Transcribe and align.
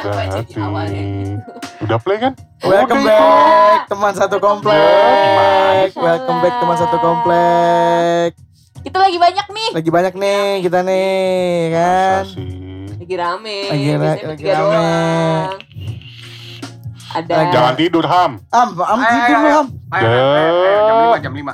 rasa 0.00 0.22
hati. 0.40 0.54
Udah 1.78 1.98
play 1.98 2.18
kan? 2.18 2.32
Welcome 2.60 3.02
Udah. 3.02 3.10
back 3.10 3.80
teman 3.88 4.12
satu 4.14 4.36
komplek. 4.38 5.88
Welcome 5.94 6.38
back 6.40 6.54
teman 6.58 6.76
satu 6.76 6.96
komplek. 6.98 8.30
Kita 8.78 8.98
lagi 8.98 9.18
banyak 9.18 9.46
nih. 9.50 9.68
Lagi 9.74 9.90
banyak 9.90 10.14
nih 10.14 10.42
kita 10.62 10.78
nih 10.82 11.34
kan. 11.70 12.24
Lagi 12.98 13.14
rame. 13.14 13.58
Lagi 13.68 13.88
ra- 13.92 14.22
lagi 14.26 14.44
rame. 14.44 14.58
doang. 14.58 15.67
Ada. 17.08 17.32
Lagi- 17.34 17.52
Jangan 17.52 17.74
tidur 17.74 18.04
Ham. 18.04 18.32
Am, 18.48 18.68
am 18.76 18.98
Ayo, 18.98 19.08
tidur 19.08 19.24
ayo, 19.24 19.32
lu 19.34 19.48
ayo. 19.48 19.58
am. 19.58 19.66
Ayo, 19.88 20.04
ayo, 20.04 20.24
ayo, 20.28 20.52
ayo, 20.52 20.76
jam 20.78 20.96
5, 21.00 21.24
jam 21.24 21.32
5. 21.32 21.52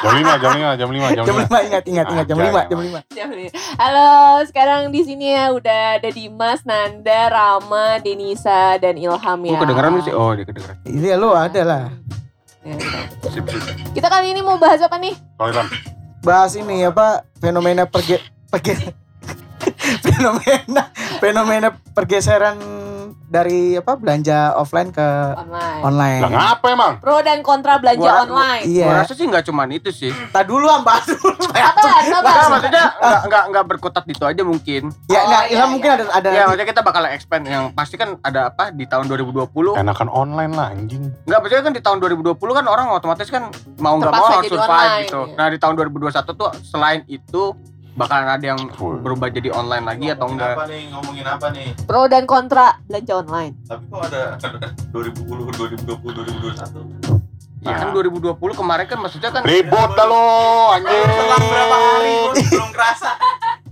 Jam 0.00 0.12
5, 0.16 0.32
jam 0.42 0.50
5, 0.50 0.80
jam 0.80 0.88
5, 0.88 1.12
jam 1.12 1.24
Jam 1.24 1.34
5. 1.36 1.44
5 1.52 1.68
ingat 1.68 1.84
ingat 1.84 2.06
ingat 2.08 2.26
jam 2.26 2.36
Aja, 2.36 2.44
5 2.44 2.56
ya, 2.56 2.64
jam. 2.64 2.78
5. 2.80 3.12
Jam 3.12 3.28
lima. 3.30 3.50
Halo, 3.76 4.08
sekarang 4.44 4.80
di 4.88 5.00
sini 5.02 5.26
ya 5.30 5.50
udah 5.50 5.82
ada 5.96 6.08
Dimas, 6.08 6.60
Nanda, 6.62 7.20
Rama, 7.28 8.00
Denisa, 8.00 8.76
dan 8.76 8.96
Ilham 8.96 9.20
ya. 9.38 9.50
Gue 9.50 9.60
kedengeran 9.60 9.90
lu 9.90 10.00
sih. 10.00 10.12
Oh, 10.12 10.32
dia 10.32 10.44
kedengeran. 10.44 10.76
Iya 10.82 11.14
lu 11.14 11.28
ada 11.30 11.60
lah. 11.62 11.82
Ya. 12.62 12.74
Kita 13.92 14.08
kali 14.08 14.30
ini 14.30 14.40
mau 14.40 14.56
bahas 14.56 14.80
apa 14.80 14.96
nih? 14.96 15.12
Kalau 15.36 15.50
Ilham, 15.50 15.68
Bahas 16.18 16.52
ini 16.54 16.82
apa 16.82 17.22
fenomena 17.36 17.84
perge 17.84 18.18
perge 18.48 18.74
fenomena 20.02 20.90
fenomena 21.18 21.68
pergeseran 21.88 22.58
dari 23.26 23.74
apa 23.74 23.94
belanja 23.94 24.54
offline 24.54 24.90
ke 24.90 25.02
Online. 25.36 25.80
online. 25.82 26.20
lah 26.22 26.30
ngapa 26.30 26.66
emang? 26.68 26.92
Pro 26.98 27.18
dan 27.20 27.42
kontra 27.42 27.76
belanja 27.76 28.02
Gua- 28.02 28.22
online. 28.24 28.62
Iya. 28.64 28.86
Gua 28.86 28.94
rasa 29.02 29.12
sih 29.12 29.24
nggak 29.24 29.44
cuman 29.44 29.68
itu 29.70 29.90
sih. 29.90 30.10
Tak 30.30 30.46
dulu 30.46 30.66
bahas 30.80 31.04
dulu. 31.04 31.34
Sabar, 31.56 32.00
sabar. 32.02 32.22
Enggak, 32.22 32.46
maksudnya 32.48 32.84
enggak 32.96 33.20
enggak 33.22 33.42
enggak 33.46 33.64
berkutat 33.66 34.02
di 34.02 34.12
itu 34.12 34.24
aja 34.24 34.42
mungkin. 34.42 34.82
Ya, 35.06 35.20
Oh, 35.20 35.28
nah, 35.28 35.42
iya, 35.44 35.60
iya. 35.60 35.64
mungkin 35.66 35.90
ada 35.90 36.04
ada 36.08 36.28
Ya, 36.30 36.42
maksudnya 36.46 36.68
kita 36.68 36.80
bakal 36.80 37.02
expand 37.06 37.44
yang 37.44 37.64
pasti 37.72 37.94
kan 37.94 38.16
ada 38.20 38.48
apa 38.48 38.70
di 38.70 38.84
tahun 38.84 39.04
2020. 39.06 39.76
Enakan 39.76 40.08
online 40.08 40.52
lah 40.54 40.72
anjing. 40.72 41.04
Enggak, 41.26 41.38
maksudnya 41.42 41.62
kan 41.62 41.74
di 41.74 41.82
tahun 41.82 41.98
2020 42.00 42.32
kan 42.52 42.64
orang 42.64 42.86
otomatis 42.88 43.28
kan 43.28 43.50
mau 43.76 43.98
nggak 43.98 44.08
mau 44.10 44.26
harus 44.30 44.46
survive 44.46 44.64
online, 44.64 45.04
gitu. 45.04 45.20
iya. 45.22 45.36
Nah, 45.36 45.46
di 45.50 45.58
tahun 45.58 45.74
2021 45.76 46.32
tuh 46.32 46.48
selain 46.62 47.00
itu 47.06 47.42
bakalan 47.96 48.28
ada 48.28 48.44
yang 48.44 48.60
berubah 48.76 49.32
jadi 49.32 49.48
online 49.56 49.84
lagi 49.88 50.06
atau 50.12 50.28
enggak? 50.28 50.54
Apa 50.54 50.68
nih? 50.68 50.82
Ngomongin 50.92 51.26
apa 51.26 51.46
nih? 51.50 51.66
Pro 51.88 52.04
dan 52.06 52.28
kontra 52.28 52.76
belanja 52.86 53.12
online. 53.16 53.52
Tapi 53.64 53.84
kok 53.88 54.02
ada 54.12 54.22
2010, 54.92 55.24
2020, 55.82 57.16
2021? 57.16 57.26
Ya 57.66 57.82
kan 57.82 57.90
Nah. 57.90 57.98
2020 57.98 58.38
kemarin 58.54 58.86
kan 58.86 58.98
maksudnya 59.02 59.30
kan 59.34 59.42
Ribut 59.42 59.90
dah 59.98 60.06
lo 60.06 60.22
anjing. 60.76 61.02
Selang 61.02 61.44
berapa 61.50 61.76
hari 61.76 62.14
belum 62.46 62.70
kerasa. 62.70 63.10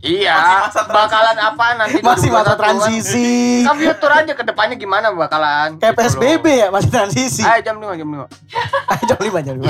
Iya 0.05 0.36
Masih 0.36 0.56
masa 0.60 0.70
transisi. 0.77 0.92
bakalan 0.92 1.36
apa 1.38 1.66
nanti 1.74 1.98
masih 1.98 2.28
masa 2.28 2.52
2021 2.52 2.55
kan? 2.55 2.58
transisi. 2.60 3.33
Kan 3.62 3.74
future 3.74 4.12
aja 4.14 4.33
ke 4.33 4.44
depannya 4.44 4.77
gimana 4.77 5.06
bakalan. 5.11 5.68
Kayak 5.77 5.95
Gitu 5.95 6.01
PSBB 6.14 6.45
loh. 6.45 6.55
ya 6.55 6.67
masih 6.68 6.90
transisi. 6.90 7.42
Ayo 7.42 7.61
jam 7.62 7.77
5 7.77 7.89
jam 7.95 8.06
5. 8.06 8.28
jam 9.08 9.18
5 9.18 9.40
jam 9.40 9.55
5. 9.56 9.64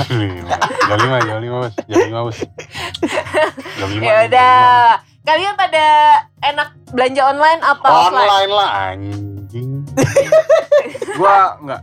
Jam 0.85 0.97
5, 0.99 1.25
jam 1.25 1.37
5, 1.39 1.55
Bos. 1.55 1.73
Jam 1.81 1.99
5, 2.03 2.19
Bos. 2.21 2.37
Jam 3.73 3.87
5. 3.89 4.01
Ya 4.01 4.15
udah. 4.25 4.79
Kalian 5.23 5.53
pada 5.55 5.85
enak 6.43 6.69
belanja 6.91 7.21
online 7.25 7.59
apa 7.59 7.87
offline? 7.87 8.13
Online 8.21 8.51
lah 8.51 8.69
anjing. 8.85 9.69
Gua 11.17 11.57
enggak. 11.57 11.81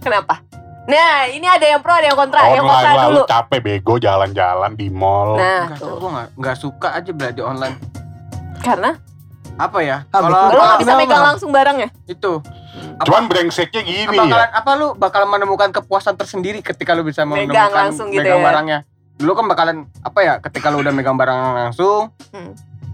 Kenapa? 0.00 0.34
Nah, 0.82 1.28
ini 1.28 1.46
ada 1.46 1.62
yang 1.62 1.78
pro, 1.78 1.92
ada 1.92 2.02
yang 2.04 2.18
kontra. 2.18 2.40
yang 2.48 2.64
kontra 2.64 2.82
Online 2.82 2.96
lah, 2.96 3.06
dulu. 3.06 3.22
lu 3.22 3.30
capek 3.30 3.60
bego 3.62 3.94
jalan-jalan 3.96 4.72
di 4.74 4.88
mall. 4.88 5.36
Nah, 5.36 5.70
Enggak, 5.70 5.78
tuh. 5.78 5.94
gua 5.94 6.08
enggak 6.10 6.28
enggak 6.34 6.56
suka 6.56 6.88
aja 6.90 7.10
belanja 7.12 7.42
online. 7.44 7.76
Karena 8.60 8.92
Apa 9.56 9.78
ya? 9.80 10.08
Ah, 10.08 10.24
Kalau 10.24 10.28
lu 10.48 10.56
nggak 10.56 10.80
bisa 10.80 10.92
megang 10.96 11.20
langsung 11.22 11.50
barangnya. 11.50 11.88
itu 12.06 12.40
apa, 12.96 13.04
Cuman 13.04 13.22
brengseknya 13.26 13.82
gini 13.82 14.08
bakalan 14.10 14.40
ya. 14.42 14.52
apa 14.54 14.70
lu 14.74 14.86
bakal 14.94 15.22
menemukan 15.26 15.68
kepuasan 15.70 16.14
tersendiri 16.14 16.60
ketika 16.60 16.92
lu 16.92 17.02
bisa 17.02 17.24
Megang 17.24 17.44
menemukan 17.46 17.72
langsung 17.74 18.08
gitu 18.08 18.20
megang 18.22 18.40
ya. 18.40 18.46
barangnya. 18.46 18.78
Dulu 19.16 19.32
kan 19.34 19.44
bakalan 19.46 19.76
apa 19.98 20.18
ya? 20.18 20.34
Ketika 20.38 20.68
lu 20.68 20.80
udah 20.80 20.88
megang 20.90 21.12
barang 21.14 21.36
langsung, 21.58 22.08
Hmm. 22.30 22.52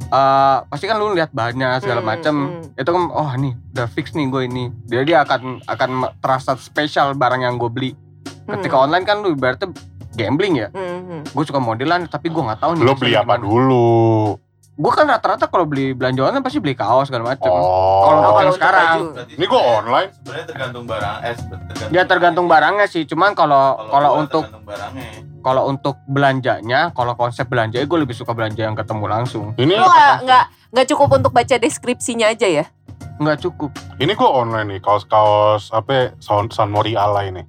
eh, 0.08 0.58
pasti 0.64 0.84
kan 0.84 0.96
lu 0.96 1.10
lihat 1.12 1.30
bahannya 1.30 1.78
segala 1.78 2.00
Hmm, 2.00 2.08
macem. 2.08 2.34
hmm. 2.34 2.62
Itu 2.76 2.90
kan 2.90 3.02
oh 3.06 3.30
nih 3.32 3.52
udah 3.72 3.86
fix 3.88 4.10
nih 4.12 4.26
gue 4.26 4.42
ini. 4.44 4.64
Jadi 4.84 5.02
dia 5.04 5.18
akan 5.20 5.62
akan 5.64 5.90
terasa 6.16 6.54
spesial 6.56 7.14
barang 7.14 7.42
yang 7.42 7.54
gue 7.56 7.68
beli. 7.68 7.90
Ketika 8.44 8.74
Hmm. 8.74 8.84
online 8.84 9.04
kan 9.04 9.16
lu 9.20 9.30
ibaratnya 9.32 9.70
gambling 10.12 10.56
ya. 10.56 10.68
Hmm, 10.68 10.98
hmm. 11.04 11.20
Gue 11.28 11.44
suka 11.44 11.58
modelan 11.58 12.06
tapi 12.06 12.26
gue 12.26 12.40
nggak 12.40 12.58
tahu 12.58 12.74
nih. 12.74 12.82
Lu 12.82 12.92
beli 12.92 13.14
apa 13.14 13.34
gimana. 13.34 13.42
dulu? 13.44 13.94
Gue 14.76 14.92
kan 14.92 15.08
rata-rata 15.08 15.48
kalau 15.48 15.64
beli 15.64 15.96
belanja 15.96 16.20
online 16.20 16.44
pasti 16.44 16.60
beli 16.60 16.76
kaos 16.76 17.08
segala 17.08 17.32
macem. 17.32 17.48
Oh. 17.48 18.04
Kalau 18.04 18.20
Oh, 18.28 18.52
sekarang, 18.52 19.16
Ini 19.32 19.44
gua 19.48 19.62
online. 19.80 20.12
Sebenarnya 20.12 20.46
tergantung 20.52 20.84
barang. 20.84 21.16
Eh, 21.24 21.34
tergantung 21.34 21.88
ya 21.96 22.02
tergantung 22.04 22.46
barangnya 22.46 22.86
sih. 22.86 23.08
Cuman 23.08 23.32
kalau 23.32 23.88
kalau 23.88 24.20
untuk 24.20 24.44
kalau 25.40 25.62
untuk 25.72 25.96
belanjanya, 26.04 26.92
kalau 26.92 27.16
konsep 27.16 27.48
belanja 27.48 27.80
gue 27.80 27.98
lebih 28.04 28.12
suka 28.12 28.36
belanja 28.36 28.68
yang 28.68 28.76
ketemu 28.76 29.04
langsung. 29.08 29.56
Ini 29.56 29.80
Lu 29.80 29.88
nggak 29.88 30.16
nggak 30.28 30.44
nggak 30.76 30.86
cukup 30.92 31.08
untuk 31.16 31.32
baca 31.32 31.56
deskripsinya 31.56 32.28
aja 32.36 32.44
ya? 32.44 32.64
Nggak 33.16 33.48
cukup. 33.48 33.72
ini 33.96 34.12
gua 34.12 34.44
online 34.44 34.76
nih 34.76 34.80
kaos-kaos 34.84 35.72
apa 35.72 35.90
ya? 35.90 36.04
San, 36.20 36.52
San 36.52 36.68
Mori 36.68 36.92
Alay 36.92 37.32
nih. 37.32 37.48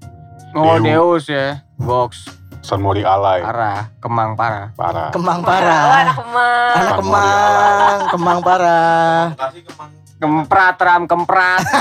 Oh 0.56 0.80
Deus. 0.80 1.28
Deus 1.28 1.36
ya, 1.36 1.60
box 1.76 2.32
San 2.60 2.80
Mori 2.80 3.00
Alay. 3.02 3.40
parah, 3.40 3.88
kemang 3.98 4.36
parah. 4.36 4.74
Parah. 4.74 5.10
Kemang 5.10 5.40
Oh, 5.40 5.48
parah. 5.48 5.84
anak 5.96 6.16
kemang. 6.18 6.72
Anak 6.74 6.94
Kemang. 6.94 7.24
kemang, 7.24 8.00
kemang 8.10 8.40
parah. 8.42 9.22
Kasih 9.34 9.64
kemang. 9.64 9.92
Kemprat 10.18 10.78
ram 10.78 11.04
kemprat. 11.06 11.62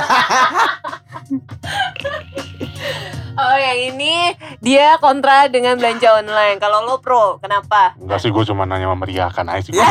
Oh 3.36 3.52
yang 3.54 3.92
ini 3.92 4.32
dia 4.64 4.96
kontra 4.96 5.44
dengan 5.46 5.76
belanja 5.76 6.08
online. 6.14 6.56
Kalau 6.56 6.80
lo 6.82 6.96
pro, 6.96 7.36
kenapa? 7.36 7.92
Enggak 7.94 8.24
sih, 8.24 8.32
gue 8.32 8.40
cuma 8.42 8.64
nanya 8.64 8.88
memeriahkan 8.88 9.44
aja 9.46 9.60
sih. 9.62 9.76
Ya, 9.76 9.84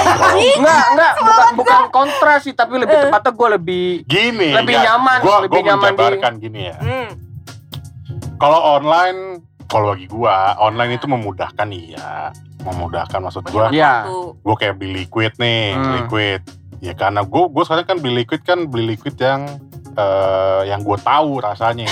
enggak, 0.57 0.81
enggak, 0.89 1.13
bukan 1.21 1.47
bukan 1.53 1.81
kontra 1.93 2.41
sih, 2.41 2.57
tapi 2.57 2.81
lebih 2.81 2.97
tepatnya 2.99 3.31
gue 3.31 3.49
lebih 3.51 3.85
Gini. 4.03 4.49
Lebih 4.49 4.73
enggak. 4.73 4.85
nyaman, 4.89 5.17
Gua, 5.21 5.37
lebih 5.39 5.61
gua 5.61 5.67
nyaman 5.67 5.77
di- 5.77 5.93
menjabarkan 5.93 6.31
gini 6.41 6.61
ya. 6.65 6.77
Hmm. 6.81 7.09
Kalau 8.35 8.59
online, 8.73 9.44
kalau 9.65 9.91
bagi 9.91 10.05
gua, 10.05 10.55
online 10.57 10.95
itu 10.95 11.05
memudahkan 11.05 11.67
iya. 11.69 12.29
Memudahkan 12.61 13.19
maksud 13.19 13.43
gua. 13.47 13.69
Iya. 13.69 14.05
Gue 14.37 14.55
kayak 14.55 14.75
beli 14.75 15.03
liquid 15.03 15.33
nih, 15.35 15.73
Hmm. 15.73 15.93
liquid. 16.01 16.41
Ya 16.79 16.93
karena 16.93 17.21
gue, 17.21 17.43
gue 17.47 17.63
sekarang 17.63 17.85
kan 17.85 17.97
beli 17.97 18.21
liquid 18.21 18.41
kan 18.41 18.67
beli 18.67 18.93
liquid 18.93 19.15
yang 19.15 19.47
eh, 19.95 20.61
yang 20.67 20.81
gue 20.81 20.97
tahu 20.99 21.39
rasanya. 21.39 21.87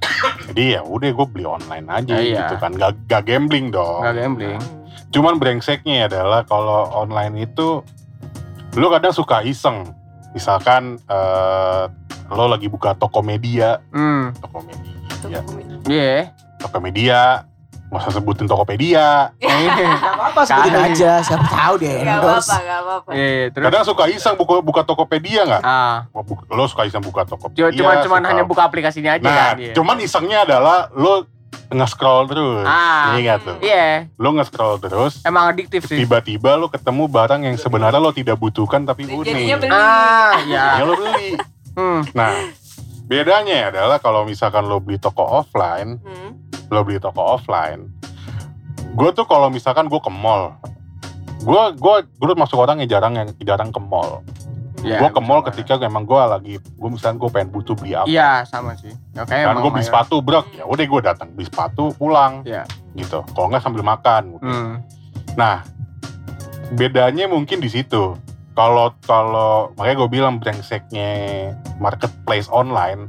Jadi 0.48 0.74
ya 0.74 0.80
udah 0.80 1.10
gue 1.10 1.26
beli 1.28 1.44
online 1.44 1.86
aja 1.88 2.14
Ya, 2.14 2.22
iya. 2.22 2.38
gitu 2.40 2.54
kan, 2.56 2.70
gak, 2.72 2.94
gak 3.06 3.26
gambling 3.26 3.68
dong. 3.68 4.00
Enggak 4.00 4.14
gambling. 4.16 4.58
Cuman 5.10 5.34
brengseknya 5.36 6.06
adalah 6.06 6.44
kalau 6.44 6.86
online 6.92 7.44
itu 7.44 7.82
lu 8.72 8.86
kadang 8.88 9.10
suka 9.10 9.42
iseng. 9.42 9.90
Misalkan 10.30 11.02
eh, 11.02 11.84
lo 12.28 12.44
lagi 12.46 12.68
buka 12.68 12.94
Tokopedia, 12.94 13.80
Hmm. 13.90 14.30
Tokopedia, 14.36 15.40
Iya. 15.84 16.30
Tokopedia, 16.58 17.46
nggak 17.88 18.00
usah 18.00 18.12
sebutin 18.12 18.44
Tokopedia. 18.44 19.32
Gak 19.38 20.12
apa-apa 20.12 20.40
sebutin 20.42 20.72
Kali. 20.72 20.92
aja, 20.92 21.12
siapa 21.20 21.46
tahu 21.46 21.74
deh 21.78 21.96
Gak 21.98 22.18
apa-apa, 22.18 22.56
gak 22.58 22.78
apa-apa. 22.80 23.10
Iya, 23.10 23.44
terus 23.48 23.64
Kadang 23.64 23.84
suka 23.84 24.04
iseng 24.06 24.34
buka 24.34 24.54
buka 24.60 24.80
Tokopedia 24.82 25.40
nggak? 25.42 25.62
ah, 25.62 26.04
Lo 26.48 26.64
suka 26.64 26.84
iseng 26.84 27.00
buka 27.00 27.24
Tokopedia. 27.24 27.72
cuma 27.72 27.96
cuman 27.96 28.20
suka- 28.20 28.28
hanya 28.28 28.44
buka 28.44 28.62
aplikasinya 28.62 29.14
aja 29.14 29.24
Nah, 29.24 29.34
kan 29.34 29.56
dia. 29.56 29.72
cuman 29.72 29.96
isengnya 29.98 30.38
adalah 30.42 30.90
lo 30.92 31.24
nge-scroll 31.68 32.24
terus. 32.26 32.64
Ah. 32.64 33.12
Iya 33.12 33.20
nggak 33.20 33.38
tuh? 33.42 33.56
Iya, 33.60 33.88
Lo 34.14 34.28
nge-scroll 34.32 34.76
terus, 34.78 35.20
emang 35.22 35.48
adiktif 35.48 35.84
sih. 35.84 35.96
tiba-tiba 35.96 36.54
lo 36.54 36.66
ketemu 36.66 37.04
barang 37.06 37.40
yang 37.42 37.56
sebenarnya 37.56 37.98
lo 37.98 38.10
tidak 38.10 38.36
butuhkan 38.36 38.84
tapi 38.84 39.04
Jadinya 39.04 39.24
unik. 39.54 39.60
beli. 39.62 39.70
Ah, 39.70 40.32
ya. 40.44 40.64
Ya 40.74 40.82
lo 40.82 40.94
beli. 40.94 41.36
Hmm. 41.74 42.00
Nah, 42.10 42.32
bedanya 43.08 43.72
adalah 43.72 43.96
kalau 43.96 44.22
misalkan 44.22 44.68
lo 44.68 44.78
beli 44.78 45.00
toko 45.00 45.24
offline, 45.24 45.96
Hmm. 45.98 46.36
lo 46.68 46.84
beli 46.84 47.00
toko 47.00 47.34
offline. 47.34 47.88
Gue 48.92 49.10
tuh 49.10 49.24
kalau 49.24 49.48
misalkan 49.48 49.88
gue 49.88 49.96
ke 49.96 50.12
mall, 50.12 50.52
gue 51.40 51.62
gue 51.74 51.94
gue 52.04 52.34
masuk 52.34 52.58
orang 52.58 52.78
yang 52.78 52.90
jarang 52.90 53.14
yang 53.14 53.28
jarang 53.40 53.70
ke 53.70 53.80
mall. 53.80 54.20
Iya, 54.78 55.02
gue 55.02 55.10
ke 55.10 55.18
mall 55.18 55.42
ketika 55.42 55.74
memang 55.76 56.06
gue 56.06 56.14
lagi, 56.14 56.54
gue 56.54 56.88
misalkan 56.88 57.18
gue 57.18 57.26
pengen 57.28 57.50
butuh 57.50 57.74
beli 57.74 57.98
apa. 57.98 58.06
Iya, 58.06 58.46
sama 58.46 58.78
sih. 58.78 58.94
Oke, 59.16 59.26
kan 59.26 59.50
emang 59.50 59.64
gue 59.64 59.72
beli 59.72 59.82
sepatu 59.82 60.22
bro, 60.22 60.46
ya 60.52 60.62
udah 60.62 60.84
gue 60.86 61.00
datang 61.02 61.28
beli 61.32 61.50
sepatu 61.50 61.90
pulang, 61.92 62.46
Iya. 62.46 62.62
gitu. 62.94 63.26
Kalau 63.26 63.50
nggak 63.50 63.58
sambil 63.58 63.82
makan. 63.82 64.38
udah. 64.38 64.46
Hmm. 64.46 64.74
Nah, 65.34 65.66
bedanya 66.70 67.26
mungkin 67.26 67.58
di 67.58 67.66
situ. 67.66 68.14
Kalau 68.58 68.90
kalau 69.06 69.70
makanya 69.78 69.96
gue 69.96 70.10
bilang 70.10 70.34
brengseknya 70.36 71.10
marketplace 71.78 72.50
online, 72.50 73.06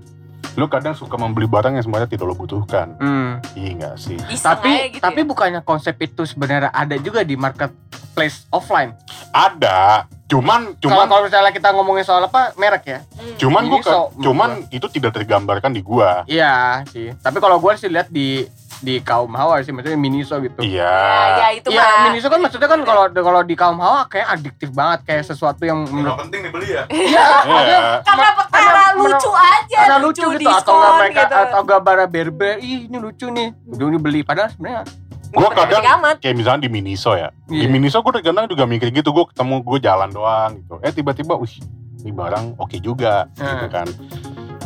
lu 0.53 0.69
kadang 0.69 0.93
suka 0.93 1.17
membeli 1.17 1.49
barang 1.49 1.73
yang 1.73 1.81
sebenarnya 1.81 2.05
tidak 2.07 2.29
lo 2.29 2.35
butuhkan. 2.37 2.93
Hmm. 3.01 3.41
Iya 3.57 3.69
nggak 3.75 3.95
sih? 3.97 4.17
Iseng 4.29 4.45
Tapi 4.45 4.93
gitu 4.93 5.01
tapi 5.01 5.21
ya. 5.21 5.25
bukannya 5.25 5.61
konsep 5.63 5.97
itu 5.97 6.21
sebenarnya 6.23 6.69
ada 6.69 6.93
juga 6.95 7.25
di 7.25 7.33
marketplace 7.33 8.45
offline. 8.49 8.93
Ada, 9.29 10.05
cuman 10.25 10.77
cuman 10.77 11.05
kalau 11.05 11.25
misalnya 11.25 11.49
kita 11.49 11.73
ngomongin 11.73 12.05
soal 12.05 12.21
apa 12.21 12.53
merek 12.53 12.85
ya? 12.85 12.99
Hmm. 13.17 13.37
cuman 13.37 13.61
gua 13.65 13.79
ke- 13.81 14.09
cuman 14.21 14.49
itu 14.69 14.85
tidak 14.91 15.11
tergambarkan 15.15 15.73
di 15.73 15.81
gua. 15.81 16.25
Iya 16.25 16.85
sih. 16.89 17.09
Tapi 17.15 17.37
kalau 17.37 17.57
gue 17.57 17.73
sih 17.73 17.89
lihat 17.89 18.09
di 18.09 18.45
di 18.79 18.99
kaum 18.99 19.31
hawa 19.31 19.59
sih 19.59 19.69
maksudnya 19.69 19.95
Miniso 19.95 20.39
gitu. 20.39 20.59
ya, 20.59 20.63
Iya. 20.63 20.95
ya 21.35 21.47
itu 21.53 21.67
Iya, 21.69 21.83
mah. 21.83 22.03
Miniso 22.07 22.27
kan 22.27 22.39
maksudnya 22.39 22.65
kan 22.65 22.79
kalau 22.81 23.03
kalau 23.09 23.41
di 23.41 23.53
kaum 23.53 23.77
hawa 23.77 24.07
kayak 24.07 24.27
adiktif 24.31 24.71
banget 24.71 24.99
kayak 25.03 25.23
sesuatu 25.25 25.61
yang 25.61 25.83
Nggak 25.83 25.93
menurut 25.93 26.17
penting 26.23 26.41
dibeli 26.47 26.67
ya. 26.69 26.83
Iya, 27.11 27.27
maksudnya 27.43 27.79
Iya. 27.79 27.93
karena 28.01 28.27
karena 28.49 28.83
lucu 28.95 29.31
aja, 29.31 29.77
karena 29.77 29.97
lucu, 29.99 30.21
gitu 30.23 30.39
diskon 30.39 30.59
atau 30.59 30.73
nggak 30.73 30.93
mereka 30.97 31.21
gitu. 31.21 31.35
atau 31.37 31.61
gambar 31.61 31.95
berber 32.07 32.53
ih 32.59 32.79
ini 32.85 32.97
lucu 32.97 33.27
nih 33.27 33.47
udah 33.67 33.85
ini 33.85 33.99
beli 33.99 34.19
padahal 34.23 34.49
sebenarnya 34.49 34.83
Gua 35.29 35.45
Nggak 35.45 35.61
kadang 35.77 35.83
kayak 36.17 36.35
misalnya 36.35 36.65
di 36.65 36.71
Miniso 36.71 37.13
ya. 37.13 37.29
Di 37.45 37.61
Iya. 37.61 37.69
Miniso 37.69 38.01
gue 38.01 38.17
kadang 38.17 38.49
juga 38.49 38.65
mikir 38.65 38.89
gitu, 38.89 39.13
gue 39.13 39.29
ketemu 39.29 39.61
gue 39.61 39.79
jalan 39.79 40.09
doang 40.09 40.57
gitu. 40.57 40.81
Eh 40.81 40.89
tiba-tiba, 40.89 41.37
wih 41.37 41.53
ini 41.99 42.09
barang 42.09 42.57
oke 42.57 42.73
juga 42.81 43.29
gitu 43.29 43.45
Hmm. 43.45 43.69
kan. 43.69 43.87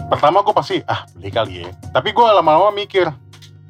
Pertama 0.08 0.40
gue 0.40 0.54
pasti 0.54 0.80
ah 0.86 1.04
beli 1.12 1.30
kali 1.30 1.54
ya. 1.60 1.70
Tapi 1.90 2.10
gue 2.10 2.28
lama-lama 2.30 2.72
mikir, 2.72 3.12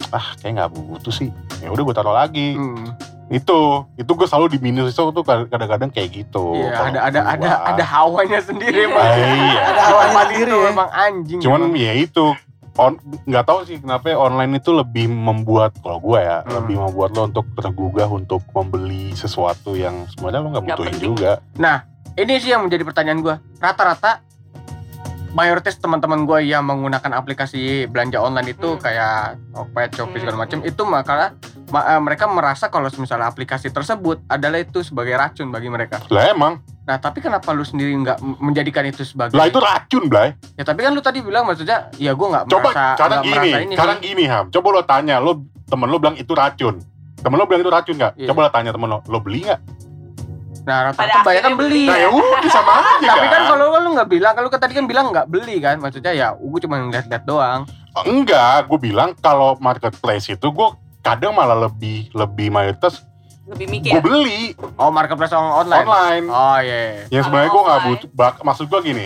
ah 0.10 0.36
kayak 0.36 0.54
nggak 0.58 0.72
butuh 0.72 1.10
sih. 1.10 1.30
Ya 1.60 1.70
udah 1.70 1.84
gue 1.84 1.94
taruh 1.94 2.12
lagi. 2.12 2.54
hmm, 2.54 3.14
Itu, 3.30 3.88
itu 3.96 4.10
gue 4.10 4.28
selalu 4.28 4.46
di 4.52 4.60
Miniso 4.60 5.10
tuh 5.10 5.24
kadang-kadang 5.24 5.90
kayak 5.90 6.10
gitu. 6.14 6.54
iya 6.54 6.70
Kalau 6.72 6.86
ada 6.86 7.00
ada 7.02 7.20
gua. 7.20 7.34
ada 7.34 7.50
ada 7.72 7.84
hawanya 7.86 8.40
sendiri 8.40 8.84
Ah, 8.84 8.86
emang 8.86 9.06
iya. 9.16 9.62
Ada 9.70 9.82
hawanya 9.82 10.14
sendiri 10.20 10.44
itu 10.44 10.58
ya. 10.58 10.70
emang 10.70 10.90
anjing 10.92 11.40
Cuman 11.40 11.60
emang. 11.64 11.74
ya 11.78 11.94
itu 11.96 12.26
on 12.74 12.94
nggak 13.24 13.44
tahu 13.44 13.60
sih 13.64 13.78
kenapa 13.78 14.06
ya 14.08 14.18
online 14.18 14.58
itu 14.58 14.70
lebih 14.72 15.06
membuat 15.06 15.78
kalau 15.80 15.98
gue 16.00 16.20
ya 16.20 16.42
Hmm. 16.42 16.54
lebih 16.60 16.76
membuat 16.80 17.10
lo 17.12 17.22
untuk 17.28 17.46
tergugah 17.54 18.06
untuk 18.08 18.42
membeli 18.52 19.14
sesuatu 19.14 19.74
yang 19.74 20.10
sebenarnya 20.10 20.40
lo 20.40 20.50
nggak 20.52 20.66
butuhin 20.68 20.90
penting. 20.92 21.06
juga. 21.08 21.32
ini 22.14 22.34
sih 22.38 22.50
yang 22.50 22.62
menjadi 22.62 22.84
pertanyaan 22.84 23.20
gue 23.20 23.36
rata-rata 23.58 24.22
mayoritas 25.34 25.76
teman-teman 25.76 26.24
gue 26.24 26.46
yang 26.46 26.62
menggunakan 26.64 27.10
aplikasi 27.12 27.86
belanja 27.86 28.18
online 28.18 28.54
itu 28.54 28.70
Hmm. 28.70 28.80
kayak 28.80 29.18
Tokped, 29.50 29.90
Shopee 29.94 30.20
segala 30.20 30.36
Hmm. 30.36 30.44
macam 30.46 30.60
itu 30.62 30.82
maka 30.84 31.34
ma- 31.68 31.88
eh, 31.88 32.00
mereka 32.00 32.26
merasa 32.28 32.70
kalau 32.70 32.88
misalnya 32.92 33.26
aplikasi 33.26 33.68
tersebut 33.68 34.22
adalah 34.28 34.58
itu 34.58 34.80
sebagai 34.80 35.14
racun 35.14 35.50
bagi 35.50 35.68
mereka. 35.68 36.00
Lah 36.08 36.30
emang, 36.30 36.62
Nah 36.84 37.00
tapi 37.00 37.18
kenapa 37.18 37.50
lu 37.50 37.64
sendiri 37.64 37.96
nggak 37.96 38.20
menjadikan 38.38 38.84
itu 38.84 39.02
sebagai? 39.04 39.34
lah 39.34 39.48
itu 39.48 39.56
racun, 39.56 40.04
Blay. 40.06 40.36
Ya 40.54 40.64
tapi 40.64 40.84
kan 40.84 40.92
lu 40.92 41.00
tadi 41.00 41.20
bilang 41.20 41.44
maksudnya 41.44 41.88
ya 41.96 42.12
gue 42.12 42.28
nggak 42.28 42.44
Coba 42.46 42.70
merasa 42.70 42.86
sekarang 42.94 43.18
nggak 43.18 43.26
gini, 43.26 43.50
ini 43.64 43.74
sekarang 43.74 43.98
sih. 43.98 44.06
gini 44.06 44.24
Ham. 44.28 44.46
Coba 44.52 44.68
lo 44.70 44.82
tanya, 44.84 45.16
lo 45.18 45.32
temen 45.64 45.88
lo 45.88 45.98
bilang 45.98 46.14
itu 46.14 46.30
racun. 46.30 46.76
Temen 47.16 47.36
lo 47.36 47.48
bilang 47.48 47.64
itu 47.64 47.72
racun 47.72 47.96
nggak? 47.96 48.14
Iya. 48.18 48.28
Coba 48.30 48.40
lo 48.42 48.50
tanya 48.52 48.70
temen 48.70 48.86
lo, 48.86 49.00
lo 49.02 49.18
beli 49.18 49.48
nggak? 49.48 49.60
Nah 50.64 50.90
Pada 50.90 50.96
rata-rata 50.96 51.20
banyak 51.24 51.44
kan 51.44 51.54
beli. 51.54 51.86
Nah 51.86 51.98
ya 51.98 52.08
udah 52.08 52.50
sama 52.50 52.72
aja 52.74 53.08
Tapi 53.12 53.28
kan 53.28 53.42
kalau 53.46 53.66
lu 53.76 53.90
nggak 53.94 54.10
bilang, 54.10 54.34
kalau 54.34 54.48
tadi 54.50 54.74
kan 54.74 54.86
bilang 54.86 55.06
nggak 55.10 55.28
beli 55.28 55.60
kan, 55.60 55.76
maksudnya 55.78 56.12
ya 56.12 56.28
gue 56.32 56.60
cuma 56.60 56.80
ngeliat-liat 56.80 57.24
doang. 57.24 57.68
Enggak, 58.02 58.66
gue 58.66 58.80
bilang 58.82 59.12
kalau 59.16 59.54
marketplace 59.58 60.26
itu 60.28 60.48
gue 60.48 60.70
kadang 61.00 61.32
malah 61.32 61.68
lebih 61.68 62.08
lebih 62.12 62.48
mayoritas 62.50 63.04
Lebih 63.44 63.66
gue 63.68 63.74
mikir. 63.76 64.00
beli 64.00 64.56
Oh 64.74 64.88
marketplace 64.90 65.30
on- 65.32 65.44
online. 65.62 65.84
online. 65.84 66.26
Oh 66.26 66.58
iya. 66.58 66.80
iya. 66.96 67.04
Yang 67.12 67.24
sebenarnya 67.28 67.50
gue 67.50 67.64
nggak 67.64 67.82
butuh. 67.86 68.10
bak- 68.12 68.42
maksud 68.42 68.66
gue 68.66 68.80
gini, 68.82 69.06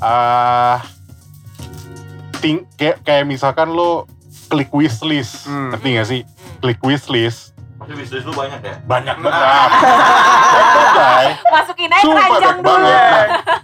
ah 0.00 0.80
ting 2.34 2.66
kayak 2.74 3.00
kayak 3.02 3.24
misalkan 3.24 3.70
lo 3.70 4.08
klik 4.46 4.68
wishlist, 4.70 5.44
Hmm. 5.44 5.70
ngerti 5.70 5.88
nggak 5.90 6.08
sih? 6.08 6.20
Hmm. 6.22 6.58
Klik 6.60 6.80
wishlist 6.80 7.53
Tapi 7.84 7.92
bisnis 7.94 8.22
lu 8.22 8.32
banyak 8.32 8.60
ya. 8.60 8.74
banyak 8.82 9.16
banget. 9.18 9.32
Banyak, 9.36 10.88
Bray. 10.94 11.26
Masukin 11.46 11.90
aja 11.90 12.02
Sumpah 12.02 12.24
keranjang 12.26 12.58
dulu. 12.58 12.88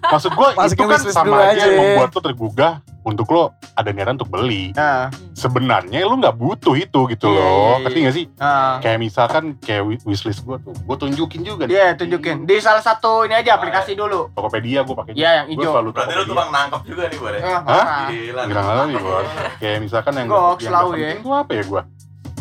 Maksud 0.02 0.30
gue 0.30 0.48
itu 0.48 0.58
Masukin 0.58 0.84
kan 0.84 0.90
wishlist 0.94 1.16
sama 1.16 1.36
aja 1.38 1.48
aja. 1.50 1.62
yang 1.62 1.74
membuat 1.74 2.10
lo 2.10 2.20
tergugah 2.20 2.72
untuk 3.00 3.26
lo 3.28 3.42
ada 3.72 3.88
niatan 3.88 4.14
untuk 4.14 4.28
beli. 4.28 4.70
Nah, 4.72 5.08
Sebenarnya 5.32 6.04
lo 6.04 6.14
nggak 6.14 6.36
butuh 6.36 6.76
itu 6.76 7.00
gitu 7.08 7.26
Iya, 7.26 7.32
loh. 7.32 7.40
iya, 7.40 7.64
iya. 7.64 7.76
Ngerti 7.80 7.98
nggak 7.98 8.14
sih? 8.14 8.24
nah. 8.36 8.76
Kayak 8.78 8.98
misalkan 9.00 9.44
kayak 9.56 9.82
wi- 9.82 10.04
wishlist 10.04 10.44
gue 10.44 10.56
tuh, 10.60 10.76
gue 10.76 10.96
tunjukin 10.98 11.40
juga. 11.40 11.64
nih. 11.64 11.72
Iya 11.72 11.86
tunjukin 11.96 12.44
di 12.44 12.60
salah 12.60 12.80
satu 12.80 13.24
ini 13.24 13.32
aja 13.34 13.56
aplikasi 13.56 13.94
dulu. 13.94 14.28
Tokopedia 14.30 14.84
gue 14.84 14.92
pakai. 14.94 15.12
Iya 15.14 15.30
yang 15.34 15.46
Gue 15.48 15.56
hijau. 15.58 15.72
selalu 15.74 15.88
Berarti 15.90 16.12
lu 16.14 16.24
tukang 16.26 16.50
nangkep 16.50 16.82
juga 16.84 17.02
nih, 17.06 17.18
Bare. 17.18 17.38
Ah, 17.40 17.60
Hah? 17.62 17.84
Gila. 18.06 18.40
Nggak 18.44 18.62
ngerti 18.62 18.94
gue. 18.94 19.18
Kayak 19.56 19.78
misalkan 19.80 20.12
yang 20.14 20.28
yang 20.28 20.60
selalu 20.60 20.86
nggak 20.86 20.98
ya. 20.98 21.08
penting 21.08 21.20
tuh 21.22 21.32
apa 21.34 21.50
ya 21.50 21.62
gue? 21.64 21.82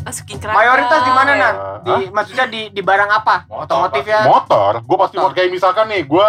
Masukin 0.10 0.38
keranjang. 0.38 0.58
Mayoritas 0.60 1.00
di 1.00 1.12
mana 1.12 1.32
nan? 1.32 1.54
Di 1.80 1.94
maksudnya 2.10 2.46
di 2.46 2.62
di 2.70 2.82
barang 2.82 3.10
apa? 3.14 3.36
Motor, 3.46 3.62
Otomotif 3.64 4.04
ya? 4.04 4.22
Motor, 4.24 4.72
gue 4.82 4.98
pasti 4.98 5.16
Motor. 5.16 5.24
mau 5.24 5.38
kayak 5.38 5.50
misalkan 5.50 5.86
nih 5.88 6.04
gue 6.04 6.28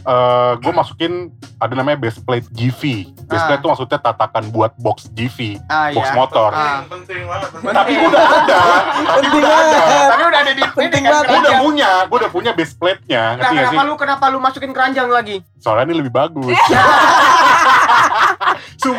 eh 0.00 0.52
gue 0.56 0.72
masukin 0.72 1.28
ada 1.56 1.74
namanya 1.74 2.00
base 2.00 2.18
plate 2.18 2.48
GV. 2.48 2.82
Base 3.22 3.36
Ah. 3.38 3.46
plate 3.46 3.60
itu 3.60 3.68
maksudnya 3.68 3.98
tatakan 4.00 4.48
buat 4.48 4.72
box 4.74 5.12
GV, 5.12 5.60
Ah 5.68 5.92
box 5.92 6.08
iya. 6.08 6.16
motor. 6.16 6.50
Ah. 6.50 6.80
Penting, 6.82 7.20
penting 7.20 7.22
banget. 7.28 7.76
Tapi 7.76 7.90
gue 7.92 8.08
udah 8.08 8.24
ada, 8.24 8.40
tapi 8.40 8.96
Penting 9.20 9.32
udah 9.36 9.52
ada. 9.52 9.76
banget. 9.76 10.08
Tapi 10.08 10.22
udah 10.24 10.40
ada 10.40 10.50
di 10.50 10.62
ini 10.62 10.72
Penting 10.72 11.02
kan 11.02 11.12
banget. 11.12 11.28
Gue 11.28 11.38
udah 11.38 11.54
punya, 11.60 11.90
gue 12.02 12.16
udah 12.18 12.30
punya 12.32 12.50
base 12.50 12.74
plate-nya, 12.74 13.22
Nah, 13.30 13.36
gak 13.36 13.44
sih? 13.44 13.58
kenapa 13.60 13.82
lu 13.84 13.94
kenapa 13.94 14.24
lu 14.26 14.38
masukin 14.38 14.72
keranjang 14.72 15.06
lagi? 15.06 15.36
Soalnya 15.60 15.84
ini 15.86 16.00
lebih 16.00 16.10
bagus. 16.10 16.48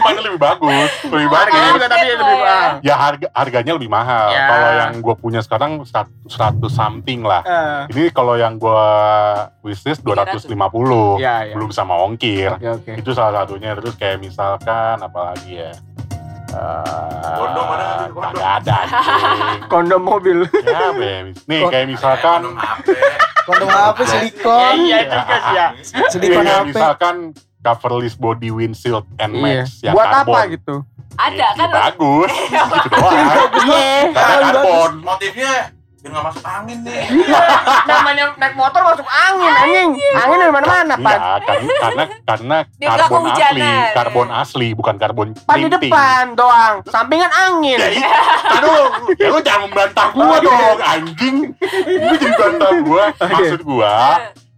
Ini 0.03 0.21
lebih 0.23 0.39
bagus, 0.39 0.91
lebih 1.05 1.29
bagus. 1.29 1.61
juga 1.71 1.87
tapi 1.87 2.01
Base 2.01 2.11
lebih 2.11 2.23
lah 2.23 2.41
mahal. 2.41 2.71
Ya 2.81 2.95
harga 2.95 3.27
harganya 3.31 3.71
lebih 3.75 3.89
mahal. 3.89 4.27
Ya. 4.27 4.45
Kalau 4.47 4.69
yang 4.75 4.93
gue 4.99 5.15
punya 5.15 5.39
sekarang 5.39 5.71
100 5.83 6.25
something 6.67 7.21
lah. 7.21 7.41
Eh, 7.41 7.79
Ini 7.89 8.03
kalau 8.09 8.33
yang 8.33 8.55
gue 8.55 8.85
wishlist 9.61 10.01
250, 10.01 10.49
Iya, 11.17 11.35
iya. 11.43 11.53
belum 11.53 11.69
sama 11.69 11.93
ongkir. 11.99 12.51
Oke, 12.51 12.67
oke. 12.71 12.91
Itu 12.95 13.11
salah 13.11 13.41
satunya. 13.41 13.73
Terus 13.73 13.93
kayak 13.95 14.17
misalkan 14.17 14.97
apalagi 14.97 15.61
ya. 15.61 15.71
Eh, 16.51 17.35
Kondom 17.37 17.65
sih? 17.65 17.87
Kondom? 18.09 18.43
Ada. 18.43 18.77
Kondom 19.71 20.01
mobil. 20.03 20.37
ya, 20.61 20.91
Be. 20.91 21.31
Nih 21.45 21.59
Kok- 21.61 21.71
kayak 21.71 21.87
misalkan 21.87 22.39
Kondom 22.43 22.57
HP. 22.57 22.87
Kondom 23.41 23.69
HP 23.69 23.97
Iya 23.97 24.11
silikon. 24.11 24.75
iya 24.81 24.99
juga 25.05 25.35
sih 25.37 25.53
ya. 25.53 25.67
Silikon 26.09 26.43
kayak 26.43 26.57
HP. 26.57 26.67
misalkan 26.67 27.15
coverless 27.61 28.13
body 28.13 28.49
windshield 28.49 29.05
and 29.17 29.31
Iya. 29.31 29.41
max 29.41 29.65
yang 29.81 29.93
Buat 29.93 30.07
karbon. 30.11 30.33
apa 30.33 30.39
gitu? 30.49 30.75
Ada 31.13 31.37
Ya, 31.37 31.49
kan? 31.53 31.69
bagus. 31.69 32.31
gitu 32.51 32.87
doang. 32.89 33.15
Iya. 33.61 33.93
Karena 34.11 34.37
karbon. 34.43 34.91
Motifnya 35.01 35.53
biar 36.01 36.09
nggak 36.11 36.25
masuk 36.25 36.41
angin 36.43 36.77
nih. 36.81 37.03
Namanya 37.85 38.23
naik 38.35 38.55
motor 38.55 38.81
masuk 38.81 39.05
angin, 39.05 39.53
anjing. 39.53 39.89
Angin 40.11 40.37
dari 40.39 40.49
mana-mana, 40.49 40.93
Pan. 40.97 41.13
Iya, 41.13 41.33
kan, 41.37 41.59
karena 41.61 42.03
karena 42.25 42.57
Dia 42.73 42.89
karbon 42.89 43.21
asli, 43.29 43.61
karbon 43.93 44.29
asli 44.33 44.67
bukan 44.73 44.95
karbon 44.97 45.27
Pan 45.37 45.57
di 45.57 45.69
depan 45.69 46.33
doang. 46.33 46.81
Sampingan 46.89 47.29
angin. 47.29 47.77
Ya, 47.77 48.17
aduh, 48.49 48.81
ya 49.13 49.29
lu 49.29 49.39
jangan 49.39 49.61
membantah 49.63 50.09
gua 50.09 50.41
dong, 50.41 50.77
anjing. 50.81 51.35
Lu 51.85 52.13
jadi 52.17 52.33
bantah 52.33 52.71
gua. 52.81 53.03
Maksud 53.21 53.61
gua, 53.61 53.95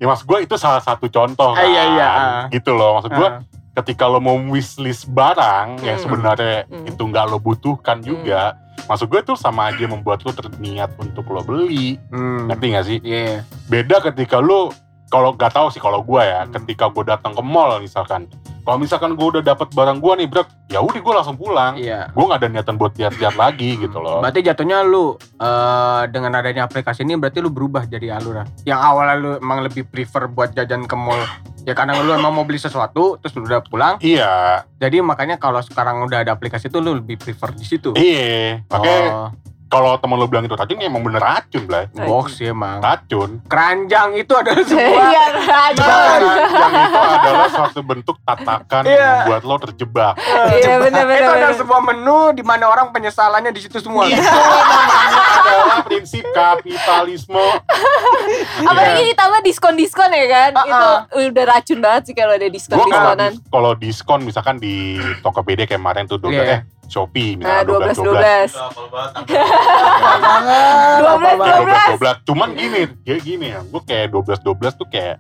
ya 0.04 0.06
maksud 0.06 0.28
gua 0.28 0.44
itu 0.44 0.60
salah 0.60 0.84
satu 0.84 1.08
contoh 1.08 1.56
kan. 1.56 1.64
iya, 1.64 1.84
iya, 1.90 2.10
ah. 2.12 2.44
Gitu 2.52 2.76
loh, 2.76 3.00
maksud 3.00 3.16
gua 3.16 3.30
Ah. 3.30 3.36
ketika 3.74 4.04
lo 4.06 4.20
mau 4.20 4.36
wishlist 4.36 5.08
barang 5.08 5.80
yang 5.80 5.96
Hmm. 5.96 6.04
sebenarnya 6.04 6.68
Hmm. 6.68 6.86
itu 6.86 7.00
nggak 7.00 7.26
lo 7.26 7.40
butuhkan 7.40 8.04
juga, 8.04 8.60
maksud 8.84 9.08
gue 9.08 9.24
itu 9.24 9.34
sama 9.34 9.72
aja 9.72 9.88
membuat 9.88 10.22
lo 10.22 10.30
terniat 10.30 10.94
untuk 11.00 11.26
lo 11.26 11.40
beli. 11.42 11.98
Hmm. 12.12 12.46
Ngerti 12.46 12.66
gak 12.70 12.86
sih? 12.86 13.00
Iya. 13.00 13.42
Beda 13.66 14.04
ketika 14.04 14.38
lo 14.38 14.70
kalau 15.08 15.34
nggak 15.34 15.54
tahu 15.54 15.70
sih 15.70 15.80
kalau 15.80 16.02
gue 16.02 16.22
ya, 16.22 16.44
Hmm. 16.44 16.54
ketika 16.54 16.92
gue 16.92 17.02
datang 17.04 17.32
ke 17.32 17.42
mall 17.42 17.80
misalkan, 17.80 18.28
kalau 18.64 18.78
misalkan 18.78 19.12
gue 19.12 19.28
udah 19.30 19.44
dapat 19.46 19.68
barang 19.70 20.00
gue 20.00 20.14
nih, 20.18 20.28
bro, 20.28 20.42
ya 20.68 20.80
udah 20.80 20.98
gue 20.98 21.14
langsung 21.14 21.36
pulang. 21.36 21.76
Iya. 21.76 22.08
Gue 22.10 22.24
nggak 22.24 22.40
ada 22.40 22.50
niatan 22.50 22.76
buat 22.76 22.92
lihat-lihat 22.94 23.36
lagi 23.36 23.76
gitu 23.78 23.98
loh. 23.98 24.20
Berarti 24.20 24.40
jatuhnya 24.42 24.82
lu 24.82 25.14
eh, 25.20 26.02
dengan 26.08 26.32
adanya 26.34 26.64
aplikasi 26.64 27.02
ini 27.02 27.14
berarti 27.14 27.38
lu 27.38 27.48
berubah 27.48 27.84
jadi 27.84 28.16
Alura. 28.16 28.48
Yang 28.64 28.80
awalnya 28.80 29.16
lu 29.16 29.32
emang 29.38 29.60
lebih 29.62 29.84
prefer 29.84 30.26
buat 30.26 30.52
jajan 30.52 30.84
ke 30.84 30.96
mall. 30.96 31.20
Ya 31.64 31.72
karena 31.72 31.96
lu 31.98 32.12
emang 32.12 32.32
mau 32.32 32.44
beli 32.44 32.58
sesuatu 32.58 33.16
terus 33.18 33.32
lu 33.34 33.44
udah 33.44 33.60
pulang. 33.62 33.96
Iya, 34.00 34.64
Jadi 34.76 35.00
makanya 35.00 35.36
kalau 35.36 35.60
sekarang 35.60 36.00
udah 36.02 36.20
ada 36.20 36.32
aplikasi 36.32 36.68
itu 36.68 36.78
lu 36.78 36.96
lebih 36.96 37.16
prefer 37.16 37.52
di 37.52 37.64
situ. 37.64 37.92
iya. 37.94 38.64
Makanya 38.66 39.04
Oh, 39.06 39.30
kalau 39.74 39.98
temen 39.98 40.14
lo 40.14 40.28
bilang 40.28 40.44
itu 40.44 40.54
racun 40.54 40.78
ya 40.78 40.86
emang 40.86 41.02
bener 41.02 41.18
racun 41.18 41.66
lah 41.66 41.90
Box 41.90 42.38
sih 42.38 42.46
emang. 42.46 42.78
racun 42.78 43.42
Keranjang 43.44 44.14
itu 44.14 44.30
adalah 44.30 44.62
sebuah 44.70 44.86
Iya, 45.08 45.24
racun. 45.42 46.20
yang 46.54 46.74
itu 46.78 47.00
adalah 47.00 47.48
suatu 47.50 47.80
bentuk 47.82 48.16
tatakan 48.56 48.82
Iya. 48.84 48.94
yang 48.94 49.14
membuat 49.24 49.42
lo 49.44 49.56
terjebak 49.60 50.14
Iya, 50.54 50.74
benar 50.80 51.04
benar. 51.04 51.20
itu 51.20 51.32
adalah 51.34 51.56
sebuah 51.56 51.82
menu 51.84 52.20
di 52.32 52.42
mana 52.42 52.66
orang 52.66 52.88
penyesalannya 52.90 53.50
di 53.50 53.62
situ 53.62 53.78
semua. 53.78 54.06
itu 54.06 54.18
namanya 54.18 55.20
adalah 55.36 55.78
prinsip 55.84 56.24
kapitalisme 56.30 57.46
Apalagi 58.64 59.04
ditambah 59.10 59.42
diskon-diskon 59.44 60.10
ya 60.10 60.26
kan? 60.28 60.52
Ah, 60.54 60.64
Itu 60.64 60.74
ah. 60.74 60.98
udah 61.26 61.46
racun 61.48 61.80
banget 61.80 62.02
sih 62.06 62.14
kalau 62.14 62.34
ada 62.34 62.48
diskon-diskonan. 62.48 63.32
dis- 63.32 63.44
kalau 63.48 63.72
diskon 63.74 64.20
misalkan 64.22 64.56
di 64.58 64.96
Tokopedia 65.20 65.66
kayak 65.66 65.78
kemarin 65.78 66.06
tuh 66.06 66.18
12 66.18 66.34
Iya. 66.34 66.44
eh 66.50 66.62
Shopee 66.86 67.36
misalkan 67.36 67.66
12 67.66 67.96
12 67.96 67.98
12. 67.98 68.06
Udah 68.06 68.64
hafal 68.64 68.88
banget. 68.88 69.14
banget. 69.16 70.98
12, 71.00 71.08
apa 71.08 71.30
banget. 71.36 71.90
12 71.90 72.22
12 72.22 72.28
cuman 72.28 72.50
gini 72.54 72.82
kayak 73.02 73.22
gini 73.22 73.46
ya 73.50 73.60
gue 73.62 73.82
kayak 73.84 74.08
12 74.10 74.40
12 74.40 74.74
tuh 74.76 74.88
kayak 74.88 75.16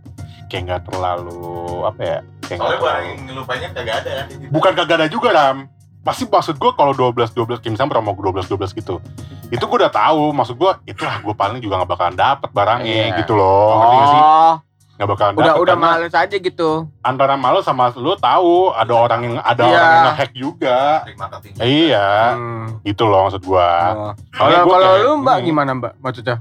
kayak 0.47 0.61
nggak 0.63 0.81
terlalu 0.85 1.43
apa 1.83 2.01
ya 2.01 2.17
Soalnya 2.45 2.77
barang 2.77 3.05
ngelupainnya 3.23 3.69
kagak 3.71 3.95
ada 3.99 4.11
kan. 4.13 4.25
situ. 4.29 4.45
bukan 4.49 4.71
kagak 4.73 4.95
ada 4.95 5.07
juga 5.07 5.29
ram 5.31 5.57
pasti 5.99 6.23
maksud 6.25 6.55
gue 6.55 6.71
kalau 6.73 6.91
12 6.91 7.31
12 7.31 7.57
kayak 7.57 7.71
misalnya 7.71 7.91
promo 7.93 8.11
12 8.11 8.43
12 8.45 8.75
gitu 8.75 8.99
itu 9.47 9.63
gue 9.63 9.77
udah 9.77 9.87
tahu 9.89 10.31
maksud 10.31 10.53
gue 10.53 10.71
itulah 10.85 11.15
gue 11.17 11.31
paling 11.31 11.57
juga 11.57 11.79
nggak 11.79 11.89
bakalan 11.89 12.11
dapet 12.13 12.49
barangnya 12.51 12.91
Iya. 13.09 13.17
gitu 13.17 13.33
loh 13.33 13.71
ngerti 13.73 13.95
nggak 13.95 14.09
sih 14.09 14.19
Oh, 14.19 14.53
nggak 14.93 15.09
bakalan 15.09 15.31
udah 15.33 15.45
dapet 15.47 15.63
udah 15.63 15.75
males 15.77 16.13
aja 16.13 16.35
gitu. 16.37 16.69
antara 16.99 17.33
malu 17.33 17.59
sama 17.59 17.87
lu 17.95 18.13
tahu 18.13 18.53
ada 18.69 18.93
orang 18.93 19.19
yang 19.23 19.35
ada 19.39 19.61
Iya. 19.61 19.71
orang 19.71 19.87
yang 19.87 20.03
ngehack 20.05 20.31
juga 20.33 20.77
marketing. 21.09 21.53
iya 21.57 22.09
Hmm. 22.35 22.65
gitu 22.83 23.03
loh 23.05 23.21
maksud 23.23 23.41
gue 23.41 23.69
Oh. 23.95 24.11
Kalau 24.29 24.57
gua 24.61 24.75
kalau 24.75 24.91
lu 24.99 25.11
Mbak 25.17 25.37
gini. 25.37 25.47
gimana 25.47 25.71
Mbak? 25.73 25.93
Maksudnya 25.97 26.35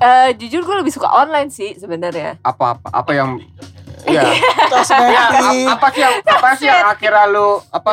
Eh, 0.00 0.34
jujur 0.34 0.64
gue 0.64 0.76
lebih 0.76 0.90
suka 0.90 1.06
online 1.08 1.46
sih 1.46 1.76
sebenarnya. 1.76 2.34
apa 2.42 2.74
apa 2.74 2.88
apa 2.90 3.10
yang 3.12 3.38
Iya. 4.04 4.22
Ya, 4.24 4.34
Kosmetik. 4.66 5.16
ap- 5.16 5.72
apa 5.72 5.86
sih 5.88 6.00
yang 6.00 6.14
apa 6.20 6.48
sih 6.54 6.66
yang 6.66 6.82
akhirnya 6.86 7.24
lu 7.26 7.48
apa 7.68 7.90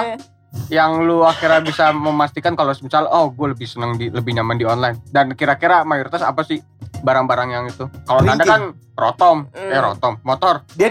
yang 0.68 0.92
lu 1.02 1.22
akhirnya 1.22 1.62
bisa 1.62 1.92
memastikan 1.92 2.54
kalau 2.54 2.74
misal 2.76 3.06
oh 3.06 3.30
gue 3.30 3.48
lebih 3.50 3.66
senang 3.66 3.94
di 3.94 4.08
lebih 4.08 4.34
nyaman 4.34 4.56
di 4.56 4.66
online 4.66 4.98
dan 5.08 5.32
kira-kira 5.32 5.82
mayoritas 5.84 6.22
apa 6.22 6.42
sih 6.42 6.58
barang-barang 7.00 7.50
yang 7.50 7.66
itu 7.66 7.86
kalau 8.04 8.20
anda 8.20 8.42
kan 8.42 8.62
rotom 8.94 9.48
Hmm. 9.50 9.70
eh 9.70 9.80
rotom 9.80 10.18
motor 10.22 10.66
Dia. 10.74 10.90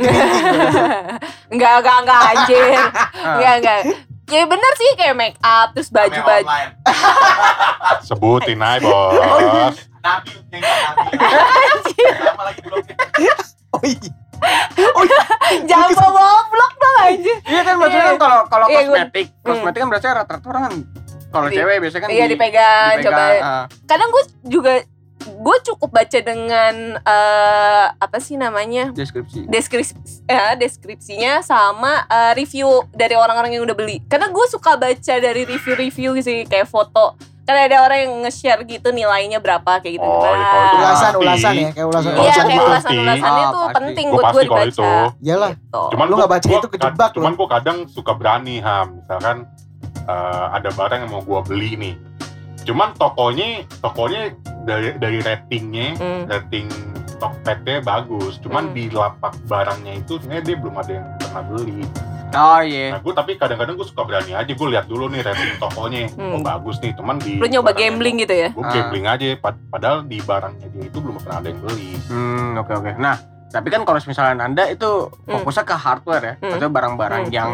Enggak, 1.49 1.75
enggak, 1.81 1.97
enggak 2.01 2.21
anjir. 2.29 2.63
Ah. 2.73 3.35
Enggak, 3.35 3.55
enggak. 3.59 3.79
Ya 4.27 4.45
bener 4.45 4.73
sih 4.75 4.91
kayak 4.95 5.15
make 5.15 5.39
up 5.41 5.73
terus 5.73 5.89
baju-baju. 5.89 6.47
sebutin 8.07 8.61
aja 8.61 8.85
bos 8.85 9.77
Nabi 9.99 10.31
yang 10.49 10.63
Nabi. 10.87 11.17
Sama 12.23 12.43
lagi 12.45 12.61
blognya. 12.63 12.95
Oh 13.71 13.83
iya. 13.83 14.11
Jangan 15.65 15.89
bawa 15.95 16.27
vlog 16.47 16.73
dong 16.75 16.97
anjir. 17.01 17.37
iya 17.45 17.61
kan 17.63 17.75
maksudnya 17.75 17.99
Iya. 17.99 18.09
kan 18.09 18.19
kalau 18.19 18.39
kalau 18.47 18.67
Iya, 18.67 18.79
kosmetik 18.83 19.27
kosmetik 19.41 19.79
kan 19.79 19.89
berarti 19.89 20.07
rata-rata 20.09 20.47
orang 20.47 20.63
kan 20.65 20.75
kalau 21.29 21.49
cewek 21.49 21.77
biasanya 21.79 22.03
kan 22.03 22.11
Iya 22.11 22.25
di- 22.25 22.31
dipegang, 22.31 22.93
dipegang, 22.95 23.05
coba. 23.05 23.25
ah. 23.41 23.65
Kadang 23.85 24.09
gue 24.09 24.23
juga 24.47 24.73
gue 25.21 25.57
cukup 25.63 25.91
baca 25.91 26.19
dengan 26.19 26.75
eh, 26.97 27.87
apa 27.93 28.17
sih 28.17 28.35
namanya 28.35 28.91
deskripsi 28.91 29.45
deskripsi 29.45 29.93
ya 30.25 30.55
deskripsinya 30.55 31.43
sama 31.43 32.07
eh, 32.07 32.33
review 32.35 32.67
dari 32.91 33.13
orang-orang 33.13 33.53
yang 33.53 33.63
udah 33.63 33.75
beli 33.75 34.01
karena 34.07 34.27
gue 34.27 34.47
suka 34.47 34.75
baca 34.75 35.15
dari 35.15 35.43
review-review 35.45 36.17
sih 36.19 36.45
kayak 36.45 36.65
foto 36.65 37.19
kan 37.49 37.57
ada 37.59 37.77
orang 37.81 37.99
yang 37.99 38.13
nge-share 38.21 38.61
gitu 38.63 38.89
nilainya 38.91 39.41
berapa 39.41 39.81
kayak 39.81 39.97
gitu 39.97 40.05
Oh, 40.05 40.21
ya, 40.21 40.37
kalau 40.45 40.61
itu 40.61 40.77
Nah, 40.77 40.77
Ulasan, 40.79 40.93
Pasti. 41.09 41.17
ulasan 41.19 41.53
ya, 41.55 41.69
kayak 41.73 41.89
ulasan. 41.89 42.05
Iya, 42.05 42.13
iya 42.13 42.21
ulasan 42.21 42.45
kayak 42.45 42.53
gitu. 42.53 42.69
ulasan-ulasannya 42.69 43.41
Ah, 43.41 43.49
tuh 43.49 43.63
pasti. 43.65 43.77
penting 43.81 44.07
Gua 44.07 44.17
buat 44.19 44.29
gue 44.29 44.43
dibaca 44.45 44.69
itu. 44.69 44.91
Iyalah. 45.19 45.51
gitu. 45.51 45.83
Cuman 45.89 46.05
Lu 46.05 46.15
nggak 46.15 46.31
baca 46.31 46.47
gua 46.47 46.59
itu 46.59 46.69
kejebak 46.71 47.11
Cuman 47.11 47.33
lu. 47.33 47.39
gue 47.39 47.49
kadang 47.49 47.79
suka 47.89 48.13
berani 48.13 48.57
ham, 48.61 48.87
misalkan 48.95 49.37
eh, 50.05 50.47
ada 50.53 50.69
barang 50.71 51.01
yang 51.01 51.11
mau 51.11 51.23
gue 51.23 51.41
beli 51.43 51.71
nih. 51.75 51.95
Cuman 52.63 52.93
tokonya, 52.95 53.49
tokonya 53.79 54.21
dari 54.63 54.93
dari 54.95 55.19
ratingnya, 55.19 55.97
Hmm. 55.97 56.23
rating 56.27 56.69
Tokpednya 57.19 57.83
bagus. 57.83 58.39
Cuman 58.39 58.71
Hmm. 58.71 58.75
di 58.75 58.87
lapak 58.89 59.35
barangnya 59.43 59.99
itu 59.99 60.17
sebenarnya 60.17 60.45
dia 60.45 60.57
belum 60.57 60.75
ada 60.77 60.93
yang 60.93 61.07
pernah 61.19 61.43
beli. 61.45 61.81
Oh 62.31 62.61
iya 62.61 62.93
Nah 62.93 63.01
gue 63.01 63.13
tapi 63.13 63.31
kadang-kadang 63.35 63.75
gue 63.75 63.85
suka 63.85 64.03
berani 64.03 64.33
aja 64.33 64.49
gue 64.49 64.69
lihat 64.69 64.85
dulu 64.85 65.07
nih 65.07 65.23
rating 65.23 65.57
tokonya. 65.57 66.09
Hmm. 66.11 66.35
Oh 66.35 66.41
bagus 66.41 66.77
nih, 66.79 66.93
cuman 66.93 67.17
di 67.17 67.37
lu 67.37 67.47
nyoba 67.47 67.73
gambling 67.73 68.17
gitu 68.19 68.35
ya 68.35 68.49
Gue 68.51 68.63
Ah. 68.63 68.73
gambling 68.73 69.05
aja, 69.05 69.25
pad- 69.37 69.65
padahal 69.67 70.03
di 70.03 70.19
barangnya 70.19 70.67
dia 70.69 70.85
itu 70.85 70.99
belum 70.99 71.17
pernah 71.19 71.37
ada 71.39 71.49
yang 71.49 71.61
beli. 71.61 71.91
Hmm, 72.07 72.57
oke 72.57 72.73
oke. 72.75 72.93
Nah, 72.97 73.17
tapi 73.49 73.69
kan 73.69 73.81
kalau 73.83 73.99
misalnya 73.99 74.35
Anda 74.41 74.65
itu 74.67 74.91
Hmm. 75.25 75.33
fokusnya 75.35 75.65
ke 75.65 75.75
hardware 75.75 76.23
ya, 76.23 76.35
Hmm. 76.35 76.43
maksudnya 76.51 76.71
barang-barang 76.71 77.25
Hmm, 77.25 77.35
yang 77.35 77.51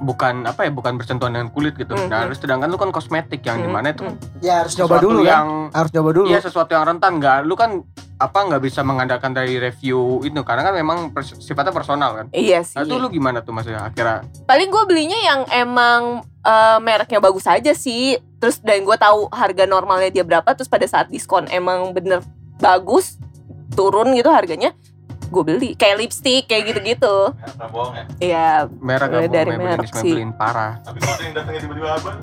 bukan 0.00 0.44
apa 0.44 0.66
ya, 0.66 0.70
bukan 0.70 0.98
bersentuhan 0.98 1.30
dengan 1.30 1.48
kulit 1.48 1.74
gitu. 1.74 1.94
Hmm, 1.94 2.06
Nah, 2.06 2.26
hmm. 2.26 2.34
sedangkan 2.34 2.66
lu 2.66 2.76
kan 2.76 2.90
kosmetik 2.90 3.40
yang 3.40 3.56
Hmm, 3.56 3.64
di 3.64 3.70
mana 3.70 3.86
itu 3.90 4.02
hmm. 4.02 4.18
Ya 4.40 4.60
harus 4.60 4.74
sesuatu 4.74 4.98
dulu 5.00 5.22
yang 5.22 5.70
kan. 5.70 5.78
Harus 5.78 5.90
nyoba 5.92 6.10
dulu. 6.12 6.26
Iya 6.26 6.38
sesuatu 6.40 6.70
yang 6.70 6.84
rentan 6.84 7.12
nggak, 7.16 7.38
lu 7.44 7.54
kan 7.54 7.70
apa 8.22 8.38
nggak 8.40 8.62
bisa 8.62 8.80
mengandalkan 8.80 9.30
dari 9.30 9.58
review 9.58 9.98
itu 10.22 10.38
karena 10.40 10.62
kan 10.62 10.72
memang 10.72 11.10
pers- 11.10 11.34
sifatnya 11.36 11.70
personal 11.70 12.14
kan. 12.14 12.26
iya 12.30 12.60
sih 12.60 12.74
Nah, 12.74 12.84
itu 12.84 12.94
lu 12.96 13.08
gimana 13.08 13.38
tuh 13.38 13.50
maksudnya 13.50 13.82
akhirnya? 13.84 14.22
paling 14.44 14.68
gue 14.68 14.84
belinya 14.84 15.18
yang 15.20 15.40
emang 15.48 16.00
eh, 16.40 16.78
mereknya 16.78 17.18
bagus 17.18 17.44
aja 17.44 17.72
sih 17.72 18.14
terus 18.38 18.58
dan 18.58 18.80
gue 18.80 18.96
tahu 18.96 19.26
harga 19.28 19.64
normalnya 19.64 20.08
dia 20.08 20.22
berapa 20.22 20.46
terus 20.48 20.66
pada 20.66 20.82
saat 20.84 21.06
diskon 21.06 21.46
emang 21.48 21.90
bener 21.90 22.22
bagus 22.56 23.18
turun 23.70 24.12
gitu 24.12 24.28
harganya 24.28 24.70
gue 25.24 25.42
beli 25.42 25.70
kayak 25.72 25.96
lipstick 25.98 26.44
kayak 26.44 26.68
gitu-gitu 26.68 27.32
Ya, 27.32 27.48
pernah 27.48 27.68
bohong 27.68 27.94
ya. 27.94 28.04
ya 28.20 28.48
Merek 28.68 29.08
Mulai 29.08 29.24
apa 29.24 29.32
dari 29.32 29.52
merek 29.56 29.90
sih. 29.96 30.12
Parah. 30.30 30.72
Tapi 30.78 30.98
kalau 31.00 31.14
ada 31.14 31.22
yang 31.24 31.34
datangnya 31.34 31.60
tiba-tiba 31.62 31.88
abang. 31.90 32.18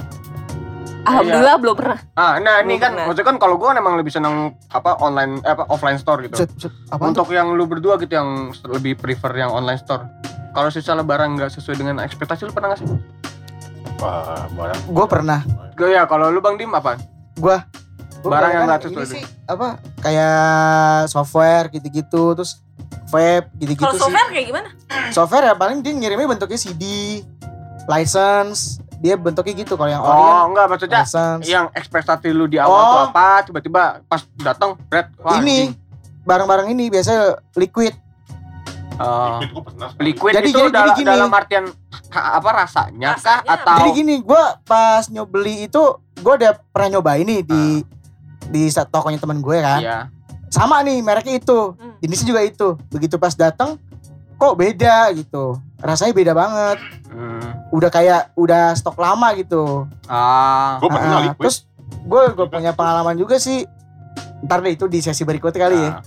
Alhamdulillah 1.10 1.56
belum 1.58 1.76
pernah 1.76 1.98
Ah, 2.14 2.38
nah 2.38 2.62
ini 2.62 2.78
kan 2.78 2.94
pernah. 2.94 3.06
maksudnya 3.10 3.28
kan 3.28 3.38
kalau 3.38 3.56
gua 3.58 3.74
emang 3.74 3.98
lebih 3.98 4.10
seneng 4.10 4.54
apa 4.70 4.96
online 5.00 5.42
eh, 5.42 5.52
apa 5.52 5.66
offline 5.68 5.98
store 5.98 6.24
gitu. 6.24 6.38
Set, 6.38 6.50
set, 6.56 6.70
tuh? 6.70 7.02
Untuk 7.02 7.28
yang 7.30 7.50
lu 7.52 7.66
berdua 7.66 7.98
gitu 7.98 8.14
yang 8.14 8.50
lebih 8.70 8.94
prefer 8.96 9.34
yang 9.34 9.50
online 9.50 9.78
store. 9.78 10.06
Kalau 10.50 10.70
misalnya 10.70 11.02
barang 11.02 11.30
nggak 11.36 11.52
sesuai 11.52 11.76
dengan 11.76 11.96
ekspektasi 12.00 12.46
lu 12.46 12.54
pernah 12.54 12.74
nggak 12.74 12.82
sih? 12.82 12.90
Wah, 14.00 14.48
barang. 14.50 14.80
Gue 14.88 15.06
pernah. 15.06 15.40
Gue 15.74 15.92
ya 15.92 16.04
kalau 16.06 16.30
lu 16.30 16.40
Bang 16.40 16.56
Dim 16.56 16.72
apa? 16.72 16.96
Gua 17.36 17.64
Gua 18.20 18.36
Barang 18.36 18.52
yang 18.52 18.64
nggak 18.68 18.84
sesuai 18.84 19.06
ini 19.08 19.14
sih 19.16 19.24
apa 19.48 19.80
kayak 20.04 20.38
software 21.08 21.72
gitu-gitu 21.72 22.36
terus 22.36 22.60
vape 23.08 23.48
gitu-gitu 23.56 23.80
kalau 23.80 23.96
sih. 23.96 24.04
software 24.04 24.28
kayak 24.28 24.46
gimana 24.46 24.70
Software 25.10 25.46
ya 25.48 25.56
paling 25.56 25.80
dia 25.80 25.96
ngirimnya 25.96 26.28
bentuknya 26.28 26.60
CD, 26.60 26.84
license, 27.88 28.84
dia 29.00 29.16
bentuknya 29.16 29.54
gitu 29.56 29.74
kalau 29.74 29.88
yang 29.88 30.00
ori 30.02 30.12
kan 30.14 30.34
Oh, 30.34 30.44
enggak 30.46 30.66
maksudnya 30.68 31.02
license. 31.02 31.44
yang 31.46 31.66
ekspektasi 31.72 32.28
lu 32.30 32.46
di 32.46 32.56
awal 32.56 32.76
Oh. 32.76 32.88
tuh 32.90 33.02
apa 33.10 33.28
tiba-tiba 33.42 33.82
pas 34.04 34.22
datang 34.38 34.76
red 34.86 35.08
wah, 35.18 35.36
ini 35.38 35.72
barang-barang 36.22 36.68
ini 36.70 36.88
biasanya 36.88 37.40
liquid. 37.56 37.96
Oh. 38.96 39.40
Liquid 39.40 39.64
pernah. 39.66 39.90
liquid 39.98 40.34
Jadi- 40.36 40.50
itu 40.50 40.60
jadi- 40.60 40.70
dal- 40.70 40.84
jadi 40.86 41.00
gini. 41.00 41.08
dalam 41.08 41.32
artian 41.32 41.66
apa 42.12 42.50
rasanya, 42.54 43.10
kah 43.14 43.40
Rasanya 43.40 43.52
atau 43.56 43.76
Jadi 43.78 43.90
gini, 43.96 44.16
gue 44.20 44.44
pas 44.62 45.04
nyobeli 45.08 45.56
itu 45.64 45.84
gue 46.14 46.34
udah 46.36 46.52
pernah 46.68 46.90
nyoba 46.92 47.16
ini 47.16 47.40
di 47.42 47.64
di 48.46 48.68
sa- 48.68 48.84
tokonya 48.84 49.16
teman 49.18 49.40
gue 49.40 49.58
kan. 49.58 49.80
Iya. 49.80 50.00
Sama 50.50 50.82
nih 50.82 51.00
mereknya 51.00 51.38
itu, 51.38 51.72
Hmm. 51.72 51.96
jenisnya 52.00 52.28
juga 52.28 52.42
itu. 52.42 52.68
Begitu 52.90 53.16
pas 53.16 53.32
datang 53.32 53.80
kok 54.36 54.54
beda 54.54 55.14
gitu. 55.14 55.56
Rasanya 55.78 56.12
beda 56.12 56.34
banget. 56.34 56.78
Hmm. 57.08 57.39
Udah 57.70 57.88
kayak 57.88 58.34
udah 58.34 58.74
stok 58.74 58.96
lama 58.96 59.34
gitu. 59.34 59.86
Ah. 60.06 60.78
Gue 60.78 60.90
pernah 60.90 61.10
Ah, 61.16 61.24
liquid. 61.24 61.38
terus 61.40 61.58
gue 61.86 62.22
gue 62.32 62.48
punya 62.48 62.72
pengalaman 62.72 63.14
juga 63.14 63.38
sih. 63.38 63.66
Ntar 64.40 64.60
deh 64.60 64.72
itu 64.72 64.86
di 64.86 65.00
sesi 65.00 65.22
berikutnya 65.22 65.60
kali 65.60 65.78
ya. 65.78 65.92
Ah. 65.92 66.02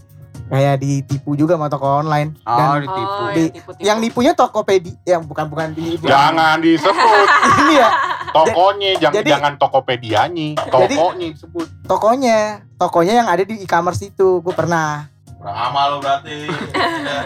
Kayak 0.45 0.77
ditipu 0.79 1.33
juga 1.33 1.55
sama 1.55 1.67
toko 1.67 1.87
online. 1.99 2.37
Oh, 2.43 2.53
Dan 2.53 2.83
ditipu. 2.83 3.01
Oh, 3.15 3.29
Di- 3.31 3.41
yang 3.41 3.53
tipu-tipu. 3.55 3.81
yang 3.81 3.99
nipunya 3.99 4.33
Tokopedia, 4.33 4.97
yang 5.09 5.23
bukan 5.23 5.47
bukan 5.47 5.69
di 5.71 5.97
Jangan 6.03 6.59
disebut 6.59 7.27
ini 7.63 7.75
ya, 7.75 7.89
tokonya, 8.29 8.91
jangan 8.99 9.15
Jadi- 9.17 9.31
jangan 9.31 9.53
Tokopedianya, 9.57 10.49
tokonya 10.61 11.27
disebut. 11.31 11.67
tokonya, 11.85 12.39
tokonya 12.77 13.13
yang 13.17 13.29
ada 13.29 13.43
di 13.43 13.55
e-commerce 13.57 14.03
itu. 14.05 14.41
Gue 14.41 14.53
pernah, 14.53 15.09
Kurang 15.43 15.59
amal 15.59 15.87
lo 15.89 15.99
berarti. 15.99 16.47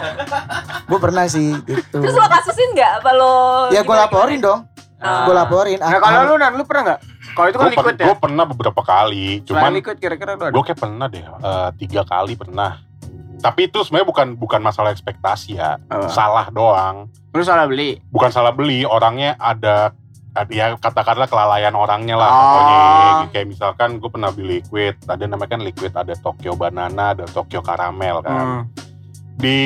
gue 0.89 0.99
pernah 0.99 1.25
sih 1.27 1.53
gitu. 1.61 2.01
terus 2.01 2.11
lo 2.11 2.25
kasusin 2.25 2.73
nggak 2.73 2.91
apa 2.97 3.11
lo 3.13 3.35
Ya 3.69 3.79
gue 3.79 3.85
gimana- 3.85 4.03
laporin 4.03 4.39
dong, 4.39 4.59
Ah. 4.97 5.21
gue 5.23 5.35
laporin. 5.35 5.77
Nah, 5.77 6.01
kalau 6.01 6.25
lu 6.25 6.35
Nan, 6.35 6.57
lu 6.57 6.65
pernah 6.65 6.83
nggak? 6.83 6.99
Kalau 7.29 7.47
itu 7.47 7.57
kan 7.59 7.69
liquid 7.69 7.95
ya. 7.95 8.05
Gue 8.09 8.17
pernah 8.17 8.43
beberapa 8.43 8.81
kali, 8.81 9.25
Selain 9.37 9.45
cuman 9.45 9.69
liquid 9.71 9.97
kira-kira 9.97 10.33
lu 10.33 10.41
ada. 10.41 10.49
gue 10.49 10.63
kayak 10.65 10.79
pernah 10.79 11.05
deh 11.05 11.21
eh, 11.21 11.69
tiga 11.77 12.01
kali 12.01 12.33
pernah. 12.33 12.71
Tapi 13.37 13.69
itu 13.69 13.77
sebenarnya 13.79 14.09
bukan 14.09 14.27
bukan 14.33 14.57
masalah 14.59 14.89
ekspektasi 14.89 15.61
ya, 15.61 15.77
Apa? 15.85 16.09
salah 16.09 16.49
doang. 16.49 17.05
Lu 17.29 17.45
salah 17.45 17.69
beli. 17.69 18.01
Bukan 18.09 18.33
salah 18.33 18.49
beli, 18.49 18.81
orangnya 18.81 19.37
ada 19.37 19.93
ya 20.47 20.75
katakanlah 20.75 21.25
kelalaian 21.25 21.73
orangnya 21.73 22.15
lah 22.15 22.27
Oh. 22.27 22.37
pokoknya 22.37 22.79
kayak 23.29 23.47
misalkan 23.47 23.89
gue 23.95 24.07
pernah 24.07 24.29
beli 24.29 24.59
liquid 24.59 24.93
ada 25.03 25.23
namanya 25.23 25.49
kan 25.49 25.61
liquid 25.61 25.91
ada 25.91 26.13
Tokyo 26.13 26.53
banana 26.53 27.11
ada 27.11 27.25
Tokyo 27.25 27.59
karamel 27.59 28.21
kan 28.21 28.37
Hmm. 28.37 28.61
di 29.35 29.59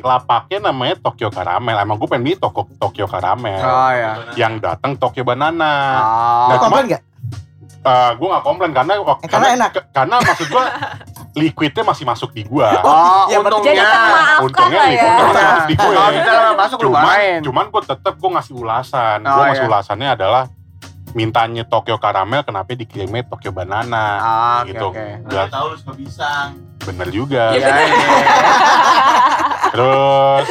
lapaknya 0.00 0.68
namanya 0.68 0.96
Tokyo 0.98 1.28
karamel 1.28 1.74
emang 1.74 1.96
gue 1.96 2.06
pengen 2.06 2.24
beli 2.24 2.36
Toko, 2.36 2.68
Tokyo 2.74 3.04
karamel 3.06 3.56
Oh 3.58 3.90
ya. 3.90 4.12
yang 4.34 4.56
datang 4.58 4.96
Tokyo 4.96 5.22
banana 5.22 5.72
Oh. 5.94 6.48
Nah, 6.48 6.58
komplain 6.58 6.86
gak? 6.88 7.02
gue 8.14 8.28
nggak 8.28 8.44
komplain 8.44 8.70
karena 8.70 8.92
Eh, 8.94 9.26
karena 9.26 9.48
enak. 9.54 9.70
ke- 9.72 9.86
karena 9.90 10.16
maksud 10.18 10.46
gue 10.46 10.64
liquidnya 11.34 11.82
masih 11.82 12.04
masuk 12.04 12.30
di 12.30 12.42
gue 12.42 12.68
Oh, 12.82 13.24
Ya, 13.26 13.38
berarti- 13.38 13.64
Jadi 13.64 13.72
untungnya. 13.72 13.84
termaafkan 13.86 14.42
untungnya 14.42 14.76
lah 14.76 14.84
ya. 14.84 14.92
liquidnya 14.92 15.24
masih 15.24 15.42
masuk 15.42 15.64
di 15.64 15.74
gue 15.74 15.92
Kalau 15.92 16.10
kita 16.12 16.30
nggak 16.32 16.56
masuk 16.58 16.78
lu 16.78 16.88
cuman 16.88 17.40
cuman 17.42 17.64
gue 17.68 17.82
tetap 17.86 18.14
gue 18.14 18.30
ngasih 18.30 18.54
ulasan 18.54 19.18
Oh, 19.18 19.30
gue 19.30 19.44
ngasih 19.46 19.58
iya. 19.58 19.70
ulasannya 19.70 20.08
adalah 20.10 20.44
mintanya 21.12 21.64
Tokyo 21.64 21.96
karamel 21.96 22.40
kenapa 22.40 22.72
dikirimnya 22.72 23.22
Tokyo 23.22 23.50
banana 23.50 24.04
Ah, 24.16 24.60
gitu 24.64 24.88
oke. 24.88 25.06
Udah, 25.24 25.44
tahu 25.46 25.66
lu 25.66 25.76
suka 25.76 25.92
pisang. 25.94 26.50
bener 26.80 27.08
juga 27.08 27.52
Iya, 27.52 27.62
iya. 27.62 27.96
terus 29.70 30.46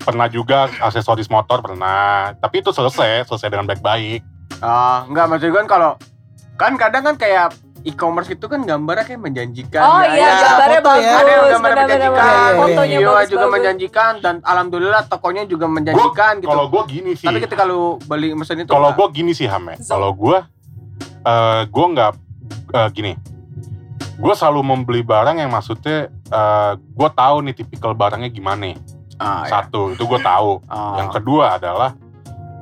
pernah 0.00 0.26
juga 0.26 0.70
aksesoris 0.78 1.26
motor 1.26 1.60
pernah 1.60 2.32
tapi 2.34 2.60
itu 2.60 2.70
selesai 2.70 3.24
selesai 3.24 3.48
dengan 3.48 3.66
baik-baik 3.66 4.22
Oh, 4.58 4.98
enggak 5.04 5.28
maksud 5.28 5.48
gue 5.48 5.60
kan 5.60 5.68
kalau 5.68 5.90
kan 6.54 6.74
kadang 6.74 7.04
kan 7.04 7.14
kayak 7.14 7.54
e-commerce 7.88 8.28
itu 8.28 8.44
kan 8.44 8.60
gambarnya 8.62 9.04
kayak 9.08 9.22
menjanjikan. 9.24 9.80
Oh 9.80 10.00
ya, 10.04 10.12
iya, 10.12 10.28
ya. 10.28 10.36
gambarnya 10.44 10.80
foto 10.80 10.88
ya. 10.88 10.92
bagus. 10.92 11.08
Ada 11.08 11.30
yang 11.32 11.46
gambarnya 11.48 11.84
benar-benar 11.88 11.88
menjanjikan, 11.88 12.28
Iya, 12.28 12.36
iya, 12.36 12.52
iya. 12.52 12.58
Fotonya 12.60 12.98
video 12.98 13.10
bagus 13.10 13.30
juga 13.32 13.46
menjanjikan 13.48 14.12
dan 14.20 14.34
alhamdulillah 14.44 15.02
tokonya 15.08 15.42
juga 15.44 15.66
menjanjikan 15.66 16.32
gitu. 16.38 16.48
kalau 16.48 16.64
gue 16.68 16.82
gini 16.86 17.12
sih 17.16 17.26
Tapi 17.26 17.38
ketika 17.40 17.62
lu 17.64 17.82
beli 18.04 18.28
mesin 18.36 18.60
itu 18.60 18.70
kalau 18.70 18.90
gue 18.92 19.06
gini 19.10 19.32
sih 19.32 19.48
Ham 19.48 19.64
ya. 19.72 19.76
Zong. 19.80 19.88
kalau 19.96 20.10
gue 20.12 20.38
eh 21.18 21.60
gue 21.66 21.86
nggak 21.96 22.12
eh, 22.76 22.88
gini 22.92 23.12
gue 24.18 24.34
selalu 24.34 24.60
membeli 24.66 25.02
barang 25.02 25.36
yang 25.38 25.50
maksudnya 25.50 26.10
eh 26.10 26.72
gue 26.76 27.08
tahu 27.14 27.36
nih 27.46 27.54
tipikal 27.56 27.94
barangnya 27.94 28.28
gimana 28.28 28.74
ah, 29.18 29.46
ya. 29.46 29.62
satu 29.62 29.94
itu 29.94 30.02
gue 30.04 30.20
tahu 30.20 30.60
Oh. 30.68 30.94
yang 30.98 31.08
kedua 31.10 31.56
adalah 31.56 31.94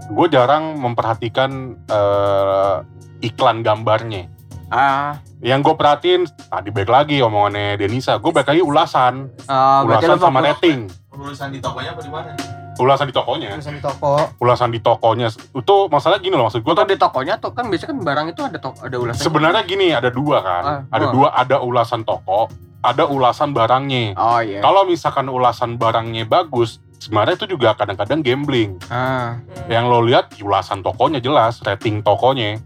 gue 0.07 0.27
jarang 0.31 0.79
memperhatikan 0.79 1.51
eh, 1.89 2.77
iklan 3.25 3.65
gambarnya 3.65 4.29
ah, 4.71 5.21
yang 5.43 5.63
gue 5.63 5.75
perhatiin 5.75 6.27
tadi 6.49 6.69
baik 6.73 6.91
lagi 6.91 7.23
omongannya 7.23 7.79
Denisa. 7.79 8.19
Gue 8.19 8.33
baik 8.35 8.49
lagi 8.51 8.63
ulasan. 8.63 9.31
Berarti 9.47 10.07
lu 10.07 10.17
ulasan 10.17 10.19
sama 10.19 10.41
fokus- 10.43 10.49
rating. 10.51 10.81
Penulisan 11.11 11.49
di 11.49 11.61
tokonya 11.63 11.91
apa 11.97 12.03
di 12.03 12.13
mana? 12.13 12.33
ulasan 12.77 13.09
di 13.09 13.15
tokonya. 13.17 13.49
Tulisan 13.57 13.75
di 13.75 13.83
toko. 13.83 14.13
ulasan 14.37 14.69
di 14.69 14.81
tokonya. 14.85 15.29
Itu 15.33 15.89
masalah 15.89 16.21
gini 16.21 16.37
loh 16.37 16.49
maksud 16.49 16.61
gue 16.61 16.73
Atau 16.77 16.85
di 16.85 17.01
tokonya 17.01 17.41
tuh 17.41 17.57
kan 17.57 17.73
biasanya 17.73 17.97
kan 17.97 17.99
barang 18.05 18.27
itu 18.37 18.43
ada 18.45 18.59
toko 18.61 18.79
ada 18.85 18.97
ulasan. 19.01 19.23
sebenarnya 19.25 19.63
gini 19.65 19.87
ada 19.97 20.13
dua 20.13 20.45
kan. 20.45 20.63
Ah, 20.63 20.81
ada 20.93 21.07
oh. 21.09 21.13
dua 21.13 21.29
ada 21.33 21.57
ulasan 21.65 22.05
toko 22.05 22.53
ada 22.85 23.09
ulasan 23.09 23.57
barangnya. 23.57 24.15
Oh 24.15 24.39
iya. 24.45 24.61
kalau 24.61 24.85
misalkan 24.87 25.27
ulasan 25.27 25.81
barangnya 25.81 26.29
bagus 26.29 26.79
sebenarnya 27.01 27.41
itu 27.41 27.57
juga 27.57 27.73
kadang-kadang 27.75 28.21
gambling. 28.21 28.77
Ah, 28.93 29.41
yang 29.73 29.89
lo 29.89 30.05
lihat 30.05 30.37
ulasan 30.39 30.85
tokonya 30.85 31.19
jelas 31.19 31.65
rating 31.65 32.05
tokonya 32.05 32.61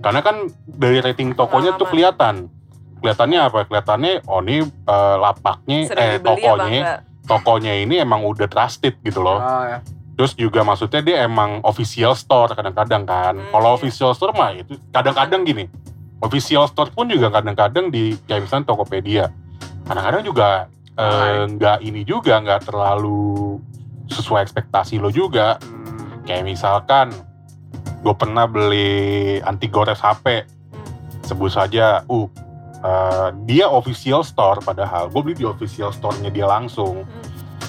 karena 0.00 0.20
kan 0.20 0.50
dari 0.64 1.00
rating 1.00 1.32
tokonya 1.34 1.74
tuh 1.76 1.88
kelihatan. 1.88 2.48
Kelihatannya 3.00 3.38
apa? 3.42 3.58
Kelihatannya 3.68 4.12
oh 4.28 4.40
ini 4.44 4.64
eh, 4.64 5.16
lapaknya 5.20 5.78
Sering 5.88 6.00
eh 6.00 6.18
tokonya 6.20 6.80
tokonya 7.26 7.72
ini 7.82 8.00
emang 8.00 8.22
udah 8.24 8.46
trusted 8.46 8.96
gitu 9.02 9.20
loh. 9.20 9.42
Oh 9.42 9.64
ya. 9.66 9.80
terus 10.16 10.32
juga 10.32 10.64
maksudnya 10.64 11.04
dia 11.04 11.28
emang 11.28 11.60
official 11.60 12.16
store 12.16 12.56
kadang-kadang 12.56 13.04
kan. 13.04 13.36
Hmm, 13.36 13.52
kalau 13.52 13.76
iya. 13.76 13.76
official 13.76 14.16
store 14.16 14.32
mah 14.32 14.56
itu 14.56 14.80
kadang-kadang 14.88 15.44
gini. 15.44 15.68
Official 16.24 16.64
store 16.72 16.88
pun 16.88 17.04
juga 17.12 17.28
kadang-kadang 17.28 17.92
di 17.92 18.16
kayak 18.24 18.48
misalnya 18.48 18.72
Tokopedia. 18.72 19.28
Kadang-kadang 19.84 20.24
juga 20.24 20.72
eh, 20.96 21.44
nggak 21.52 21.78
ini 21.84 22.00
juga 22.08 22.40
nggak 22.40 22.64
terlalu 22.64 23.60
sesuai 24.08 24.40
ekspektasi 24.48 24.96
lo 24.96 25.12
juga. 25.12 25.60
Hmm. 25.60 26.24
kayak 26.26 26.42
misalkan 26.42 27.12
gue 27.98 28.14
pernah 28.14 28.44
beli 28.44 28.96
anti 29.40 29.66
gores 29.66 29.98
HP 29.98 30.44
sebut 31.22 31.48
saja 31.48 32.04
uh 32.04 32.26
eh, 32.78 33.28
dia 33.42 33.66
official 33.66 34.20
store 34.20 34.60
padahal 34.60 35.08
gue 35.08 35.20
beli 35.22 35.34
di 35.34 35.44
official 35.44 35.90
store-nya 35.90 36.28
dia 36.28 36.44
langsung 36.44 37.02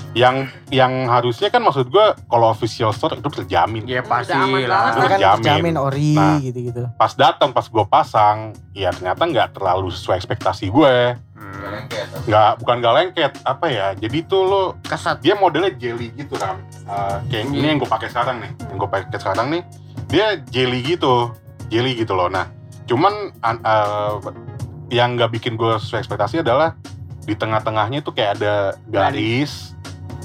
Hmm. 0.08 0.16
yang 0.16 0.38
yang 0.70 0.94
harusnya 1.06 1.46
kan 1.48 1.62
maksud 1.62 1.88
gue 1.88 2.06
kalau 2.26 2.50
official 2.50 2.90
store 2.90 3.16
itu 3.16 3.30
terjamin 3.30 3.86
Ya 3.86 4.02
pasti 4.02 4.34
lah. 4.34 4.96
kan 4.96 5.10
Terjamin. 5.14 5.38
terjamin 5.38 5.76
ori 5.78 6.12
Nah. 6.12 6.40
gitu-gitu. 6.40 6.90
pas 6.96 7.12
datang 7.14 7.52
pas 7.52 7.62
gue 7.64 7.86
pasang 7.86 8.38
ya 8.72 8.90
ternyata 8.90 9.22
nggak 9.22 9.48
terlalu 9.54 9.90
sesuai 9.90 10.18
ekspektasi 10.18 10.68
gue 10.68 10.96
Hmm. 11.38 11.54
Lengket. 11.62 12.08
nggak 12.26 12.50
bukan 12.58 12.76
nggak 12.78 12.96
lengket 12.96 13.32
apa 13.44 13.66
ya 13.68 13.88
jadi 13.94 14.18
tuh 14.24 14.42
lo 14.42 14.62
Kesat. 14.82 15.20
dia 15.20 15.34
modelnya 15.34 15.70
jelly 15.72 16.10
gitu 16.12 16.34
kan 16.36 16.58
Eh, 16.88 17.18
kayak 17.30 17.44
ini 17.52 17.68
yang 17.68 17.78
gue 17.78 17.88
pakai 17.88 18.08
sekarang 18.08 18.40
nih 18.40 18.52
yang 18.64 18.78
gue 18.80 18.90
pakai 18.90 19.12
sekarang 19.14 19.48
nih 19.50 19.62
dia 20.08 20.40
jelly 20.50 20.84
gitu 20.84 21.32
jelly 21.68 21.96
gitu 21.96 22.16
loh 22.16 22.28
nah 22.28 22.48
cuman 22.88 23.36
an- 23.44 23.64
eh, 23.64 24.14
yang 24.88 25.20
nggak 25.20 25.36
bikin 25.36 25.60
gue 25.60 25.76
sesuai 25.78 26.00
ekspektasi 26.00 26.40
adalah 26.40 26.80
di 27.28 27.36
tengah-tengahnya 27.36 28.00
tuh 28.00 28.16
kayak 28.16 28.40
ada 28.40 28.56
garis 28.88 29.76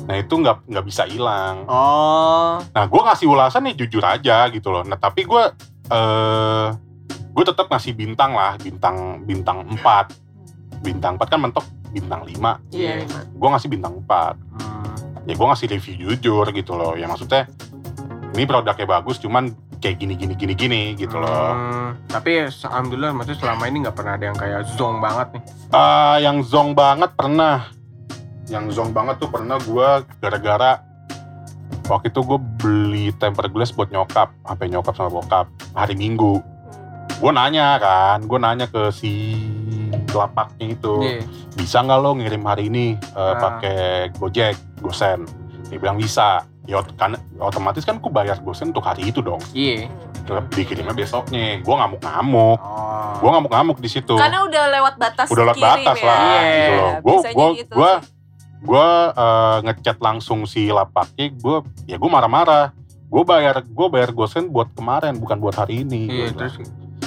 nah 0.07 0.19
itu 0.19 0.35
nggak 0.35 0.67
nggak 0.67 0.85
bisa 0.87 1.07
hilang 1.07 1.67
Oh. 1.67 2.59
Nah, 2.75 2.85
gue 2.91 3.01
ngasih 3.07 3.27
ulasan 3.31 3.71
nih 3.71 3.75
jujur 3.79 4.03
aja 4.03 4.51
gitu 4.51 4.75
loh. 4.75 4.83
Nah, 4.83 4.99
tapi 4.99 5.23
gue 5.23 5.43
eh 5.91 6.67
gue 7.33 7.45
tetap 7.47 7.71
ngasih 7.71 7.95
bintang 7.95 8.35
lah, 8.35 8.59
bintang 8.59 9.23
bintang 9.23 9.63
4. 9.63 10.83
Bintang 10.83 11.15
4 11.17 11.31
kan 11.31 11.41
mentok 11.41 11.67
bintang 11.95 12.27
5. 12.27 12.59
Iya. 12.75 13.07
Gue 13.31 13.49
ngasih 13.51 13.71
bintang 13.71 14.03
4. 14.03 14.35
Hmm. 14.59 14.95
Ya 15.23 15.35
gue 15.39 15.47
ngasih 15.55 15.67
review 15.71 15.95
jujur 16.19 16.47
gitu 16.51 16.73
loh. 16.75 16.99
Ya 16.99 17.07
maksudnya 17.07 17.47
ini 18.35 18.43
produknya 18.43 18.85
bagus 18.85 19.23
cuman 19.23 19.55
kayak 19.83 19.99
gini 19.99 20.15
gini 20.15 20.33
gini 20.33 20.55
gini 20.55 20.83
gitu 20.95 21.19
loh. 21.19 21.29
Hmm. 21.53 21.99
Tapi 22.07 22.47
alhamdulillah 22.47 23.11
maksudnya 23.11 23.39
selama 23.43 23.67
ini 23.67 23.77
nggak 23.83 23.97
pernah 23.99 24.15
ada 24.15 24.25
yang 24.25 24.39
kayak 24.39 24.61
zong 24.79 25.03
banget 25.03 25.27
nih. 25.35 25.43
Eh, 25.69 26.17
yang 26.23 26.37
zong 26.41 26.71
banget 26.73 27.11
pernah. 27.13 27.67
Yang 28.47 28.79
zong 28.79 28.95
banget 28.95 29.19
tuh 29.19 29.29
pernah 29.29 29.59
gue 29.59 29.89
gara-gara 30.23 30.79
waktu 31.83 32.09
itu 32.09 32.21
gue 32.23 32.39
beli 32.63 33.07
tempered 33.19 33.51
glass 33.51 33.75
buat 33.75 33.91
nyokap, 33.91 34.31
sampai 34.47 34.71
nyokap 34.71 34.95
sama 34.95 35.11
bokap 35.11 35.47
hari 35.75 35.99
Minggu. 35.99 36.39
gue 37.23 37.31
nanya 37.31 37.79
kan, 37.79 38.19
gue 38.27 38.35
nanya 38.35 38.67
ke 38.67 38.91
si 38.91 39.39
lapaknya 40.11 40.75
itu, 40.75 40.95
Iya. 40.99 41.23
bisa 41.55 41.79
nggak 41.79 42.01
lo 42.03 42.19
ngirim 42.19 42.43
hari 42.43 42.67
ini 42.67 42.99
eh, 42.99 43.15
Ah. 43.15 43.39
pakai 43.39 44.11
Gojek, 44.19 44.59
Gosen? 44.83 45.23
Dia 45.71 45.79
bilang 45.79 46.03
bisa. 46.03 46.43
Ya 46.63 46.79
kan 46.95 47.19
otomatis 47.43 47.83
kan 47.83 47.99
gue 47.99 48.13
bayar 48.13 48.39
Gosen 48.39 48.71
untuk 48.71 48.87
hari 48.87 49.11
itu 49.11 49.19
dong. 49.19 49.43
Iya. 49.51 49.91
Terus 50.23 50.47
dikirimnya 50.55 50.95
besoknya. 50.95 51.59
Gue 51.59 51.75
ngamuk-ngamuk. 51.75 52.59
Oh. 52.63 53.19
Gue 53.19 53.31
ngamuk-ngamuk 53.35 53.79
di 53.83 53.91
situ. 53.91 54.15
Karena 54.15 54.47
udah 54.47 54.65
lewat 54.71 54.95
batas 54.95 55.27
Udah 55.27 55.45
lewat 55.51 55.59
batas 55.59 55.97
ya. 55.99 56.07
lah, 56.07 56.19
Iya. 56.23 56.39
gitu 56.47 56.73
loh. 56.73 56.93
Gue 57.03 57.17
gue 57.35 57.49
gitu 57.59 57.73
gue 57.75 57.93
gue 58.63 58.89
eh, 59.11 59.57
ngechat 59.67 59.99
langsung 59.99 60.47
si 60.47 60.71
lapaknya. 60.71 61.35
Gue 61.35 61.67
ya 61.91 61.99
gue 61.99 62.11
marah-marah. 62.11 62.71
Gue 63.11 63.23
bayar 63.27 63.61
gue 63.61 63.87
bayar 63.91 64.15
Gosen 64.15 64.47
buat 64.49 64.71
kemarin 64.73 65.19
bukan 65.19 65.43
buat 65.43 65.59
hari 65.59 65.83
ini. 65.83 66.07
Iya, 66.09 66.27
terus. 66.33 66.63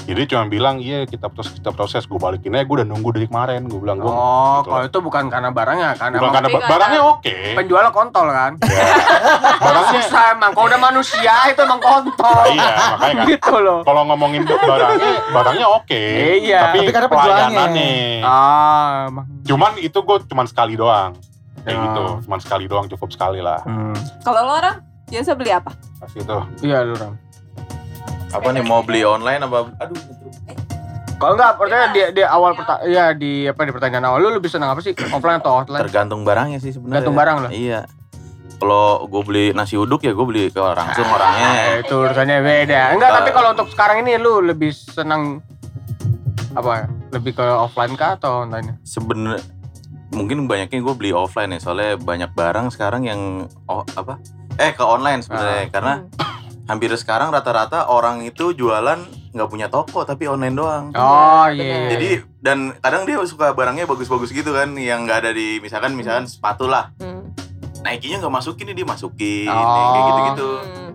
Jadi 0.05 0.17
dia 0.19 0.29
cuma 0.29 0.45
bilang 0.45 0.77
iya 0.77 1.01
kita 1.03 1.27
proses 1.27 1.53
kita 1.53 1.69
proses. 1.69 2.05
Gue 2.05 2.15
balikin 2.15 2.53
aja. 2.53 2.61
Gue 2.63 2.77
udah 2.77 2.87
nunggu 2.87 3.09
dari 3.11 3.25
kemarin. 3.25 3.65
Gue 3.65 3.79
bilang 3.79 3.97
gue 3.97 4.05
Oh, 4.05 4.61
gitu 4.61 4.69
kalau 4.69 4.83
itu 4.83 4.99
bukan 5.01 5.23
karena 5.27 5.49
barangnya 5.49 5.89
kan 5.93 6.13
bukan 6.13 6.29
karena 6.31 6.47
ba- 6.47 6.69
barangnya 6.69 7.01
oke. 7.03 7.35
penjualnya 7.53 7.89
kontol 7.89 8.27
kan. 8.27 8.51
Ya. 8.61 8.85
barangnya 9.65 9.91
Susah 9.99 10.23
emang 10.31 10.51
kalau 10.51 10.67
udah 10.67 10.79
manusia 10.79 11.33
itu 11.49 11.59
emang 11.59 11.79
kontol. 11.79 12.43
iya 12.47 12.73
makanya 12.91 13.15
kan. 13.17 13.25
gitu 13.27 13.55
loh. 13.57 13.79
Kalau 13.81 14.01
ngomongin 14.05 14.41
barangnya, 14.45 15.11
barangnya 15.31 15.67
oke. 15.67 16.03
Iya. 16.39 16.59
Tapi, 16.63 16.77
Tapi 16.79 16.91
karena 16.91 17.07
penjualannya. 17.07 17.49
pelayanannya. 17.49 17.93
Ah, 18.21 18.89
emang. 19.09 19.25
Cuman 19.41 19.71
itu 19.79 19.97
gue 19.97 20.17
cuman 20.23 20.45
sekali 20.45 20.73
doang. 20.75 21.17
Kayak 21.59 21.73
Ya. 21.73 21.83
gitu, 21.83 22.03
cuman 22.21 22.39
sekali 22.39 22.65
doang 22.65 22.85
cukup 22.87 23.09
sekali 23.09 23.41
lah. 23.41 23.57
Hmm. 23.65 23.97
Kalau 24.21 24.45
lo 24.45 24.53
orang 24.55 24.77
biasa 25.05 25.33
beli 25.33 25.49
apa? 25.49 25.73
Pas 25.97 26.13
itu. 26.13 26.37
Iya 26.61 26.85
lu 26.85 26.93
Ram. 26.93 27.17
Apa 28.35 28.47
nih 28.51 28.61
mau 28.61 28.83
beli 28.83 29.01
online 29.01 29.41
apa? 29.41 29.71
Aduh. 29.79 29.99
Kalau 31.15 31.31
enggak, 31.33 31.55
pertanyaan 31.55 31.91
di, 31.91 32.01
di 32.11 32.21
awal 32.21 32.51
perta 32.51 32.83
ya 32.83 33.15
di 33.15 33.47
apa 33.47 33.63
di 33.63 33.71
pertanyaan 33.71 34.05
awal 34.05 34.19
lu 34.19 34.35
lebih 34.35 34.51
senang 34.51 34.69
apa 34.69 34.83
sih? 34.83 34.91
Offline 35.15 35.39
atau 35.39 35.55
offline? 35.57 35.79
Tergantung 35.81 36.21
barangnya 36.21 36.59
sih 36.59 36.75
sebenarnya. 36.75 36.99
Tergantung 36.99 37.15
barang 37.15 37.35
lo. 37.39 37.47
Iya. 37.49 37.87
Kalau 38.55 39.03
gue 39.05 39.21
beli 39.21 39.45
nasi 39.51 39.75
uduk 39.75 39.99
ya 40.01 40.11
gue 40.11 40.25
beli 40.25 40.47
ke 40.47 40.59
langsung 40.59 41.03
Eh, 41.03 41.11
orangnya. 41.11 41.51
itu 41.79 41.93
urusannya 41.93 42.37
beda. 42.41 42.81
Enggak, 42.91 43.11
tapi 43.13 43.29
kalau 43.31 43.49
untuk 43.51 43.67
sekarang 43.67 43.99
ini 43.99 44.15
lu 44.15 44.39
lebih 44.41 44.71
senang 44.71 45.43
apa? 46.51 46.87
Lebih 47.11 47.35
ke 47.35 47.43
offline 47.43 47.95
kah 47.95 48.15
atau 48.15 48.43
online? 48.43 48.79
Sebenernya 48.81 49.43
mungkin 50.11 50.47
banyaknya 50.47 50.79
gue 50.81 50.95
beli 50.95 51.11
offline 51.11 51.51
ya 51.51 51.59
soalnya 51.59 51.95
banyak 51.95 52.31
barang 52.31 52.71
sekarang 52.71 53.03
yang 53.03 53.21
oh 53.67 53.83
apa? 53.91 54.19
Eh 54.55 54.71
ke 54.71 54.83
online 54.83 55.19
sebenarnya 55.19 55.67
karena 55.69 55.93
Hmm. 55.97 56.44
Hampir 56.65 56.89
sekarang 56.91 57.29
rata-rata 57.29 57.85
orang 57.87 58.21
itu 58.21 58.51
jualan 58.51 58.97
nggak 59.31 59.49
punya 59.49 59.67
toko 59.67 60.01
tapi 60.01 60.25
online 60.25 60.53
doang. 60.53 60.89
Oh 60.91 61.45
iya. 61.47 61.91
Jadi 61.91 62.09
dan 62.39 62.73
kadang 62.75 63.03
dia 63.03 63.21
suka 63.21 63.51
barangnya 63.51 63.85
bagus-bagus 63.85 64.29
gitu 64.29 64.49
kan 64.49 64.73
yang 64.73 65.05
nggak 65.05 65.21
ada 65.21 65.31
di 65.31 65.59
misalkan 65.59 65.93
misalkan 65.93 66.25
sepatu 66.25 66.65
lah. 66.65 66.89
Hmm. 66.97 67.29
Nike-nya 67.81 68.17
nggak 68.17 68.33
masukin 68.33 68.65
nih 68.67 68.81
dia 68.81 68.87
masukin 68.87 69.45
Oh. 69.45 69.53
yang 69.53 69.69
kayak 69.85 70.05
gitu-gitu. 70.09 70.49
Hmm. 70.57 70.91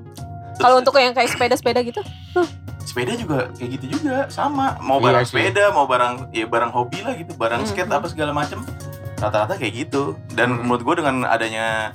Kalau 0.59 0.77
untuk 0.77 0.93
yang 0.95 1.15
kayak 1.15 1.31
sepeda-sepeda 1.31 1.81
gitu, 1.81 2.03
sepeda 2.83 3.15
juga 3.15 3.49
kayak 3.55 3.71
gitu 3.79 3.87
juga 3.95 4.27
sama 4.29 4.77
mau 4.79 4.99
Iya 4.99 5.05
barang 5.07 5.25
sih. 5.25 5.33
sepeda 5.33 5.65
mau 5.71 5.87
barang 5.87 6.15
ya 6.33 6.45
barang 6.45 6.69
hobi 6.69 7.01
lah 7.01 7.15
gitu 7.15 7.33
barang 7.33 7.63
Mhm. 7.63 7.69
skate 7.71 7.89
apa 7.89 8.07
segala 8.11 8.35
macem 8.35 8.61
rata-rata 9.17 9.55
kayak 9.55 9.73
gitu 9.79 10.19
dan 10.35 10.51
Hmm. 10.51 10.67
menurut 10.67 10.83
gue 10.83 10.95
dengan 10.99 11.25
adanya 11.25 11.95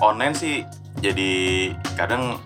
online 0.00 0.32
sih 0.32 0.64
jadi 0.98 1.30
kadang 1.94 2.40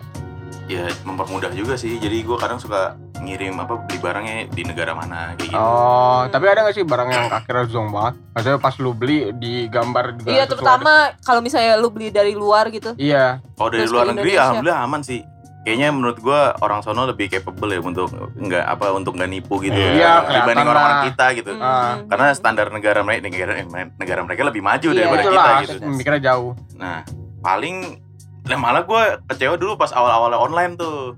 ya 0.67 0.83
mempermudah 1.01 1.47
juga 1.49 1.73
sih 1.73 1.95
jadi 1.95 2.21
gue 2.21 2.35
kadang 2.35 2.57
suka 2.57 2.93
ngirim 3.17 3.55
apa 3.55 3.79
beli 3.79 3.97
barangnya 3.97 4.35
di 4.47 4.61
negara 4.61 4.91
mana 4.91 5.31
kayak 5.33 5.47
gitu 5.47 5.57
Oh, 5.57 6.27
tapi 6.27 6.45
ada 6.45 6.61
gak 6.61 6.75
sih 6.75 6.83
barang 6.83 7.07
yang 7.07 7.25
akhirnya 7.29 7.65
zonk 7.65 7.89
banget? 7.89 8.13
Maksudnya 8.31 8.59
pas 8.59 8.75
lu 8.77 8.91
beli 8.91 9.17
di 9.33 9.53
gambar 9.65 10.05
juga 10.13 10.27
iya 10.29 10.43
sesuatu. 10.43 10.51
terutama 10.53 10.93
kalau 11.19 11.39
misalnya 11.39 11.75
lu 11.75 11.87
beli 11.87 12.07
dari 12.09 12.33
luar 12.33 12.67
gitu. 12.69 12.93
Iya. 12.95 13.39
kalau 13.53 13.69
dari 13.69 13.81
Terus 13.81 13.91
luar 13.91 14.05
negeri 14.05 14.15
Indonesia. 14.29 14.43
alhamdulillah 14.43 14.79
aman 14.81 15.01
sih 15.01 15.19
kayaknya 15.59 15.89
menurut 15.89 16.17
gue 16.17 16.41
orang 16.57 16.79
sono 16.79 17.03
lebih 17.05 17.27
capable 17.29 17.67
ya 17.69 17.79
untuk 17.81 18.07
nggak 18.33 18.63
apa 18.65 18.85
untuk 18.93 19.11
nggak 19.13 19.27
nipu 19.29 19.59
gitu 19.59 19.75
Iya, 19.75 19.91
Iya, 19.91 20.11
dibanding 20.37 20.63
orang-orang 20.65 21.03
kita 21.09 21.25
gitu 21.33 21.51
Hmm. 21.53 21.63
Ah. 21.65 21.93
karena 22.05 22.27
standar 22.33 22.67
negara 22.69 22.99
mereka 23.01 23.21
negara 23.25 23.51
eh, 23.53 23.67
negara 23.93 24.19
mereka 24.21 24.41
lebih 24.45 24.61
maju 24.61 24.83
Iya. 24.85 24.95
daripada 24.97 25.21
kita 25.21 25.31
Itulah, 25.31 25.59
gitu 25.61 25.87
mikirnya 25.89 26.21
jauh. 26.25 26.51
Nah, 26.73 27.03
paling 27.39 27.99
nah 28.47 28.57
malah 28.57 28.81
gue 28.81 29.03
kecewa 29.27 29.55
dulu 29.55 29.75
pas 29.75 29.91
awal-awal 29.91 30.31
online 30.35 30.75
tuh. 30.75 31.13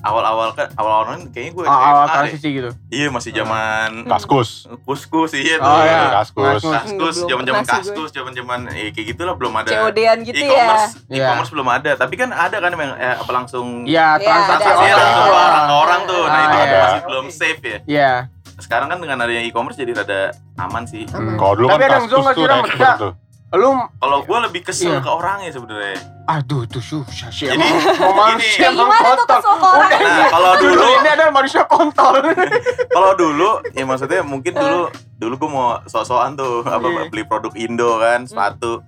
Awal-awal 0.00 0.56
kan 0.56 0.72
awal 0.74 1.04
online 1.04 1.28
kayaknya 1.28 1.52
gue 1.52 1.64
Awal 1.66 1.76
deh. 2.00 2.12
transisi 2.16 2.48
gitu. 2.54 2.70
Iya 2.88 3.12
masih 3.12 3.36
zaman 3.36 4.08
Kaskus. 4.08 4.64
kuskus 4.82 5.36
iya 5.36 5.60
tuh. 5.60 5.68
Oh, 5.68 5.76
iya. 5.78 6.08
Kaskus. 6.16 6.64
Kaskus. 6.64 7.16
Pernah 7.20 7.60
sih 7.60 7.68
gue. 7.68 7.84
kaskus, 7.84 8.08
zaman-zaman 8.10 8.60
eh, 8.72 8.88
kayak 8.90 9.06
gitulah 9.10 9.36
belum 9.36 9.52
ada 9.54 9.68
COD-an 9.68 10.18
gitu 10.22 10.40
ya. 10.40 10.48
e-commerce. 10.48 10.92
Iya. 11.06 11.20
E-commerce 11.22 11.52
belum 11.52 11.68
ada, 11.70 11.90
tapi 11.96 12.14
kan 12.16 12.32
ada 12.32 12.56
kan 12.56 12.70
yang 12.72 12.92
eh, 12.96 13.12
apa 13.14 13.28
langsung 13.30 13.84
Iya, 13.84 14.16
Iya, 14.16 14.24
transaksi 14.24 14.64
Iya, 14.80 14.96
langsung 14.96 15.20
iya. 15.22 15.36
orang 15.36 15.52
ke 15.60 15.74
orang 15.76 16.00
tuh. 16.06 16.22
Nah, 16.24 16.32
Ah, 16.32 16.40
itu 16.40 16.56
iya. 16.66 16.80
masih 16.80 17.00
belum 17.04 17.26
safe 17.28 17.60
ya. 17.60 17.78
Iya. 17.84 18.12
Sekarang 18.56 18.88
kan 18.88 18.98
dengan 18.98 19.16
adanya 19.18 19.42
e-commerce 19.42 19.76
jadi 19.76 19.92
rada 19.94 20.20
aman 20.56 20.84
sih. 20.84 21.04
Aman. 21.12 21.36
Kalau 21.36 21.54
dulu 21.54 21.68
Tapi 21.68 21.76
kan 21.78 21.84
ada 21.86 21.96
yang 21.98 22.08
zonk 22.08 22.24
Kaskus 22.24 22.32
tuh 22.32 22.92
tuh. 22.96 23.12
Lu 23.50 23.74
Kalau 23.96 24.18
gue 24.22 24.38
lebih 24.40 24.60
kesel 24.62 24.92
Iya. 24.92 25.00
ke 25.00 25.10
orangnya 25.10 25.50
sebenarnya. 25.50 25.98
aduh 26.24 26.62
tuh 26.64 26.78
susah 26.78 27.26
sih 27.28 27.44
Jadi, 27.44 27.58
mau 28.00 28.14
manusia 28.14 28.70
gini. 28.70 28.78
kontol. 28.78 29.18
Udah, 29.18 29.98
Nah, 29.98 30.28
kalau 30.30 30.52
dulu 30.62 30.84
ini 30.94 31.08
adalah 31.10 31.32
manusia 31.32 31.62
kontol. 31.64 32.14
kalau 32.94 33.10
dulu 33.12 33.50
ya 33.68 33.82
maksudnya 33.82 34.22
mungkin 34.22 34.54
dulu 34.54 34.86
dulu 35.16 35.34
gue 35.36 35.50
mau 35.50 35.68
sok-sokan 35.84 36.34
tuh 36.34 36.62
apa 36.62 36.86
Iya. 36.86 37.02
beli 37.08 37.24
produk 37.24 37.50
Indo 37.54 37.98
kan 37.98 38.22
sepatu 38.24 38.86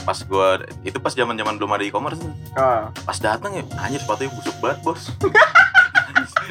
pas 0.00 0.16
gua 0.24 0.56
itu 0.80 0.96
pas 0.96 1.12
zaman 1.12 1.36
zaman 1.36 1.54
belum 1.54 1.68
ada 1.68 1.84
e-commerce 1.84 2.16
tuh. 2.16 2.32
Ah. 2.54 2.88
pas 2.98 3.12
datang 3.14 3.52
ya 3.52 3.60
anjir 3.76 4.00
sepatunya 4.00 4.32
busuk 4.32 4.56
banget 4.56 4.80
bos 4.80 5.12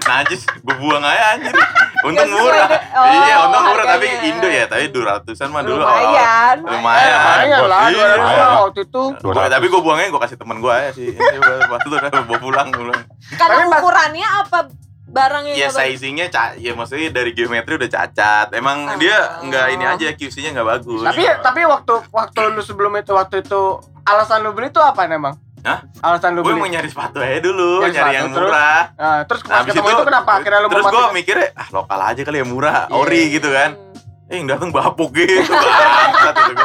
najis 0.04 0.42
gue 0.46 0.76
buang 0.76 1.00
aja 1.00 1.34
anjir 1.34 1.54
untung 2.00 2.24
sesuai 2.24 2.40
murah 2.40 2.68
deh. 2.68 2.82
Oh, 2.94 3.06
iya 3.06 3.36
untung 3.42 3.64
murah 3.66 3.86
tapi. 3.90 4.08
Indo 4.24 4.48
ya 4.48 4.66
tapi 4.66 4.86
200an 4.88 5.50
mah 5.50 5.62
dulu 5.62 5.80
Lumayan. 5.80 6.56
lumayan 6.62 7.16
Lumayan 7.18 7.58
bos. 7.58 7.68
lah, 7.68 7.82
Iya. 7.86 8.06
200 8.08 8.18
lah 8.18 8.60
waktu 8.64 8.82
itu. 8.84 9.04
Gua- 9.20 9.50
tapi 9.50 9.66
gue 9.66 9.82
buangnya 9.82 10.08
gue 10.08 10.22
kasih 10.22 10.38
temen 10.38 10.58
gue 10.58 10.72
aja 10.72 10.90
sih 10.92 11.08
ini 11.10 11.38
buat 11.66 11.82
lu 11.82 11.94
udah 11.94 12.10
bawa 12.22 12.40
pulang 12.40 12.68
gue 12.70 12.84
bilang. 12.84 13.04
Karena 13.34 13.64
ukurannya 13.70 14.28
apa 14.40 14.60
barangnya 15.08 15.54
ya 15.56 15.68
sizingnya 15.70 16.28
ca- 16.28 16.56
ya 16.56 16.72
maksudnya 16.72 17.10
dari 17.10 17.32
geometri 17.32 17.74
udah 17.74 17.88
cacat 17.88 18.52
emang 18.52 18.78
Ah. 18.86 18.96
dia 18.98 19.16
nggak 19.40 19.66
ini 19.72 19.86
aja 19.86 20.08
QC-nya 20.12 20.52
nggak 20.52 20.68
bagus 20.70 21.00
Tapi 21.02 21.24
tapi 21.40 21.62
waktu 21.64 21.94
waktu 22.10 22.40
lu 22.50 22.60
sebelum 22.60 22.92
itu 22.94 23.12
waktu 23.12 23.40
itu 23.40 23.62
alasan 24.04 24.42
lu 24.42 24.52
beli 24.52 24.68
itu 24.68 24.80
apa 24.80 25.08
emang? 25.08 25.36
Hah? 25.68 25.80
Alasan 26.00 26.32
lu 26.32 26.40
gue 26.40 26.48
beli. 26.48 26.58
mau 26.58 26.70
nyari 26.70 26.88
sepatu 26.88 27.20
aja 27.20 27.38
dulu 27.38 27.72
Nyari 27.78 27.92
nyari 27.92 27.94
sepatu, 27.94 28.16
yang 28.16 28.28
terus? 28.30 28.48
murah 28.48 28.82
Ah, 28.96 29.20
terus 29.22 29.42
Nah, 29.42 29.50
pas 29.50 29.60
abis 29.60 29.70
ketemu 29.70 29.84
itu- 29.86 29.94
itu 29.94 30.06
kenapa 30.06 30.32
akhirnya 30.34 30.60
lu 30.60 30.68
terus 30.70 30.86
gue 30.88 31.04
mikirnya 31.14 31.48
ah 31.54 31.68
lokal 31.70 32.00
aja 32.02 32.22
kali 32.22 32.38
ya 32.38 32.46
murah 32.46 32.80
Iya. 32.82 32.96
ori 32.96 33.22
gitu 33.30 33.50
kan 33.50 33.72
eh 34.26 34.36
yang 34.36 34.48
datang 34.48 34.70
bapuk 34.70 35.12
gitu 35.12 35.44
gitu 35.44 36.64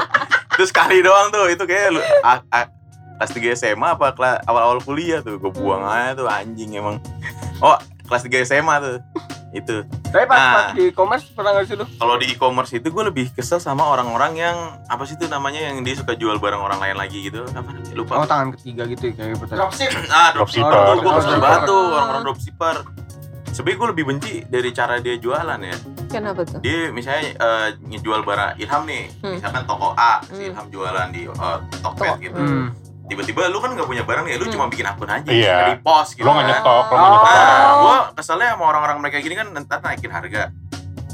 terus 0.53 0.69
sekali 0.69 1.01
doang 1.01 1.29
tuh 1.29 1.47
itu 1.49 1.62
kayak 1.62 1.87
lu 1.91 2.01
a- 2.23 2.47
a- 2.49 2.71
kelas 3.15 3.31
3 3.33 3.55
SMA 3.57 3.88
apa 3.88 4.15
awal-awal 4.43 4.79
kuliah 4.79 5.19
tuh 5.19 5.35
gue 5.37 5.51
buang 5.51 5.83
aja 5.83 6.15
tuh 6.15 6.27
anjing 6.27 6.71
emang 6.73 6.99
oh 7.59 7.79
kelas 8.05 8.23
3 8.23 8.43
SMA 8.45 8.75
tuh 8.79 8.97
itu 9.53 9.85
Tapi 10.07 10.25
pas, 10.25 10.35
Nah. 10.35 10.53
pas 10.53 10.67
di 10.73 10.88
e-commerce 10.88 11.29
pernah 11.31 11.53
nggak 11.53 11.65
sih 11.65 11.75
lu? 11.75 11.85
kalau 11.95 12.17
di 12.17 12.27
e-commerce 12.27 12.73
itu 12.73 12.88
gue 12.88 13.05
lebih 13.05 13.29
kesel 13.31 13.59
sama 13.59 13.85
orang-orang 13.87 14.33
yang 14.35 14.57
apa 14.87 15.03
sih 15.03 15.12
itu 15.12 15.25
namanya 15.27 15.61
yang 15.62 15.81
dia 15.81 15.93
suka 15.95 16.12
jual 16.12 16.37
barang 16.37 16.59
orang 16.59 16.79
lain 16.79 16.97
lagi 16.97 17.23
gitu 17.23 17.45
apa 17.47 17.69
namanya 17.69 17.93
lupa 17.95 18.12
Oh 18.15 18.25
tangan 18.25 18.53
ketiga 18.53 18.83
gitu 18.87 19.05
ya, 19.07 19.12
kayak 19.15 19.31
gitu. 19.35 19.45
Dropship. 19.51 19.91
ah 20.09 20.33
Dropshipper. 20.33 20.73
dropshipper 20.73 20.97
gue 20.99 21.12
kesel 21.15 21.37
banget 21.38 21.61
tuh 21.65 21.83
orang-orang 21.91 22.23
dropshipper 22.25 22.77
sebenarnya 23.47 23.77
gue 23.77 23.88
lebih 23.91 24.05
benci 24.07 24.35
dari 24.47 24.71
cara 24.71 24.95
dia 24.99 25.15
jualan 25.15 25.61
ya 25.61 25.77
Kenapa 26.09 26.41
tuh? 26.43 26.61
dia 26.61 26.88
misalnya 26.88 27.25
eh, 27.35 27.69
ngejual 27.79 28.21
barang 28.23 28.57
Ilham 28.59 28.83
nih 28.85 29.05
Hmm. 29.19 29.37
misalkan 29.37 29.62
toko 29.65 29.93
A 29.95 30.21
si 30.23 30.33
Hmm. 30.38 30.49
Ilham 30.49 30.67
jualan 30.71 31.09
di 31.09 31.23
eh, 31.25 31.59
Tokped 31.79 32.01
Toko. 32.07 32.17
gitu 32.19 32.41
Hmm. 32.41 32.69
Tiba-tiba 33.12 33.46
lu 33.46 33.59
kan 33.59 33.70
nggak 33.70 33.85
punya 33.85 34.03
barang 34.03 34.25
ya 34.25 34.35
lu 34.35 34.44
Hmm. 34.44 34.55
cuma 34.55 34.64
bikin 34.66 34.87
akun 34.87 35.07
aja 35.07 35.29
Iya. 35.29 35.59
di 35.68 35.75
post 35.79 36.14
gitu 36.14 36.25
nggak 36.25 36.35
kan. 36.35 36.48
nyetok, 36.51 36.85
nggak 36.87 36.96
Oh. 36.98 37.12
nyetok 37.12 37.29
nah 37.29 37.72
gue 37.77 37.96
keselnya 38.14 38.48
sama 38.51 38.64
orang-orang 38.66 38.96
mereka 38.98 39.16
gini 39.18 39.35
kan 39.35 39.46
ntar 39.55 39.79
naikin 39.81 40.09
harga 40.09 40.42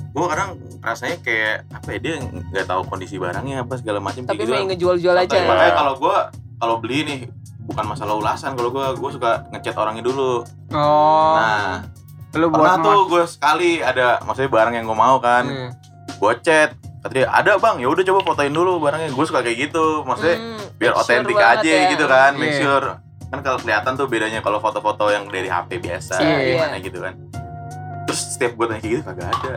gue 0.09 0.27
kadang 0.27 0.51
rasanya 0.81 1.17
kayak 1.21 1.57
apa 1.69 1.89
ya 1.89 1.99
dia 1.99 2.15
nggak 2.19 2.65
tahu 2.65 2.81
kondisi 2.87 3.17
barangnya 3.17 3.63
apa 3.63 3.75
segala 3.75 3.99
macam 3.99 4.23
Tapi 4.23 4.39
gitu 4.39 4.51
main 4.51 4.67
ngejual-jual 4.67 5.15
aja. 5.17 5.31
Ya. 5.33 5.45
makanya 5.45 5.75
kalau 5.77 5.95
gue 5.97 6.17
kalau 6.57 6.77
beli 6.79 6.99
nih 7.03 7.21
bukan 7.63 7.85
masalah 7.85 8.15
ulasan 8.15 8.53
kalau 8.53 8.71
gue 8.71 8.87
gue 8.95 9.11
suka 9.13 9.31
ngechat 9.51 9.75
orangnya 9.75 10.01
dulu 10.01 10.43
Oh. 10.71 11.35
nah 11.35 11.85
lu 12.31 12.47
buat 12.47 12.57
pernah 12.57 12.77
tuh 12.81 13.01
gue 13.09 13.25
sekali 13.25 13.71
ada 13.81 14.23
maksudnya 14.23 14.49
barang 14.49 14.75
yang 14.75 14.85
gue 14.85 14.97
mau 14.97 15.19
kan 15.19 15.45
Hmm. 15.45 15.71
gue 16.11 16.33
chat 16.41 16.73
kata 16.99 17.13
dia 17.13 17.27
ada 17.27 17.55
bang 17.55 17.77
ya 17.79 17.87
udah 17.87 18.03
coba 18.03 18.21
fotoin 18.25 18.51
dulu 18.51 18.79
barangnya 18.79 19.09
gue 19.09 19.25
suka 19.25 19.41
kayak 19.41 19.59
gitu 19.65 20.03
maksudnya 20.03 20.37
Hmm, 20.37 20.59
biar 20.77 20.93
sure 20.93 21.01
otentik 21.01 21.37
banget 21.37 21.59
aja 21.59 21.71
ya. 21.73 21.89
gitu 21.91 22.05
kan 22.05 22.31
make 22.35 22.51
Iya. 22.51 22.61
sure 22.61 22.89
kan 23.29 23.39
kalau 23.41 23.59
kelihatan 23.59 23.93
tuh 23.95 24.07
bedanya 24.07 24.41
kalau 24.41 24.59
foto-foto 24.59 25.05
yang 25.09 25.25
dari 25.27 25.47
HP 25.47 25.79
biasa 25.79 26.15
iya. 26.19 26.37
gimana 26.49 26.77
gitu 26.79 26.99
kan 26.99 27.15
terus 28.05 28.21
setiap 28.31 28.53
gue 28.55 28.67
tanya 28.67 28.81
kayak 28.81 28.93
gitu 28.93 29.03
kagak 29.05 29.29
ada 29.33 29.55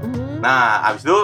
Hmm. 0.00 0.40
nah 0.40 0.60
abis 0.86 1.04
itu 1.04 1.18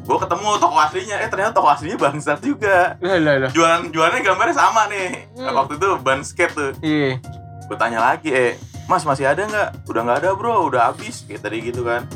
gue 0.00 0.18
ketemu 0.18 0.48
toko 0.56 0.76
aslinya 0.78 1.16
eh 1.18 1.28
ternyata 1.28 1.52
toko 1.52 1.68
aslinya 1.68 1.98
bangsat 1.98 2.38
juga 2.40 2.96
Lah 2.96 3.18
lah 3.18 3.36
lah. 3.38 3.50
jualan 3.50 3.90
jualannya 3.90 4.22
gambarnya 4.22 4.54
sama 4.54 4.86
nih 4.86 5.28
Hmm. 5.34 5.52
waktu 5.52 5.76
itu 5.76 5.88
ban 5.98 6.20
skate 6.20 6.52
tuh 6.52 6.72
Iya. 6.78 7.20
gue 7.62 7.76
tanya 7.76 8.00
lagi 8.02 8.30
eh 8.30 8.56
mas 8.86 9.02
masih 9.02 9.26
ada 9.26 9.42
nggak 9.42 9.68
udah 9.84 10.00
nggak 10.00 10.18
ada 10.18 10.30
bro 10.32 10.64
udah 10.64 10.88
habis 10.88 11.20
kayak 11.22 11.42
tadi 11.42 11.58
gitu 11.60 11.82
kan 11.82 12.06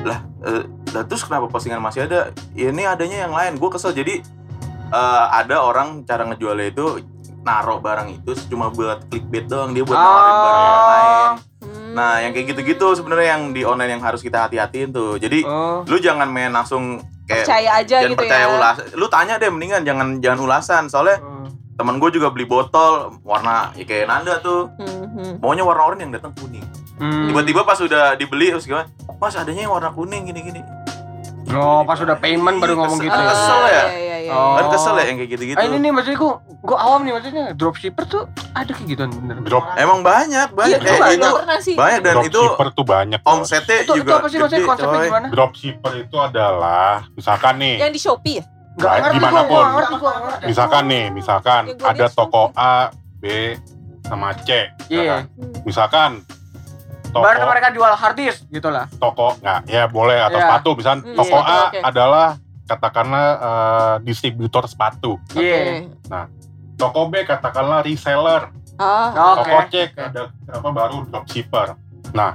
lah 0.00 0.22
eh, 0.46 0.64
lah 0.94 1.04
terus 1.04 1.22
kenapa 1.22 1.46
postingan 1.46 1.78
masih 1.78 2.06
ada 2.06 2.30
ya, 2.52 2.70
ini 2.70 2.82
adanya 2.84 3.26
yang 3.26 3.32
lain 3.32 3.52
gue 3.54 3.68
kesel 3.68 3.90
jadi 3.90 4.22
eh, 4.86 5.26
ada 5.32 5.60
orang 5.60 6.02
cara 6.02 6.22
ngejualnya 6.24 6.70
itu 6.70 6.86
naruh 7.40 7.76
barang 7.78 8.08
itu 8.14 8.30
cuma 8.46 8.68
buat 8.68 9.04
clickbait 9.06 9.44
doang 9.44 9.70
dia 9.70 9.82
buat 9.82 9.92
nawarin 9.94 10.34
barang 10.34 10.62
orang 10.62 10.88
lain 10.88 11.32
Hmm. 11.64 11.96
nah 11.96 12.18
yang 12.18 12.30
kayak 12.30 12.52
gitu-gitu 12.52 12.92
sebenarnya 12.92 13.28
yang 13.34 13.42
di 13.50 13.62
online 13.62 13.96
yang 13.96 14.02
harus 14.02 14.20
kita 14.20 14.44
hati-hatiin 14.44 14.90
tuh 14.90 15.16
jadi 15.16 15.40
Oh. 15.42 15.80
lu 15.82 15.96
jangan 15.96 16.26
main 16.26 16.50
langsung 16.50 17.00
kayak 17.24 17.40
percaya 17.42 17.70
aja 17.74 17.96
jangan 17.98 18.10
gitu 18.10 18.20
percaya 18.20 18.44
ya. 18.44 18.52
ulas 18.52 18.76
lu 18.92 19.06
tanya 19.08 19.34
deh 19.34 19.48
mendingan 19.48 19.80
jangan 19.80 20.20
jangan 20.20 20.38
ulasan 20.40 20.82
soalnya 20.86 21.16
Hmm. 21.18 21.48
teman 21.74 21.96
gue 21.96 22.10
juga 22.12 22.28
beli 22.28 22.44
botol 22.44 23.16
warna 23.22 23.72
ya 23.72 23.82
kayak 23.82 24.06
Nanda 24.06 24.38
tuh 24.38 24.68
Hmm, 24.76 25.08
hmm. 25.10 25.32
maunya 25.40 25.64
warna 25.64 25.82
oranye 25.84 26.04
yang 26.04 26.12
datang 26.12 26.32
kuning 26.34 26.64
Hmm. 26.94 27.26
tiba-tiba 27.26 27.64
pas 27.64 27.76
udah 27.76 28.12
dibeli 28.14 28.48
terus 28.50 28.64
gimana 28.64 28.84
mas 29.16 29.34
adanya 29.34 29.62
yang 29.62 29.72
warna 29.72 29.88
kuning 29.90 30.24
gini-gini 30.24 30.60
Oh, 31.56 31.80
pas 31.82 31.96
udah 31.96 32.16
payment 32.16 32.56
baru 32.58 32.74
ngomong 32.76 32.98
gitu. 32.98 33.08
Kesel, 33.08 33.22
ya. 33.22 33.30
kesel 33.30 33.60
ya? 33.60 33.70
Iya, 33.70 33.84
iya, 33.96 34.16
iya. 34.20 34.30
Oh. 34.30 34.56
kan 34.56 34.64
kesel 34.68 34.94
ya 34.94 35.04
yang 35.04 35.16
kayak 35.16 35.30
gitu-gitu 35.30 35.56
Ah, 35.56 35.64
ini 35.64 35.76
nih 35.78 35.90
maksudnya 35.90 36.18
gua, 36.18 36.32
gua 36.60 36.78
awam 36.80 37.00
nih 37.02 37.12
maksudnya 37.12 37.44
dropshipper 37.52 38.04
tuh 38.04 38.22
ada 38.52 38.68
kayak 38.68 38.88
gituan 38.88 39.10
bener. 39.12 39.36
Drop 39.42 39.64
emang 39.76 40.00
banyak 40.00 40.48
Iya, 40.48 40.56
banyak 40.56 40.78
gue 40.80 40.88
Eh, 40.90 41.14
itu 41.14 41.28
pernah 41.30 41.58
sih. 41.60 41.74
banyak 41.74 42.00
dan 42.00 42.14
itu 42.18 42.32
dropshipper 42.34 42.68
tuh 42.72 42.84
banyak. 42.84 43.20
omsetnya 43.22 43.76
Itu, 43.78 43.84
itu 43.86 43.98
juga 44.00 44.12
apa 44.14 44.26
sih 44.26 44.38
maksudnya 44.38 44.58
gede, 44.58 44.66
konsepnya 44.66 44.96
coy. 44.96 45.06
gimana? 45.06 45.26
Dropshipper 45.28 45.92
itu 46.00 46.16
adalah 46.18 46.92
misalkan 47.12 47.54
nih, 47.56 47.74
Yang 47.78 47.92
di 47.92 48.00
Shopee 48.00 48.34
ya? 48.34 48.44
Enggak 48.74 48.90
Baik, 48.90 49.02
ngerti 49.04 49.18
gua, 49.20 49.42
gua 49.44 49.62
ngerti 49.70 49.94
gua 49.94 50.12
ngerti. 50.18 50.44
misalkan 50.46 50.82
nih, 50.84 51.04
misalkan 51.12 51.62
Ya, 51.68 51.74
ada 51.86 52.06
toko 52.08 52.42
A, 52.54 52.74
B, 53.14 53.24
sama 54.02 54.28
C. 54.38 54.48
Iya. 54.88 55.16
misalkan. 55.62 56.10
Toko 57.14 57.22
Baru 57.22 57.46
mereka 57.46 57.70
jual 57.70 57.92
hard 57.92 58.16
disk 58.18 58.42
gitu 58.48 58.68
lah. 58.68 58.90
toko 58.92 59.38
nggak 59.38 59.58
ya 59.66 59.86
boleh 59.86 60.18
atau 60.20 60.34
Iya. 60.34 60.46
sepatu 60.50 60.70
misalkan 60.74 61.00
Hmm, 61.00 61.14
toko 61.14 61.36
iya, 61.36 61.46
A 61.46 61.60
oke. 61.64 61.78
adalah 61.80 62.28
katakanlah 62.64 63.26
eh, 63.38 63.94
distributor 64.02 64.66
sepatu 64.66 65.12
Iya. 65.32 65.86
Oke. 66.02 66.26
toko 66.74 67.00
B 67.06 67.22
katakanlah 67.22 67.80
reseller 67.80 68.50
Ah. 68.74 69.38
Oke. 69.38 69.46
Toko 69.46 69.58
C 69.68 69.74
ada 69.94 70.22
apa 70.50 70.68
baru 70.68 71.06
dropshipper. 71.06 71.78
Nah, 72.10 72.34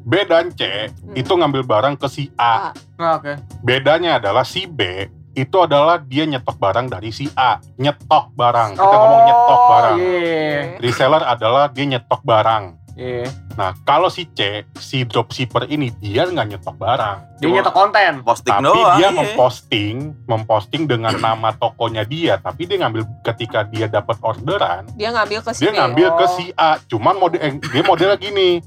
B 0.00 0.12
dan 0.24 0.50
C 0.50 0.90
Hmm. 0.90 1.14
itu 1.14 1.30
ngambil 1.30 1.62
barang 1.62 1.94
ke 1.94 2.10
si 2.10 2.26
A. 2.34 2.74
Nah, 2.98 3.16
Oke. 3.16 3.38
Bedanya 3.62 4.18
adalah 4.18 4.42
si 4.42 4.66
B 4.66 5.06
itu 5.30 5.56
adalah 5.56 6.02
dia 6.02 6.26
nyetok 6.26 6.58
barang 6.58 6.90
dari 6.90 7.08
si 7.08 7.30
A. 7.32 7.62
Nyetok 7.76 8.34
barang. 8.34 8.74
Kita 8.74 8.82
Oh, 8.84 8.98
ngomong 8.98 9.22
nyetok 9.22 9.60
barang. 9.64 9.98
Iya. 10.02 10.60
Reseller 10.80 11.22
adalah 11.24 11.70
dia 11.70 11.86
nyetok 11.86 12.20
barang. 12.20 12.64
Iya. 13.00 13.32
Nah, 13.56 13.72
kalau 13.82 14.12
si 14.12 14.28
C, 14.36 14.68
si 14.76 15.08
dropshipper 15.08 15.64
ini 15.72 15.88
dia 15.96 16.28
nggak 16.28 16.46
nyetok 16.52 16.76
barang. 16.76 17.40
Dia 17.40 17.48
Cuma- 17.48 17.56
nyetok 17.56 17.74
konten. 17.74 18.12
posting 18.20 18.52
tapi 18.52 18.64
doang 18.68 18.96
dia 19.00 19.08
iya. 19.08 19.16
memposting, 19.16 19.96
memposting 20.28 20.82
dengan 20.84 21.16
nama 21.16 21.56
tokonya 21.56 22.04
dia. 22.04 22.36
Tapi 22.36 22.68
dia 22.68 22.76
ngambil 22.84 23.08
ketika 23.24 23.64
dia 23.64 23.88
dapat 23.88 24.20
orderan, 24.20 24.84
Dia 25.00 25.16
ngambil 25.16 25.40
ke 25.40 25.50
dia 25.56 25.72
sini. 25.72 25.76
ngambil 25.80 26.08
ke 26.12 26.26
si 26.36 26.44
A. 26.52 26.76
Cuman 26.84 27.16
model 27.16 27.40
eh, 27.40 27.56
dia 27.56 27.82
modelnya 27.82 28.20
gini. 28.20 28.60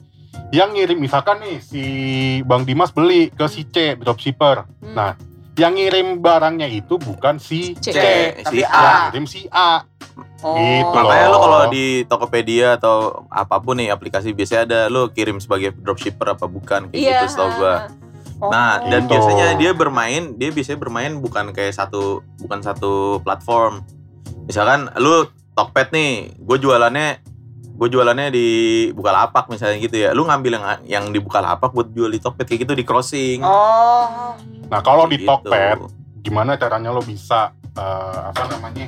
Yang 0.49 0.69
ngirim 0.73 0.97
misalkan 0.97 1.37
nih 1.41 1.57
si 1.61 1.83
Bang 2.45 2.65
Dimas 2.65 2.89
beli 2.89 3.29
ke 3.29 3.45
si 3.45 3.69
C 3.69 3.93
dropshipper. 3.93 4.65
Hmm. 4.81 4.93
Nah, 4.97 5.13
yang 5.53 5.77
ngirim 5.77 6.17
barangnya 6.17 6.65
itu 6.65 6.97
bukan 6.97 7.37
si 7.37 7.77
C. 7.77 7.93
C, 7.93 7.97
C, 7.97 8.05
tapi 8.41 8.57
si 8.57 8.59
A. 8.65 8.73
yang 8.73 9.01
ngirim 9.09 9.25
si 9.29 9.41
A. 9.53 9.85
Oh. 10.43 10.57
Gitu 10.57 10.91
Makanya 10.91 11.27
lo 11.29 11.37
kalau 11.39 11.61
di 11.69 11.85
Tokopedia 12.05 12.75
atau 12.75 13.25
apa 13.29 13.57
pun 13.57 13.79
nih 13.79 13.89
aplikasi 13.89 14.33
biasanya 14.33 14.61
ada 14.65 14.79
lo 14.89 15.09
kirim 15.09 15.37
sebagai 15.39 15.71
dropshipper 15.73 16.35
apa 16.35 16.45
bukan 16.45 16.89
kayak 16.89 16.97
Iya. 16.99 17.17
gitu 17.23 17.37
setahu 17.37 17.49
gua. 17.57 17.75
Oh. 18.43 18.51
Nah, 18.51 18.83
dan 18.83 19.07
Gitu. 19.07 19.15
biasanya 19.15 19.47
dia 19.55 19.71
bermain, 19.71 20.35
dia 20.35 20.49
biasanya 20.51 20.79
bermain 20.81 21.15
bukan 21.17 21.55
kayak 21.55 21.71
satu 21.71 22.19
bukan 22.43 22.59
satu 22.59 23.23
platform. 23.23 23.85
Misalkan 24.43 24.91
lu 24.99 25.29
Tokped 25.53 25.93
nih, 25.93 26.33
gue 26.33 26.57
jualannya 26.57 27.21
gue 27.73 27.87
jualannya 27.89 28.29
di 28.29 28.47
Bukalapak 28.93 29.49
misalnya 29.49 29.81
gitu 29.81 29.97
ya. 29.97 30.09
Lu 30.13 30.29
ngambil 30.29 30.51
yang 30.55 30.65
yang 30.85 31.05
di 31.09 31.17
Bukalapak 31.17 31.73
buat 31.73 31.89
jual 31.89 32.13
di 32.13 32.21
Tokped 32.21 32.45
kayak 32.45 32.69
gitu 32.69 32.73
di 32.77 32.85
crossing. 32.85 33.41
Oh. 33.41 34.37
Nah, 34.69 34.79
kalau 34.85 35.09
di 35.09 35.21
Gitu. 35.23 35.29
Tokped 35.29 35.79
gimana 36.23 36.55
caranya 36.55 36.91
lo 36.95 37.03
bisa 37.03 37.51
eh, 37.75 38.19
apa 38.31 38.47
namanya 38.47 38.87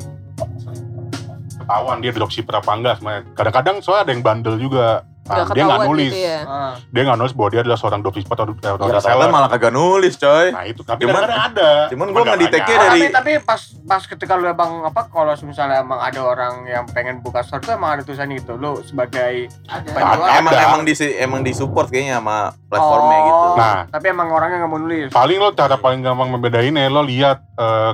ketahuan 1.66 1.98
dia 2.00 2.12
dropshipper 2.14 2.56
apa 2.62 2.72
enggak 2.78 2.96
sebenarnya 3.02 3.24
kadang-kadang 3.34 3.76
soalnya 3.82 4.04
ada 4.08 4.12
yang 4.14 4.24
bandel 4.24 4.56
juga 4.62 5.04
Nah, 5.26 5.42
Nggak 5.42 5.58
dia 5.58 5.64
nggak 5.66 5.82
nulis 5.84 6.14
gitu 6.14 6.22
ya. 6.22 6.40
Ah. 6.46 6.74
dia 6.86 7.02
nggak 7.02 7.18
nulis 7.18 7.34
bahwa 7.34 7.50
dia 7.50 7.62
adalah 7.66 7.78
seorang 7.82 8.00
dropshipper 8.00 8.36
atau, 8.36 8.46
atau 8.46 8.86
Ya, 8.86 9.26
malah 9.26 9.50
kagak 9.50 9.74
nulis, 9.74 10.14
coy. 10.16 10.54
nah 10.54 10.64
itu 10.64 10.86
tapi 10.86 11.02
Cuman- 11.02 11.26
ada 11.26 11.90
cuman 11.90 12.08
gua 12.08 12.22
Nggak. 12.22 12.36
Oh, 12.36 12.46
dari- 12.46 12.70
tapi 12.78 13.02
tapi 13.10 13.32
pas 13.42 13.62
pas 13.84 14.04
ketika 14.06 14.38
lu 14.38 14.46
emang 14.46 14.86
apa 14.86 15.10
kalau 15.10 15.34
misalnya 15.42 15.82
emang 15.82 15.98
ada 15.98 16.22
orang 16.22 16.54
yang 16.66 16.86
pengen 16.86 17.26
buka 17.26 17.42
store 17.42 17.58
tuh 17.60 17.74
emang 17.74 17.98
ada 17.98 18.02
tulisan 18.02 18.30
itu 18.30 18.54
lu 18.54 18.78
sebagai 18.82 19.50
penjual 19.66 20.14
Ada. 20.22 20.38
Emang 20.38 20.54
emang 20.54 20.82
di 20.84 20.94
emang 21.18 21.42
di 21.42 21.52
support 21.52 21.90
kayaknya 21.90 22.22
sama 22.22 22.38
platformnya 22.64 23.18
Oh, 23.18 23.26
gitu. 23.26 23.48
Nah. 23.58 23.82
tapi 23.90 24.06
emang 24.06 24.28
orangnya 24.30 24.58
nggak 24.60 24.72
mau 24.72 24.78
nulis 24.78 25.10
paling 25.10 25.38
lo 25.38 25.50
cara 25.52 25.76
paling 25.76 26.02
gampang 26.02 26.30
membedainnya 26.30 26.86
lo 26.86 27.02
lihat 27.02 27.42
eh, 27.58 27.92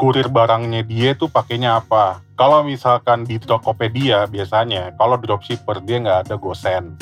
kurir 0.00 0.32
barangnya 0.32 0.80
dia 0.80 1.12
tuh 1.12 1.28
pakainya 1.28 1.76
apa? 1.76 2.24
Kalau 2.32 2.64
misalkan 2.64 3.28
di 3.28 3.36
Tokopedia 3.36 4.24
biasanya 4.24 4.96
kalau 4.96 5.20
dropshipper 5.20 5.84
dia 5.84 6.00
nggak 6.00 6.18
ada 6.24 6.34
gosen. 6.40 6.96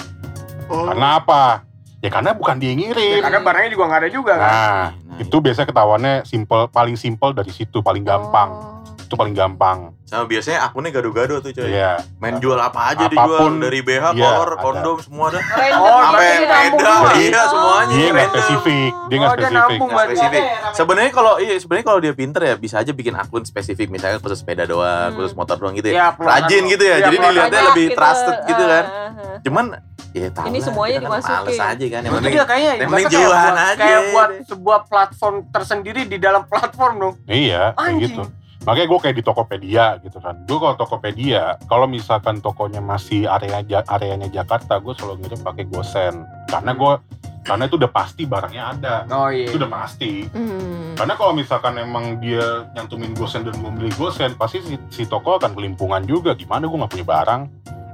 Karena 0.66 1.22
apa? 1.22 1.62
Ya 2.02 2.10
karena 2.10 2.34
bukan 2.34 2.58
dia 2.58 2.74
yang 2.74 2.82
Ya, 2.82 2.90
ngirim 2.90 3.22
karena 3.22 3.38
barangnya 3.46 3.70
juga 3.70 3.84
nggak 3.86 4.00
ada 4.02 4.10
juga 4.10 4.32
kan? 4.34 4.50
Nah 4.50 4.86
Nah, 5.06 5.26
itu 5.26 5.36
biasanya 5.38 5.66
ketahuannya 5.70 6.14
simple 6.26 6.66
paling 6.74 6.98
simple 6.98 7.30
dari 7.34 7.50
situ 7.54 7.78
paling 7.78 8.02
gampang. 8.02 8.50
Oh. 8.50 8.74
itu 9.08 9.16
paling 9.16 9.32
gampang 9.32 9.96
sama 10.08 10.24
biasanya 10.24 10.64
akunnya 10.64 10.88
gado-gado 10.88 11.36
tuh, 11.38 11.52
coy. 11.52 11.68
Iya 11.68 12.00
Main 12.16 12.40
jual 12.40 12.56
apa 12.56 12.80
aja 12.88 13.04
Apa 13.04 13.12
pun, 13.12 13.28
dijual 13.28 13.52
dari 13.60 13.80
BH, 13.80 14.04
iya, 14.08 14.24
kolor, 14.24 14.48
ada. 14.48 14.56
kondom 14.58 14.96
semua 14.98 15.26
ada. 15.28 15.38
Random 15.38 15.76
Oh, 15.78 15.84
banget 15.84 16.08
Sampai 16.08 16.28
beda, 16.32 16.58
juga. 16.64 17.10
iya 17.14 17.42
semuanya. 17.44 17.92
dia 17.92 18.08
nggak 18.08 18.28
spesifik 18.30 18.92
dia 19.04 19.16
nggak 19.16 19.28
Oh, 19.28 19.36
spesifik 19.36 19.58
nambung 19.60 19.78
Nggak 19.86 19.92
berarti. 19.94 20.16
spesifik. 20.16 20.42
Sebenarnya 20.72 21.12
kalau 21.12 21.32
iya 21.36 21.54
sebenarnya 21.54 21.86
kalau 21.86 22.00
dia 22.00 22.12
pinter 22.12 22.40
ya 22.42 22.54
bisa 22.56 22.74
aja 22.78 22.90
bikin 22.90 23.14
akun 23.14 23.42
spesifik 23.42 23.88
misalnya 23.88 24.16
khusus 24.18 24.38
sepeda 24.38 24.64
doang, 24.64 24.88
Hmm. 25.06 25.16
khusus 25.18 25.32
motor 25.34 25.56
doang 25.56 25.74
gitu 25.74 25.88
ya. 25.88 25.94
Iya, 25.94 26.06
keluaran 26.14 26.32
Rajin 26.40 26.62
gitu 26.66 26.82
ya, 26.82 26.88
Iya, 26.90 27.04
jadi 27.04 27.16
dilihatnya 27.20 27.62
lebih 27.68 27.86
Banyak 27.86 27.98
trusted 27.98 28.36
gitu 28.46 28.64
kan. 28.64 28.84
Ah. 28.86 29.38
Cuman 29.40 29.64
ya 30.10 30.28
tahu 30.30 30.46
Ini 30.46 30.56
lah, 30.56 30.64
semuanya 30.64 30.98
dimasukin. 30.98 31.36
Males 31.38 31.60
aja 31.60 31.86
kan. 31.86 32.00
Yang 32.00 32.12
penting 32.14 32.32
dia 32.32 32.44
kayaknya 32.44 32.72
yang 32.74 32.90
penting 32.90 33.20
buat- 33.20 33.54
aja. 33.54 33.76
Kayak 33.76 34.00
buat 34.08 34.30
sebuah 34.46 34.78
platform 34.88 35.34
tersendiri 35.48 36.00
di 36.04 36.16
dalam 36.16 36.42
platform 36.42 36.94
dong. 36.96 37.14
iya 37.26 37.70
kayak 37.70 37.84
Anjing. 37.84 38.16
gitu 38.16 38.22
makanya 38.68 38.84
gue 38.86 39.00
kayak 39.00 39.16
di 39.16 39.24
Tokopedia 39.24 39.96
gitu 39.98 40.20
kan 40.20 40.44
gue 40.44 40.58
kalau 40.58 40.76
Tokopedia 40.76 41.56
kalau 41.64 41.88
misalkan 41.88 42.38
tokonya 42.38 42.78
masih 42.78 43.24
area 43.24 43.64
Ja- 43.64 43.88
areanya 43.88 44.28
Jakarta 44.28 44.76
gue 44.76 44.92
selalu 44.92 45.24
ngirim 45.24 45.40
pakai 45.40 45.64
gosen 45.64 46.20
karena 46.46 46.72
gue 46.72 46.92
karena 47.40 47.64
itu 47.64 47.74
udah 47.74 47.88
pasti 47.88 48.22
barangnya 48.22 48.62
ada 48.70 48.94
Oh 49.08 49.32
iya. 49.32 49.48
itu 49.48 49.56
udah 49.56 49.72
pasti 49.72 50.28
Hmm. 50.28 50.92
karena 50.94 51.16
kalau 51.16 51.32
misalkan 51.32 51.74
emang 51.74 52.20
dia 52.20 52.44
nyantumin 52.70 53.16
gosen 53.16 53.40
dan 53.40 53.56
gue 53.56 53.72
beli 53.72 53.88
gosen 53.94 54.36
pasti 54.36 54.60
si, 54.60 54.76
si 54.92 55.02
toko 55.02 55.40
akan 55.40 55.56
kelimpungan 55.56 56.04
juga 56.04 56.36
gimana 56.36 56.68
gue 56.68 56.76
nggak 56.76 56.92
punya 56.92 57.06
barang 57.08 57.42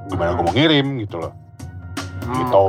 gimana 0.05 0.31
gue 0.33 0.43
mau 0.43 0.53
ngirim 0.53 0.87
gitu 0.99 1.17
loh 1.19 1.33
Hmm, 2.21 2.41
gitu. 2.41 2.65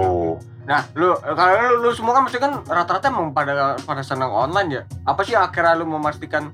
Nah, 0.68 0.84
lu 0.94 1.16
kalau 1.16 1.54
lu, 1.56 1.88
lu 1.88 1.92
semua 1.92 2.12
kan 2.12 2.24
mesti 2.24 2.38
kan 2.38 2.60
rata-rata 2.62 3.08
emang 3.08 3.32
pada 3.32 3.80
pada 3.80 4.04
senang 4.04 4.28
online 4.28 4.70
ya. 4.70 4.82
Apa 5.06 5.24
sih 5.24 5.32
akhirnya 5.32 5.80
lu 5.80 5.88
memastikan 5.88 6.52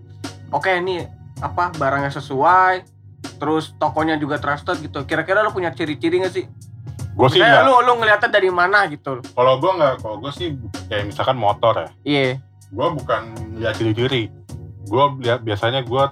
oke 0.47 0.69
ini 0.69 1.01
apa 1.41 1.73
barangnya 1.73 2.13
sesuai, 2.13 2.85
terus 3.35 3.73
tokonya 3.75 4.15
juga 4.15 4.37
trusted 4.37 4.77
gitu. 4.79 5.03
Kira-kira 5.03 5.41
lu 5.41 5.49
punya 5.49 5.69
ciri-ciri 5.69 6.21
gak 6.21 6.33
sih? 6.33 6.45
gue 7.11 7.27
sih 7.27 7.37
Misalnya 7.37 7.59
nggak 7.59 7.67
lu 7.67 7.75
lu 7.83 7.93
ngeliatnya 7.99 8.29
dari 8.31 8.47
mana 8.47 8.87
gitu. 8.87 9.19
kalau 9.35 9.59
gue 9.59 9.67
nggak 9.69 9.93
kalau 9.99 10.15
gue 10.17 10.31
sih 10.31 10.55
kayak 10.87 11.11
misalkan 11.11 11.35
motor 11.35 11.75
ya 11.75 11.89
Iya. 12.01 12.39
gue 12.71 12.87
bukan 12.95 13.21
lihat 13.53 13.75
ciri-ciri 13.75 14.31
gue 14.81 15.03
lihat 15.19 15.43
biasanya 15.43 15.83
gue 15.83 16.03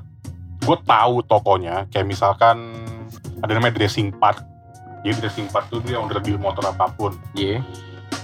gue 0.59 0.77
tahu 0.83 1.23
tokonya 1.23 1.87
kayak 1.87 2.03
misalkan 2.03 2.75
ada 3.39 3.47
namanya 3.49 3.79
dressing 3.79 4.11
part 4.11 4.43
jadi 4.99 5.15
dressing 5.17 5.47
part 5.47 5.71
tuh 5.71 5.79
dia 5.79 5.95
under 5.95 6.19
deal 6.19 6.35
motor 6.35 6.67
apa 6.67 6.91
pun 6.91 7.15
Iya. 7.31 7.63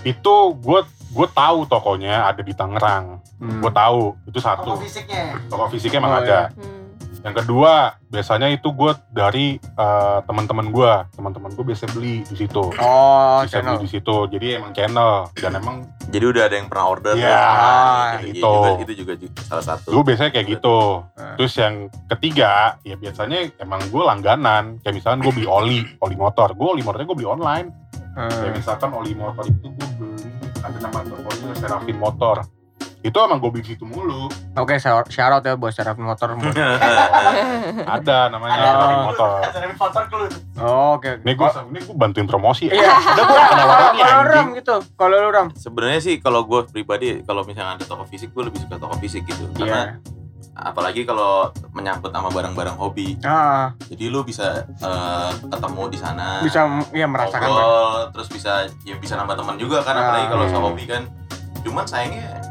itu 0.03 0.33
gue 0.53 0.79
gue 1.09 1.27
tahu 1.31 1.63
tokonya 1.65 2.27
ada 2.27 2.43
di 2.43 2.51
Tangerang 2.51 3.23
Hmm. 3.35 3.59
gue 3.59 3.71
tahu 3.71 4.19
itu 4.25 4.35
Toko 4.35 4.43
satu 4.45 4.71
fisiknya. 4.77 5.39
toko 5.47 5.63
fisiknya 5.69 5.99
emang 6.01 6.11
Oh, 6.13 6.21
ada 6.21 6.39
Hmm. 6.51 6.84
Yang 7.25 7.33
kedua 7.33 7.73
biasanya 8.05 8.47
itu 8.47 8.69
gue 8.69 8.93
dari 9.09 9.57
eh, 9.57 10.19
teman-teman 10.21 10.69
gue 10.69 10.91
teman-teman 11.11 11.49
gue 11.51 11.65
biasa 11.65 11.89
beli 11.89 12.21
di 12.21 12.35
situ 12.37 12.69
Oh, 12.71 13.41
bisa 13.41 13.49
channel. 13.51 13.75
beli 13.75 13.83
di 13.83 13.89
situ 13.89 14.15
jadi 14.29 14.61
emang 14.61 14.71
channel 14.71 15.13
dan 15.33 15.51
emang 15.55 15.77
Jadi 16.05 16.21
udah 16.23 16.43
ada 16.45 16.55
yang 16.55 16.69
pernah 16.69 16.85
order 16.87 17.13
Iya, 17.13 17.25
ya. 17.25 17.33
kayak 17.33 18.21
Iya 18.21 18.29
gitu. 18.29 18.45
juga, 18.47 18.69
itu 18.77 18.93
juga 18.95 19.13
ju- 19.17 19.33
salah 19.41 19.65
satu. 19.65 19.89
gue 19.89 20.03
biasanya 20.05 20.31
kayak 20.31 20.47
gitu 20.51 20.77
Eh. 21.11 21.33
Terus 21.35 21.53
yang 21.57 21.75
ketiga, 22.07 22.51
ya 22.81 22.95
biasanya 22.95 23.37
emang 23.57 23.81
gue 23.83 23.99
langganan. 23.99 24.79
Kayak 24.79 24.95
misalkan 24.95 25.19
gue 25.19 25.33
beli 25.33 25.47
oli, 25.49 25.79
oli 25.99 26.15
motor. 26.15 26.53
Gue 26.53 26.67
oli 26.71 26.79
motornya 26.79 27.03
gue 27.05 27.17
beli 27.17 27.27
online. 27.27 27.67
Hmm. 28.13 28.31
Kayak 28.31 28.53
misalkan 28.55 28.89
oli 28.93 29.11
motor 29.11 29.43
itu 29.43 29.67
gue 29.67 29.87
beli, 29.97 30.23
ada 30.57 30.77
nama 30.79 30.99
tokonya 31.03 31.51
Serafin 31.57 31.97
Motor. 31.97 32.35
Itu 33.05 33.17
emang 33.21 33.37
gue 33.37 33.49
beli 33.51 33.61
di 33.61 33.69
situ 33.71 33.85
mulu. 33.85 34.25
Oke, 34.55 34.75
shout 34.75 35.05
shout 35.07 35.29
out 35.29 35.39
ya 35.39 35.53
buat 35.53 35.69
Serafin 35.69 36.01
Motor. 36.01 36.33
Ada 37.95 38.27
namanya 38.27 38.57
Ada. 38.57 39.05
Motor. 39.05 39.29
Oh, 40.57 40.97
Oke. 40.97 41.21
Ini 41.21 41.31
gue 41.31 41.47
ini 41.69 41.79
gue 41.81 41.95
bantuin 41.95 42.25
promosi. 42.25 42.65
Iya. 42.67 42.97
Udah 42.97 43.23
gue 43.23 43.39
kena 43.43 43.63
Kalau 43.95 44.23
Ram 44.25 44.47
gitu, 44.53 44.75
kalau 44.95 45.15
lu 45.19 45.29
Ram. 45.29 45.47
Sebenarnya 45.53 46.01
sih 46.01 46.17
kalau 46.17 46.43
gue 46.43 46.65
pribadi 46.65 47.21
kalau 47.21 47.43
misalnya 47.43 47.77
ada 47.77 47.85
toko 47.85 48.03
fisik 48.03 48.31
gue 48.31 48.43
lebih 48.43 48.57
suka 48.59 48.75
toko 48.75 48.97
fisik 48.97 49.21
gitu. 49.23 49.45
Karena 49.53 49.93
Iya. 49.93 50.01
apalagi 50.57 51.03
kalau 51.03 51.51
menyangkut 51.69 52.09
sama 52.09 52.31
barang-barang 52.31 52.73
hobi. 52.73 53.19
Ah, 53.21 53.75
Jadi 53.85 54.07
lu 54.07 54.23
bisa 54.23 54.63
eh, 54.65 55.31
ketemu 55.43 55.83
di 55.91 55.99
sana. 55.99 56.39
bisa 56.39 56.63
ya 56.89 57.05
merasakan. 57.05 57.43
ngobrol, 57.43 57.91
terus 58.09 58.27
bisa 58.29 58.51
ya 58.81 58.95
bisa 58.95 59.13
nambah 59.13 59.35
teman 59.35 59.59
juga 59.59 59.83
kan 59.83 59.93
Ah. 59.93 60.01
apalagi 60.01 60.25
kalau 60.25 60.45
soal 60.47 60.57
Hmm. 60.57 60.69
hobi 60.71 60.83
kan. 60.87 61.03
Cuman 61.59 61.83
sayangnya 61.83 62.44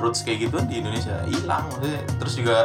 roots 0.00 0.22
kayak 0.22 0.48
gitu 0.48 0.56
di 0.66 0.80
Indonesia 0.80 1.22
hilang. 1.28 1.66
Maksudnya. 1.70 2.02
Terus 2.18 2.34
juga 2.38 2.56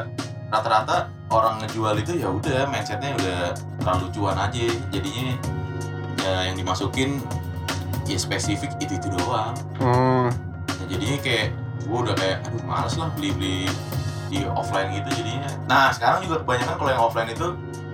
rata-rata 0.53 1.09
orang 1.33 1.65
ngejual 1.65 1.97
itu 1.97 2.21
ya 2.21 2.29
udah 2.29 2.69
mindsetnya 2.69 3.17
udah 3.17 3.39
terlalu 3.81 4.05
cuan 4.13 4.37
aja. 4.37 4.65
Jadinya 4.93 5.35
ya 6.23 6.33
yang 6.51 6.55
dimasukin 6.55 7.19
ya 8.07 8.17
spesifik 8.19 8.71
itu 8.79 8.95
itu 8.99 9.07
doang. 9.17 9.55
Hmm. 9.79 10.29
Nah, 10.67 10.85
jadinya 10.87 11.17
kayak 11.19 11.47
gue 11.83 11.97
udah 11.99 12.15
kayak 12.15 12.37
aduh 12.47 12.63
males 12.63 12.95
lah 12.95 13.11
beli 13.15 13.29
beli 13.35 13.59
di 14.31 14.47
offline 14.49 14.89
gitu 14.95 15.09
jadinya. 15.23 15.49
Nah 15.69 15.91
sekarang 15.93 16.25
juga 16.25 16.41
kebanyakan 16.41 16.75
kalau 16.79 16.91
yang 16.91 17.03
offline 17.03 17.29
itu 17.29 17.47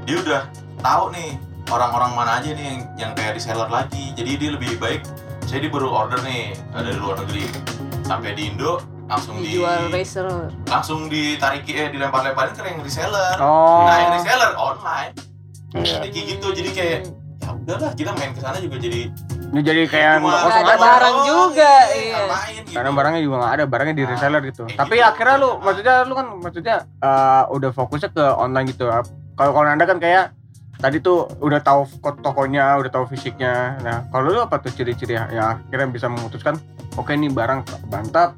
dia 0.06 0.17
udah 0.23 0.41
tahu 0.80 1.12
nih 1.12 1.36
orang-orang 1.69 2.12
mana 2.15 2.32
aja 2.39 2.49
nih 2.54 2.65
yang 2.65 2.80
yang 2.95 3.12
kayak 3.17 3.38
reseller 3.38 3.67
lagi. 3.67 4.13
Jadi 4.15 4.32
dia 4.39 4.49
lebih 4.56 4.80
baik 4.80 5.04
saya 5.49 5.65
dia 5.65 5.71
baru 5.73 5.89
order 5.89 6.21
nih 6.21 6.54
ada 6.73 6.89
di 6.93 6.99
luar 7.02 7.17
negeri. 7.25 7.49
Sampai 8.06 8.34
di 8.34 8.49
Indo 8.49 8.82
langsung 9.10 9.36
di 9.38 9.50
Dijual 9.52 9.89
racer. 9.89 10.26
langsung 10.63 11.10
ditarik 11.10 11.65
eh 11.65 11.89
dilempar-lemparin 11.89 12.54
ke 12.54 12.62
yang 12.63 12.80
reseller 12.80 13.36
Oh. 13.36 13.84
nah 13.84 13.95
yang 13.98 14.12
reseller 14.15 14.54
online 14.56 15.13
Iya. 15.69 16.02
Jadi 16.02 16.10
kayak 16.10 16.26
gitu 16.32 16.48
jadi 16.52 16.69
kayak 16.72 16.98
ya 17.39 17.50
udahlah 17.52 17.91
kita 17.93 18.10
main 18.12 18.34
ke 18.34 18.41
sana 18.41 18.58
juga 18.58 18.78
jadi 18.78 19.06
Ini 19.50 19.62
jadi 19.62 19.82
kayak 19.86 20.13
nggak 20.19 20.34
kosong 20.39 20.54
ada 20.56 20.65
aja. 20.67 20.78
barang 20.80 21.17
juga, 21.26 21.74
iya. 21.91 22.17
ngapain 22.19 22.54
gitu. 22.60 22.69
Karena 22.72 22.89
barangnya 22.91 23.22
juga 23.24 23.36
nggak 23.36 23.54
ada, 23.54 23.63
barangnya 23.65 23.95
di 23.95 24.04
Nah, 24.04 24.10
reseller 24.12 24.41
gitu. 24.45 24.62
kayak 24.63 24.78
Tapi 24.78 24.95
gitu. 24.95 25.08
akhirnya 25.08 25.36
lu, 25.36 25.50
maksudnya 25.60 25.95
lu 26.02 26.13
kan, 26.15 26.28
maksudnya 26.39 26.76
eh, 27.00 27.43
udah 27.48 27.72
fokusnya 27.72 28.10
ke 28.12 28.26
online 28.36 28.67
gitu. 28.67 28.86
Kalau 29.32 29.52
kalau 29.52 29.65
anda 29.67 29.86
kan 29.86 29.98
kayak 29.98 30.38
tadi 30.76 30.98
tuh 31.00 31.17
udah 31.38 31.60
tahu 31.60 31.82
tokonya, 32.19 32.78
udah 32.78 32.91
tahu 32.91 33.06
fisiknya. 33.08 33.78
Nah, 33.80 34.06
kalau 34.08 34.26
lu 34.28 34.39
apa 34.39 34.58
tuh 34.58 34.69
ciri-ciri 34.72 35.17
yang 35.17 35.58
akhirnya 35.60 35.88
bisa 35.88 36.06
memutuskan, 36.08 36.58
oke 36.93 37.10
nih 37.12 37.30
barang 37.30 37.62
mantap. 37.88 38.38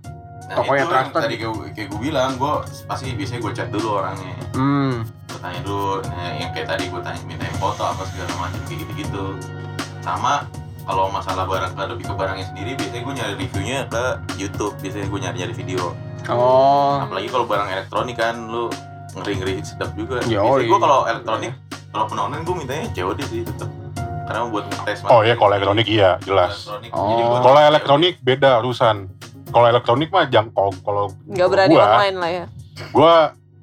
Nah, 0.51 0.59
toko 0.59 0.71
yang 0.75 0.91
trusted. 0.91 1.21
tadi 1.23 1.35
kayak, 1.39 1.53
kayak 1.71 1.87
gue 1.87 1.99
bilang 2.03 2.35
gue 2.35 2.53
pasti 2.83 3.15
biasanya 3.15 3.39
gue 3.39 3.51
chat 3.55 3.69
dulu 3.71 3.87
orangnya 3.97 4.35
Hmm, 4.51 5.07
gue 5.07 5.39
tanya 5.39 5.59
dulu 5.63 6.03
nah, 6.03 6.31
yang 6.35 6.51
kayak 6.51 6.67
tadi 6.67 6.83
gue 6.91 6.99
tanya 6.99 7.21
mintain 7.23 7.55
foto 7.55 7.81
apa 7.81 8.03
segala 8.03 8.31
macam 8.35 8.59
kayak 8.67 8.79
gitu 8.83 8.91
gitu 8.99 9.25
sama 10.03 10.43
kalau 10.83 11.07
masalah 11.07 11.47
barang 11.47 11.71
ke 11.71 11.81
lebih 11.87 12.03
ke 12.03 12.13
barangnya 12.13 12.45
sendiri 12.51 12.71
biasanya 12.75 13.01
gue 13.01 13.13
nyari 13.15 13.33
reviewnya 13.39 13.79
ke 13.87 14.03
YouTube 14.35 14.75
biasanya 14.83 15.07
gue 15.07 15.19
nyari 15.23 15.37
nyari 15.39 15.53
video 15.55 15.81
oh, 16.27 16.99
apalagi 16.99 17.31
kalau 17.31 17.45
barang 17.47 17.69
elektronik 17.71 18.17
kan 18.19 18.35
lu 18.45 18.67
ngeri 19.15 19.33
ngeri 19.39 19.53
sedap 19.63 19.95
juga 19.95 20.19
Ya, 20.27 20.43
biasanya 20.43 20.59
iya. 20.59 20.67
gue 20.67 20.79
kalau 20.79 20.99
elektronik 21.07 21.53
kalau 21.91 22.05
pun 22.07 22.17
online 22.19 22.43
gue 22.43 22.55
mintanya 22.59 22.85
COD 22.91 23.19
sih 23.23 23.41
tetap 23.47 23.71
karena 24.27 24.47
buat 24.47 24.63
ngetes 24.63 24.99
Oh 25.07 25.21
iya 25.21 25.35
kalau 25.35 25.51
elektronik 25.51 25.87
iya 25.87 26.15
jelas. 26.23 26.63
Elektronik. 26.63 26.91
Oh. 26.95 27.43
Kalau 27.43 27.59
elektronik 27.59 28.13
beda 28.23 28.63
urusan. 28.63 29.11
Kalau 29.51 29.65
elektronik 29.67 30.09
mah 30.09 30.25
jangkau. 30.31 30.71
Kalau 30.81 31.11
Nggak 31.27 31.47
berani 31.51 31.73
gua, 31.75 31.83
online 31.83 32.15
lah 32.17 32.31
ya. 32.31 32.45
Gua 32.95 33.13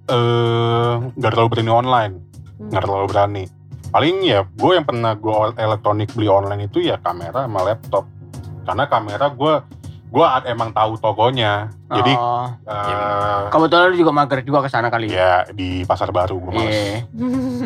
eh 0.08 0.92
nggak 1.16 1.30
terlalu 1.32 1.48
berani 1.52 1.72
online, 1.72 2.14
Hmm. 2.58 2.68
nggak 2.72 2.82
terlalu 2.84 3.06
berani. 3.08 3.44
Paling 3.88 4.16
ya 4.20 4.44
gue 4.44 4.72
yang 4.76 4.84
pernah 4.84 5.16
gue 5.16 5.32
elektronik 5.56 6.12
beli 6.12 6.28
online 6.28 6.68
itu 6.68 6.84
ya 6.84 7.00
kamera 7.00 7.48
sama 7.48 7.64
laptop. 7.64 8.04
Karena 8.68 8.84
kamera 8.84 9.32
gue 9.32 9.54
gue 10.08 10.24
emang 10.48 10.72
tahu 10.72 10.96
tokonya. 10.96 11.68
Jadi 11.88 12.12
oh. 12.16 12.48
eh, 12.64 13.40
kebetulan 13.48 13.92
lu 13.92 13.96
juga 13.96 14.12
mager 14.12 14.40
juga 14.40 14.64
ke 14.64 14.68
sana 14.68 14.88
kali. 14.88 15.12
ya 15.12 15.44
di 15.52 15.84
pasar 15.84 16.08
baru 16.08 16.40
gue. 16.40 16.56
Iya. 16.56 17.04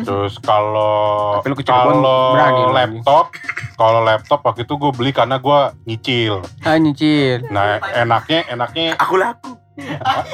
Terus 0.03 0.39
kalau 0.39 1.39
kalau 1.43 2.71
laptop, 2.71 3.25
kalau 3.75 3.99
laptop 4.03 4.39
waktu 4.43 4.67
itu 4.67 4.75
gue 4.75 4.91
beli 4.91 5.11
karena 5.15 5.39
gue 5.39 5.59
nyicil. 5.87 6.43
Ah, 6.63 6.75
nyicil. 6.75 7.47
Nah 7.47 7.79
enaknya 7.95 8.47
enaknya 8.51 8.95
aku 8.99 9.15
laku 9.15 9.63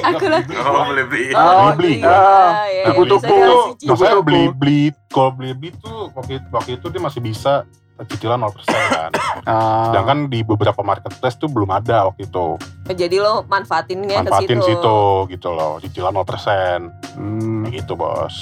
Aku 0.04 0.24
lah. 0.28 0.44
oh 0.44 0.84
boleh 0.92 1.04
beli 1.08 1.32
Oh, 1.32 1.72
beli. 1.72 2.04
Ah, 2.04 2.68
ya, 2.68 2.92
tuku-tuku. 2.92 3.24
bisa 3.24 3.40
kasih 3.40 3.72
cicil. 3.72 3.88
Maksudnya 3.88 4.12
Tuku-tuku. 4.12 4.28
beli 4.28 4.44
beli 4.52 4.80
kalau 5.08 5.30
beli 5.32 5.52
beli 5.56 5.70
tuh 5.80 6.12
waktu, 6.12 6.32
waktu 6.52 6.70
itu 6.76 6.86
dia 6.92 7.00
masih 7.00 7.20
bisa 7.24 7.64
cicilan 8.08 8.40
0% 8.40 8.64
kan. 8.88 9.10
Ah. 9.44 9.90
Sedangkan 9.92 10.32
di 10.32 10.40
beberapa 10.40 10.80
marketplace 10.80 11.36
tuh 11.36 11.48
belum 11.52 11.68
ada 11.68 12.08
waktu 12.08 12.24
itu. 12.28 12.56
Jadi 12.90 13.16
lo 13.20 13.44
manfaatinnya 13.46 14.24
ke 14.24 14.30
Manfaatin 14.32 14.60
situ. 14.60 14.68
situ 14.80 14.98
gitu 15.36 15.48
loh, 15.52 15.76
cicilan 15.84 16.12
0%. 16.16 16.88
Hmm. 17.16 17.68
Kayak 17.68 17.84
gitu, 17.84 17.92
Bos. 17.96 18.36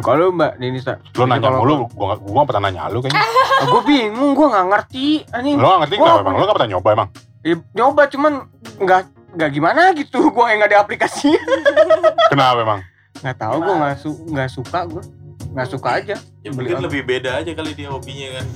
Kalau 0.00 0.32
Mbak 0.32 0.56
Lu 0.56 0.64
Jadi 1.12 1.28
nanya 1.28 1.50
mulu, 1.52 1.84
gua, 1.92 2.16
gua 2.16 2.42
gak 2.42 2.48
pernah 2.48 2.62
nanya 2.72 2.88
lu 2.88 3.04
kayaknya. 3.04 3.22
gue 3.62 3.82
bingung, 3.84 4.32
gue 4.32 4.46
nggak 4.48 4.66
ngerti. 4.72 5.08
Anjing. 5.30 5.56
Lu 5.60 5.66
gak 5.68 5.80
ngerti 5.84 5.94
Gua 6.00 6.06
gak 6.08 6.14
apa 6.16 6.22
emang? 6.24 6.34
Lu 6.34 6.44
gak 6.48 6.56
pernah 6.56 6.70
nyoba 6.72 6.88
emang? 6.96 7.08
Ya, 7.42 7.54
nyoba 7.76 8.02
cuman 8.08 8.32
nggak 8.80 9.02
nggak 9.36 9.50
gimana 9.52 9.82
gitu. 9.92 10.18
Gue 10.34 10.44
yang 10.48 10.58
nggak 10.64 10.70
ada 10.72 10.80
aplikasi. 10.80 11.36
Kenapa 12.32 12.58
emang? 12.64 12.80
Nggak 13.20 13.36
tahu, 13.38 13.56
gue 13.62 13.74
nggak 13.76 13.96
su 14.00 14.10
nggak 14.30 14.50
suka 14.50 14.80
gue. 14.88 15.02
Nggak 15.52 15.68
suka 15.68 15.88
aja. 16.00 16.16
ya 16.16 16.50
mungkin 16.50 16.80
lebih 16.80 17.04
beda 17.04 17.38
aja 17.44 17.52
kali 17.52 17.76
dia 17.76 17.92
hobinya 17.92 18.40
kan 18.40 18.46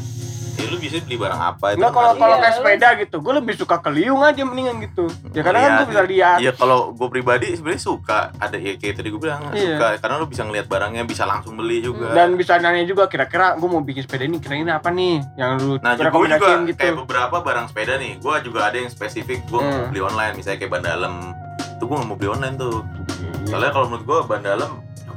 ya 0.57 0.67
lu 0.67 0.77
bisa 0.77 0.97
beli 0.99 1.17
barang 1.17 1.43
apa 1.47 1.67
itu 1.71 1.79
kan 1.79 1.91
kalau 1.91 2.09
harus- 2.09 2.19
kalau 2.19 2.35
Iya, 2.35 2.43
kayak 2.43 2.55
sepeda 2.57 2.89
gitu, 2.99 3.17
gue 3.19 3.35
lebih 3.35 3.55
suka 3.55 3.77
ke 3.77 3.91
liung 3.91 4.21
aja 4.21 4.43
mendingan 4.43 4.77
gitu. 4.81 5.05
Ya 5.31 5.41
karena 5.41 5.59
kan 5.59 5.67
Lihat. 5.67 5.79
gue 5.79 5.89
bisa 5.89 6.03
lihat. 6.05 6.39
Iya 6.39 6.53
kalau 6.53 6.79
gue 6.91 7.09
pribadi 7.09 7.47
sebenarnya 7.51 7.83
suka 7.83 8.19
ada 8.35 8.57
ya 8.57 8.73
kayak 8.75 8.95
tadi 8.95 9.09
gue 9.09 9.19
bilang 9.19 9.43
Iya. 9.49 9.77
suka 9.77 9.87
karena 9.99 10.15
lu 10.17 10.27
bisa 10.27 10.43
ngeliat 10.43 10.67
barangnya 10.67 11.03
bisa 11.03 11.23
langsung 11.23 11.55
beli 11.55 11.79
juga 11.81 12.11
Dan 12.11 12.35
bisa 12.35 12.57
nanya 12.57 12.83
juga 12.83 13.07
kira-kira 13.07 13.55
gue 13.55 13.67
mau 13.67 13.81
bikin 13.81 14.03
sepeda 14.03 14.25
ini 14.25 14.37
kira-kira 14.37 14.75
apa 14.75 14.89
nih 14.91 15.15
yang 15.35 15.53
lu 15.57 15.77
Nah, 15.79 15.93
rekomendasiin 15.95 16.61
gitu. 16.67 16.79
kayak 16.79 16.95
beberapa 16.99 17.37
barang 17.39 17.67
sepeda 17.69 17.95
nih, 17.97 18.17
gue 18.17 18.35
juga 18.43 18.61
ada 18.65 18.77
yang 18.77 18.89
spesifik 18.89 19.45
gue 19.45 19.59
Hmm. 19.59 19.89
beli 19.89 20.01
online, 20.01 20.33
misalnya 20.35 20.59
kayak 20.59 20.73
ban 20.73 20.83
dalam, 20.83 21.13
itu 21.57 21.83
gue 21.83 21.95
nggak 21.95 22.07
mau 22.07 22.17
beli 22.17 22.31
online 22.31 22.57
tuh. 22.57 22.81
Iya. 22.83 23.33
Soalnya 23.47 23.71
kalau 23.71 23.87
menurut 23.87 24.05
gue 24.05 24.19
ban 24.27 24.41
dalam, 24.41 24.71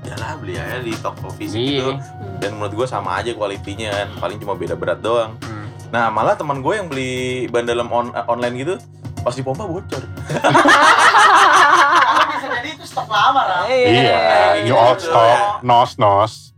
udahlah 0.10 0.42
beli 0.42 0.58
aja 0.58 0.82
di 0.82 0.94
toko 0.98 1.30
fisik 1.30 1.62
Iya. 1.62 1.70
gitu. 1.70 1.90
Dan 2.42 2.58
menurut 2.58 2.74
gue 2.74 2.88
sama 2.90 3.22
aja 3.22 3.30
kualitinya 3.38 3.94
kan, 3.94 4.08
paling 4.18 4.42
cuma 4.42 4.58
beda 4.58 4.74
berat 4.74 5.00
doang. 5.00 5.38
Hmm. 5.46 5.70
Nah 5.94 6.10
malah 6.10 6.34
teman 6.34 6.66
gue 6.66 6.74
yang 6.74 6.90
beli 6.90 7.46
ban 7.48 7.62
dalam 7.62 7.86
on- 7.94 8.10
eh, 8.10 8.26
online 8.26 8.56
gitu, 8.58 8.74
pas 9.22 9.38
di 9.38 9.46
pompa 9.46 9.70
bocor. 9.70 10.02
Jadi 12.50 12.70
itu 12.76 12.84
stok 12.84 13.08
lama 13.08 13.42
lah. 13.46 13.62
Iya, 13.70 14.66
new 14.66 14.76
old 14.76 15.00
stock, 15.00 15.62
nos 15.62 15.96
nos, 15.96 16.52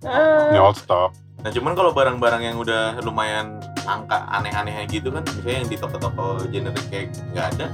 new 0.50 0.62
old 0.64 0.80
stock. 0.80 1.12
Nah 1.42 1.52
cuman 1.52 1.74
kalau 1.76 1.92
barang-barang 1.92 2.42
yang 2.42 2.58
udah 2.58 3.02
lumayan 3.04 3.60
angka 3.84 4.30
aneh-aneh 4.30 4.86
gitu 4.88 5.12
kan, 5.12 5.26
misalnya 5.26 5.58
yang 5.62 5.70
di 5.70 5.78
toko-toko 5.78 6.42
generik 6.48 6.86
kayak 6.90 7.12
nggak 7.34 7.46
ada. 7.58 7.66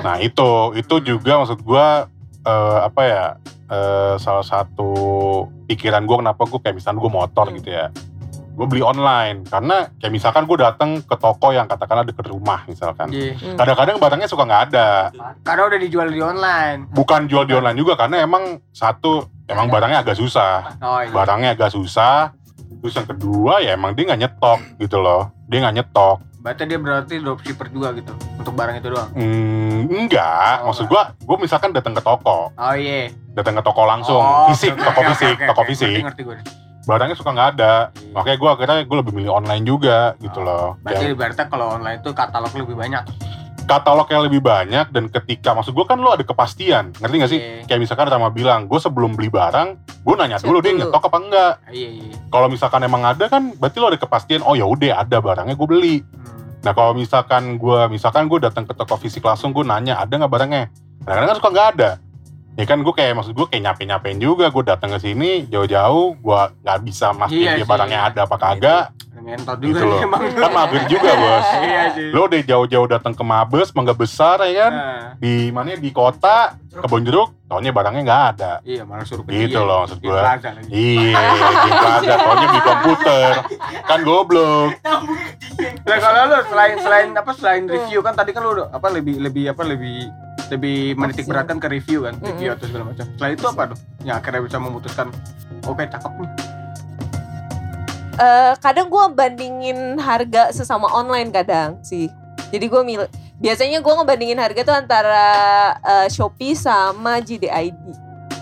Nah 0.00 0.16
itu, 0.18 0.50
itu 0.74 0.94
juga 1.02 1.38
maksud 1.38 1.62
gua 1.62 2.06
eh, 2.42 2.78
apa 2.80 3.02
ya? 3.02 3.24
eh, 3.70 4.14
salah 4.18 4.42
satu 4.42 4.90
pikiran 5.64 6.02
gua 6.02 6.18
kenapa 6.18 6.42
gua 6.42 6.58
kayak 6.58 6.76
misalnya 6.76 6.98
gua 6.98 7.12
motor 7.16 7.46
Hmm. 7.46 7.56
gitu 7.56 7.70
ya. 7.70 7.86
Gue 8.50 8.68
beli 8.68 8.84
online 8.84 9.48
karena 9.48 9.88
kayak 9.96 10.12
misalkan 10.12 10.44
gue 10.44 10.58
datang 10.60 11.00
ke 11.00 11.16
toko 11.16 11.48
yang 11.48 11.64
katakanlah 11.64 12.04
deket 12.04 12.28
rumah 12.28 12.60
misalkan. 12.68 13.08
Iya. 13.08 13.56
Kadang-kadang 13.56 13.96
barangnya 13.96 14.28
suka 14.28 14.44
nggak 14.44 14.62
ada. 14.68 15.08
Karena 15.40 15.62
udah 15.64 15.78
dijual 15.80 16.12
di 16.12 16.20
online. 16.20 16.84
Bukan 16.92 17.24
jual 17.24 17.48
di 17.48 17.56
online 17.56 17.78
juga 17.78 17.96
karena 17.96 18.20
emang 18.20 18.60
satu 18.68 19.24
emang 19.48 19.72
barangnya 19.72 20.04
agak 20.04 20.12
susah. 20.12 20.76
Oh 20.76 21.00
iya. 21.00 21.08
Barangnya 21.08 21.56
agak 21.56 21.72
susah. 21.72 22.36
Terus 22.84 22.92
yang 22.92 23.08
kedua 23.08 23.64
ya 23.64 23.80
emang 23.80 23.96
dia 23.96 24.12
nggak 24.12 24.20
nyetok 24.20 24.60
gitu 24.76 25.00
loh. 25.00 25.32
Dia 25.48 25.64
nggak 25.64 25.76
nyetok. 25.80 26.16
Berarti 26.40 26.64
dia 26.64 26.80
berarti 26.80 27.14
dropshipper 27.20 27.68
juga 27.68 27.92
gitu 27.92 28.16
untuk 28.40 28.56
barang 28.56 28.80
itu 28.80 28.88
doang. 28.88 29.12
Hmm, 29.12 29.84
enggak, 29.92 30.64
Oh, 30.64 30.72
maksud 30.72 30.88
gua, 30.88 31.12
gua 31.28 31.36
misalkan 31.36 31.76
datang 31.76 31.92
ke 31.92 32.00
toko, 32.00 32.48
Oh 32.56 32.74
iya. 32.74 33.12
datang 33.36 33.60
ke 33.60 33.62
toko 33.62 33.84
langsung, 33.84 34.24
Oh, 34.24 34.48
fisik, 34.48 34.72
oke, 34.72 34.80
toko 34.80 35.00
fisik, 35.12 35.36
oke, 35.36 35.46
toko 35.52 35.60
oke. 35.60 35.68
fisik. 35.68 36.00
Ngerti, 36.00 36.04
ngerti 36.08 36.22
gue. 36.24 36.36
Barangnya 36.88 37.12
suka 37.12 37.36
nggak 37.36 37.48
ada, 37.60 37.72
makanya 38.16 38.36
gua 38.40 38.50
akhirnya 38.56 38.88
gua 38.88 38.96
lebih 39.04 39.12
milih 39.12 39.32
online 39.36 39.64
juga 39.68 40.16
gitu 40.16 40.40
loh. 40.40 40.80
Berarti 40.80 41.12
Yang 41.12 41.16
berarti 41.20 41.42
kalau 41.52 41.66
online 41.76 42.00
tuh 42.00 42.12
katalog 42.16 42.52
lebih 42.56 42.72
banyak. 42.72 43.04
Katalognya 43.70 44.26
lebih 44.26 44.42
banyak 44.42 44.90
dan 44.90 45.06
ketika 45.06 45.54
maksud 45.54 45.70
gua 45.70 45.86
kan 45.86 46.02
lu 46.02 46.10
ada 46.10 46.26
kepastian, 46.26 46.90
ngerti 46.98 47.14
nggak 47.14 47.30
sih? 47.30 47.38
Iya. 47.38 47.62
Kayak 47.70 47.80
misalkan 47.86 48.10
Rama 48.10 48.34
bilang, 48.34 48.66
gue 48.66 48.82
sebelum 48.82 49.14
beli 49.14 49.30
barang, 49.30 49.68
gue 50.02 50.14
nanya 50.18 50.42
Cek 50.42 50.50
dulu 50.50 50.58
dia 50.58 50.74
dulu. 50.74 50.90
nyetok 50.90 51.06
apa 51.06 51.18
enggak. 51.22 51.54
Iya 51.70 51.88
iya. 52.02 52.14
Kalau 52.34 52.46
misalkan 52.50 52.82
emang 52.82 53.06
ada 53.06 53.24
kan, 53.30 53.54
berarti 53.54 53.76
lo 53.78 53.86
ada 53.94 54.00
kepastian. 54.02 54.42
Oh 54.42 54.58
ya 54.58 54.66
udah 54.66 55.06
ada 55.06 55.22
barangnya 55.22 55.54
gue 55.54 55.68
beli. 55.70 55.96
Hmm. 56.02 56.66
Nah 56.66 56.72
kalau 56.74 56.92
misalkan 56.98 57.62
gue 57.62 57.80
misalkan 57.86 58.26
gue 58.26 58.38
datang 58.42 58.66
ke 58.66 58.74
toko 58.74 58.98
fisik 58.98 59.22
langsung 59.22 59.54
gue 59.54 59.62
nanya 59.62 60.02
ada 60.02 60.10
nggak 60.10 60.32
barangnya. 60.34 60.66
Kadang-kadang 61.06 61.30
kan 61.30 61.36
suka 61.38 61.50
nggak 61.54 61.68
ada. 61.78 61.90
Ya 62.54 62.64
kan 62.64 62.78
gue 62.78 62.90
kayak 62.90 63.14
maksud 63.14 63.32
gue 63.32 63.46
kayak 63.46 63.62
nyape 63.64 63.82
nyapein 63.84 64.18
juga 64.18 64.46
gue 64.46 64.64
datang 64.64 64.90
ke 64.90 65.00
sini 65.00 65.46
jauh-jauh 65.46 66.14
gue 66.14 66.40
nggak 66.60 66.78
bisa 66.82 67.10
mastiin 67.10 67.40
Iya 67.40 67.50
dia 67.54 67.62
sih. 67.62 67.68
barangnya 67.68 68.00
ada 68.04 68.20
apa 68.22 68.36
kagak 68.36 68.84
Ngentot 69.20 69.60
juga 69.60 69.68
gitu 69.76 69.84
loh. 69.84 70.00
emang. 70.00 70.20
Kan 70.32 70.48
mager 70.50 70.82
juga 70.88 71.10
bos. 71.12 71.44
Iya 71.62 71.82
sih. 71.92 72.08
Lo 72.08 72.24
udah 72.24 72.40
jauh-jauh 72.40 72.88
datang 72.88 73.12
ke 73.12 73.20
Mabes, 73.22 73.68
Mangga 73.70 73.92
Besar 73.92 74.40
ya 74.42 74.64
kan? 74.64 74.72
Nah, 74.72 75.00
Di 75.14 75.32
mana 75.50 75.76
di 75.76 75.90
kota 75.90 76.56
kebun 76.72 77.04
jeruk, 77.04 77.28
taunya 77.44 77.68
barangnya 77.68 78.00
nggak 78.00 78.22
ada. 78.32 78.52
iya 78.62 78.80
malah 78.80 79.04
suruh 79.04 79.20
ke 79.20 79.36
Gitu 79.36 79.52
dia. 79.52 79.60
loh 79.60 79.84
maksud 79.84 79.98
gue. 79.98 80.08
Iya, 80.72 81.20
di 81.60 81.70
plaza, 81.70 82.14
taunya 82.16 82.48
di 82.48 82.60
komputer. 82.62 83.32
Kan 83.84 83.98
goblok. 84.00 84.70
Nah 85.60 85.96
kalau 85.98 86.20
lu 86.26 86.38
selain 86.46 86.76
selain 86.78 87.08
apa 87.12 87.30
selain 87.30 87.62
review 87.66 88.00
kan 88.00 88.14
tadi 88.14 88.32
kan 88.32 88.40
udah- 88.42 88.72
apa 88.72 88.88
lebih 88.88 89.20
lebih 89.20 89.52
apa 89.52 89.62
lebih 89.62 90.08
lebih 90.50 90.98
menitik 90.98 91.30
beratkan 91.30 91.62
ke 91.62 91.70
review 91.70 92.04
kan 92.04 92.18
review 92.18 92.50
atau 92.52 92.66
segala 92.66 92.84
macam. 92.90 93.06
Selain 93.16 93.32
itu 93.38 93.46
apa 93.46 93.62
tuh 93.70 93.78
yang 94.02 94.16
akhirnya 94.18 94.42
bisa 94.42 94.58
memutuskan 94.58 95.06
oke 95.64 95.82
cakep 95.86 96.12
nih. 96.18 96.30
Eh, 98.20 98.52
kadang 98.60 98.92
gue 98.92 99.04
bandingin 99.16 99.96
harga 99.96 100.52
sesama 100.52 100.90
online 100.92 101.32
kadang 101.32 101.80
sih. 101.80 102.10
Jadi 102.50 102.66
gue 102.66 102.82
milih 102.82 103.08
biasanya 103.40 103.80
gue 103.80 103.92
ngebandingin 103.96 104.36
harga 104.36 104.60
tuh 104.60 104.76
antara 104.76 105.26
eh, 105.80 106.08
Shopee 106.12 106.52
sama 106.52 107.22
JDID 107.22 107.78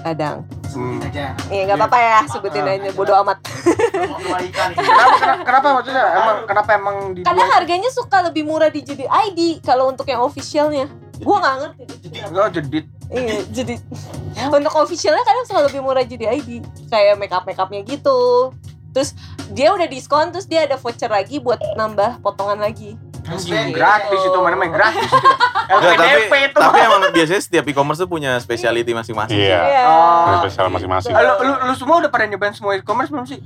kadang. 0.03 0.43
Hmm. 0.69 1.01
aja. 1.01 1.33
Iya 1.49 1.63
nggak 1.65 1.79
apa-apa 1.81 1.99
ya 1.99 2.19
sebutin 2.29 2.65
aja 2.67 2.91
bodo 2.93 3.13
amat. 3.25 3.39
Kenapa, 3.99 4.77
kenapa, 4.79 5.43
kenapa 5.43 5.67
maksudnya 5.75 6.05
emang 6.15 6.39
kenapa 6.47 6.71
emang 6.77 6.97
di 7.17 7.21
Karena 7.27 7.45
harganya 7.51 7.91
suka 7.91 8.23
lebih 8.31 8.47
murah 8.47 8.71
di 8.71 8.85
JDID 8.85 9.65
kalau 9.65 9.91
untuk 9.91 10.07
yang 10.07 10.23
officialnya. 10.23 10.87
Gue 11.19 11.37
nggak 11.39 11.55
ngerti. 11.61 11.83
Oh 12.35 12.49
jedit. 12.51 12.85
Iya, 13.09 13.41
jadi 13.49 13.75
untuk 14.53 14.75
officialnya 14.77 15.25
kadang 15.25 15.45
suka 15.49 15.61
lebih 15.65 15.81
murah 15.81 16.05
JDID 16.05 16.61
kayak 16.93 17.17
make 17.17 17.33
up 17.33 17.49
make 17.49 17.57
upnya 17.57 17.81
gitu. 17.83 18.53
Terus 18.93 19.17
dia 19.53 19.73
udah 19.73 19.89
diskon 19.89 20.29
terus 20.29 20.45
dia 20.45 20.69
ada 20.69 20.77
voucher 20.77 21.09
lagi 21.09 21.41
buat 21.41 21.57
nambah 21.77 22.21
potongan 22.21 22.61
lagi. 22.61 23.01
Anjing 23.29 23.77
gratis 23.77 24.21
itu 24.25 24.39
mana 24.41 24.57
main 24.57 24.73
gratis 24.73 25.05
itu. 25.05 25.29
Enggak, 25.69 26.01
tapi, 26.01 26.49
itu. 26.49 26.57
tapi 26.57 26.79
emang 26.81 27.01
biasanya 27.13 27.43
setiap 27.45 27.65
e-commerce 27.69 28.01
tuh 28.01 28.09
punya 28.09 28.41
specialty 28.41 28.89
masing-masing. 28.97 29.37
Iya. 29.37 29.85
Oh. 29.85 30.25
Ini 30.33 30.37
spesial 30.49 30.73
masing-masing. 30.73 31.13
Lu, 31.13 31.33
lu, 31.45 31.53
lu 31.69 31.75
semua 31.77 32.01
udah 32.01 32.09
pada 32.09 32.25
nyobain 32.25 32.57
semua 32.57 32.73
e-commerce 32.81 33.13
belum 33.13 33.29
sih? 33.29 33.37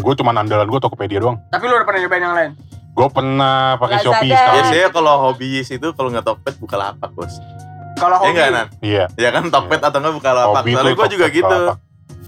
Gue 0.00 0.14
cuma 0.16 0.32
andalan 0.32 0.64
gue 0.64 0.80
Tokopedia 0.80 1.20
doang. 1.20 1.36
Tapi 1.52 1.64
lu 1.68 1.76
udah 1.76 1.84
pernah 1.84 2.00
nyobain 2.00 2.24
yang 2.24 2.32
lain? 2.32 2.50
Gue 2.96 3.08
pernah 3.12 3.76
pakai. 3.76 4.00
Shopee 4.00 4.32
sekarang. 4.32 4.54
Biasanya 4.56 4.88
kalau 4.88 5.14
hobis 5.22 5.68
itu 5.68 5.88
kalau 5.92 6.08
nggak 6.08 6.24
Tokped 6.24 6.56
buka 6.56 6.76
lapak 6.76 7.12
bos. 7.12 7.36
Kalau 7.94 8.16
Ya 8.16 8.20
hobi. 8.20 8.30
enggak 8.30 8.48
Nan? 8.50 8.66
Iya. 8.80 9.04
Ya 9.14 9.28
kan 9.30 9.44
Tokped 9.46 9.80
atau 9.80 9.98
enggak 10.00 10.14
buka 10.14 10.30
lapak. 10.32 10.60
Hobi 10.60 10.72
Soalnya 10.72 10.94
gue 10.94 11.08
juga 11.12 11.26
gitu. 11.28 11.58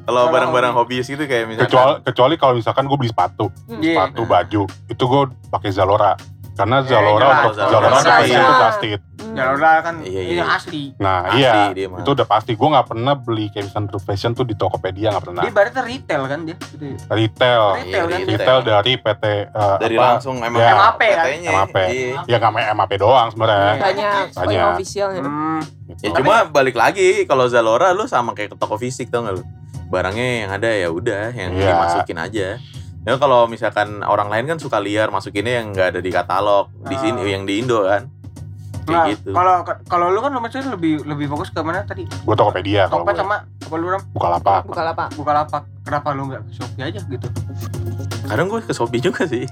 Kalau 0.04 0.22
barang-barang 0.30 0.72
hobi. 0.72 0.96
hobis 0.96 1.06
gitu 1.06 1.24
kayak 1.24 1.44
misalnya. 1.46 1.68
Kecuali 1.68 1.94
kecuali 2.02 2.34
kalau 2.36 2.54
misalkan 2.54 2.84
gue 2.84 2.96
beli 2.96 3.08
sepatu, 3.08 3.46
Iya. 3.70 3.92
sepatu 4.08 4.22
baju, 4.24 4.62
itu 4.86 5.02
gue 5.04 5.22
pakai 5.48 5.68
Zalora. 5.68 6.16
Karena 6.58 6.76
Ya, 6.76 6.90
Zalora 6.90 7.22
jelas. 7.22 7.38
untuk 7.38 7.54
Zalora 7.54 7.70
Zalora 7.70 8.02
pasti. 8.02 8.26
itu 8.28 8.52
trusted. 8.52 9.00
Ya 9.28 9.44
udah 9.48 9.74
kan 9.78 9.94
Iya, 10.00 10.20
ini 10.20 10.34
iya. 10.34 10.44
asli. 10.48 10.82
Nah 10.96 11.18
Asli 11.24 11.38
iya, 11.38 11.52
dia 11.70 11.86
mah. 11.86 12.02
itu 12.02 12.10
udah 12.10 12.26
pasti. 12.26 12.52
Gue 12.52 12.68
nggak 12.68 12.86
pernah 12.88 13.14
beli 13.14 13.46
kayak 13.48 13.64
misalkan 13.64 13.86
True 13.86 14.02
Fashion 14.02 14.32
tuh 14.32 14.42
di 14.42 14.54
Tokopedia 14.54 15.08
nggak 15.08 15.24
pernah. 15.24 15.42
Dia 15.44 15.50
ibaratnya 15.52 15.82
retail 15.84 16.22
kan 16.24 16.40
dia. 16.42 16.56
Gitu. 16.58 16.84
Retail, 17.04 17.62
Retail 17.76 18.04
kan 18.04 18.18
Iya, 18.18 18.26
retail 18.28 18.58
dari 18.64 18.92
PT 18.96 19.24
eh, 19.46 19.76
dari 19.78 19.94
apa, 19.94 20.06
langsung 20.10 20.36
emang 20.40 20.58
Ya. 20.58 20.74
MAP 20.74 21.02
kan? 21.08 21.24
MAP. 21.46 21.76
Iya. 21.78 22.18
Ya 22.26 22.36
nggak 22.36 22.52
main 22.52 22.66
MAP 22.72 22.92
doang 22.96 23.28
sebenarnya. 23.30 23.72
Banyak, 23.76 23.78
Banyak. 23.78 24.26
banyak 24.34 24.58
officialnya. 24.72 25.22
Hmm. 25.22 25.60
Gitu. 25.88 26.02
Ya 26.02 26.10
cuma 26.12 26.34
balik 26.44 26.74
lagi 26.74 27.08
kalau 27.24 27.46
Zalora 27.46 27.92
lu 27.92 28.04
sama 28.04 28.34
kayak 28.34 28.50
ke 28.50 28.56
toko 28.56 28.74
fisik 28.74 29.06
tau 29.08 29.22
gak 29.22 29.34
lu? 29.34 29.42
Barangnya 29.88 30.26
yang 30.42 30.50
ada 30.52 30.68
ya 30.68 30.88
udah 30.88 31.30
yang 31.30 31.54
Iya. 31.54 31.70
dimasukin 31.70 32.18
aja. 32.18 32.48
Ya 33.08 33.16
kalau 33.16 33.48
misalkan 33.48 34.04
orang 34.04 34.28
lain 34.28 34.44
kan 34.46 34.58
suka 34.60 34.76
liar 34.76 35.08
masukinnya 35.08 35.64
yang 35.64 35.72
nggak 35.72 35.96
ada 35.96 36.00
di 36.04 36.12
katalog 36.12 36.68
di 36.84 36.92
Ah. 36.92 37.00
sini 37.00 37.24
yang 37.24 37.48
di 37.48 37.56
Indo 37.56 37.80
kan. 37.82 38.04
Kayak 38.84 38.92
Nah, 38.94 39.04
gitu. 39.08 39.30
kalau 39.32 39.54
kalau 39.84 40.06
lu 40.08 40.20
kan 40.20 40.32
maksudnya 40.34 40.68
lebih 40.70 41.00
lebih 41.04 41.24
fokus 41.26 41.48
ke 41.48 41.60
mana 41.60 41.84
tadi? 41.84 42.04
Gue 42.04 42.36
Tokopedia 42.36 42.84
kalau 42.84 43.04
Tokped 43.04 43.16
gue. 43.16 43.20
sama 43.20 43.36
apa 43.48 43.74
lu 43.76 43.86
Ram? 43.86 44.02
Bukalapak. 44.12 44.60
Buka 44.62 44.82
lapak. 44.82 45.08
Bukalapak. 45.16 45.62
Kenapa 45.82 46.08
lu 46.12 46.28
nggak 46.28 46.42
ke 46.42 46.52
Shopee 46.52 46.84
aja 46.84 47.00
gitu? 47.02 47.28
Kadang 48.28 48.46
gue 48.46 48.60
ke 48.60 48.70
Shopee 48.70 49.00
juga 49.00 49.24
sih. 49.24 49.44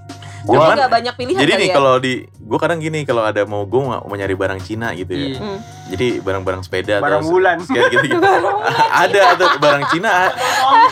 Gue 0.43 0.55
Cuman- 0.55 0.77
Nggak 0.77 0.91
banyak 0.93 1.15
pilihan 1.17 1.41
Jadi 1.41 1.53
nih 1.57 1.69
ya. 1.69 1.75
kalau 1.75 1.95
di 1.97 2.13
gue 2.23 2.59
kadang 2.59 2.79
gini 2.79 3.03
kalau 3.03 3.23
ada 3.23 3.43
mau 3.43 3.65
gue 3.65 3.77
mau 3.79 3.99
mau 3.99 4.15
nyari 4.15 4.33
barang 4.33 4.61
Cina 4.61 4.93
gitu 4.93 5.11
ya. 5.11 5.27
Iya. 5.29 5.39
Hmm. 5.39 5.59
Jadi 5.87 6.19
barang-barang 6.19 6.61
sepeda 6.61 6.99
Barang 6.99 7.21
atau 7.21 7.31
bulan. 7.31 7.57
kayak 7.63 7.85
gitu, 7.89 8.07
gitu. 8.09 8.31
ada 9.03 9.23
tuh 9.35 9.51
barang 9.57 9.85
Cina. 9.89 10.13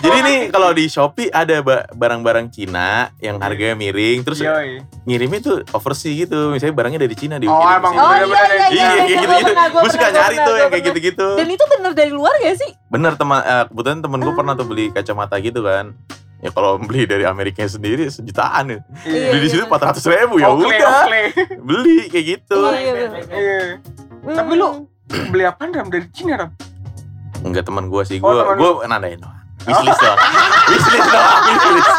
Jadi 0.01 0.19
nih 0.21 0.39
kalau 0.49 0.71
di 0.71 0.85
Shopee 0.87 1.29
ada 1.29 1.61
ba- 1.61 1.87
barang-barang 1.89 2.47
Cina 2.49 2.85
yang 3.19 3.39
harganya 3.39 3.75
miring 3.75 4.23
terus 4.23 4.41
Yoi. 4.41 4.83
ngirimnya 5.05 5.41
tuh 5.41 5.57
overseas 5.71 6.15
gitu. 6.21 6.51
Misalnya 6.51 6.75
barangnya 6.75 7.01
dari 7.01 7.15
Cina 7.15 7.37
di 7.37 7.47
Oh, 7.47 7.59
emang 7.61 7.93
Oh 7.93 8.11
iya 8.11 8.25
iya 8.25 8.45
iya. 8.49 8.67
Iya 8.67 8.89
Gua 8.89 9.07
gitu-gitu. 9.07 9.47
pernah, 9.49 9.67
gua 9.69 9.81
Gue 9.81 9.91
suka 9.91 10.09
nyari 10.09 10.19
pernah, 10.33 10.47
tuh 10.47 10.55
yang 10.57 10.71
kayak 10.71 10.85
gitu-gitu. 10.85 11.29
Dan 11.35 11.49
itu 11.49 11.65
bener 11.69 11.93
dari 11.93 12.11
luar 12.11 12.35
gak 12.37 12.57
sih? 12.57 12.71
Bener 12.87 13.13
teman 13.15 13.41
eh, 13.41 13.65
kebetulan 13.67 13.99
temen 14.01 14.21
gue 14.21 14.33
pernah 14.33 14.53
tuh 14.53 14.65
beli 14.65 14.87
kacamata 14.89 15.37
gitu 15.39 15.61
kan. 15.61 15.95
Ya 16.45 16.53
kalau 16.53 16.77
beli 16.77 17.09
dari 17.09 17.25
Amerika 17.25 17.65
sendiri 17.65 18.05
sejutaan 18.13 18.69
ya. 18.69 18.79
Iya, 19.09 19.33
Beli 19.33 19.41
di 19.41 19.49
sini 19.49 19.63
iya. 19.65 19.69
empat 19.73 19.81
ratus 19.81 20.05
ribu 20.05 20.37
ya 20.37 20.53
udah 20.53 20.69
beli 21.65 22.13
kayak 22.13 22.25
gitu. 22.37 22.59
Iya, 22.69 22.93
bener. 22.93 23.23
Iya. 23.33 23.61
Hmm. 23.81 24.37
Tapi 24.37 24.53
lu 24.53 24.69
beli 25.33 25.45
apa 25.49 25.65
Ram 25.73 25.89
dari 25.89 26.05
Cina 26.13 26.37
Ram? 26.37 26.53
Enggak 27.41 27.65
teman 27.65 27.89
gue 27.89 28.03
sih, 28.05 28.21
Oh, 28.21 28.29
gue 28.29 28.45
temen 28.45 28.61
gue 28.61 28.71
nandain 28.93 29.17
doang. 29.17 29.41
Wishlist 29.65 30.01
doang. 30.05 30.21
Wishlist 30.73 31.09
doang, 31.09 31.41
wishlist. 31.49 31.93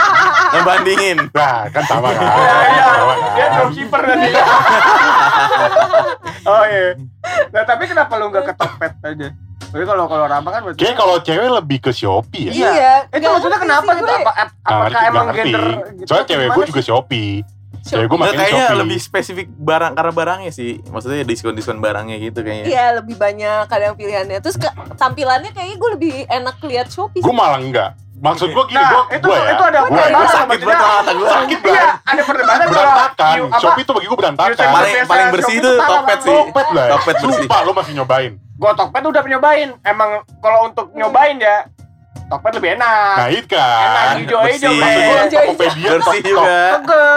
Ngebandingin. 0.54 1.18
Nah, 1.34 1.66
kan 1.74 1.84
sama 1.90 2.08
kan. 2.14 2.22
Iya, 2.22 2.58
iya. 2.70 2.86
Sama 2.86 3.14
Dia 3.18 3.46
kan. 3.50 3.50
dropshipper 3.58 4.02
kan 4.06 4.18
dia. 4.22 4.44
Oh 6.46 6.62
iya. 6.70 6.94
Nah, 7.50 7.66
tapi 7.66 7.90
kenapa 7.90 8.22
lu 8.22 8.30
nggak 8.30 8.46
ke 8.46 8.54
Tokped 8.54 8.94
aja? 9.02 9.28
Tapi 9.56 9.84
kalau 9.84 10.06
kalau 10.06 10.26
Rama 10.26 10.50
kan 10.50 10.62
berarti 10.62 10.80
Kayaknya 10.80 10.98
kalau 10.98 11.16
cewek 11.20 11.50
lebih 11.54 11.78
ke 11.80 11.92
Shopee 11.92 12.44
ya. 12.48 12.52
Iya. 12.52 12.70
Iya. 12.72 12.94
itu 13.02 13.16
Nggak 13.18 13.32
maksudnya 13.32 13.50
ngerti 13.52 13.66
kenapa 13.66 13.84
sih 13.86 13.96
gitu? 13.96 14.06
gue. 14.06 14.18
Apa, 14.18 14.32
ap- 14.32 14.56
apakah 14.58 14.76
ngerti, 14.80 14.96
nggak 14.96 15.10
emang 15.10 15.26
ngerti. 15.26 15.40
gender 15.42 15.66
gitu? 15.96 16.06
Soalnya 16.06 16.26
cewek 16.26 16.48
gue 16.50 16.64
juga 16.66 16.82
Shopee. 16.82 17.34
Cewek 17.86 18.02
gue 18.02 18.10
Nggak, 18.10 18.18
makanya 18.18 18.40
kayaknya 18.42 18.66
Shopee. 18.66 18.80
lebih 18.80 18.98
spesifik 19.00 19.48
barang 19.52 19.94
karena 19.94 20.12
barangnya 20.12 20.52
sih. 20.52 20.72
Maksudnya 20.86 21.22
diskon-diskon 21.22 21.78
barangnya 21.78 22.18
gitu 22.20 22.40
kayaknya. 22.40 22.66
Iya 22.66 22.86
lebih 22.98 23.16
banyak 23.16 23.60
kadang 23.66 23.94
pilihannya. 23.94 24.38
Terus 24.40 24.56
ke, 24.56 24.68
tampilannya 24.96 25.52
kayaknya 25.52 25.76
gue 25.76 25.90
lebih 25.94 26.14
enak 26.26 26.56
lihat 26.62 26.88
Shopee. 26.88 27.20
Gue 27.20 27.30
malah 27.30 27.60
enggak. 27.60 27.94
Maksud 28.16 28.48
gue 28.48 28.64
gini, 28.66 28.80
Nah, 28.80 28.88
gue 28.88 29.04
itu 29.14 29.28
gue 29.28 29.36
ya. 29.36 29.52
itu 29.52 29.64
ada 29.66 29.80
Gue 29.82 29.90
perdebatan 29.92 30.16
ya. 30.16 30.30
sakit 30.30 30.48
maksudnya. 30.48 30.72
banget 30.72 30.96
mata 30.96 31.12
gua. 31.12 31.28
Sakit 31.28 31.60
Iya, 31.60 31.68
banget. 31.68 31.96
ada 32.06 32.22
perdebatan 32.24 32.66
Berantakan. 32.66 33.36
Shopee 33.60 33.84
tuh 33.84 33.94
bagi 33.94 34.08
gue 34.08 34.18
berantakan. 34.18 34.56
Paling 34.72 34.94
paling 35.06 35.28
bersih 35.30 35.56
itu 35.58 35.72
Tokped 35.78 36.08
Bang. 36.08 36.22
sih. 36.22 36.36
Tokped 36.38 36.68
lah. 36.72 36.86
ya. 36.86 36.92
Tokped 36.96 37.16
bersih. 37.18 37.44
Sumpah 37.44 37.60
lo 37.62 37.72
masih 37.72 37.94
nyobain. 37.94 38.32
Gua 38.56 38.72
Tokped 38.74 39.04
udah 39.04 39.22
nyobain. 39.22 39.70
Emang 39.84 40.10
kalau 40.40 40.60
untuk 40.66 40.86
nyobain 40.92 41.36
ya 41.36 41.58
Tokped 42.26 42.54
lebih 42.56 42.70
enak. 42.74 43.16
Nah 43.16 43.28
itu 43.30 43.46
kan. 43.46 43.84
enak 43.86 44.04
hijau-hijau, 44.18 44.72
bersih. 44.72 44.80
Maksud 44.80 45.30
gue. 45.30 45.44
Tokopedia, 45.46 45.90
Bersih 45.92 46.22
juga. 46.24 46.60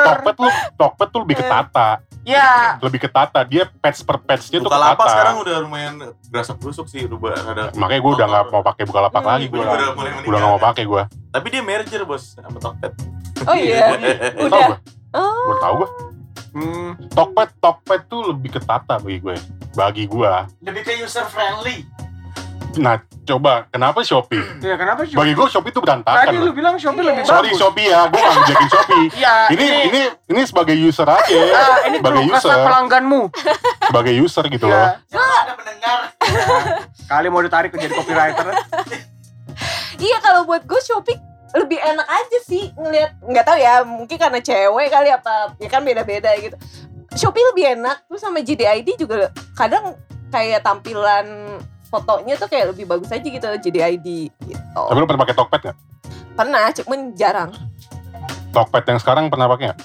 Tokped 0.05 0.37
lu, 0.37 0.49
Tokped 0.75 1.09
tuh 1.09 1.21
lebih 1.23 1.37
ketata. 1.39 1.89
Ya, 2.29 2.77
Lebih 2.79 3.01
ketata. 3.01 3.41
Dia 3.43 3.65
patch 3.73 4.05
per 4.05 4.21
patchnya 4.21 4.61
tuh 4.61 4.69
Bukalapak 4.69 5.01
ketata. 5.01 5.11
sekarang 5.11 5.37
udah 5.41 5.57
lumayan 5.59 5.95
berasa 6.29 6.53
busuk 6.53 6.85
sih, 6.85 7.09
udah 7.09 7.17
ada. 7.49 7.63
Makanya 7.73 8.01
gue 8.01 8.13
udah 8.15 8.27
gak 8.29 8.45
mau 8.51 8.61
pakai 8.63 8.85
Bukalapak 8.85 9.17
Hmm. 9.19 9.31
lagi 9.31 9.47
Gue 9.49 9.59
udah 9.59 9.97
mulai 9.97 10.11
Udah 10.23 10.39
gak 10.39 10.51
mau 10.51 10.61
pakai 10.61 10.85
gue. 10.85 11.03
Tapi 11.09 11.47
dia 11.49 11.63
merger 11.63 12.03
bos 12.05 12.37
sama 12.37 12.59
Tokped. 12.59 12.93
Oh 13.43 13.57
iya. 13.57 13.97
Udah. 14.45 14.61
gue. 14.67 14.79
Oh. 15.11 15.41
Gue 15.43 15.57
tau 15.59 15.75
gue. 15.75 15.89
hmm, 16.51 16.89
Tokped, 17.11 17.51
Tokped 17.57 18.03
tuh 18.07 18.21
lebih 18.29 18.51
ketata 18.53 19.01
bagi 19.01 19.19
gue. 19.19 19.37
Bagi 19.73 20.05
gue. 20.05 20.33
lebih 20.61 20.83
ke 20.83 20.93
user 20.99 21.25
friendly 21.25 21.89
Nah, 22.77 22.95
coba 23.25 23.67
kenapa 23.69 24.05
Shopee? 24.05 24.39
ya 24.63 24.77
kenapa 24.77 25.03
sih? 25.03 25.17
Bagi 25.17 25.33
gue 25.33 25.47
Shopee 25.47 25.73
tuh 25.73 25.81
berantakan. 25.81 26.21
Tadi 26.23 26.37
lu 26.37 26.53
bilang 26.53 26.77
Shopee 26.77 27.01
Iya. 27.01 27.09
lebih 27.11 27.23
Sorry 27.25 27.49
bagus. 27.49 27.59
Shopee 27.59 27.87
ya, 27.87 28.01
gue 28.05 28.21
gak 28.21 28.35
ngejakin 28.37 28.69
Shopee. 28.69 29.07
Iya, 29.19 29.35
Ini 29.49 29.67
ini 29.89 30.01
ini 30.29 30.41
sebagai 30.45 30.77
user 30.77 31.09
aja, 31.09 31.39
Ah, 31.59 31.79
ini 31.87 31.97
sebagai 31.97 32.23
user, 32.25 32.55
pelangganmu. 32.61 33.21
sebagai 33.89 34.15
user 34.15 34.45
gitu 34.47 34.67
Ya. 34.67 34.77
loh. 34.77 34.91
siapa 35.09 35.35
ada 35.41 35.53
pendengar 35.55 35.99
Kali 37.09 37.27
mau 37.27 37.41
ditarik 37.41 37.73
ke 37.73 37.79
jadi 37.79 37.95
copywriter. 37.95 38.47
Iya 39.99 40.17
kalau 40.21 40.45
buat 40.45 40.63
gue 40.63 40.79
Shopee 40.79 41.19
lebih 41.51 41.81
enak 41.81 42.05
aja 42.05 42.39
sih 42.45 42.71
ngelihat 42.71 43.17
nggak 43.25 43.43
tahu 43.43 43.57
ya 43.57 43.81
mungkin 43.81 44.15
karena 44.15 44.39
cewek 44.39 44.87
kali 44.87 45.09
apa 45.09 45.57
ya 45.57 45.67
kan 45.67 45.81
beda-beda 45.81 46.29
gitu 46.37 46.55
Shopee 47.11 47.41
lebih 47.43 47.75
enak 47.75 48.05
terus 48.05 48.21
sama 48.21 48.39
JDID 48.39 49.01
juga 49.01 49.33
kadang 49.57 49.97
kayak 50.29 50.61
tampilan 50.61 51.25
fotonya 51.89 52.35
tuh 52.35 52.47
kayak 52.47 52.71
lebih 52.71 52.85
bagus 52.87 53.09
aja 53.09 53.23
gitu 53.23 53.45
JDID 53.45 54.07
gitu 54.43 54.83
Tapi 54.85 54.95
lu 54.95 55.05
pernah 55.05 55.23
pakai 55.23 55.35
Tokped 55.35 55.61
nggak? 55.63 55.77
pernah 56.35 56.65
cuman 56.71 56.99
jarang 57.13 57.51
Tokped 58.49 58.85
yang 58.85 58.97
sekarang 58.97 59.25
pernah 59.27 59.47
pakai 59.47 59.65
nggak? 59.67 59.81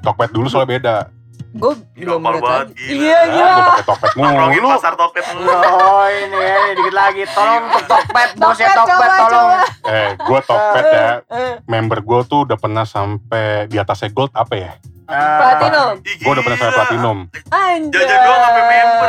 Tokped 0.00 0.30
dulu 0.30 0.46
soalnya 0.46 0.70
beda. 0.70 0.96
gue 1.50 1.72
belum 1.98 2.22
lihat 2.22 2.38
banget, 2.38 2.66
lagi 2.70 2.84
iya 2.88 3.18
Ya, 3.20 3.20
gila 3.28 3.50
gue 3.50 3.64
pakai 3.66 3.84
Tokped 3.84 4.10
Nongkrongin 4.14 4.60
mulu. 4.60 4.70
pasar 4.72 4.92
Tokped 4.94 5.24
mulu. 5.30 5.50
Oh 5.50 6.06
ini 6.06 6.38
ya, 6.38 6.54
ini 6.56 6.72
dikit 6.74 6.94
lagi. 6.94 7.22
Tolong 7.28 7.62
untuk 7.66 7.84
Tokped, 7.86 8.30
bosnya 8.38 8.68
Tokped, 8.70 9.10
tolong. 9.10 9.48
coba. 9.50 9.60
Eh, 9.84 10.08
gue 10.16 10.40
Tokped 10.40 10.86
ya. 10.86 11.08
Eh, 11.28 11.52
Member 11.66 11.98
gue 12.00 12.20
tuh 12.24 12.38
udah 12.44 12.54
pernah 12.54 12.84
sampai 12.84 13.44
di 13.66 13.76
atasnya 13.76 14.08
gold 14.08 14.30
apa 14.32 14.54
ya? 14.54 14.72
Ah, 15.04 15.58
Platinum 15.58 15.98
Gue 15.98 16.30
udah 16.30 16.44
pernah 16.46 16.54
sampai 16.56 16.76
platinum. 16.76 17.18
anjay 17.50 17.98
Jajan 17.98 18.18
doang 18.22 18.40
sampai 18.40 18.62
member. 18.64 18.78
Iya. 18.94 18.99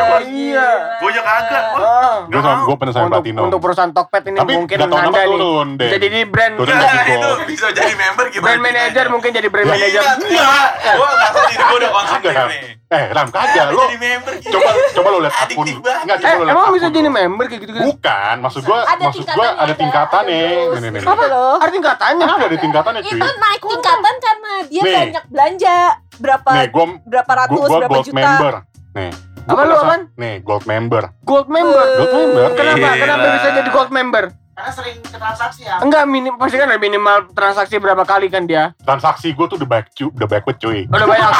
Gojek 1.21 1.47
kagak. 1.47 1.63
Bos. 1.71 1.81
Ah, 1.81 2.17
Gue 2.23 2.41
gue 2.41 2.75
pernah 2.75 2.93
sampai 2.93 3.05
untuk, 3.05 3.21
platinum. 3.21 3.43
untuk 3.45 3.59
perusahaan 3.61 3.91
Tokped 3.91 4.23
ini 4.23 4.37
Tapi 4.37 4.53
mungkin 4.55 4.77
Anda 4.77 4.97
nih. 5.03 5.25
turun 5.27 5.67
deh. 5.77 5.89
Jadi 5.91 6.07
brand 6.25 6.53
Turun 6.55 6.73
Nah, 6.73 7.03
itu 7.03 7.29
bisa 7.47 7.67
jadi 7.69 7.93
member 7.93 8.25
gimana? 8.27 8.45
brand 8.47 8.61
manager 8.63 9.05
mungkin 9.07 9.29
jadi 9.31 9.47
brand 9.47 9.67
Lah, 9.67 9.75
manager. 9.75 10.01
Enggak, 10.01 10.69
gua 10.91 11.07
enggak 11.07 11.29
tahu 11.31 11.45
gua 11.51 11.77
udah 11.77 11.89
Kagak. 12.11 12.47
nih. 12.47 12.61
Eh, 12.91 13.05
Ram 13.07 13.27
kagak. 13.29 13.65
Lo 13.71 13.87
jadi 13.87 13.97
member 13.97 14.33
gitu. 14.35 14.51
coba 14.51 14.69
coba 14.91 15.07
lo 15.07 15.19
lihat 15.21 15.35
akun. 15.39 15.65
Enggak, 15.65 15.95
Eh, 16.11 16.19
coba 16.19 16.33
lo 16.33 16.43
lihat 16.43 16.55
emang 16.57 16.73
bisa 16.73 16.87
jadi 16.89 17.01
lo. 17.01 17.11
member 17.13 17.45
kayak 17.47 17.61
gitu-gitu? 17.61 17.85
Bukan, 17.87 18.35
maksud 18.41 18.61
gua 18.63 18.79
Ada 18.83 19.03
maksud 19.05 19.23
gua 19.23 19.31
tingkatannya, 19.31 19.61
ada 19.61 19.73
tingkatannya. 19.73 20.41
ada, 20.41 20.77
Nih, 20.77 20.79
nih, 20.81 20.99
nih. 20.99 21.01
apa 21.07 21.23
loh 21.25 21.53
Arti 21.57 21.77
katanya. 21.79 22.25
Ada 22.27 22.45
ada 22.45 22.57
tingkatannya 22.57 23.01
cuy. 23.01 23.11
itu 23.13 23.27
naik 23.37 23.61
tingkatan 23.63 24.15
karena 24.17 24.53
dia 24.67 24.81
banyak 24.83 25.23
belanja 25.27 25.75
berapa 26.19 26.49
Nih, 26.51 26.67
gua 26.69 26.85
berapa 27.01 27.31
ratus 27.37 27.53
gua, 27.53 27.63
gua 27.63 27.79
berapa 27.79 27.93
gold 27.93 28.05
juta 28.05 28.17
member. 28.17 28.53
Nih. 28.91 29.11
Gua 29.41 29.53
Apa 29.57 29.61
lu, 29.63 29.73
apaan? 29.75 30.01
Nih, 30.15 30.35
gold 30.41 30.65
member. 30.65 31.03
Gold 31.23 31.47
member. 31.47 31.85
Gold 31.97 32.13
member. 32.13 32.49
Kenapa? 32.53 32.77
Gila. 32.77 32.93
Kenapa 32.97 33.25
bisa 33.33 33.47
jadi 33.51 33.69
gold 33.69 33.91
member? 33.91 34.25
karena 34.51 34.77
sering 34.77 34.99
ke 35.01 35.17
transaksi 35.17 35.63
ya 35.63 35.79
Enggak 35.79 36.03
minim 36.05 36.37
pasti 36.37 36.59
kan 36.59 36.69
ada 36.69 36.77
minimal 36.77 37.33
transaksi 37.33 37.81
berapa 37.81 38.03
kali 38.03 38.29
kan 38.29 38.45
dia? 38.45 38.75
Transaksi 38.83 39.33
gua 39.33 39.49
tuh 39.49 39.57
udah 39.57 39.65
baik 39.65 39.89
cu, 39.89 40.11
udah 40.11 40.27
backward 40.27 40.59
cuy. 40.59 40.85
Udah 40.85 41.07
banyak. 41.07 41.31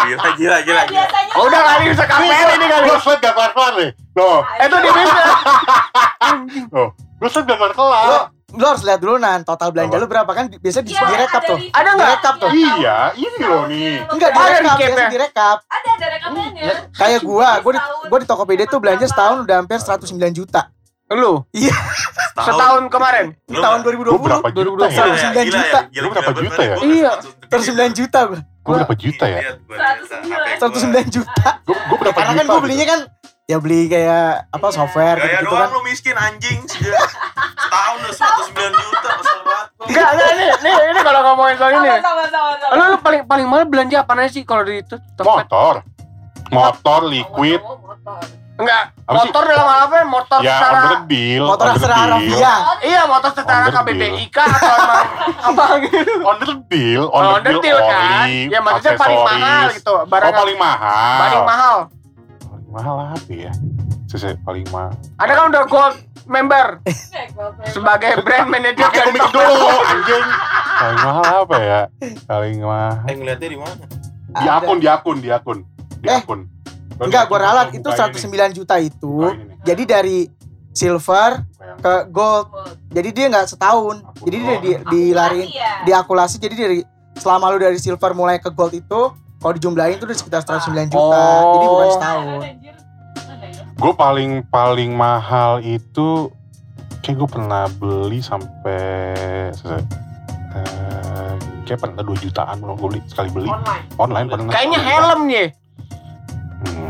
Gila, 0.00 0.28
gila, 0.38 0.58
gila. 0.62 0.62
gila. 0.62 0.82
biasanya 0.86 1.32
Oh, 1.34 1.44
udah 1.50 1.60
kali 1.60 1.82
bisa 1.90 2.04
KPR 2.06 2.48
ini 2.54 2.66
kali. 2.70 2.84
Gua 2.86 2.98
slide 3.02 3.20
gak 3.20 3.34
kelar-kelar 3.34 3.72
nih. 3.74 3.90
Loh, 4.14 4.38
Eh, 4.46 4.66
Itu 4.68 4.76
dia 4.78 4.92
bisa. 4.94 5.18
loh. 6.70 6.88
Gua 7.18 7.28
slide 7.28 7.46
gak 7.48 7.58
kelar-kelar. 7.58 8.06
Lo 8.50 8.56
lu 8.56 8.64
harus 8.66 8.82
lihat 8.82 8.98
dulu 8.98 9.14
nan 9.16 9.40
total 9.40 9.70
belanja 9.70 9.92
Apa? 9.92 10.02
lu 10.02 10.06
berapa 10.06 10.30
kan 10.30 10.44
biasa 10.50 10.78
di, 10.80 10.90
Iya, 10.90 11.06
direkap 11.06 11.38
ada 11.38 11.48
tuh. 11.48 11.56
di- 11.56 11.70
Ada 11.70 11.88
nggak? 11.88 12.02
Direkap 12.04 12.34
tuh. 12.36 12.50
Iya, 12.50 12.96
ini 13.14 13.38
loh 13.40 13.62
nih. 13.66 13.94
Enggak 14.04 14.28
Ada 14.28 14.36
direkap, 14.36 14.58
recap 14.60 14.76
biasa 14.76 14.98
ya? 14.98 15.08
direkap. 15.08 15.56
Ada 15.64 15.88
ada 15.90 16.06
rekamannya. 16.10 16.64
Kayak 16.92 17.20
gua, 17.22 17.48
gua 17.60 17.72
di, 17.72 17.78
Setahun. 17.78 18.06
gua 18.06 18.18
di 18.18 18.26
Tokopedia 18.26 18.66
tuh 18.66 18.78
belanja 18.78 19.06
setahun 19.06 19.36
udah 19.40 19.56
hampir 19.56 19.78
109 19.78 20.02
juta. 20.32 20.62
Lu 21.10 21.42
setahun 22.36 22.82
kemarin. 22.86 23.26
Di 23.44 23.56
tahun 23.56 23.78
2020. 23.82 24.08
Gue 24.08 24.20
berapa 24.22 24.48
juta 24.48 24.86
ya? 24.86 25.02
109 25.02 25.50
juta. 25.50 25.78
Lu 25.92 26.08
berapa 26.08 26.30
juta 26.32 26.60
ya? 26.62 26.74
Iya. 26.80 27.10
109 27.48 27.92
juta 27.92 28.18
gua. 28.24 28.40
Gue 28.60 28.72
berapa 28.76 28.94
juta 28.94 29.24
ya? 29.26 29.40
109 30.56 31.06
juta. 31.08 31.50
Gue 31.62 31.76
gue 31.76 31.96
berapa 31.98 32.14
Karena 32.14 32.32
juta? 32.32 32.38
kan 32.38 32.46
gua 32.46 32.54
gitu? 32.54 32.64
belinya 32.64 32.86
kan 32.86 33.00
ya 33.50 33.58
beli 33.58 33.80
kayak 33.84 34.46
apa 34.48 34.66
software 34.70 35.18
Gaya 35.18 35.42
gitu, 35.42 35.50
doang 35.50 35.66
kan. 35.66 35.74
lu 35.74 35.80
miskin 35.82 36.14
anjing 36.14 36.62
sejak 36.64 36.94
setahun 37.58 37.98
udah 37.98 38.14
109 38.14 38.54
juta 38.78 39.08
kesel 39.12 39.38
banget. 39.42 39.66
Enggak, 39.82 40.08
enggak 40.08 40.28
ini, 40.30 40.44
ini, 40.54 40.70
ini 40.86 41.00
kalau 41.00 41.20
ngomongin 41.24 41.56
soal 41.56 41.72
ini. 41.74 41.90
Sama 41.98 42.24
sama 42.24 42.52
sama. 42.54 42.72
Lu, 42.72 42.82
lu 42.86 42.98
paling 43.00 43.22
paling 43.24 43.46
mahal 43.46 43.66
belanja 43.66 43.96
apa 43.98 44.12
aja 44.16 44.30
sih 44.30 44.42
kalau 44.44 44.62
di 44.62 44.78
itu? 44.78 44.94
Motor. 45.18 45.82
Motor, 46.48 47.00
liquid. 47.04 47.58
Motor. 47.58 48.22
Enggak, 48.54 48.82
motor 49.02 49.42
dalam 49.42 49.66
hal 49.66 49.80
apa? 49.82 49.96
Motor 50.04 50.38
Ya, 50.38 50.52
secara 50.52 50.76
on 50.76 50.84
the 50.84 50.98
deal. 51.08 51.44
Motor 51.48 51.64
on 51.64 51.66
the 51.66 51.74
Astra 51.74 51.88
deal. 51.90 52.04
Arabia. 52.06 52.52
Iya, 52.82 53.00
motor 53.04 53.30
secara 53.32 53.58
On 53.58 53.66
the 53.66 53.72
KBBI 53.80 54.24
kah 54.28 54.46
atau 54.46 54.74
emang 54.76 55.06
apa 55.48 55.64
gitu? 55.80 56.12
On 56.20 56.36
the 56.38 56.54
deal, 56.68 57.02
on, 57.08 57.22
On 57.24 57.40
the 57.40 57.52
deal 57.58 57.78
kan? 57.80 58.26
Ya 58.46 58.60
maksudnya 58.60 58.94
paling 58.94 59.18
mahal 59.18 59.64
gitu. 59.72 59.94
Barang 60.06 60.30
Oh, 60.30 60.38
paling 60.38 60.58
mahal. 60.60 61.18
paling 61.18 61.42
mahal. 61.42 61.76
Mahal 62.70 63.18
apa 63.18 63.30
ya? 63.30 63.52
Saya 64.06 64.38
paling 64.40 64.66
mahal. 64.70 64.94
Ada 65.18 65.32
kan 65.34 65.44
udah 65.50 65.64
gold 65.66 65.96
member 66.26 66.66
sebagai 67.66 68.22
brand 68.22 68.46
manager 68.46 68.86
Pakai 68.86 68.98
dari 69.00 69.18
komik 69.18 69.30
dulu, 69.34 69.70
anjing. 69.82 70.24
Paling 70.78 71.00
mahal 71.02 71.24
apa 71.44 71.56
ya? 71.58 71.80
Paling 72.24 72.56
mahal. 72.62 72.94
Eh 73.06 73.14
ngeliatnya 73.14 73.48
di 73.50 73.58
mana? 73.58 73.84
Di 74.30 74.46
akun, 74.46 74.76
di 74.78 74.88
akun, 74.88 75.16
di 75.18 75.28
akun. 75.28 75.58
Di 75.98 76.06
Eh, 76.06 76.16
akun. 76.16 76.40
Enggak, 77.00 77.26
gua 77.26 77.38
ralat 77.40 77.68
itu 77.72 77.82
Buka 77.82 78.06
ini 78.06 78.20
109 78.20 78.52
juta 78.54 78.76
itu. 78.78 79.14
Nih. 79.24 79.56
Jadi 79.64 79.82
dari 79.84 80.18
silver 80.70 81.42
yang- 81.42 81.80
ke 81.80 81.94
gold. 82.08 82.46
Jadi 82.88 83.08
dia 83.10 83.26
nggak 83.26 83.48
setahun. 83.48 83.96
Jadi 84.20 84.36
dia 84.36 84.56
di, 84.60 84.70
dilariin, 84.86 85.48
diakulasi. 85.82 86.38
Jadi 86.38 86.54
dari 86.54 86.78
selama 87.16 87.50
lu 87.50 87.58
dari 87.58 87.76
silver 87.76 88.12
mulai 88.12 88.38
ke 88.38 88.48
gold 88.48 88.70
itu, 88.72 89.00
kalau 89.40 89.52
dijumlahin 89.52 89.96
itu 89.96 90.04
udah 90.04 90.14
sekitar 90.14 90.40
109 90.42 90.68
juta. 90.86 91.00
Oh. 91.00 91.50
Jadi 91.50 91.66
bukan 91.66 91.88
setahun. 91.90 92.40
Ya? 92.60 92.72
Gue 93.74 93.92
paling 93.94 94.30
paling 94.46 94.90
mahal 94.92 95.58
itu 95.60 96.28
kayak 97.00 97.16
gue 97.16 97.28
pernah 97.30 97.64
beli 97.72 98.20
sampai 98.20 99.48
eh, 100.52 101.32
kayak 101.64 101.80
pernah 101.80 102.02
2 102.02 102.12
jutaan 102.20 102.56
belum 102.58 102.76
gue 102.76 102.88
beli 102.90 103.00
sekali 103.06 103.28
beli 103.30 103.48
Online. 103.48 103.84
online 103.96 104.26
pernah 104.28 104.52
Kayaknya 104.52 104.80
helm 104.82 105.20
nih. 105.24 105.48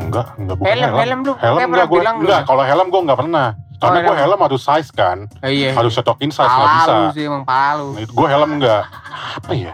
enggak 0.02 0.26
enggak 0.34 0.56
bukan 0.56 0.66
Helm, 0.68 0.82
helm 0.82 0.98
helm 0.98 1.20
lu. 1.22 1.32
helm 1.36 1.58
enggak 1.62 1.86
gue 1.86 2.00
enggak 2.02 2.40
kalau 2.42 2.62
helm 2.64 2.86
gue 2.88 3.00
enggak 3.00 3.18
pernah 3.20 3.48
karena 3.78 3.96
Oh, 3.96 4.02
gue 4.02 4.16
helm. 4.18 4.40
harus 4.42 4.60
size 4.60 4.90
kan 4.90 5.18
Eh, 5.40 5.50
iya. 5.54 5.70
harus 5.70 5.94
cetokin 5.94 6.28
size 6.28 6.42
nggak 6.42 6.66
bisa 6.74 6.90
Palu 6.90 7.06
sih 7.14 7.22
emang 7.22 7.44
palu. 7.46 7.86
nah, 7.94 8.02
gue 8.02 8.26
helm 8.26 8.50
enggak 8.58 8.82
apa 9.36 9.52
ya 9.54 9.72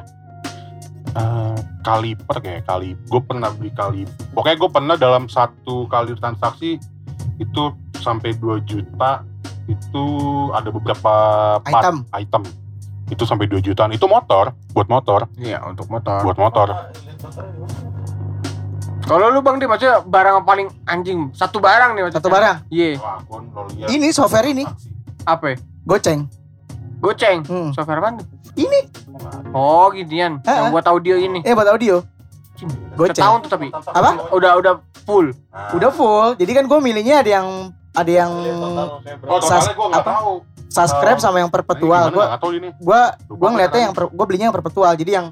Eh, 1.17 1.46
kaliper 1.87 2.37
kayak 2.43 2.67
kali 2.67 2.99
gue 2.99 3.21
pernah 3.23 3.55
beli 3.55 3.71
kali 3.71 4.03
pokoknya 4.35 4.57
gue 4.59 4.71
pernah 4.75 4.97
dalam 4.99 5.31
satu 5.31 5.87
kali 5.87 6.19
transaksi 6.19 6.83
itu 7.39 7.63
sampai 8.03 8.35
2 8.35 8.67
juta 8.67 9.23
itu 9.71 10.07
ada 10.51 10.69
beberapa 10.75 11.15
part 11.63 11.83
Item. 11.87 11.97
item 12.11 12.43
itu 13.07 13.23
sampai 13.23 13.47
2 13.47 13.63
jutaan 13.63 13.95
itu 13.95 14.03
motor 14.11 14.51
buat 14.75 14.91
motor 14.91 15.31
Iya, 15.39 15.63
untuk 15.63 15.87
motor. 15.87 16.27
buat 16.27 16.35
motor 16.35 16.91
Kalau 19.07 19.31
lu 19.31 19.39
Bang 19.39 19.63
Di 19.63 19.71
maksudnya 19.71 20.03
barang 20.03 20.43
yang 20.43 20.47
paling 20.47 20.69
anjing, 20.91 21.31
satu 21.31 21.63
barang 21.63 21.95
nih 21.95 22.03
maksudnya. 22.03 22.19
Satu 22.19 22.27
barang. 22.27 22.57
Iya, 22.75 22.99
lihat. 22.99 23.87
Ini 23.87 24.09
software 24.11 24.51
ini. 24.51 24.67
apa? 25.23 25.55
ya? 25.55 25.57
Goceng. 25.87 26.27
Goceng. 26.99 27.47
Hmm. 27.47 27.71
Software 27.71 28.03
apa? 28.03 28.19
Ini 28.59 28.79
Oh, 29.51 29.89
ginian. 29.89 30.39
Ah, 30.43 30.63
Yang 30.63 30.67
buat 30.73 30.87
audio 30.87 31.15
ini. 31.17 31.41
eh 31.41 31.53
buat 31.53 31.69
audio. 31.69 32.03
Goceng. 32.95 33.13
Setahun 33.15 33.39
tuh 33.43 33.51
tapi. 33.51 33.67
Apa? 33.69 34.33
Udah 34.33 34.57
udah 34.57 34.73
full. 35.03 35.29
Udah 35.73 35.91
full. 35.91 36.33
Jadi 36.35 36.53
kan 36.53 36.65
gue 36.65 36.79
milihnya 36.79 37.21
ada 37.21 37.31
yang 37.33 37.47
ada 37.93 38.13
yang 38.13 38.33
Oh, 39.25 39.41
Sas- 39.41 39.69
gue 39.69 39.87
apa? 39.87 40.01
tahu. 40.03 40.33
subscribe 40.67 41.17
sama 41.17 41.41
yang 41.41 41.49
perpetual. 41.49 42.09
Gue 42.11 42.21
Nggak 42.21 42.37
tahu 42.37 42.53
ini. 42.53 42.69
gua 42.77 43.17
Lupa 43.27 43.39
gua 43.39 43.49
ngeliatnya 43.51 43.81
yang 43.83 43.95
per, 43.95 44.05
gua 44.09 44.25
belinya 44.25 44.47
yang 44.49 44.57
perpetual. 44.57 44.93
Jadi 44.93 45.11
yang 45.11 45.27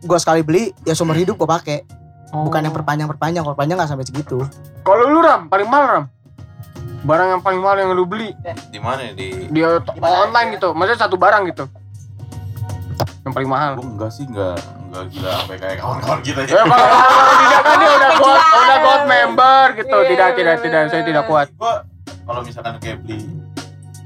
gua 0.00 0.16
sekali 0.16 0.40
beli 0.40 0.72
ya 0.82 0.92
seumur 0.92 1.12
hidup 1.12 1.36
gua 1.36 1.48
pakai. 1.54 1.84
Bukan 2.28 2.60
yang 2.60 2.72
perpanjang 2.72 3.04
perpanjang. 3.06 3.40
Kalau 3.40 3.52
perpanjang 3.52 3.76
nggak 3.76 3.90
sampai 3.90 4.04
segitu. 4.04 4.38
Kalau 4.82 5.04
lu 5.06 5.20
Ram, 5.20 5.48
paling 5.48 5.68
mahal 5.68 5.84
Ram. 5.86 6.04
Barang 7.02 7.28
yang 7.30 7.40
paling 7.40 7.60
mahal 7.60 7.76
yang 7.78 7.90
lu 7.92 8.02
beli 8.02 8.34
Di 8.66 8.80
mana 8.80 8.98
ya? 9.04 9.12
Di 9.12 9.46
di 9.46 9.60
online 10.02 10.56
gitu. 10.56 10.72
Maksudnya 10.72 10.98
satu 10.98 11.14
barang 11.14 11.44
gitu. 11.46 11.64
Yang 12.96 13.32
paling 13.32 13.50
mahal. 13.50 13.70
Gue 13.74 13.86
enggak 13.88 14.10
sih 14.10 14.24
enggak 14.24 14.56
enggak 14.86 15.04
gila 15.10 15.30
sampai 15.36 15.56
kayak 15.58 15.76
kawan-kawan 15.78 16.20
kita 16.20 16.40
Ya 16.42 16.62
kalau 16.62 16.88
kalau 16.88 17.34
tidak 17.36 17.60
kan 17.60 17.76
dia 17.76 17.90
udah 17.92 18.10
gold, 18.16 18.42
udah 18.56 18.78
gold 18.80 19.04
member 19.06 19.64
gitu. 19.74 19.96
Iya, 19.96 20.06
Tidak 20.06 20.28
tidak 20.32 20.54
bener. 20.56 20.64
tidak 20.64 20.82
saya 20.88 21.02
tidak 21.04 21.24
kuat. 21.24 21.46
Gue 21.52 21.74
kalau 22.22 22.40
misalkan 22.40 22.74
kayak 22.78 22.98
beli 23.00 23.18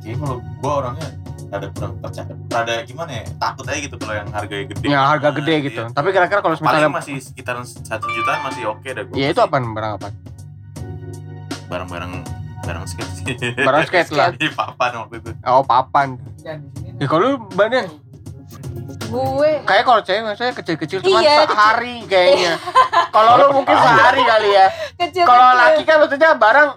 kayak 0.00 0.16
kalau 0.18 0.36
gue 0.40 0.72
orangnya 0.74 1.08
ada 1.50 1.66
kurang 1.68 1.98
percaya 1.98 2.30
rada 2.46 2.74
gimana 2.84 3.10
ya 3.12 3.24
takut 3.36 3.66
aja 3.66 3.78
gitu 3.80 3.96
kalau 3.96 4.14
yang 4.14 4.28
harganya 4.28 4.64
gede 4.68 4.86
Ya 4.86 5.00
harga 5.04 5.28
gede 5.32 5.50
Nah, 5.52 5.62
gitu. 5.64 5.82
iya. 5.82 5.90
Tapi 5.90 6.08
kira-kira 6.08 6.40
kalau 6.40 6.54
paling 6.54 6.62
misalnya 6.64 6.90
masih 6.92 7.14
sekitaran 7.18 7.64
satu 7.64 8.06
jutaan 8.08 8.40
masih 8.44 8.62
oke 8.66 8.86
dah 8.86 9.02
gue 9.02 9.14
Ya 9.14 9.26
itu 9.28 9.40
apa 9.40 9.58
barang 9.58 9.92
apa? 9.98 10.08
barang-barang 11.66 12.12
barang 12.60 12.84
skate 12.84 13.12
sih 13.12 13.34
Barang 13.56 13.82
skate 13.84 14.10
lah. 14.18 14.30
di 14.32 14.46
papan 14.48 14.90
waktu 14.96 15.14
itu 15.18 15.30
Oh 15.42 15.62
papan. 15.62 16.18
Ya 16.96 17.06
kalau 17.06 17.22
lu 17.24 17.50
badan 17.50 17.86
Gue. 19.10 19.50
kayak 19.62 19.84
kalau 19.84 20.00
cewek 20.00 20.22
maksudnya 20.22 20.54
kecil-kecil 20.54 20.98
cuma 21.00 21.18
Iya, 21.18 21.42
sehari 21.44 21.96
kayaknya. 22.04 22.54
kalau 23.10 23.32
lu 23.36 23.46
mungkin 23.52 23.74
sehari 23.74 24.22
kali 24.22 24.48
ya. 24.50 24.66
Kecil. 24.96 25.24
Kalau 25.26 25.46
laki 25.52 25.82
kan 25.82 25.96
maksudnya 25.98 26.30
barang 26.32 26.68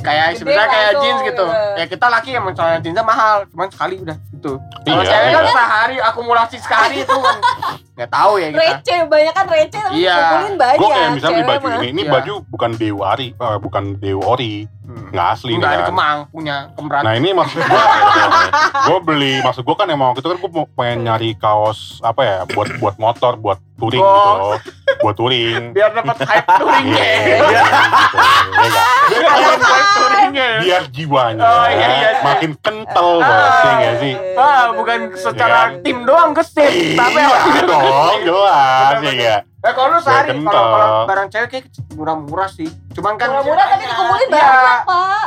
kayak 0.00 0.26
Gede 0.28 0.38
sebenarnya 0.40 0.68
kayak 0.68 0.86
langsung, 0.88 1.02
jeans 1.04 1.20
gitu. 1.20 1.44
gitu. 1.44 1.76
Ya 1.76 1.84
kita 1.86 2.06
laki 2.08 2.30
yang 2.32 2.44
celana 2.48 2.78
jeansnya 2.78 3.04
mahal, 3.04 3.36
cuman 3.48 3.68
sekali 3.68 3.94
udah 3.98 4.16
gitu. 4.32 4.52
Kalau 4.80 5.02
Iya, 5.02 5.10
cewek 5.10 5.30
kan 5.32 5.44
iya. 5.44 5.52
sehari 5.52 5.96
akumulasi 6.00 6.56
sekali 6.58 6.96
itu 7.04 7.18
kan 7.18 7.38
nggak 8.02 8.12
tahu 8.12 8.32
ya 8.34 8.48
kita. 8.48 8.60
Receh, 8.60 9.00
banyak 9.06 9.32
kan 9.32 9.46
receh 9.46 9.80
tapi 9.80 9.94
Iya. 9.96 10.16
kumpulin 10.18 10.54
banyak. 10.56 10.76
Gue 10.76 10.88
kayak 10.88 11.10
misalnya 11.12 11.36
beli 11.36 11.46
baju 11.48 11.66
ini, 11.72 11.86
ini 11.88 12.02
Iya. 12.02 12.10
baju 12.10 12.32
bukan 12.48 12.70
Dewari, 12.74 13.28
eh, 13.32 13.58
bukan 13.58 13.84
Deori, 13.96 14.54
Hmm. 14.82 15.06
nggak 15.08 15.26
asli 15.30 15.48
nih 15.48 15.56
Enggak 15.56 15.70
di 15.70 15.78
kan. 15.78 15.88
Kemang 15.88 16.18
punya 16.28 16.56
kemberat. 16.72 17.02
Nah 17.02 17.14
ini 17.14 17.28
maksud 17.30 17.60
gue, 17.60 17.82
gue 18.88 18.98
beli, 19.00 19.34
maksud 19.40 19.62
gue 19.62 19.76
kan 19.76 19.86
emang 19.86 20.10
waktu 20.10 20.20
itu 20.20 20.28
kan 20.28 20.38
gue 20.38 20.50
mau 20.52 20.66
pengen 20.68 20.98
nyari 21.04 21.30
kaos 21.34 21.78
apa 22.02 22.20
ya, 22.20 22.36
buat 22.48 22.68
buat 22.76 22.96
motor, 22.96 23.32
buat 23.36 23.62
touring 23.74 23.98
Oh. 24.00 24.10
gitu, 24.10 24.30
loh. 24.36 24.58
buat 25.00 25.16
touring. 25.16 25.62
biar 25.72 25.90
dapat 25.92 26.14
hype 26.20 26.46
touringnya. 26.52 27.02
Iya, 27.02 27.16
gitu. 27.24 27.46
Iya 27.48 27.62
nggak? 28.62 28.86
Biar 29.08 29.22
dapat 29.32 29.60
hype 29.64 29.90
touringnya. 29.92 30.48
Biar 30.60 30.82
jiwanya 30.88 31.42
Oh, 31.42 31.66
iya, 31.66 31.86
iya. 31.90 32.10
makin 32.22 32.50
kental 32.56 33.08
bos, 33.18 33.56
ya 33.58 33.72
nggak 33.72 33.94
sih? 33.98 34.14
Ah, 34.36 34.66
bukan 34.72 34.98
secara 35.12 35.60
Iya. 35.68 35.80
tim 35.80 35.98
doang 36.02 36.30
gesit, 36.32 36.70
tapi 36.94 37.18
Iya 37.18 37.26
dong, 37.92 38.18
jelas 38.22 38.94
ya 38.98 39.12
nggak? 39.12 39.40
Eh 39.62 39.72
kalau 39.72 39.88
lu 39.88 40.00
sehari 40.00 40.28
kalau 40.38 40.64
kalau 40.68 40.88
barang 41.06 41.28
cewek 41.28 41.48
kayak 41.48 41.64
murah-murah 41.92 42.48
sih. 42.48 42.66
Cuman 42.90 43.14
kan 43.14 43.28
Murah-murah 43.28 43.66
tapi 43.68 43.84
dikumpulin 43.84 44.28
Iya. 44.28 44.42
banyak, 44.42 44.80
Pak. 44.84 45.26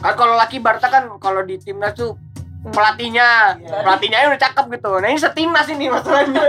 kan 0.00 0.14
kalau 0.16 0.34
laki 0.34 0.56
Barta 0.58 0.86
kan 0.86 1.04
kalau 1.16 1.40
di 1.40 1.56
timnas 1.56 1.92
tuh 1.92 2.16
pelatihnya 2.62 3.56
pelatihnya 3.62 4.26
udah 4.26 4.40
cakep 4.42 4.64
gitu 4.70 4.92
nah 4.94 5.08
ini 5.08 5.16
setimnas 5.16 5.64
ini 5.66 5.88
masalahnya 5.88 6.40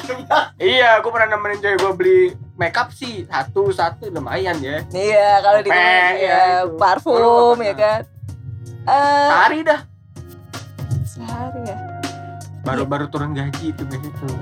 iya 0.60 0.96
gue 0.96 1.08
pernah 1.08 1.28
nemenin 1.30 1.60
cewek 1.60 1.76
gue 1.76 1.92
beli 1.94 2.20
makeup 2.54 2.88
sih 2.90 3.24
satu 3.24 3.68
satu 3.70 4.08
lumayan 4.08 4.56
ya 4.58 4.80
Iya, 4.90 5.40
kalau 5.40 5.60
di 5.60 5.68
Pe, 5.68 5.76
ya, 5.76 6.04
ya, 6.16 6.40
parfum 6.72 7.56
ya 7.58 7.72
kan. 7.72 8.00
Eh, 8.82 9.28
sehari 9.28 9.58
dah 9.60 9.80
sehari 11.02 11.60
ya. 11.62 11.76
Baru 12.60 12.84
baru 12.84 13.06
turun 13.06 13.32
gaji 13.32 13.70
itu 13.70 13.82
biasanya 13.82 14.12
tuh 14.16 14.36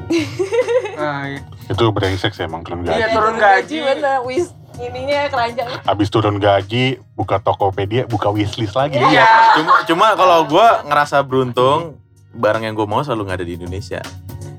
nah, 0.94 1.22
iya. 1.24 1.40
Itu 1.64 1.84
brengsek 1.88 2.32
sih 2.32 2.42
emang 2.42 2.62
turun 2.62 2.82
Iya, 2.82 3.06
gaji. 3.06 3.14
turun 3.14 3.34
gaji. 3.36 3.76
bener, 3.84 4.18
wis 4.22 4.50
ininya 4.76 5.26
keranjang. 5.26 5.68
Habis 5.82 6.08
turun 6.08 6.36
gaji, 6.36 6.84
buka 7.12 7.38
Tokopedia, 7.38 8.04
buka 8.04 8.28
wishlist 8.28 8.74
lagi. 8.74 8.98
iya 9.00 9.54
cuma 9.54 9.82
cuma 9.84 10.06
kalau 10.12 10.42
gue 10.44 10.68
ngerasa 10.84 11.18
beruntung 11.20 11.98
barang 12.30 12.62
yang 12.62 12.74
gue 12.74 12.84
mau 12.84 13.00
selalu 13.00 13.22
nggak 13.24 13.36
ada 13.36 13.46
di 13.46 13.54
Indonesia 13.54 14.00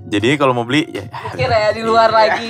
jadi 0.05 0.36
kalau 0.36 0.51
mau 0.53 0.64
beli 0.64 0.89
ya 0.89 1.05
Mikir 1.30 1.47
ya 1.47 1.70
di 1.72 1.82
luar 1.82 2.10
lagi. 2.10 2.49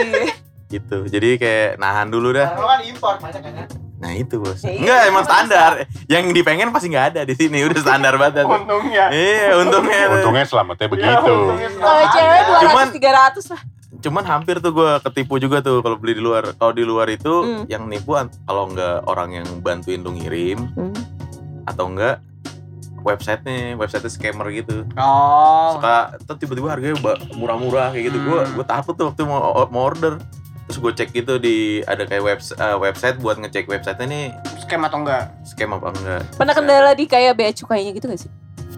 gitu 0.68 1.06
jadi 1.06 1.30
kayak 1.36 1.70
nahan 1.76 2.08
dulu 2.08 2.30
dah 2.32 2.50
Kalau 2.52 2.68
kan 2.68 2.82
impor 2.82 3.16
banyak 3.18 3.42
kan 3.42 3.54
ya. 3.56 3.66
Nah 4.00 4.12
itu 4.14 4.40
bos. 4.40 4.64
Iya, 4.64 4.80
Enggak 4.80 5.00
emang 5.06 5.22
masa. 5.22 5.32
standar. 5.36 5.72
Yang 6.08 6.26
dipengen 6.32 6.70
pasti 6.72 6.88
nggak 6.88 7.08
ada 7.10 7.22
di 7.22 7.36
sini. 7.36 7.60
Udah 7.62 7.82
standar 7.82 8.16
banget. 8.16 8.44
Untungnya. 8.44 9.12
Iya 9.12 9.60
untungnya. 9.60 10.04
Untungnya 10.14 10.46
selamatnya 10.46 10.82
Ya, 10.82 10.90
begitu. 10.90 11.34
untungnya 11.36 11.70
Kalau 11.76 12.06
cewek 12.10 12.42
200 12.42 12.64
Cuman- 12.64 12.90
300 12.90 13.46
lah. 13.50 13.62
Cuman 14.00 14.24
hampir 14.24 14.56
tuh 14.58 14.72
gue 14.72 14.92
ketipu 15.02 15.36
juga 15.38 15.60
tuh 15.60 15.80
kalau 15.80 15.96
beli 15.96 16.16
di 16.16 16.22
luar. 16.22 16.56
Kalau 16.56 16.72
di 16.72 16.82
luar 16.82 17.08
itu 17.08 17.34
Hmm. 17.36 17.64
yang 17.68 17.84
nipu 17.86 18.16
an- 18.16 18.32
kalau 18.42 18.68
nggak 18.68 19.04
orang 19.06 19.30
yang 19.34 19.48
bantuin 19.60 20.00
lu 20.00 20.12
ngirim 20.14 20.72
Hmm. 20.72 20.96
atau 21.66 21.86
enggak 21.86 22.24
websitenya 23.00 23.76
website 23.76 24.04
scammer 24.08 24.52
gitu 24.54 24.84
Oh. 24.94 25.72
suka 25.74 26.20
tuh 26.22 26.36
tiba-tiba 26.38 26.68
harganya 26.70 27.00
murah-murah 27.34 27.92
kayak 27.92 28.12
gitu 28.12 28.18
gue 28.22 28.40
Hmm. 28.42 28.54
gue 28.54 28.66
takut 28.66 28.92
tuh 28.94 29.08
waktu 29.08 29.24
mau 29.24 29.40
mau 29.68 29.84
order 29.86 30.20
terus 30.70 30.78
gue 30.80 30.94
cek 30.96 31.10
gitu 31.12 31.34
di 31.36 31.58
ada 31.82 32.06
kayak 32.06 32.22
webs- 32.22 32.54
eh, 32.54 32.78
website 32.78 33.18
buat 33.18 33.36
ngecek 33.36 33.66
website 33.66 33.98
ini 34.00 34.30
Scam 34.60 34.86
atau 34.86 35.02
enggak? 35.02 35.34
scam 35.42 35.74
apa 35.74 35.90
enggak 35.92 36.22
Pernah 36.38 36.54
kendala 36.54 36.92
di 36.94 37.04
kayak 37.04 37.34
bea 37.34 37.50
cukainya 37.52 37.90
gitu 37.90 38.06
gak 38.06 38.22
sih? 38.22 38.30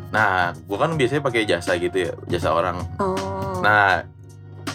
nah 0.07 0.51
gue 0.53 0.77
kan 0.77 0.91
biasanya 0.93 1.19
pakai 1.19 1.43
jasa 1.43 1.75
gitu 1.75 1.97
ya 2.01 2.11
jasa 2.27 2.51
orang 2.51 2.79
Oh. 2.95 3.59
nah 3.59 4.07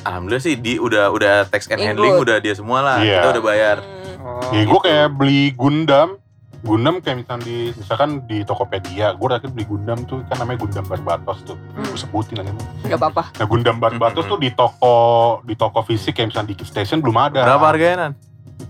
alhamdulillah 0.03 0.41
sih 0.43 0.57
di 0.57 0.77
udah 0.77 1.09
udah 1.09 1.45
text 1.47 1.69
and 1.69 1.81
handling 1.83 2.15
udah 2.15 2.37
dia 2.37 2.53
semua 2.53 2.81
lah 2.81 2.99
Iya. 3.01 3.17
kita 3.19 3.29
udah 3.33 3.45
bayar 3.45 3.77
Hmm. 3.81 3.97
Oh. 4.23 4.51
Ya 4.51 4.63
gue 4.63 4.81
kayak 4.83 5.09
beli 5.13 5.43
Gundam 5.53 6.21
Gundam 6.67 6.99
kayak 6.99 7.23
misalkan 7.23 7.41
di 7.41 7.57
misalkan 7.73 8.11
di 8.27 8.43
Tokopedia, 8.43 9.15
gue 9.15 9.27
terakhir 9.29 9.51
beli 9.51 9.65
Gundam 9.65 10.03
tuh 10.03 10.27
kan 10.27 10.37
namanya 10.37 10.59
Gundam 10.59 10.85
Barbatos 10.85 11.39
tuh, 11.43 11.55
Hmm. 11.73 11.87
gue 11.87 11.95
sebutin 11.97 12.43
aja. 12.43 12.51
Gak 12.85 12.99
apa-apa. 12.99 13.23
Nah 13.33 13.47
Gundam 13.47 13.79
Barbatos 13.79 14.27
Mhm. 14.27 14.31
tuh 14.31 14.39
di 14.41 14.51
toko 14.51 14.97
di 15.41 15.55
toko 15.55 15.79
fisik 15.81 16.13
kayak 16.13 16.35
misalnya 16.35 16.51
di 16.51 16.57
Station 16.61 16.99
belum 16.99 17.15
ada. 17.17 17.47
berapa 17.47 17.65
harganya 17.65 17.97
nan? 18.05 18.13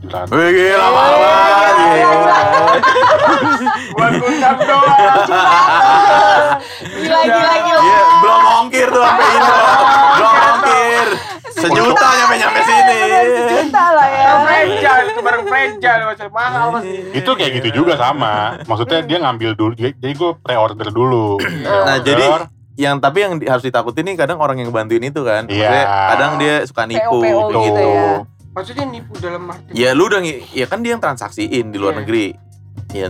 700. 0.03 0.29
Wih 0.29 0.51
gila 0.53 0.87
mahal 0.89 1.15
banget 1.17 1.75
gila, 1.79 1.97
gila. 1.97 2.37
Buat 3.89 4.13
gundam 4.19 4.57
doang. 4.61 4.99
Gila, 6.93 7.19
gila, 7.23 7.53
gila. 7.57 7.81
Iya, 7.81 8.01
belum 8.19 8.43
ongkir 8.61 8.87
tuh 8.87 9.01
sampai 9.01 9.27
Indo. 9.31 9.55
Belum 10.13 10.35
ongkir. 10.45 11.07
Sejuta 11.57 12.09
nyampe 12.13 12.35
nyampe 12.37 12.61
sini. 12.61 12.76
Ya. 14.69 14.75
Fragile 14.77 15.09
itu 15.09 15.21
barang 15.21 15.45
fragile 15.45 16.03
masih 16.05 16.29
mahal 16.29 16.67
mas. 16.71 16.85
Itu 17.13 17.31
kayak 17.33 17.53
gitu 17.57 17.69
juga 17.75 17.95
sama. 17.95 18.35
Maksudnya 18.63 19.01
dia 19.01 19.19
ngambil 19.19 19.51
dulu, 19.53 19.73
jadi 19.73 19.93
jadi 19.95 20.13
gue 20.13 20.31
pre-order 20.37 20.89
dulu. 20.89 21.39
Nah, 21.63 21.99
jadi- 21.99 22.51
Yang 22.77 22.97
tapi 23.01 23.19
yang 23.19 23.33
di- 23.37 23.49
harus 23.49 23.65
ditakutin 23.65 24.05
nih 24.05 24.17
kadang 24.19 24.37
orang 24.37 24.61
yang 24.61 24.69
bantuin 24.69 25.01
itu 25.01 25.25
kan. 25.25 25.49
Iya. 25.49 25.65
Maksudnya 25.65 25.85
kadang 26.07 26.33
dia 26.37 26.55
suka 26.63 26.83
nipu 26.85 27.17
PO 27.19 27.41
Tuh. 27.49 27.63
gitu 27.63 27.81
ya. 27.81 28.09
Maksudnya 28.53 28.85
nipu 28.87 29.13
dalam 29.17 29.43
arti. 29.47 29.71
Ya 29.73 29.91
lu 29.91 30.05
udah 30.07 30.21
ya 30.53 30.67
kan 30.67 30.81
dia 30.81 30.93
yang 30.93 31.01
transaksiin 31.01 31.67
di 31.67 31.77
luar 31.77 31.95
Iya. 31.95 32.01
negeri. 32.05 32.27
Ya 32.93 33.09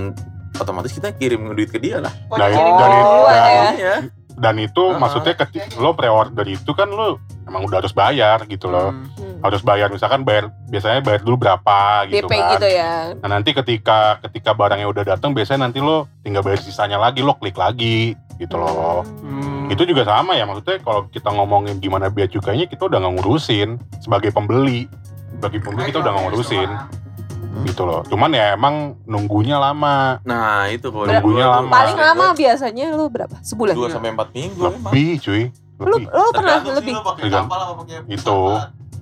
otomatis 0.57 0.91
kita 0.91 1.11
kirim 1.13 1.51
duit 1.51 1.69
ke 1.69 1.77
dia 1.77 1.99
lah. 1.99 2.15
Dari, 2.31 2.55
kirim 2.55 2.75
dari, 2.75 2.95
dan, 2.95 3.35
ya. 3.35 3.71
Iya. 3.75 3.95
dan 4.37 4.55
itu 4.57 4.79
Uh-huh. 4.79 4.97
maksudnya 4.97 5.35
ketika 5.35 5.67
lo 5.77 5.93
pre-order 5.93 6.45
itu 6.45 6.71
kan 6.71 6.87
lo 6.87 7.19
emang 7.43 7.65
udah 7.65 7.81
harus 7.81 7.91
bayar 7.91 8.47
gitu 8.47 8.69
loh. 8.69 8.95
Hmm. 8.95 9.36
Harus 9.47 9.63
bayar 9.63 9.89
misalkan 9.89 10.23
bayar 10.23 10.51
biasanya 10.67 11.01
bayar 11.01 11.23
dulu 11.23 11.37
berapa 11.39 11.79
gitu 12.07 12.27
DP 12.27 12.33
kan. 12.35 12.51
gitu 12.53 12.69
ya. 12.69 12.93
Nah 13.17 13.29
nanti 13.31 13.51
ketika 13.53 14.19
ketika 14.21 14.51
barangnya 14.53 14.87
udah 14.87 15.05
datang 15.07 15.31
biasanya 15.31 15.65
nanti 15.65 15.79
lo 15.79 16.11
tinggal 16.21 16.43
bayar 16.43 16.59
sisanya 16.59 16.99
lagi 16.99 17.23
lo 17.23 17.39
klik 17.39 17.55
lagi 17.55 18.13
gitu 18.37 18.59
loh. 18.59 19.07
Hmm. 19.23 19.71
Itu 19.71 19.87
juga 19.87 20.03
sama 20.03 20.35
ya 20.35 20.45
maksudnya 20.45 20.79
kalau 20.79 21.07
kita 21.09 21.31
ngomongin 21.31 21.79
gimana 21.79 22.11
biaya 22.11 22.27
cukainya 22.27 22.67
kita 22.67 22.87
udah 22.87 22.99
nggak 22.99 23.15
ngurusin 23.17 23.79
sebagai 24.03 24.35
pembeli. 24.35 24.91
Sebagai 25.33 25.63
pembeli 25.63 25.89
kita 25.89 26.03
udah 26.03 26.11
nggak 26.11 26.25
ngurusin 26.27 26.69
gitu 27.65 27.83
loh. 27.83 28.05
Cuman 28.05 28.31
ya 28.31 28.53
emang 28.53 29.01
nunggunya 29.05 29.57
lama. 29.57 30.21
Nah, 30.23 30.69
itu 30.69 30.93
kalau 30.93 31.09
tuh- 31.09 31.41
lama. 31.41 31.71
Paling 31.73 31.97
lama 31.97 32.27
biasanya 32.35 32.93
lu 32.93 33.09
berapa? 33.09 33.41
Sebulan? 33.41 33.73
2 33.73 33.89
sampai 33.89 34.13
4 34.13 34.29
minggu 34.35 34.61
emang. 34.61 34.93
Lebih 34.93 35.11
cuy. 35.23 35.43
Lu, 35.77 35.85
Lebih. 35.93 36.09
lu 36.09 36.25
pernah 36.33 36.57
Tergantung 36.57 36.73
sih 36.73 36.77
lebih? 36.81 36.93
lo 36.93 37.03
pakai 37.05 37.29
kapal 37.29 37.59
apa 37.61 37.73
pakai 37.77 37.97
Itu. 38.09 38.41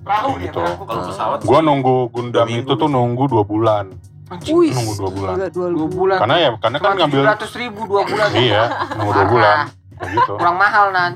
Perahu 0.05 0.29
ya, 0.31 0.41
Gitu. 0.45 0.59
perahu. 0.61 0.83
Kalau 0.85 1.01
pesawat 1.09 1.37
Gua 1.41 1.59
nunggu 1.59 1.95
Gundam 2.09 2.45
itu 2.47 2.71
tuh 2.71 2.85
nunggu 2.87 3.23
dua 3.25 3.41
bulan. 3.43 3.85
Anjing. 4.25 4.53
Wih, 4.55 4.69
Nunggu 4.71 4.93
dua 4.95 5.09
bulan. 5.11 5.35
dua, 5.49 5.67
Dua 5.67 5.87
bulan. 5.87 6.17
Karena 6.19 6.35
ya 6.39 6.49
karena 6.55 6.77
kan 6.77 6.91
ngambil 6.95 7.21
ratus 7.27 7.51
ribu 7.55 7.81
dua 7.83 8.01
bulan. 8.03 8.29
iya 8.35 8.63
nunggu 8.93 9.11
dua 9.11 9.25
bulan 9.27 9.57
kayak 9.95 10.11
gitu. 10.13 10.33
Kurang 10.35 10.57
mahal 10.57 10.85
nan. 10.91 11.11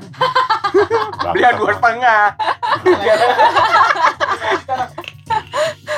Dia 1.32 1.50
dua 1.54 1.70
setengah. 1.72 2.22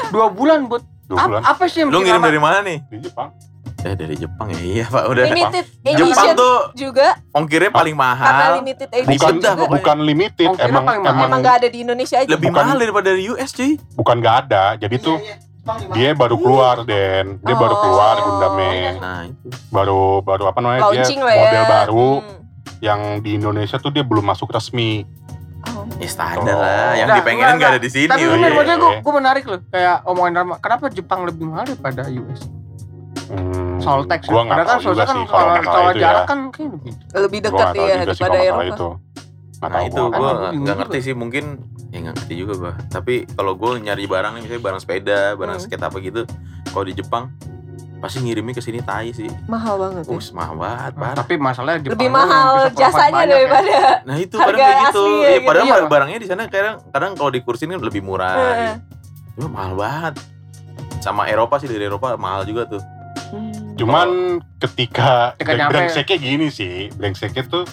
dua 0.09 0.27
bulan 0.29 0.59
buat 0.67 0.83
Dua 1.03 1.19
bulan 1.21 1.43
apa 1.43 1.65
sih 1.67 1.83
yang 1.83 1.93
Lu 1.93 2.01
ngirim 2.01 2.23
dari 2.23 2.41
mana 2.41 2.59
nih? 2.63 2.79
di 2.87 2.97
Jepang. 2.99 3.29
Eh 3.83 3.95
dari 3.95 4.15
Jepang 4.15 4.47
ya. 4.49 4.59
Iya, 4.59 4.85
Pak. 4.87 5.03
Udah. 5.05 5.25
Limited 5.27 5.65
Jepang 5.77 5.99
edition 5.99 6.29
tuh 6.35 6.57
juga 6.73 7.07
ongkirnya 7.31 7.71
paling 7.71 7.97
karena 7.99 8.15
mahal. 8.15 8.51
limited 8.59 8.89
Bukan 8.89 9.03
edition 9.03 9.35
dah, 9.35 9.41
juga. 9.43 9.51
pokoknya. 9.59 9.75
bukan 9.75 9.97
limited 10.01 10.47
Ongkirnya 10.47 10.71
emang 10.71 10.85
paling 10.85 11.03
mahal. 11.03 11.15
emang 11.17 11.29
Emang 11.29 11.41
gak 11.41 11.55
ada 11.59 11.69
di 11.69 11.79
Indonesia 11.81 12.17
aja. 12.17 12.29
Lebih 12.29 12.49
Bukan- 12.49 12.63
mahal 12.63 12.77
daripada 12.79 13.07
dari 13.09 13.23
US, 13.29 13.51
cuy. 13.51 13.73
bukan 13.93 14.17
nggak 14.17 14.37
ada. 14.41 14.65
Jadi 14.77 14.97
tuh 14.99 15.17
dia 15.93 16.11
baru 16.13 16.37
keluar 16.37 16.77
Den. 16.83 17.27
Dia 17.39 17.55
baru 17.55 17.75
Oh. 17.75 17.81
keluar 17.81 18.15
Gundamnya. 18.19 18.93
Nah, 18.97 19.21
itu. 19.25 19.47
Baru 19.69 20.01
baru 20.21 20.45
apa 20.47 20.59
namanya 20.59 20.81
dia 20.89 21.03
ya. 21.29 21.43
model 21.43 21.65
baru 21.69 22.09
Hmm. 22.17 22.39
yang 22.81 23.01
di 23.19 23.31
Indonesia 23.33 23.77
tuh 23.77 23.91
dia 23.91 24.03
belum 24.03 24.23
masuk 24.25 24.47
resmi. 24.49 25.03
Oh. 25.65 25.87
Ya 25.97 26.07
standar 26.07 26.43
Oh. 26.49 26.59
lah. 26.59 26.91
Yang 26.93 27.03
Enggak, 27.05 27.19
dipengenin 27.19 27.43
enggak, 27.45 27.59
nggak 27.61 27.71
ada 27.73 27.81
di 27.81 27.91
sini. 27.91 28.07
Tapi 28.07 28.19
Iya, 28.21 28.29
bener, 28.29 28.39
iya, 28.41 28.51
maksudnya 28.53 28.77
gue 28.77 28.91
iya. 28.91 29.01
gue 29.01 29.13
menarik 29.13 29.45
loh. 29.45 29.61
Kayak 29.65 29.97
omongan 30.05 30.33
Rama, 30.37 30.55
kenapa 30.59 30.85
Jepang 30.89 31.21
lebih 31.23 31.45
mahal 31.45 31.65
daripada 31.65 32.03
US? 32.11 32.43
Hmm, 33.25 33.62
Soal 33.83 34.01
teks. 34.05 34.25
Gua 34.25 34.35
ya. 34.35 34.43
nggak 34.43 34.57
Padahal 34.57 34.69
kan 34.69 34.77
tahu 34.77 34.87
juga 34.89 35.03
kan 35.03 35.07
sih 35.09 35.23
kalau 35.23 35.29
soal, 35.29 35.47
masalah 35.53 35.67
soal 35.67 35.83
itu 35.85 35.93
ya. 35.93 36.03
jarak 36.03 36.25
kan 36.25 36.39
kayak 36.49 36.71
lebih. 37.17 37.39
Gua 37.41 37.45
dekat 37.45 37.67
ya 37.75 37.95
daripada 38.01 38.17
kalau 38.33 38.43
Eropa. 38.43 38.65
itu. 38.69 38.89
Nah 39.63 39.81
itu 39.81 40.03
gua. 40.03 40.11
gue 40.13 40.31
Kan 40.33 40.53
nggak 40.59 40.77
ngerti 40.77 40.99
sih 41.01 41.15
mungkin 41.15 41.45
ya 41.89 41.99
nggak 42.01 42.15
ngerti 42.17 42.35
juga 42.37 42.55
gue 42.57 42.73
tapi 42.89 43.15
kalau 43.29 43.53
gue 43.53 43.71
nyari 43.79 44.05
barang 44.07 44.33
nih 44.33 44.43
misalnya 44.43 44.65
barang 44.65 44.81
sepeda 44.81 45.21
barang 45.35 45.55
Hmm. 45.55 45.65
skate 45.69 45.85
apa 45.85 45.97
gitu 46.01 46.23
kalau 46.67 46.85
di 46.85 46.95
Jepang 46.95 47.29
pasti 48.01 48.19
ngirimnya 48.19 48.51
ke 48.51 48.65
sini 48.65 48.81
tai 48.81 49.13
sih 49.13 49.29
Mahal 49.45 49.77
banget 49.77 50.03
ya. 50.03 50.11
us 50.11 50.33
mahal 50.33 50.57
banget 50.57 50.91
Nah, 50.91 51.01
parah 51.05 51.17
tapi 51.21 51.35
masalahnya 51.37 51.79
Jepang 51.85 51.95
Lebih 51.95 52.09
mahal 52.11 52.49
jasanya 52.73 53.13
banyak 53.13 53.23
ya. 53.23 53.29
daripada 53.31 53.77
nah 54.03 54.17
itu 54.17 54.35
Harga 54.35 54.57
kayak 54.57 54.77
gitu 54.83 55.05
ya 55.05 55.21
ya, 55.21 55.31
gitu. 55.31 55.47
padahal 55.47 55.67
Iya. 55.69 55.85
barangnya 55.87 56.19
di 56.19 56.27
sana 56.27 56.43
kadang 56.49 56.77
kadang 56.89 57.13
kalau 57.13 57.31
dikursin 57.31 57.69
kan 57.69 57.79
lebih 57.79 58.01
murah 58.01 58.35
gitu. 58.35 58.75
cuma 59.37 59.49
mahal 59.53 59.73
banget 59.77 60.15
sama 60.99 61.23
Eropa 61.27 61.55
sih 61.59 61.69
dari 61.69 61.85
Eropa 61.85 62.17
mahal 62.17 62.43
juga 62.43 62.65
tuh 62.67 62.81
Hmm. 62.81 63.02
Cuman 63.83 64.09
ketika 64.57 65.35
Ketika 65.35 65.67
brengseknya 65.67 66.17
gini 66.17 66.47
sih, 66.49 66.89
brengseknya 66.91 67.43
tuh 67.45 67.67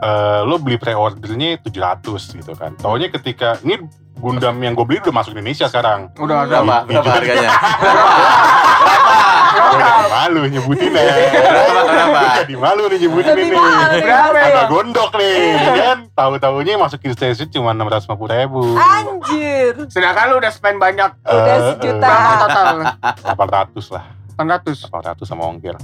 eh, 0.00 0.40
lo 0.42 0.56
beli 0.56 0.76
pre-ordernya 0.76 1.60
700 1.60 2.00
gitu 2.34 2.52
kan. 2.54 2.72
Taunya 2.74 3.08
ketika 3.10 3.60
ini 3.60 3.76
Gundam 4.12 4.52
yang 4.58 4.72
gue 4.72 4.84
beli 4.84 5.00
udah 5.00 5.14
masuk 5.14 5.32
Indonesia 5.32 5.64
sekarang. 5.64 6.12
Udah 6.14 6.44
ada. 6.44 6.60
berapa 6.60 6.76
di- 6.82 6.92
berapa 6.92 7.08
harganya 7.10 7.50
Gue 9.50 9.78
jadi 9.78 10.04
malu 10.08 10.40
nyebutin 10.46 10.90
ya. 10.90 11.02
berapa 11.02 11.80
berapa 11.86 12.18
jadi 12.38 12.54
malu 12.54 12.82
nih 12.86 12.98
nyebutin 13.00 13.34
ini. 13.34 13.56
Berapa 13.98 14.36
ya? 14.36 14.44
Agak 14.46 14.64
gondok 14.68 15.10
nih, 15.14 15.36
kan? 15.74 15.98
Tahu-taunya 16.10 16.74
masuk 16.76 16.98
Kill 16.98 17.14
Station 17.14 17.48
cuma 17.50 17.72
650 17.72 18.12
ribu. 18.36 18.62
Anjir. 18.74 19.74
Sedangkan 19.86 20.24
lu 20.28 20.38
udah 20.38 20.50
spend 20.50 20.76
banyak 20.76 21.10
Udah 21.22 21.56
Eh, 21.56 21.60
sejuta. 21.74 22.06
berapa 22.06 22.34
total? 22.38 22.66
800 23.72 23.86
lah, 23.90 24.04
800. 24.42 24.88
800 24.88 25.24
sama 25.24 25.44
ongkir. 25.46 25.76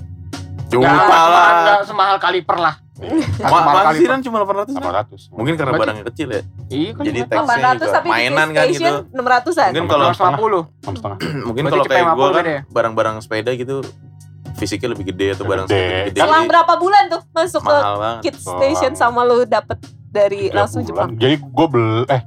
juta 0.66 0.82
Ya, 0.82 0.90
lah 1.06 1.48
Enggak 1.54 1.80
semahal 1.86 2.16
kaliper 2.18 2.58
lah. 2.58 2.74
Nggak 2.96 3.12
Ma 3.38 3.48
semahal 3.50 3.64
mana 3.68 3.90
sih 3.92 4.02
kaliper. 4.02 4.08
kan 4.08 4.20
cuma 4.20 4.36
800 4.40 4.72
kan? 4.72 4.82
800. 5.06 5.30
mungkin 5.30 5.54
karena 5.54 5.68
Berarti- 5.68 5.82
barangnya 5.84 6.04
kecil 6.08 6.28
ya 6.28 6.40
Iya 6.66 6.90
kan. 6.90 7.02
Jadi 7.04 7.18
teksnya 7.20 7.36
tahu. 7.36 7.46
800 7.46 7.76
juga 7.76 7.86
tapi 7.92 8.08
mainan 8.08 8.48
kan 8.48 8.64
gitu. 8.66 8.92
600-an. 9.12 9.70
mungkin 9.70 9.84
kalau 9.86 10.06
150. 10.08 10.60
Enam 10.82 10.94
setengah. 10.96 11.18
mungkin 11.46 11.62
Berarti 11.62 11.72
kalau 11.72 11.84
kayak 11.86 12.04
50 12.08 12.16
gue 12.16 12.30
kan 12.32 12.44
barang-barang 12.66 13.16
sepeda 13.20 13.50
gitu 13.52 13.76
fisiknya 14.56 14.88
lebih 14.90 15.04
gede 15.06 15.26
atau 15.36 15.44
barang 15.44 15.66
Gede. 15.66 15.76
sepeda 15.76 16.00
gede 16.08 16.18
Selang 16.18 16.44
berapa 16.48 16.72
bulan 16.76 17.02
tuh 17.06 17.20
masuk 17.30 17.62
ke 17.62 17.76
Kid 18.24 18.36
Station 18.40 18.92
sama 18.96 19.20
lu 19.22 19.44
dapet 19.44 19.76
dari 20.08 20.48
langsung. 20.48 20.80
Jepang? 20.80 21.12
Jadi 21.14 21.36
gue 21.36 21.66
bel 21.68 22.08
eh 22.08 22.22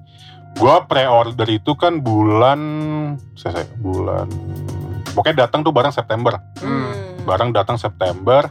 gue 0.51 0.75
pre-order 0.85 1.47
itu 1.47 1.71
kan 1.73 1.97
bulan 1.99 2.59
saya, 3.33 3.57
saya 3.57 3.67
bulan 3.75 4.29
pokoknya 5.11 5.45
datang 5.45 5.61
tuh 5.61 5.71
barang 5.71 5.91
September. 5.91 6.37
Hmm. 6.57 6.93
Barang 7.21 7.49
datang 7.49 7.75
September 7.75 8.49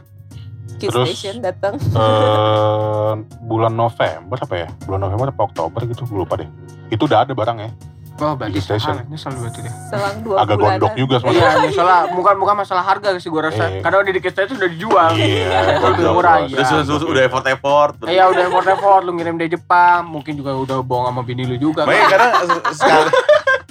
Kid 0.75 0.89
terus- 0.89 1.11
Station 1.11 1.39
datang. 1.39 1.75
eh 1.75 3.11
bulan 3.41 3.73
November 3.73 4.37
apa 4.37 4.55
ya? 4.57 4.67
Bulan 4.81 5.01
November 5.01 5.27
apa 5.29 5.41
Oktober 5.43 5.79
gitu, 5.85 6.03
gue 6.03 6.19
lupa 6.19 6.35
deh. 6.35 6.47
Itu 6.87 7.03
udah 7.03 7.21
ada 7.21 7.33
barangnya. 7.33 7.71
Oh, 8.17 8.35
berarti 8.35 8.51
Di 8.51 8.59
station. 8.59 8.99
station. 8.99 9.07
Nyesel 9.07 9.31
berarti 9.33 9.59
deh. 9.61 9.73
Selang 9.87 10.17
dua 10.19 10.35
Agak 10.37 10.55
bulan. 10.55 10.75
gondok 10.75 10.93
juga 10.93 11.15
sebenarnya. 11.17 11.39
Iya, 11.39 11.59
masalah 11.65 11.99
bukan 12.09 12.35
bukan 12.35 12.55
masalah 12.57 12.83
harga 12.85 13.15
sih 13.15 13.27
gua 13.27 13.47
rasa. 13.47 13.63
Iya. 13.65 13.79
Karena 13.79 13.97
udah 13.97 14.11
di 14.11 14.21
kita 14.21 14.39
itu 14.41 14.53
udah 14.55 14.69
dijual. 14.69 15.09
Iya, 15.15 15.47
lebih 15.81 16.03
murah, 16.09 16.35
bos. 16.37 16.51
iya. 16.51 16.83
terus 16.83 16.99
udah 17.01 17.21
effort 17.21 17.47
effort 17.47 17.93
Iya 18.05 18.23
udah 18.27 18.43
import 18.45 18.67
effort 18.69 19.01
lu 19.01 19.15
ngirim 19.15 19.35
dari 19.35 19.47
Jepang, 19.49 20.03
mungkin 20.05 20.35
juga 20.35 20.51
udah 20.53 20.77
bohong 20.81 21.07
sama 21.09 21.21
bini 21.23 21.43
lu 21.43 21.55
juga. 21.57 21.83
Makanya 21.83 21.99
kan? 22.01 22.11
karena 22.11 22.27
se- 22.45 22.63
sekali 22.75 23.07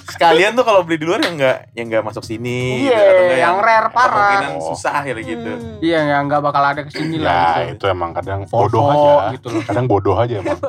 sekalian 0.09 0.53
tuh 0.53 0.63
kalau 0.63 0.81
beli 0.81 0.97
di 0.97 1.05
luar 1.05 1.21
yang 1.21 1.37
enggak 1.37 1.59
yang 1.73 1.87
enggak 1.87 2.03
masuk 2.03 2.23
sini 2.23 2.85
Iya, 2.85 2.97
gitu, 2.97 3.05
atau 3.05 3.23
enggak 3.23 3.41
yang 3.41 3.57
rare 3.59 3.89
parah. 3.91 4.09
kemungkinan 4.11 4.53
Oh. 4.55 4.67
susah 4.73 5.01
ya 5.01 5.13
gitu. 5.15 5.51
Hmm. 5.51 5.77
Iya, 5.79 6.01
yang 6.09 6.23
nggak 6.27 6.41
bakal 6.41 6.63
ada 6.65 6.81
ke 6.81 6.91
sini 6.91 7.17
lah. 7.19 7.29
Ya 7.29 7.45
gitu. 7.69 7.73
itu 7.79 7.85
emang 7.89 8.11
kadang 8.13 8.41
Fofo 8.45 8.67
bodoh 8.67 8.89
aja. 8.89 9.33
gitu 9.33 9.47
loh. 9.49 9.63
Kadang 9.63 9.87
bodoh 9.87 10.17
aja 10.17 10.35
emang. 10.37 10.59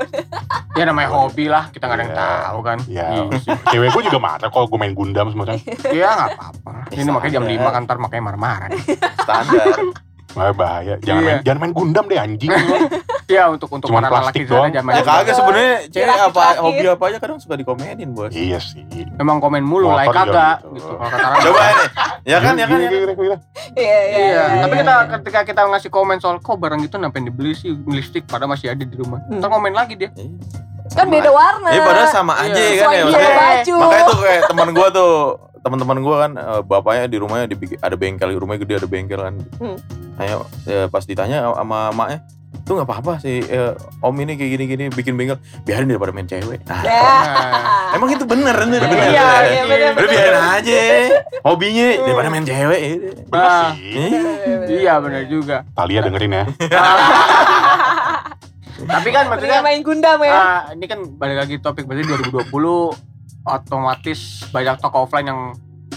Ya 0.78 0.88
namanya 0.88 1.12
hobi 1.12 1.52
lah, 1.52 1.68
kita 1.68 1.84
nggak 1.84 1.98
ada 1.98 2.04
yang 2.06 2.14
Iya. 2.14 2.24
tahu 2.40 2.60
kan. 2.62 2.78
Ya, 2.88 3.06
Iya 3.12 3.24
sih. 3.36 3.52
cewek 3.68 3.90
gue 3.92 4.04
juga 4.06 4.20
marah 4.22 4.48
kalau 4.48 4.64
gue 4.64 4.80
main 4.80 4.96
Gundam 4.96 5.28
sebenarnya. 5.28 5.60
Iya 5.92 6.08
nggak 6.10 6.30
apa-apa. 6.32 6.72
Ini 6.90 7.10
makanya 7.10 7.34
jam. 7.36 7.44
5 7.44 7.68
kan 7.70 7.82
ntar 7.84 7.98
makanya 7.98 8.24
marah-marah. 8.26 8.70
Standar. 9.20 9.76
Wah, 10.32 10.52
bahaya. 10.52 10.96
Jangan 11.00 11.20
Iya. 11.20 11.28
main, 11.28 11.40
jangan 11.42 11.60
main 11.60 11.74
Gundam 11.74 12.06
deh 12.06 12.18
anjing. 12.18 12.52
Iya 13.30 13.46
untuk 13.46 13.70
untuk 13.70 13.94
Cuman 13.94 14.02
laki 14.02 14.10
plastik 14.10 14.42
doang. 14.50 14.74
sana 14.74 14.82
zaman 14.82 14.90
ya 14.90 15.04
kagak 15.06 15.36
sebenarnya 15.38 15.74
cewek 15.86 16.18
apa 16.18 16.46
hobi 16.66 16.86
apa 16.90 17.04
aja 17.06 17.18
kadang 17.22 17.38
suka 17.38 17.54
dikomenin, 17.54 18.10
Bos. 18.10 18.34
iya 18.34 18.58
sih. 18.58 18.82
Emang 19.22 19.38
komen 19.38 19.62
mulu, 19.62 19.86
Motor 19.86 20.02
like 20.02 20.10
kagak 20.12 20.58
gitu. 20.66 20.74
gitu. 20.74 20.94
Kalau 20.98 21.10
kata. 21.14 21.28
Coba 21.40 21.62
ini. 21.62 21.86
Ya 22.26 22.38
kan, 22.42 22.54
ya 22.58 22.66
kan, 22.66 22.78
Gini, 22.82 22.90
ya 22.90 22.90
kan. 22.90 22.90
gini, 22.90 23.06
gini, 23.06 23.14
gini. 23.14 23.38
Iya, 23.78 24.00
iya. 24.02 24.18
Iya, 24.18 24.42
tapi 24.60 24.74
kita 24.76 24.96
ketika 25.14 25.40
kita 25.46 25.62
ngasih 25.64 25.90
komen 25.92 26.18
soal 26.18 26.42
kok 26.42 26.58
barang 26.58 26.82
itu 26.82 26.96
ngapain 26.98 27.22
dibeli 27.24 27.54
sih 27.54 27.70
lipstick 27.86 28.26
pada 28.26 28.50
masih 28.50 28.74
ada 28.74 28.82
di 28.82 28.96
rumah. 28.98 29.22
Hmm. 29.24 29.38
Ntar 29.38 29.50
komen 29.52 29.78
lagi 29.78 29.94
dia. 29.94 30.10
Kan 30.90 31.06
beda 31.08 31.30
warna. 31.30 31.70
Ya 31.70 31.86
padahal 31.86 32.10
sama 32.10 32.34
aja 32.36 32.58
Iya. 32.58 32.82
kan 32.82 32.90
ya. 32.90 33.04
Makanya 33.70 34.04
tuh 34.08 34.18
kayak 34.18 34.42
teman 34.50 34.70
gua 34.74 34.88
tuh 34.90 35.14
teman-teman 35.60 35.98
gua 36.00 36.16
kan 36.24 36.32
eh, 36.34 36.62
bapaknya 36.62 37.06
di 37.06 37.18
rumahnya 37.18 37.46
dibikin 37.46 37.78
ada 37.78 37.94
bengkel 37.94 38.32
rumahnya 38.34 38.62
gede 38.64 38.76
ada 38.78 38.88
bengkel 38.88 39.20
kan. 39.20 39.36
Hmm. 39.58 39.78
Ayo 40.18 40.44
ya, 40.64 40.88
pas 40.88 41.04
ditanya 41.04 41.48
sama 41.50 41.92
maknya 41.92 42.20
tuh 42.66 42.76
nggak 42.76 42.86
apa-apa 42.86 43.18
sih 43.18 43.42
eh, 43.42 43.74
om 44.00 44.14
ini 44.14 44.34
kayak 44.34 44.52
gini-gini 44.52 44.84
bikin 44.90 45.14
bengkel 45.14 45.38
biarin 45.64 45.86
daripada 45.86 46.12
main 46.12 46.26
cewek. 46.26 46.60
Nah. 46.66 46.82
Nah, 46.82 47.94
emang 47.94 48.10
itu 48.10 48.26
bener 48.26 48.54
bener. 48.54 48.82
Bener. 48.82 49.10
Iya, 49.10 49.30
iya 49.46 49.64
bener 49.64 49.92
Udah 49.96 50.10
biarin 50.10 50.46
aja 50.52 50.80
hobinya 51.42 51.88
Hmm. 51.90 52.04
daripada 52.04 52.28
main 52.30 52.46
cewek. 52.46 52.80
Bener 53.26 53.48
Ah. 53.48 53.70
sih. 53.74 54.76
iya 54.76 54.94
benar 55.00 55.24
juga. 55.26 55.64
Talia 55.72 56.00
dengerin 56.02 56.32
ya. 56.32 56.44
Tapi 58.80 59.10
kan 59.12 59.28
Maksudnya 59.28 59.60
maksudnya 59.60 59.60
main 59.62 59.82
Gundam 59.84 60.20
ya. 60.24 60.32
ah, 60.32 60.62
ini 60.72 60.86
kan 60.88 61.00
balik 61.20 61.38
lagi 61.38 61.56
topik 61.60 61.84
berarti 61.84 62.08
2020 62.32 62.96
otomatis 63.44 64.20
banyak 64.50 64.76
toko 64.78 65.04
offline 65.04 65.28
yang 65.28 65.42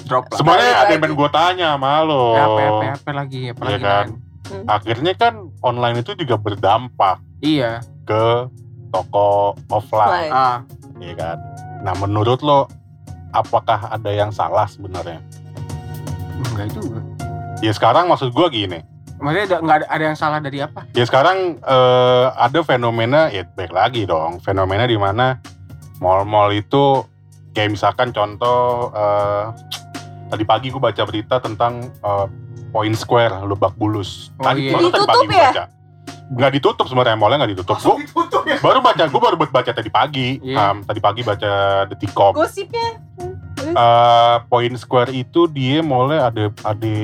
drop 0.04 0.28
lah. 0.28 0.38
Sebenarnya 0.38 0.72
ada 0.78 0.92
yang 0.92 1.14
gue 1.14 1.30
tanya 1.30 1.66
sama 1.74 1.92
lo. 2.02 2.24
Ya, 2.32 2.44
apa, 2.44 2.60
apa, 2.60 2.84
apa 2.94 3.10
lagi, 3.12 3.40
apa 3.48 3.60
Iya 3.60 3.70
lagi 3.70 3.84
kan? 3.84 4.06
Man? 4.06 4.64
Akhirnya 4.68 5.12
kan 5.14 5.34
online 5.60 5.96
itu 6.00 6.12
juga 6.14 6.34
berdampak 6.36 7.16
Iya. 7.40 7.80
ke 8.04 8.24
toko 8.90 9.56
offline. 9.70 10.28
Ah, 10.28 10.60
iya 10.98 11.14
kan? 11.14 11.36
Nah 11.80 11.94
menurut 11.96 12.40
lo 12.40 12.68
apakah 13.32 13.88
ada 13.88 14.10
yang 14.10 14.28
salah 14.28 14.66
sebenarnya? 14.66 15.22
enggak 16.44 16.68
juga. 16.74 17.00
Ya 17.62 17.70
sekarang 17.70 18.10
maksud 18.10 18.28
gue 18.28 18.46
gini, 18.50 18.80
Maksudnya 19.16 19.46
ada- 19.48 19.60
nggak 19.62 19.76
ada, 19.78 19.86
ada 19.88 20.04
yang 20.04 20.18
salah 20.18 20.38
dari 20.42 20.58
apa? 20.58 20.82
ya 20.90 21.04
sekarang 21.06 21.56
eh, 21.56 22.26
ada 22.34 22.58
fenomena, 22.60 23.30
ya 23.30 23.46
baik 23.46 23.70
lagi 23.70 24.02
dong, 24.02 24.42
fenomena 24.42 24.82
di 24.82 24.98
mana 24.98 25.38
mall-mall 25.96 26.50
itu 26.50 27.06
kayak 27.52 27.70
misalkan 27.70 28.10
contoh 28.10 28.90
eh, 28.90 29.44
tadi 30.26 30.44
pagi 30.44 30.68
gue 30.68 30.80
baca 30.80 31.02
berita 31.04 31.36
tentang 31.38 31.92
eh, 31.92 32.26
Point 32.68 32.96
Square 32.96 33.44
Lebak 33.44 33.76
Bulus. 33.76 34.32
Oh, 34.36 34.44
Tadi 34.44 34.64
iya. 34.64 34.72
baru 34.72 34.88
tadi 34.88 35.04
pagi 35.04 35.26
gue 35.26 35.36
ya? 35.36 35.50
baca. 35.50 35.64
Nggak 36.32 36.52
ditutup 36.56 36.86
sebenarnya 36.88 37.14
mallnya 37.14 37.44
nggak 37.44 37.52
ditutup. 37.52 37.76
Gue 37.78 38.00
Ditutup 38.00 38.42
ya. 38.42 38.56
baru 38.58 38.80
baca, 38.80 39.04
gue 39.04 39.20
baru 39.20 39.36
baca 39.36 39.70
tadi 39.70 39.90
pagi. 39.92 40.40
Iya. 40.40 40.72
Em, 40.72 40.76
tadi 40.82 40.98
pagi 40.98 41.20
baca 41.20 41.52
Detikop. 41.86 42.32
Gosipnya. 42.32 42.96
Eh, 43.62 44.36
Point 44.48 44.74
Square 44.74 45.12
itu 45.12 45.44
dia 45.46 45.84
mallnya 45.84 46.26
ada 46.26 46.44
ada 46.64 46.94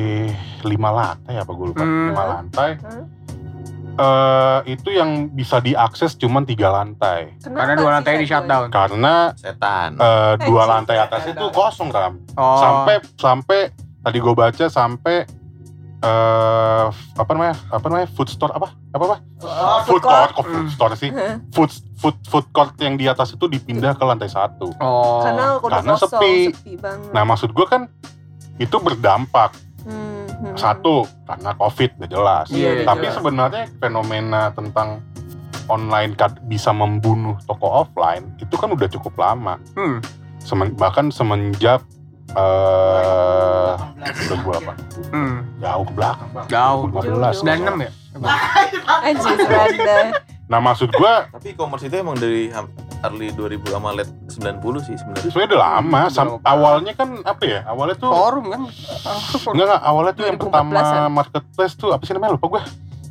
lima 0.64 0.90
lantai 0.90 1.36
apa 1.36 1.50
gue 1.50 1.66
lupa 1.68 1.84
Hmm. 1.84 2.08
lima 2.10 2.24
lantai. 2.26 2.70
Hmm. 2.80 3.04
Eh, 3.98 4.60
itu 4.70 4.88
yang 4.90 5.10
bisa 5.28 5.58
diakses 5.58 6.14
cuman 6.14 6.42
tiga 6.42 6.70
lantai 6.70 7.34
Karena 7.36 7.74
dua 7.74 7.90
lantai 7.92 8.14
di 8.14 8.24
shutdown. 8.24 8.70
karena 8.70 9.34
Setan. 9.34 9.98
eh, 9.98 10.34
dua 10.40 10.62
lantai 10.64 10.96
atas 10.96 11.26
itu 11.26 11.46
kosong 11.50 11.90
ram 11.90 12.14
Oh. 12.32 12.56
sampai 12.56 12.94
sampai 13.16 13.60
tadi 14.00 14.18
gue 14.18 14.30
baca 14.32 14.64
sampai 14.68 15.26
eh 15.98 16.86
apa 17.18 17.26
namanya 17.28 17.58
apa 17.68 17.82
namanya 17.84 18.06
food 18.08 18.30
store 18.30 18.54
apa 18.54 18.70
apa 18.88 19.04
apa 19.04 19.16
Oh, 19.40 19.78
food 19.84 19.98
court 20.00 20.30
kok 20.32 20.44
Hmm. 20.44 20.54
food 20.54 20.68
store 20.70 20.94
sih 20.94 21.10
food 21.50 21.70
food 21.96 22.14
food 22.24 22.46
court 22.48 22.78
yang 22.78 22.94
di 22.94 23.04
atas 23.04 23.34
itu 23.34 23.44
dipindah 23.44 23.92
ke 23.92 24.04
lantai 24.04 24.26
satu 24.26 24.70
Oh. 24.78 25.18
Karena 25.20 25.58
Karena 25.58 25.92
kosong, 25.92 26.10
sepi. 26.14 26.34
sepi 26.48 26.72
banget. 26.76 27.10
nah 27.10 27.22
maksud 27.24 27.50
gue 27.50 27.66
kan 27.66 27.90
itu 28.56 28.76
berdampak 28.76 29.58
Hmm, 30.38 30.54
satu 30.54 31.02
karena 31.24 31.50
covid 31.52 31.90
udah 31.96 32.08
jelas 32.08 32.46
Iya, 32.48 32.70
iya, 32.72 32.86
tapi 32.86 33.04
jelas. 33.04 33.16
sebenarnya 33.16 33.64
fenomena 33.76 34.42
tentang 34.50 35.02
online 35.66 36.14
bisa 36.40 36.70
membunuh 36.70 37.34
toko 37.42 37.82
offline 37.82 38.30
itu 38.36 38.54
kan 38.54 38.70
udah 38.70 38.86
cukup 38.88 39.14
lama 39.16 39.58
Hmm. 39.74 39.98
Semen- 40.38 40.72
bahkan 40.72 41.10
semenjak 41.10 41.82
eh 42.30 43.72
gua 44.38 44.56
apa 44.58 44.72
Hmm. 45.10 45.42
jauh 45.58 45.82
ke 45.82 45.92
belakang 45.92 46.28
bang 46.30 46.46
Jauh. 46.46 46.82
2015 46.86 47.42
96 47.42 47.76
ya? 47.80 47.90
Anjir, 49.00 49.36
seranda. 49.36 49.96
Nah 50.48 50.58
maksud 50.58 50.88
gua 50.90 51.28
Tapi 51.28 51.52
e-commerce 51.52 51.84
itu 51.84 51.94
emang 51.94 52.16
dari 52.16 52.48
early 52.98 53.28
2000 53.30 53.68
sama 53.68 53.92
late 53.92 54.08
90 54.26 54.40
sih 54.82 54.94
sebenarnya. 54.94 55.28
sebenarnya 55.28 55.48
udah 55.50 55.62
lama 55.62 56.00
Sam- 56.08 56.40
awalnya 56.42 56.92
kan 56.94 57.08
apa 57.22 57.42
ya 57.44 57.60
awalnya 57.64 57.94
tuh 57.94 58.08
Forum 58.08 58.44
kan? 58.48 58.60
enggak 59.46 59.66
enggak 59.66 59.80
awalnya 59.82 60.12
tuh 60.12 60.24
yang 60.24 60.36
2014-an. 60.36 60.72
pertama 60.72 60.80
marketplace 61.12 61.74
tuh 61.74 61.88
apa 61.90 62.02
sih 62.02 62.12
namanya 62.12 62.32
lupa 62.34 62.46
gua 62.50 62.62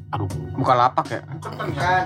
aduh 0.09 0.27
Bukan 0.51 0.75
lapak 0.75 1.05
ya? 1.09 1.21
Bukan. 1.37 2.03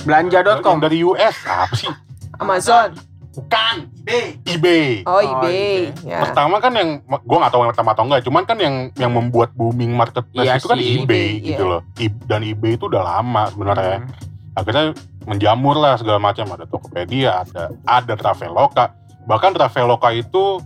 Belanja.com. 0.00 0.76
dari 0.78 1.02
US 1.02 1.36
apa 1.42 1.74
sih 1.74 1.90
Amazon. 2.36 2.94
bukan 3.30 3.74
eBay. 4.00 4.26
eBay 4.48 4.88
Oh, 5.04 5.12
Oh, 5.12 5.20
eBay. 5.20 5.90
eBay. 5.90 6.06
Ya. 6.06 6.18
pertama 6.22 6.58
kan 6.58 6.70
yang 6.72 6.88
gua 7.20 7.38
nggak 7.40 7.50
tahu 7.50 7.60
yang 7.60 7.70
pertama 7.70 7.90
atau 7.92 8.04
enggak 8.04 8.22
cuman 8.22 8.42
kan 8.44 8.56
yang 8.56 8.74
yang 8.94 9.10
membuat 9.10 9.50
booming 9.52 9.90
marketplace 9.90 10.42
Iya 10.44 10.54
itu 10.56 10.66
kan 10.66 10.74
eBay 10.76 11.02
eBay, 11.02 11.28
gitu 11.44 11.62
iya. 11.62 11.72
loh 11.72 11.80
I- 11.98 12.22
dan 12.24 12.40
eBay 12.42 12.74
itu 12.74 12.86
udah 12.86 13.02
lama 13.02 13.42
sebenarnya 13.48 13.96
Hmm. 14.00 14.26
Akhirnya 14.58 14.90
menjamur 15.22 15.74
lah 15.74 15.94
segala 15.94 16.18
macam 16.18 16.48
ada 16.48 16.64
Tokopedia 16.64 17.40
ada 17.40 17.70
ada 17.84 18.12
Traveloka 18.12 18.90
bahkan 19.22 19.52
Traveloka 19.52 20.10
itu 20.10 20.58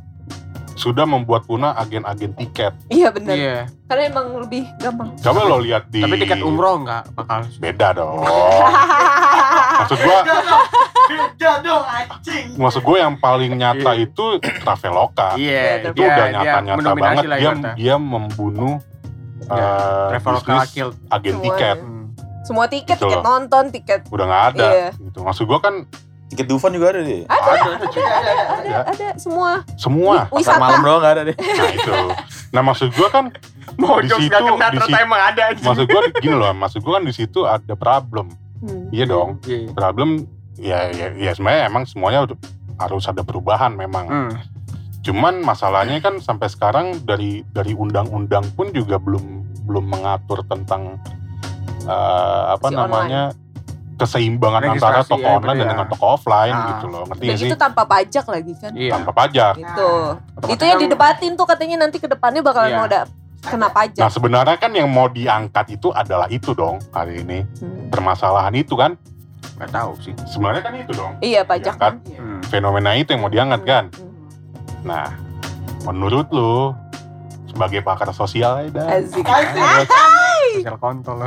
sudah 0.73 1.05
membuat 1.05 1.45
punah 1.45 1.77
agen-agen 1.77 2.33
tiket 2.33 2.73
Iya 2.89 3.13
benar. 3.13 3.37
Iya. 3.37 3.69
Karena 3.85 4.03
emang 4.09 4.41
lebih 4.41 4.65
gampang. 4.79 5.13
coba 5.15 5.41
lo 5.45 5.61
lihat 5.61 5.85
di 5.87 6.01
Tapi 6.01 6.17
tiket 6.17 6.41
umroh 6.41 6.81
nggak 6.81 7.13
bakal. 7.13 7.45
beda 7.61 7.89
dong 7.93 8.25
maksud 9.79 9.99
gua 10.01 10.19
Beda 11.05 11.51
dong 11.61 11.85
anjing. 11.85 12.47
maksud 12.57 12.81
gua 12.81 12.97
yang 13.01 13.15
paling 13.17 13.53
nyata 13.53 13.93
Iya. 13.93 14.03
itu 14.03 14.25
Traveloka 14.59 15.29
Iya. 15.37 15.63
itu 15.85 16.01
udah 16.01 16.27
nyata-nyata 16.33 16.91
banget 16.95 17.25
lah 17.27 17.39
dia 17.39 17.53
dia 17.77 17.95
membunuh 17.95 18.81
Ya, 19.45 20.17
bisnis 20.17 20.71
kill. 20.73 20.91
agen 21.11 21.37
tiket 21.43 21.77
Hmm. 21.77 22.02
Semua 22.43 22.67
tiket, 22.67 22.95
Gitu 22.95 23.07
tiket 23.07 23.19
loh. 23.19 23.25
nonton, 23.25 23.65
tiket 23.69 24.01
udah 24.09 24.25
nggak 24.25 24.45
ada 24.51 24.67
Iya. 24.67 24.89
gitu 24.95 25.19
maksud 25.21 25.45
gua 25.45 25.59
kan 25.59 25.87
Tiket 26.27 26.49
Dufan 26.49 26.73
juga 26.73 26.91
ada 26.91 27.01
deh. 27.03 27.23
ada, 27.23 27.37
Ada. 27.45 27.61
ada, 27.77 27.85
ada, 27.85 28.33
ada, 28.57 28.77
ada, 28.89 29.09
semua 29.17 29.61
semua 29.77 30.25
Wi- 30.27 30.41
wisata. 30.41 30.57
malam 30.59 30.81
doang 30.81 30.99
nggak 30.99 31.13
ada 31.13 31.23
deh. 31.25 31.37
nah 31.37 31.69
itu 31.71 31.93
nah 32.51 32.63
maksud 32.63 32.89
gua 32.91 33.09
kan 33.09 33.25
Mau 33.75 33.97
Di 33.99 34.09
situ- 34.09 34.29
gak 34.29 34.41
di 34.41 34.49
ternyata 34.51 34.85
situ- 34.87 35.01
emang 35.03 35.21
ada 35.23 35.43
maksud 35.55 35.87
gua 35.87 36.01
gini 36.15 36.33
loh 36.35 36.53
maksud 36.53 36.81
gua 36.81 36.93
kan 36.95 37.05
di 37.05 37.13
situ 37.13 37.41
ada 37.43 37.75
problem 37.75 38.33
Hmm. 38.59 38.89
iya 38.89 39.05
dong 39.05 39.41
Iya. 39.43 39.73
problem 39.73 40.25
ya 40.57 40.89
ya, 40.89 41.07
ya 41.13 41.31
sebenarnya 41.31 41.67
emang 41.67 41.85
semuanya 41.85 42.25
udah- 42.25 42.41
harus 42.79 43.05
ada 43.05 43.21
perubahan 43.21 43.73
memang 43.73 44.05
Hmm. 44.07 44.33
cuman 45.01 45.41
masalahnya 45.41 45.99
kan 45.99 46.17
sampai 46.17 46.47
sekarang 46.47 46.97
dari 47.03 47.45
dari 47.47 47.75
undang-undang 47.75 48.49
pun 48.53 48.71
juga 48.71 48.97
belum 48.97 49.25
belum 49.63 49.85
mengatur 49.87 50.43
tentang 50.45 50.97
eh, 51.85 52.43
apa 52.51 52.67
Si 52.67 52.75
namanya 52.75 53.23
keseimbangan 53.95 54.61
antara 54.65 54.75
Registrasi, 54.99 55.11
toko 55.11 55.23
ya, 55.23 55.33
online 55.33 55.53
bener 55.55 55.67
dengan 55.69 55.87
ya. 55.87 55.91
toko 55.91 56.05
offline 56.11 56.55
Ah. 56.55 56.67
gitu 56.69 56.87
loh 56.89 57.03
ngerti 57.05 57.21
Dan 57.21 57.29
gak 57.29 57.39
sih 57.39 57.47
itu 57.47 57.57
tanpa 57.57 57.83
pajak 57.85 58.25
lagi 58.27 58.53
kan. 58.57 58.73
Iya. 58.73 58.93
tanpa 58.93 59.11
pajak 59.13 59.55
Gitu. 59.55 59.91
Otomatis 60.33 60.51
Itu 60.51 60.63
yang 60.65 60.73
kan- 60.73 60.85
didebatin 60.85 61.33
tuh 61.33 61.47
katanya 61.47 61.77
nanti 61.79 61.97
ke 61.97 62.07
depannya 62.07 62.41
bakalan 62.41 62.69
Iya. 62.69 62.77
mau 62.77 62.87
ada 62.87 63.01
kena 63.43 63.69
pajak. 63.69 63.99
nah 63.99 64.09
sebenarnya 64.09 64.57
kan 64.57 64.71
yang 64.71 64.87
mau 64.87 65.07
diangkat 65.07 65.67
itu 65.73 65.91
adalah 65.91 66.27
itu 66.29 66.51
dong 66.53 66.79
hari 66.91 67.21
ini 67.21 67.43
Hmm. 67.57 67.89
permasalahan 67.89 68.55
itu 68.55 68.75
kan 68.75 68.95
Nggak 69.55 69.71
tahu 69.71 69.93
sih. 70.01 70.15
sebenarnya 70.25 70.63
kan 70.63 70.75
itu 70.75 70.93
dong 70.93 71.13
Iya 71.19 71.43
pajak 71.43 71.75
Diangkat. 71.75 71.93
kan. 72.03 72.17
Hmm. 72.17 72.41
fenomena 72.45 72.91
itu 72.93 73.09
yang 73.09 73.21
mau 73.21 73.31
diangkat 73.31 73.63
kan 73.63 73.85
Hmm. 73.89 74.11
Nah, 74.85 75.07
menurut 75.85 76.27
lu 76.29 76.75
sebagai 77.47 77.81
pakar 77.81 78.11
sosial 78.11 78.63
ya, 78.63 78.71
Dan, 78.73 78.87
Asik. 79.01 79.23
Asik. 79.23 79.87
Sosial 80.55 80.77
kontol 80.77 81.25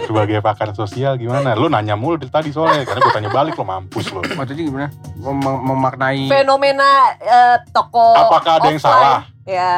sebagai 0.00 0.38
pakar 0.38 0.70
sosial 0.72 1.14
gimana? 1.14 1.52
Lu 1.52 1.66
nanya 1.66 1.92
mulu 1.92 2.16
dari 2.16 2.30
tadi 2.30 2.48
soalnya 2.48 2.82
karena 2.82 3.00
gue 3.00 3.12
tanya 3.12 3.30
balik 3.30 3.54
lo 3.54 3.64
mampus 3.64 4.06
lo. 4.08 4.22
Maksudnya 4.22 4.64
gimana? 4.64 4.88
Mem- 5.16 5.62
memaknai 5.64 6.24
Fenomena 6.26 6.90
eh, 7.14 7.56
toko 7.68 8.14
Apakah 8.14 8.52
ada 8.56 8.68
yang 8.68 8.76
offline. 8.76 8.80
salah? 8.80 9.18
Ya. 9.44 9.74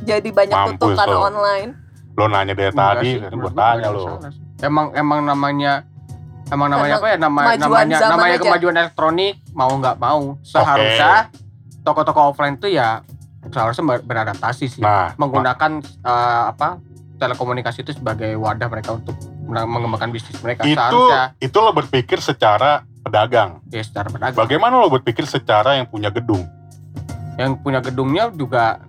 Jadi 0.00 0.28
banyak 0.30 0.56
Mampus 0.56 0.78
tutup 0.78 0.96
karena 0.96 1.14
lo. 1.14 1.20
online. 1.26 1.70
Lo 2.12 2.24
nanya 2.26 2.52
dari 2.52 2.68
Enggak 2.68 2.88
tadi, 2.94 3.10
kan 3.12 3.30
menurut 3.30 3.52
gue 3.52 3.58
tanya 3.58 3.88
lo. 3.88 4.04
Emang 4.60 4.86
emang 4.92 5.20
namanya 5.22 5.72
emang 6.46 6.68
namanya 6.68 6.86
Karena 6.90 7.00
apa 7.00 7.08
ya? 7.08 7.16
Nama, 7.16 7.40
namanya 7.56 7.96
namanya 8.06 8.34
aja. 8.34 8.44
kemajuan 8.44 8.74
elektronik 8.76 9.34
mau 9.50 9.70
nggak 9.72 9.96
mau 9.96 10.36
seharusnya 10.42 11.30
toko-toko 11.80 12.20
offline 12.28 12.54
tuh 12.54 12.68
ya 12.68 13.00
seharusnya 13.46 13.84
ber- 13.86 14.04
beradaptasi 14.04 14.66
sih 14.68 14.80
Nah, 14.80 15.16
menggunakan 15.16 15.78
eh, 15.80 16.42
apa 16.46 16.76
telekomunikasi 17.20 17.84
itu 17.84 17.92
sebagai 17.92 18.32
wadah 18.40 18.66
mereka 18.72 18.96
untuk 18.96 19.14
meng- 19.44 19.68
mengembangkan 19.68 20.08
bisnis 20.08 20.40
mereka. 20.40 20.64
Itu 20.64 20.74
seharusnya 20.80 21.22
itu 21.36 21.56
lo 21.60 21.70
berpikir 21.76 22.18
secara 22.24 22.82
pedagang. 23.04 23.60
ya 23.68 23.84
secara 23.84 24.08
pedagang. 24.08 24.40
Bagaimana 24.40 24.80
lo 24.80 24.88
berpikir 24.88 25.28
secara 25.28 25.76
yang 25.76 25.86
punya 25.86 26.08
gedung? 26.08 26.48
yang 27.38 27.56
punya 27.56 27.80
gedungnya 27.80 28.28
juga 28.36 28.84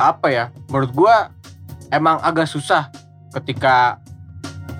apa 0.00 0.32
ya? 0.32 0.48
Menurut 0.72 0.92
gua 0.96 1.28
emang 1.92 2.16
agak 2.24 2.48
susah 2.48 2.88
ketika 3.36 4.00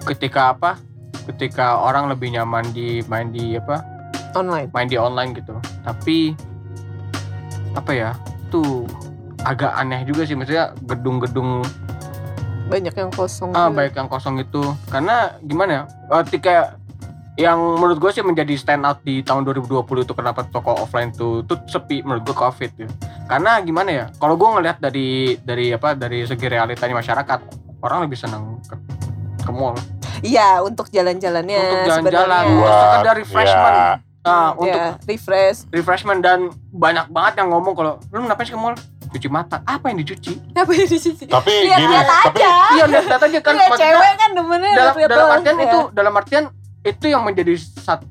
ketika 0.09 0.57
apa? 0.57 0.81
Ketika 1.29 1.85
orang 1.85 2.09
lebih 2.09 2.33
nyaman 2.33 2.65
di 2.73 3.05
main 3.13 3.29
di 3.29 3.61
apa? 3.61 3.85
Online. 4.33 4.73
main 4.73 4.89
di 4.89 4.97
online 4.97 5.37
gitu. 5.37 5.53
Tapi 5.85 6.33
apa 7.77 7.93
ya? 7.93 8.11
Itu 8.49 8.89
agak 9.45 9.73
aneh 9.77 10.01
juga 10.09 10.25
sih. 10.25 10.33
Maksudnya 10.33 10.73
gedung-gedung 10.89 11.61
Banyak 12.71 12.95
yang 12.95 13.11
kosong. 13.11 13.51
ah 13.53 13.67
baik 13.69 13.93
yang 13.93 14.07
kosong 14.07 14.39
itu 14.39 14.63
karena 14.87 15.17
gimana 15.41 15.71
ya 15.73 15.83
ketika 16.23 16.79
yang 17.37 17.57
menurut 17.75 17.99
gue 17.99 18.11
sih 18.11 18.21
menjadi 18.21 18.53
stand 18.55 18.85
out 18.85 19.01
di 19.01 19.21
tahun 19.21 19.43
2020 19.45 19.81
itu 20.03 20.13
kenapa 20.13 20.45
toko 20.47 20.77
offline 20.79 21.11
tuh 21.11 21.41
tuh 21.43 21.57
sepi 21.65 22.01
menurut 22.01 22.23
gue 22.23 22.37
covid 22.37 22.71
ya 22.77 22.89
karena 23.27 23.59
gimana 23.61 23.91
ya 23.91 24.05
kalau 24.17 24.35
gue 24.35 24.49
ngelihat 24.51 24.77
dari 24.79 25.09
dari 25.41 25.73
apa 25.73 25.95
dari 25.95 26.23
segi 26.23 26.47
realitanya 26.47 26.95
masyarakat 26.95 27.39
orang 27.81 28.05
lebih 28.05 28.17
senang 28.17 28.61
ke, 28.63 28.77
ke 29.41 29.51
mall 29.51 29.75
Iya, 30.21 30.61
untuk 30.61 30.93
jalan-jalannya 30.93 31.57
Untuk 31.57 31.81
jalan-jalan. 31.87 32.45
sekedar 32.61 33.15
refreshment. 33.17 33.73
ya, 33.75 33.89
nah 34.21 34.53
untuk 34.53 34.69
Ya, 34.71 35.01
refresh. 35.03 35.65
refreshment 35.71 36.21
dan 36.21 36.39
banyak 36.69 37.09
banget 37.09 37.41
yang 37.41 37.49
ngomong 37.49 37.73
kalau 37.73 37.93
lu 38.07 38.21
ngapain 38.23 38.45
sih 38.45 38.53
ke 38.53 38.61
mall 38.61 38.77
cuci 39.11 39.29
mata 39.29 39.59
apa 39.61 39.85
yang 39.87 39.99
dicuci 39.99 40.33
Apa 40.53 40.71
yang 40.71 40.87
dicuci? 40.87 41.25
tapi 41.27 41.51
Lihat 41.67 41.79
gini, 41.79 41.91
lihat 41.91 42.07
tapi 42.25 42.41
aja. 42.41 42.53
iya 42.73 42.85
lihat 42.87 43.21
aja 43.21 43.39
kan 43.41 43.53
Iya, 43.53 43.67
cewek 43.73 44.13
kan 44.17 44.31
demennya 44.33 44.71
dalam 44.73 44.95
lihat 44.95 45.09
dalam 45.11 45.29
artian 45.33 45.57
Ya. 45.57 45.65
itu 45.65 45.79
dalam 45.93 46.13
artian 46.15 46.45
itu 46.81 47.07
yang 47.07 47.23
menjadi 47.23 47.53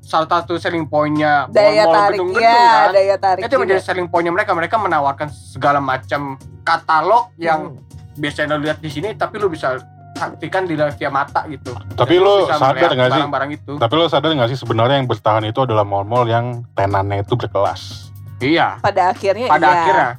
salah 0.03 0.27
satu 0.29 0.53
selling 0.55 0.85
pointnya 0.85 1.49
daya 1.49 1.83
mall-mall 1.83 1.95
tarik 1.97 2.13
gedung-gedung 2.13 2.45
ya, 2.45 2.69
kan. 2.77 2.87
daya 2.93 3.15
tarik. 3.17 3.41
itu 3.41 3.51
yang 3.51 3.63
menjadi 3.63 3.81
selling 3.81 4.07
pointnya 4.07 4.29
mereka 4.31 4.51
mereka 4.53 4.75
menawarkan 4.77 5.27
segala 5.31 5.79
macam 5.79 6.37
katalog 6.61 7.33
yang 7.35 7.73
Hmm. 7.73 7.81
biasanya 8.15 8.53
lo 8.53 8.61
lihat 8.61 8.77
di 8.77 8.89
sini 8.89 9.15
tapi 9.15 9.35
lu 9.35 9.47
bisa 9.47 9.79
saksikan 10.11 10.67
di 10.67 10.75
via 10.75 11.07
mata 11.09 11.47
gitu 11.47 11.71
Tapi 11.95 12.13
Dan 12.13 12.27
bisa 12.43 12.55
sadar 12.59 12.91
nggak 12.91 13.07
sih? 13.07 13.15
barang-barang 13.15 13.51
itu 13.53 13.71
tapi 13.77 13.93
lo 13.95 14.05
sadar 14.05 14.29
nggak 14.29 14.49
sih 14.51 14.59
sebenarnya 14.59 14.95
yang 14.97 15.07
bertahan 15.07 15.43
itu 15.43 15.59
adalah 15.59 15.81
mall-mall 15.81 16.25
yang 16.25 16.45
tenannya 16.71 17.23
itu 17.23 17.33
berkelas. 17.33 18.11
iya 18.37 18.77
pada 18.77 19.09
akhirnya 19.09 19.47
pada 19.47 19.63
iya. 19.63 19.73
akhirnya 19.73 20.09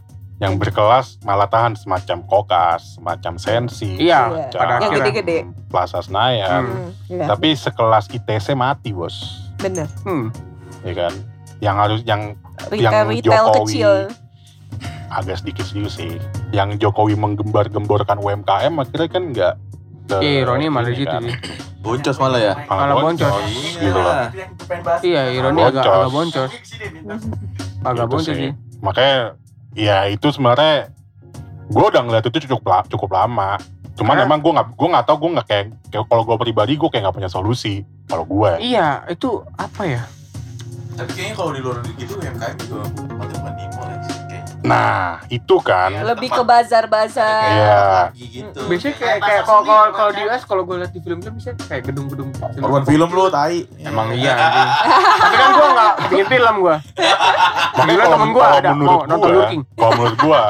Yang 0.41 0.53
berkelas 0.59 1.21
malah 1.21 1.45
tahan 1.47 1.77
semacam 1.77 2.25
Kokas, 2.25 2.97
semacam 2.97 3.37
Sensi, 3.37 4.01
Iya, 4.01 4.49
semacam 4.49 4.81
Yang 4.81 4.93
gede-gede. 4.99 5.39
Plaza 5.69 6.01
Senayan. 6.01 6.65
Hmm. 6.65 6.89
Iya, 7.07 7.25
Tapi 7.29 7.49
sekelas 7.55 8.09
ITC 8.09 8.53
mati 8.55 8.91
bos, 8.91 9.21
bener. 9.57 9.85
hmm. 10.03 10.33
ya 10.83 10.95
kan? 10.99 11.15
Yang 11.61 11.77
harus 11.77 12.01
yang 12.03 12.23
Retail, 12.63 12.81
Yang 12.83 13.09
retail 13.11 13.45
Jokowi. 13.47 13.61
kecil. 13.67 13.93
agak 15.11 15.37
sedikit 15.37 15.65
serius 15.65 15.95
sih. 15.95 16.17
Yang 16.51 16.79
Jokowi 16.79 17.15
menggembar-gemborkan 17.15 18.17
UMKM 18.17 18.73
akhirnya 18.77 19.09
kan 19.09 19.23
nggak. 19.29 19.55
Iya, 20.17 20.31
ironi 20.41 20.67
malah 20.67 20.89
situ 20.89 21.05
kan. 21.05 21.23
Boncos 21.81 22.17
malah 22.17 22.41
ya. 22.41 22.55
Malah 22.65 22.95
boncos. 22.97 23.45
gitu 23.75 23.91
loh. 23.93 24.15
Iya, 25.01 25.23
ironi 25.33 25.61
agak 25.61 25.83
Boncos. 25.83 25.91
agak 25.91 26.11
boncos. 26.11 26.51
Agak 27.81 27.97
Gitu 27.99 28.09
boncos 28.09 28.25
sih. 28.25 28.37
sih. 28.37 28.51
Makanya 28.81 29.35
ya 29.75 30.07
itu 30.11 30.27
sebenarnya 30.31 30.91
gue 31.71 31.85
udah 31.87 32.03
ngeliat 32.03 32.25
itu 32.27 32.51
cukup 32.51 32.87
cukup 32.91 33.11
lama. 33.15 33.59
Cuman 33.95 34.17
Karena- 34.17 34.27
emang 34.27 34.39
gue 34.41 34.53
nggak 34.57 34.69
gue 34.75 34.89
nggak 34.91 35.05
tahu 35.07 35.17
gue 35.21 35.31
nggak 35.37 35.47
kayak, 35.47 35.67
kayak 35.93 36.05
kalau 36.09 36.23
gue 36.25 36.37
pribadi 36.41 36.73
gue 36.75 36.89
kayak 36.89 37.03
nggak 37.07 37.17
punya 37.21 37.31
solusi 37.31 37.85
kalau 38.09 38.25
gue. 38.25 38.51
Iya, 38.59 39.05
itu 39.13 39.45
apa 39.55 39.83
ya? 39.87 40.03
Tapi 40.97 41.11
kayaknya 41.15 41.35
kalau 41.37 41.51
di 41.55 41.61
luar 41.63 41.77
gitu 41.97 42.13
UMKM 42.19 42.57
juga 42.67 42.85
tempatnya 42.93 43.30
Nah 44.71 45.19
itu 45.27 45.57
kan. 45.59 45.91
Lebih 45.91 46.31
ke 46.31 46.43
bazar-bazar. 46.47 47.51
Iya. 47.51 47.83
gitu. 48.15 48.61
Biasanya 48.71 48.95
kayak 48.97 49.19
kayak 49.19 49.43
kalau 49.45 49.63
kalau 49.67 49.85
kalau 49.91 50.11
di 50.15 50.23
US 50.31 50.43
kalau 50.47 50.63
gue 50.63 50.77
lihat 50.79 50.93
di 50.95 51.01
film-film 51.03 51.35
bisa 51.35 51.51
kayak 51.67 51.91
gedung-gedung. 51.91 52.31
Korban 52.39 52.85
film 52.87 53.09
lu 53.11 53.27
tai. 53.27 53.67
Emang 53.83 54.15
iya. 54.15 54.39
anjing. 54.39 54.71
Tapi 55.23 55.35
kan 55.35 55.51
gue 55.51 55.69
nggak 55.75 55.93
bikin 56.11 56.27
film 56.31 56.55
gue. 56.63 56.77
Makanya 57.75 57.99
kalau 58.07 58.15
temen 58.15 58.29
gua 58.31 58.43
kalau 58.43 58.59
ada, 58.61 58.71
menurut 58.75 58.91
mau 58.91 59.03
nonton 59.09 59.31
gue, 59.31 59.47
kalau 59.75 59.93
menurut 59.99 60.17
gue, 60.19 60.43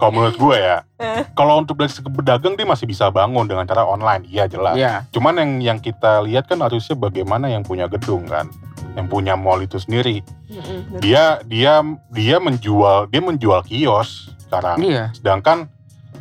kalau 0.00 0.12
menurut 0.16 0.36
gue 0.36 0.56
ya, 0.56 0.78
Eh. 0.96 1.22
kalau 1.36 1.60
untuk 1.60 1.76
dari 1.76 1.92
segi 1.92 2.08
pedagang 2.08 2.56
dia 2.56 2.64
masih 2.64 2.88
bisa 2.88 3.12
bangun 3.12 3.44
dengan 3.44 3.64
cara 3.68 3.84
online, 3.84 4.24
iya 4.28 4.48
jelas. 4.48 4.76
Iya. 4.76 5.04
Cuman 5.12 5.36
yang 5.36 5.50
yang 5.60 5.78
kita 5.78 6.24
lihat 6.24 6.48
kan 6.48 6.60
harusnya 6.60 6.96
bagaimana 6.96 7.48
yang 7.48 7.60
punya 7.60 7.84
gedung 7.86 8.24
kan, 8.24 8.48
yang 8.96 9.06
punya 9.06 9.36
mall 9.36 9.60
itu 9.60 9.76
sendiri. 9.76 10.24
Dia 10.98 11.40
dia 11.46 11.84
dia 12.10 12.36
menjual 12.40 13.08
dia 13.08 13.20
menjual 13.22 13.60
kios 13.64 14.32
sekarang. 14.48 14.80
Iya. 14.82 15.12
Sedangkan 15.14 15.70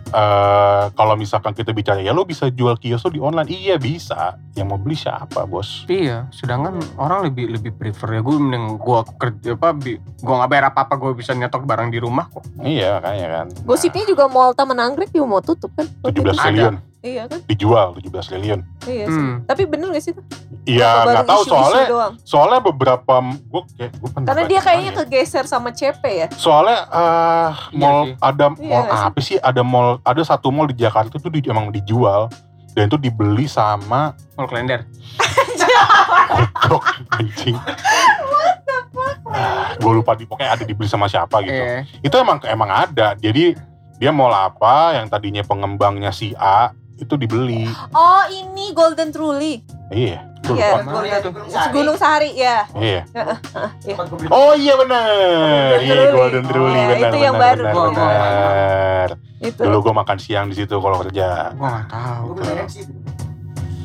eh 0.09 0.85
kalau 0.97 1.13
misalkan 1.13 1.53
kita 1.53 1.69
bicara 1.71 2.01
ya 2.01 2.11
lo 2.11 2.25
bisa 2.25 2.49
jual 2.49 2.75
kios 2.81 3.05
lo 3.05 3.09
di 3.13 3.21
online, 3.21 3.49
iya 3.49 3.75
bisa. 3.77 4.35
Yang 4.57 4.67
mau 4.67 4.79
beli 4.81 4.97
siapa 4.97 5.45
bos? 5.45 5.85
Iya, 5.85 6.27
sedangkan 6.33 6.81
orang 6.97 7.29
lebih 7.29 7.53
lebih 7.53 7.77
prefer 7.77 8.19
ya 8.19 8.21
gue 8.25 8.35
mending 8.35 8.81
gue 8.81 8.99
kerja 9.21 9.49
apa 9.55 9.69
gue 9.77 9.99
nggak 10.23 10.49
bayar 10.49 10.65
apa 10.73 10.89
apa 10.89 10.93
gue 10.97 11.11
bisa 11.13 11.37
nyetok 11.37 11.63
barang 11.63 11.93
di 11.93 11.99
rumah 12.01 12.25
kok. 12.27 12.43
Iya 12.59 12.99
kayaknya 12.99 13.29
kan. 13.29 13.47
Gosipnya 13.63 14.03
juga 14.09 14.25
mall 14.27 14.57
Taman 14.57 14.81
Anggrek 14.81 15.13
juga 15.13 15.27
mau 15.29 15.41
tutup 15.45 15.69
kan? 15.77 15.85
Nah, 16.01 16.11
17 16.11 16.33
Ada. 16.33 16.41
triliun 16.41 16.88
Iya 16.99 17.31
kan? 17.31 17.39
dijual 17.47 17.95
17 17.95 18.11
triliun. 18.27 18.59
Iya 18.83 19.05
sih. 19.07 19.15
Hmm. 19.15 19.35
Tapi 19.47 19.63
bener 19.63 19.87
gak 19.89 20.03
sih? 20.03 20.11
itu? 20.11 20.19
Iya 20.67 21.07
nggak 21.07 21.25
tahu 21.25 21.41
isu-isu 21.41 21.55
soalnya 21.55 21.85
doang? 21.87 22.13
soalnya 22.21 22.59
beberapa 22.61 23.13
gue 23.23 23.61
kayak 23.73 23.91
gue 23.95 24.09
pernah 24.11 24.27
Karena 24.27 24.43
dia 24.45 24.59
kayaknya 24.59 24.91
ya. 24.91 24.97
kegeser 24.99 25.45
sama 25.47 25.69
CP 25.71 26.03
ya. 26.05 26.27
soalnya 26.29 26.77
eh 26.85 27.51
Iya 27.71 27.79
mall 27.79 27.99
sih. 28.03 28.13
ada 28.19 28.45
Iya 28.51 28.67
mall 28.69 28.83
sih? 28.85 29.07
apa 29.07 29.19
sih 29.23 29.37
ada 29.39 29.61
mall 29.63 29.89
ada 30.03 30.21
satu 30.21 30.51
mall 30.51 30.67
di 30.67 30.75
Jakarta 30.75 31.15
itu 31.15 31.31
di, 31.31 31.39
emang 31.47 31.71
dijual 31.71 32.27
dan 32.71 32.85
itu 32.85 32.97
dibeli 32.97 33.47
sama 33.47 34.13
Mall 34.35 34.45
Klender. 34.45 34.83
goblok 36.29 36.85
anjing. 37.11 37.57
gue 39.79 39.91
lupa 39.93 40.13
di 40.13 40.25
pokoknya 40.25 40.51
ada 40.51 40.63
dibeli 40.63 40.85
sama 40.85 41.07
siapa 41.07 41.39
gitu. 41.41 41.55
Iya. 41.55 41.87
Itu 41.99 42.15
emang 42.15 42.43
emang 42.43 42.69
ada. 42.69 43.15
Jadi 43.15 43.55
dia 43.95 44.11
mall 44.11 44.31
apa 44.31 44.95
yang 44.95 45.07
tadinya 45.07 45.41
pengembangnya 45.41 46.09
si 46.09 46.35
A 46.35 46.71
itu 46.99 47.13
dibeli. 47.15 47.65
Oh 47.91 48.23
ini 48.29 48.71
Golden 48.71 49.09
Truly. 49.09 49.63
Iya. 49.89 50.27
Iya. 50.49 50.81
Golden-? 50.81 51.71
Gunung 51.71 51.97
Sahari 51.99 52.33
ya. 52.33 52.65
Iya. 52.73 53.01
iya. 53.83 53.95
Oh 54.29 54.53
iya 54.53 54.73
benar. 54.75 55.77
Iya. 55.77 56.11
Golden 56.11 56.45
Truly 56.45 56.73
Iya, 56.73 56.87
benar 56.89 57.09
itu 57.09 57.17
yang 57.17 57.35
benar 57.35 57.57
baru. 57.57 57.63
benar. 57.91 59.07
Itu. 59.39 59.61
Dulu 59.63 59.77
gue 59.81 59.93
makan 59.95 60.17
siang 60.19 60.45
di 60.47 60.55
situ 60.57 60.75
kalau 60.75 60.97
kerja. 60.99 61.53
Gue 61.53 61.67
nggak 61.67 61.87
tahu. 61.87 62.27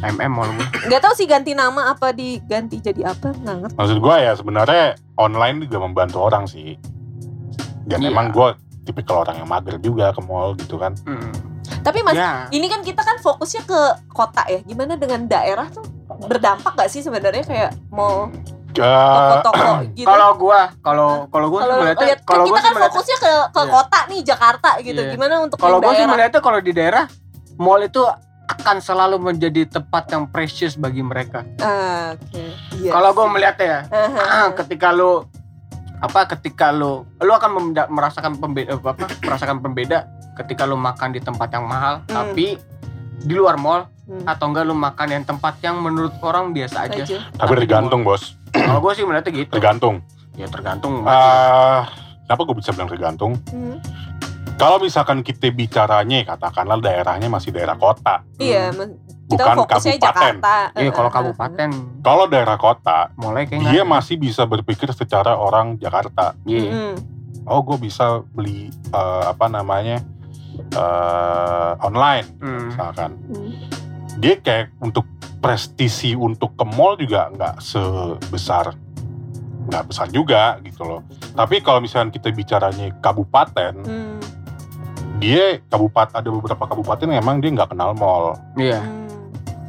MM 0.05 0.33
mall 0.37 0.51
gue. 0.53 0.69
Gak 0.85 1.01
tahu 1.01 1.15
sih 1.17 1.25
ganti 1.25 1.57
nama 1.57 1.89
apa 1.89 2.13
diganti 2.13 2.77
jadi 2.77 3.09
apa 3.09 3.33
nggak 3.33 3.57
ngerti. 3.65 3.77
Maksud 3.81 3.99
gue 3.99 4.15
ya 4.21 4.33
sebenarnya 4.37 4.85
online 5.17 5.65
juga 5.65 5.79
membantu 5.81 6.19
orang 6.21 6.45
sih. 6.45 6.77
Dan 7.89 8.05
Iya. 8.05 8.13
emang 8.13 8.29
gue 8.29 8.53
tipikal 8.85 9.25
orang 9.25 9.41
yang 9.41 9.49
mager 9.49 9.81
juga 9.81 10.13
ke 10.13 10.21
mall 10.21 10.53
gitu 10.57 10.77
kan. 10.77 10.93
Hmm. 11.09 11.33
Tapi 11.65 12.01
mas, 12.01 12.15
Ya. 12.15 12.49
ini 12.51 12.67
kan 12.67 12.81
kita 12.81 13.01
kan 13.01 13.17
fokusnya 13.19 13.65
ke 13.65 13.81
kota 14.09 14.45
ya. 14.47 14.61
Gimana 14.61 14.95
dengan 14.95 15.25
daerah 15.25 15.69
tuh 15.69 15.85
berdampak 16.23 16.73
gak 16.75 16.89
sih 16.89 17.01
sebenarnya 17.01 17.43
kayak 17.43 17.71
mau 17.89 18.29
toko-toko 18.75 19.71
gitu? 19.97 20.05
Kalau 20.05 20.31
gue, 20.35 20.61
kalau 20.83 21.11
kalau 21.29 21.47
sih 21.49 21.61
Kalau 21.61 21.75
melihatnya, 21.79 22.07
lihat 22.07 22.21
kan 22.21 22.27
kalau 22.27 22.45
gue 22.45 22.51
kita 22.51 22.59
sih 22.59 22.67
kan 22.67 22.83
fokusnya 22.85 23.17
ke 23.17 23.33
ke 23.49 23.61
Iya. 23.61 23.71
kota 23.71 23.99
nih 24.07 24.21
Jakarta 24.23 24.71
gitu. 24.81 25.01
Iya. 25.01 25.13
Gimana 25.13 25.35
untuk 25.41 25.57
kalau 25.57 25.79
sih 25.91 25.99
daerah? 25.99 26.13
melihatnya 26.13 26.41
kalau 26.41 26.61
di 26.61 26.73
daerah, 26.73 27.05
mall 27.57 27.81
itu 27.81 28.03
akan 28.45 28.77
selalu 28.79 29.17
menjadi 29.23 29.63
tempat 29.67 30.05
yang 30.11 30.29
precious 30.29 30.77
bagi 30.77 31.01
mereka. 31.01 31.49
Ah, 31.59 32.13
Oke. 32.13 32.45
Iya. 32.77 32.93
Kalau 32.93 33.11
gue 33.11 33.27
melihatnya 33.31 33.67
ya, 33.67 33.81
Aha. 34.21 34.53
ketika 34.55 34.91
lu 34.91 35.25
apa 35.97 36.29
ketika 36.29 36.69
lu 36.69 37.09
lu 37.17 37.33
akan 37.33 37.73
merasakan 37.95 38.37
pembeda 38.37 38.77
apa 38.77 38.93
merasakan 39.23 39.59
pembeda 39.59 40.05
ketika 40.35 40.63
lu 40.63 40.75
makan 40.75 41.11
di 41.11 41.21
tempat 41.21 41.49
yang 41.49 41.65
mahal 41.65 42.03
Hmm. 42.03 42.13
tapi 42.13 42.59
di 43.17 43.35
luar 43.35 43.57
mall 43.57 43.87
Hmm. 44.05 44.21
atau 44.25 44.45
enggak 44.47 44.65
lu 44.65 44.75
makan 44.75 45.09
yang 45.11 45.25
tempat 45.25 45.57
yang 45.59 45.81
menurut 45.81 46.13
orang 46.21 46.53
biasa 46.53 46.85
aja. 46.85 47.03
Aja. 47.03 47.19
Tapi 47.33 47.53
tergantung 47.57 48.03
bos, 48.03 48.37
Kalau 48.51 48.79
gue 48.79 48.93
sih 48.93 49.03
melihatnya 49.03 49.33
gitu. 49.35 49.51
tergantung. 49.51 50.05
Ya 50.35 50.45
tergantung. 50.45 51.01
Ah, 51.03 51.89
kenapa 52.23 52.43
gue 52.45 52.57
bisa 52.59 52.71
bilang 52.71 52.87
tergantung? 52.87 53.33
Hmm. 53.49 53.81
Kalau 54.55 54.79
misalkan 54.79 55.19
kita 55.21 55.51
bicaranya, 55.51 56.23
katakanlah 56.25 56.79
daerahnya 56.79 57.27
masih 57.27 57.51
daerah 57.51 57.75
kota, 57.75 58.23
Iya, 58.37 58.71
kita 58.71 58.87
bukan 59.27 59.55
fokusnya 59.59 59.97
kabupaten. 59.97 60.05
Jakarta. 60.37 60.55
Iya 60.77 60.91
kalau 60.93 61.11
kabupaten 61.11 61.69
Kalau 62.01 62.25
daerah 62.29 62.55
kota, 62.55 62.99
mulai 63.17 63.49
kayak 63.49 63.67
dia 63.67 63.83
masih 63.83 64.15
bisa 64.15 64.45
berpikir 64.45 64.93
secara 64.93 65.35
orang 65.35 65.75
Jakarta. 65.77 66.37
Iya. 66.45 66.71
hmm. 66.71 66.95
Oh, 67.45 67.61
gue 67.61 67.77
bisa 67.79 68.21
beli 68.31 68.69
eh, 68.71 69.25
apa 69.27 69.49
namanya 69.49 70.01
eh, 70.55 71.73
online, 71.81 72.27
Hmm. 72.39 72.61
misalkan. 72.69 73.11
Hmm. 73.27 73.51
Dia 74.19 74.35
kayak 74.39 74.75
untuk 74.79 75.05
prestisi 75.39 76.15
untuk 76.15 76.55
ke 76.55 76.65
mall 76.65 76.97
juga 76.97 77.29
nggak 77.29 77.61
sebesar, 77.61 78.73
nggak 79.69 79.85
besar 79.87 80.07
juga 80.09 80.57
gitu 80.63 80.83
loh. 80.83 81.01
Tapi 81.35 81.61
kalau 81.61 81.79
misalkan 81.79 82.09
kita 82.09 82.31
bicaranya 82.31 82.89
kabupaten, 82.99 83.75
Hmm. 83.83 84.19
dia 85.17 85.61
kabupaten 85.67 86.15
ada 86.15 86.29
beberapa 86.29 86.65
kabupaten 86.65 87.07
yang 87.07 87.21
emang 87.21 87.39
dia 87.39 87.51
nggak 87.53 87.71
kenal 87.71 87.93
mall. 87.93 88.35
Iya. 88.57 88.81
Hmm. 88.81 89.03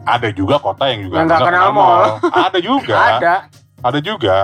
Ada 0.05 0.29
juga 0.31 0.61
kota 0.61 0.85
yang 0.87 1.01
juga 1.01 1.21
nggak 1.21 1.27
nggak 1.27 1.47
kenal 1.49 1.69
mall. 1.73 2.03
Ada 2.23 2.59
juga. 2.61 2.97
Ada. 3.17 3.35
ada 3.85 3.99
juga 4.01 4.37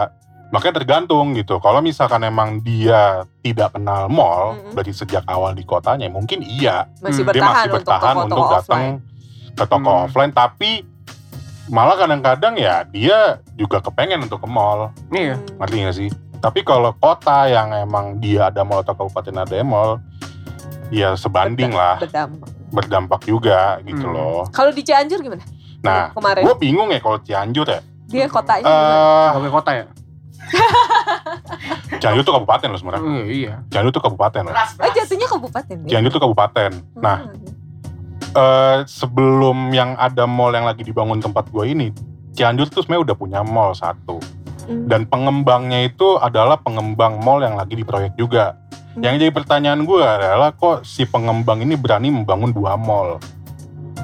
makanya 0.52 0.76
tergantung 0.78 1.32
gitu 1.32 1.58
kalau 1.58 1.80
misalkan 1.80 2.22
emang 2.22 2.60
dia 2.60 3.24
tidak 3.40 3.72
kenal 3.72 4.06
mall 4.06 4.54
Mm-mm. 4.54 4.76
dari 4.76 4.92
sejak 4.92 5.24
awal 5.26 5.52
di 5.52 5.64
kotanya 5.64 6.06
mungkin 6.08 6.40
iya 6.42 6.92
Masih 7.00 7.24
Hmm, 7.24 7.32
dia 7.32 7.40
bertahan 7.40 7.56
masih 7.58 7.72
bertahan 7.74 8.16
untuk 8.18 8.28
untuk, 8.38 8.48
datang 8.52 8.60
offline. 8.60 8.96
ke 9.52 9.64
toko 9.66 9.90
Hmm. 9.90 10.04
offline 10.06 10.32
tapi 10.32 10.72
malah 11.68 11.96
kadang-kadang 11.96 12.54
ya 12.56 12.84
dia 12.84 13.18
juga 13.54 13.80
kepengen 13.80 14.22
untuk 14.22 14.38
ke 14.38 14.48
mall 14.48 14.92
Iya. 15.10 15.36
Hmm. 15.36 15.56
ngerti 15.58 15.76
gak 15.82 15.96
sih 15.98 16.10
tapi 16.38 16.60
kalau 16.62 16.92
kota 16.94 17.46
yang 17.46 17.72
emang 17.72 18.18
dia 18.18 18.50
ada 18.50 18.62
mall 18.62 18.80
atau 18.80 18.92
kabupaten 18.94 19.32
ada 19.38 19.56
mall 19.62 20.04
ya 20.90 21.16
sebanding 21.16 21.72
lah 21.72 21.96
Berdampak. 21.98 22.50
berdampak 22.70 23.22
juga 23.24 23.60
gitu 23.82 24.04
Hmm. 24.04 24.14
loh 24.14 24.44
Kalau 24.50 24.70
di 24.70 24.82
Cianjur 24.82 25.20
gimana? 25.20 25.48
nah 25.80 26.12
kemarin 26.12 26.44
gue 26.44 26.56
bingung 26.60 26.90
ya 26.90 27.00
kalau 27.00 27.18
Cianjur 27.18 27.66
ya 27.66 27.80
dia 28.06 28.28
kotanya 28.28 28.60
gimana? 28.62 28.92
Eh, 28.92 29.30
Sebagai 29.32 29.54
kota 29.54 29.72
ya. 29.72 29.86
Cianjur 32.02 32.24
tuh 32.24 32.34
kabupaten 32.34 32.68
loh 32.68 32.80
sebenarnya 32.80 33.04
Iya. 33.06 33.24
iya. 33.28 33.54
Cianjur 33.70 33.92
tuh 33.92 34.02
kabupaten 34.02 34.42
loh 34.44 34.54
Oh 34.54 34.92
jatuhnya 34.92 35.28
kabupaten 35.28 35.76
ya? 35.86 35.90
Cianjur 35.90 36.12
tuh 36.12 36.22
kabupaten. 36.22 36.72
Nah, 36.98 37.18
eh, 38.32 38.78
sebelum 38.86 39.70
yang 39.70 39.94
ada 39.96 40.26
mall 40.26 40.52
yang 40.52 40.66
lagi 40.66 40.82
dibangun 40.82 41.20
tempat 41.20 41.48
gue 41.48 41.66
ini, 41.68 41.88
Cianjur 42.32 42.68
tuh 42.68 42.82
sebenarnya 42.82 43.12
udah 43.12 43.16
punya 43.16 43.40
mall 43.44 43.72
satu. 43.72 44.18
Hmm. 44.62 44.88
Dan 44.88 45.06
pengembangnya 45.06 45.84
itu 45.84 46.16
adalah 46.18 46.58
pengembang 46.58 47.20
mall 47.20 47.42
yang 47.42 47.54
lagi 47.54 47.76
diproyek 47.76 48.16
juga. 48.16 48.56
Hmm. 48.94 49.04
Yang 49.04 49.14
jadi 49.20 49.32
pertanyaan 49.34 49.84
gue 49.84 50.00
adalah 50.00 50.52
kok 50.52 50.82
si 50.82 51.04
pengembang 51.04 51.62
ini 51.62 51.76
berani 51.76 52.10
membangun 52.10 52.50
dua 52.50 52.76
mall? 52.76 53.20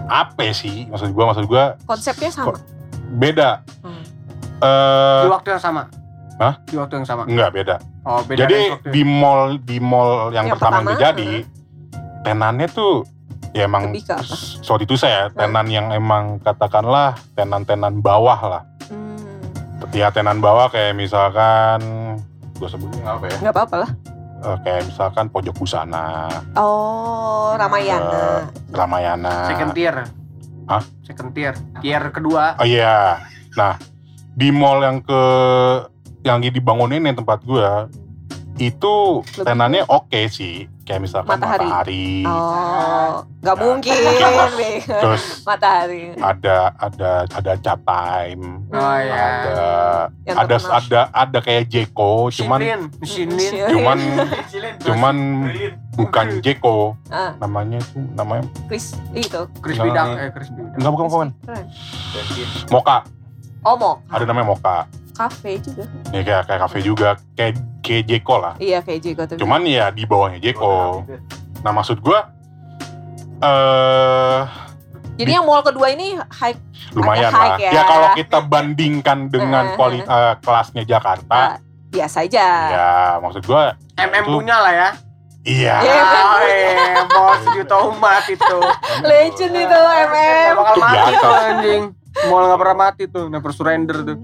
Apa 0.07 0.51
sih? 0.51 0.87
Maksud 0.87 1.11
gue, 1.11 1.23
maksud 1.25 1.45
gue 1.45 1.63
konsepnya 1.83 2.29
sama. 2.29 2.59
beda. 3.09 3.63
Hmm. 3.81 4.03
Eh, 4.57 5.21
Di 5.23 5.29
waktu 5.31 5.47
yang 5.55 5.63
sama. 5.63 5.87
Hah? 6.37 6.53
Di 6.63 6.77
waktu 6.77 6.93
yang 6.95 7.07
sama. 7.07 7.25
enggak 7.25 7.49
beda. 7.51 7.75
Oh, 8.03 8.21
beda 8.21 8.45
Jadi 8.45 8.59
di 8.87 9.01
mall 9.01 9.57
di 9.59 9.77
mall 9.77 10.29
yang, 10.29 10.45
Yang 10.45 10.55
pertama, 10.55 10.75
yang 10.75 10.85
pertama, 10.85 10.89
terjadi, 10.93 11.29
tenannya 12.21 12.67
tuh 12.69 12.95
ya 13.51 13.65
emang 13.65 13.89
apa? 13.89 14.21
sorry 14.61 14.85
itu 14.85 14.93
saya 14.93 15.33
tenan 15.33 15.65
yang 15.65 15.89
emang 15.89 16.37
katakanlah 16.39 17.17
tenan-tenan 17.33 17.97
bawah 17.97 18.37
lah. 18.37 18.63
Hmm. 18.85 19.89
Ya 19.89 20.09
tenan 20.09 20.37
bawah 20.37 20.69
kayak 20.69 20.93
misalkan 20.93 21.81
gue 22.53 22.69
sebutnya 22.69 23.17
apa 23.17 23.25
ya? 23.27 23.37
Nggak 23.41 23.55
apa-apa 23.55 23.75
lah. 23.81 23.91
Eh, 24.37 24.57
kayak 24.61 24.81
misalkan 24.85 25.25
pojok 25.27 25.57
busana, 25.57 26.29
Oh, 26.53 27.57
Ramayana. 27.57 28.45
Ramayana. 28.69 29.49
second 29.49 29.73
tier. 29.73 30.05
Hah? 30.69 30.83
Second 31.01 31.33
tier. 31.33 31.57
Tier 31.81 32.13
kedua. 32.13 32.53
Oh 32.55 32.67
iya. 32.67 33.25
Nah, 33.57 33.81
di 34.29 34.53
mall 34.53 34.85
yang 34.85 35.01
ke 35.01 35.21
yang 36.29 36.53
dibangunin 36.53 36.99
yang 37.01 37.15
tempat 37.15 37.39
gue 37.41 37.69
itu 38.57 38.95
Lebih- 39.37 39.45
tenannya 39.45 39.83
oke 39.85 40.21
sih. 40.27 40.65
Kayak 40.81 41.03
misalkan 41.03 41.35
Matahari. 41.35 41.67
matahari. 41.67 42.07
Oh, 42.23 43.11
nggak 43.37 43.53
Nah, 43.53 43.59
mungkin. 43.59 43.91
Bang. 44.23 44.53
Terus 44.81 45.23
Matahari. 45.43 46.03
ada 46.17 46.57
ada 46.73 47.09
ada 47.27 47.51
cat 47.59 47.79
time. 47.79 48.65
Oh 48.71 48.97
iya. 48.97 49.13
Ada 49.13 49.57
Yang 50.23 50.37
ada 50.37 50.55
terkenal. 50.57 50.79
ada 50.79 51.01
ada 51.13 51.37
kayak 51.39 51.63
Jeko, 51.67 52.31
cuman. 52.33 52.59
Shinlin. 53.03 53.51
cuman 53.67 53.97
Cilin, 54.47 54.73
cuman 54.79 55.15
bukan 55.93 56.25
Jeko 56.39 56.95
Ah, 57.07 57.35
namanya 57.37 57.77
tuh 57.83 58.01
namanya 58.15 58.47
Chris 58.65 58.95
itu. 59.11 59.41
Chris. 59.59 59.75
Bidang. 59.77 60.15
Eh, 60.17 60.31
Chris 60.31 60.49
Bidang. 60.49 60.71
enggak 60.73 60.91
bukan 60.93 61.05
bukan. 61.05 61.29
Moka 62.69 62.97
Oh, 63.61 63.75
mau 63.75 63.99
ada 64.07 64.23
namanya 64.23 64.47
Moka 64.49 64.87
kafe 65.17 65.57
juga. 65.59 65.83
ya 66.09 66.21
kayak 66.21 66.43
kayak 66.45 66.61
kafe 66.61 66.77
juga 66.79 67.09
kayak 67.33 67.53
kayak 67.81 68.03
Jeko 68.05 68.35
lah 68.37 68.53
Iya 68.57 68.79
kayak 68.79 68.99
Jeko 69.01 69.23
tuh. 69.25 69.37
cuman 69.37 69.61
ya 69.63 69.89
di 69.89 70.03
bawahnya 70.03 70.37
Jeko 70.37 71.01
nah 71.59 71.71
maksud 71.71 71.97
gua 71.99 72.29
eh 73.39 74.41
Jadi 75.17 75.31
yang 75.31 75.43
mall 75.43 75.61
kedua 75.61 75.89
ini 75.89 76.13
high 76.31 76.53
lumayan 76.93 77.27
Agak 77.27 77.33
lah 77.33 77.49
high 77.49 77.63
ya. 77.63 77.71
ya 77.71 77.81
kalau 77.83 78.07
kita 78.13 78.37
bandingkan 78.39 79.17
dengan 79.27 79.73
kuali 79.73 79.99
eh, 79.99 80.33
kelasnya 80.39 80.83
Jakarta 80.83 81.57
biasa 81.87 82.21
aja. 82.21 82.47
ya 82.69 82.89
maksud 83.17 83.41
gua 83.43 83.73
MM 83.97 84.13
Itu- 84.21 84.35
punya 84.35 84.57
lah 84.59 84.69
ya. 84.71 84.89
iya 85.41 85.75
Iya. 85.79 86.01
Ah, 86.03 86.37
eh, 86.43 86.75
bos 87.07 87.41
juta 87.49 87.75
umat 87.87 88.27
itu. 88.27 88.59
Legend 89.01 89.53
itu 89.55 89.79
MM. 89.79 90.51
Nggak 90.51 90.75
bakal 90.75 90.75
Itu 90.75 90.81
mati 90.83 91.15
anjing. 91.47 91.83
Mau 92.25 92.41
nggak 92.41 92.57
pernah 92.57 92.77
mati 92.79 93.03
tuh, 93.05 93.27
never 93.27 93.51
surrender 93.51 94.01
tuh. 94.03 94.17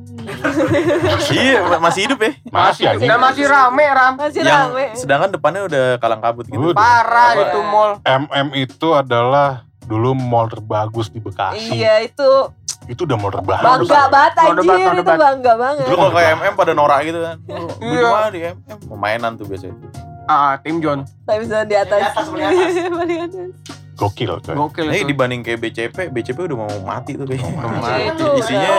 iya 1.31 1.61
masih 1.77 2.01
hidup 2.03 2.19
ya 2.19 2.31
masih 2.47 2.83
aja 2.87 3.03
Dan 3.03 3.17
masih 3.17 3.45
rame 3.45 3.85
ram. 3.85 4.13
Masih 4.15 4.41
yang 4.41 4.69
rame. 4.69 4.85
sedangkan 4.93 5.29
depannya 5.29 5.61
udah 5.63 5.85
kalang 5.97 6.19
kabut 6.19 6.45
gitu 6.45 6.59
Udah. 6.65 6.75
Parah 6.75 7.29
Apa? 7.31 7.41
itu 7.43 7.59
mall. 7.61 7.91
MM 8.03 8.47
itu 8.55 8.87
adalah 8.91 9.49
dulu 9.83 10.11
mall 10.13 10.47
terbagus 10.47 11.07
di 11.07 11.19
Bekasi 11.19 11.75
Iya 11.75 12.01
itu 12.01 12.29
itu 12.83 13.01
udah 13.01 13.15
mall 13.15 13.31
terbagus 13.31 13.87
bangga 13.87 14.03
banget 14.09 14.33
Mau 14.35 14.53
debat, 14.53 14.75
anjir 14.75 14.83
mau 14.83 14.91
itu 14.91 14.99
debat. 14.99 15.17
bangga 15.21 15.53
banget. 15.55 15.83
dulu 15.85 15.95
kalau 15.97 16.13
kayak 16.13 16.29
MM 16.35 16.53
pada 16.55 16.71
norak 16.73 16.99
gitu 17.03 17.19
kan 17.19 17.37
Iya. 17.79 18.27
di 18.27 18.39
MM 18.43 18.57
mainan 18.93 19.31
tuh 19.35 19.45
biasanya 19.45 19.75
Ah, 20.23 20.55
tim 20.57 20.79
John. 20.79 21.03
Tapi 21.27 21.43
bisa 21.43 21.67
di 21.67 21.75
atas. 21.75 21.99
Di 21.99 22.07
atas, 22.07 22.27
di 22.31 23.15
atas. 23.19 23.51
Gokil 23.93 24.41
coy 24.41 24.55
Gokil 24.57 24.85
Nah, 24.85 25.05
dibanding 25.05 25.41
kayak 25.41 25.59
BCP, 25.59 25.97
BCP 26.09 26.49
udah 26.49 26.57
mau 26.57 26.71
mati 26.81 27.13
tuh 27.13 27.23
kayaknya. 27.23 27.53
mati. 27.53 28.01
Itu 28.09 28.25
Isinya 28.35 28.71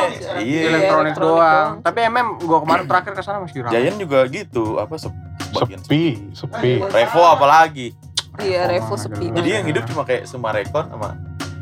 iya. 0.43 0.61
elektronik 0.67 0.69
elektronik 0.69 1.15
doang. 1.15 1.39
doang. 1.39 1.71
Tapi 1.81 1.99
MM 2.05 2.29
gua 2.43 2.59
kemarin 2.61 2.85
terakhir 2.85 3.13
ke 3.15 3.23
sana 3.23 3.39
masih 3.39 3.63
rame. 3.63 3.73
Giant 3.73 3.97
juga 3.97 4.19
gitu, 4.27 4.65
apa 4.77 4.95
se 4.95 5.09
bagian 5.55 5.79
sepi 5.79 6.03
sepi 6.35 6.73
Revo 6.83 7.23
apalagi. 7.23 7.95
Iya 8.37 8.67
Revo 8.67 8.99
sepi 8.99 9.31
Jadi 9.31 9.49
yang 9.49 9.65
hidup 9.65 9.87
cuma 9.87 10.03
kayak 10.03 10.27
Sumarekon 10.27 10.91
sama 10.91 11.15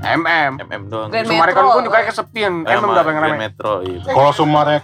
MM. 0.02 0.52
MM 0.58 0.82
doang. 0.88 1.08
Grand 1.12 1.28
Sumarekon 1.28 1.64
pun 1.68 1.82
juga 1.84 1.98
kesepian. 2.02 2.52
Eh, 2.64 2.72
MM 2.72 2.88
udah 2.88 3.04
pengen 3.04 3.20
Grand 3.20 3.36
rame. 3.36 3.44
Metro 3.44 3.72
itu. 3.84 4.02
Kalau 4.02 4.32
Sumarek-. 4.32 4.82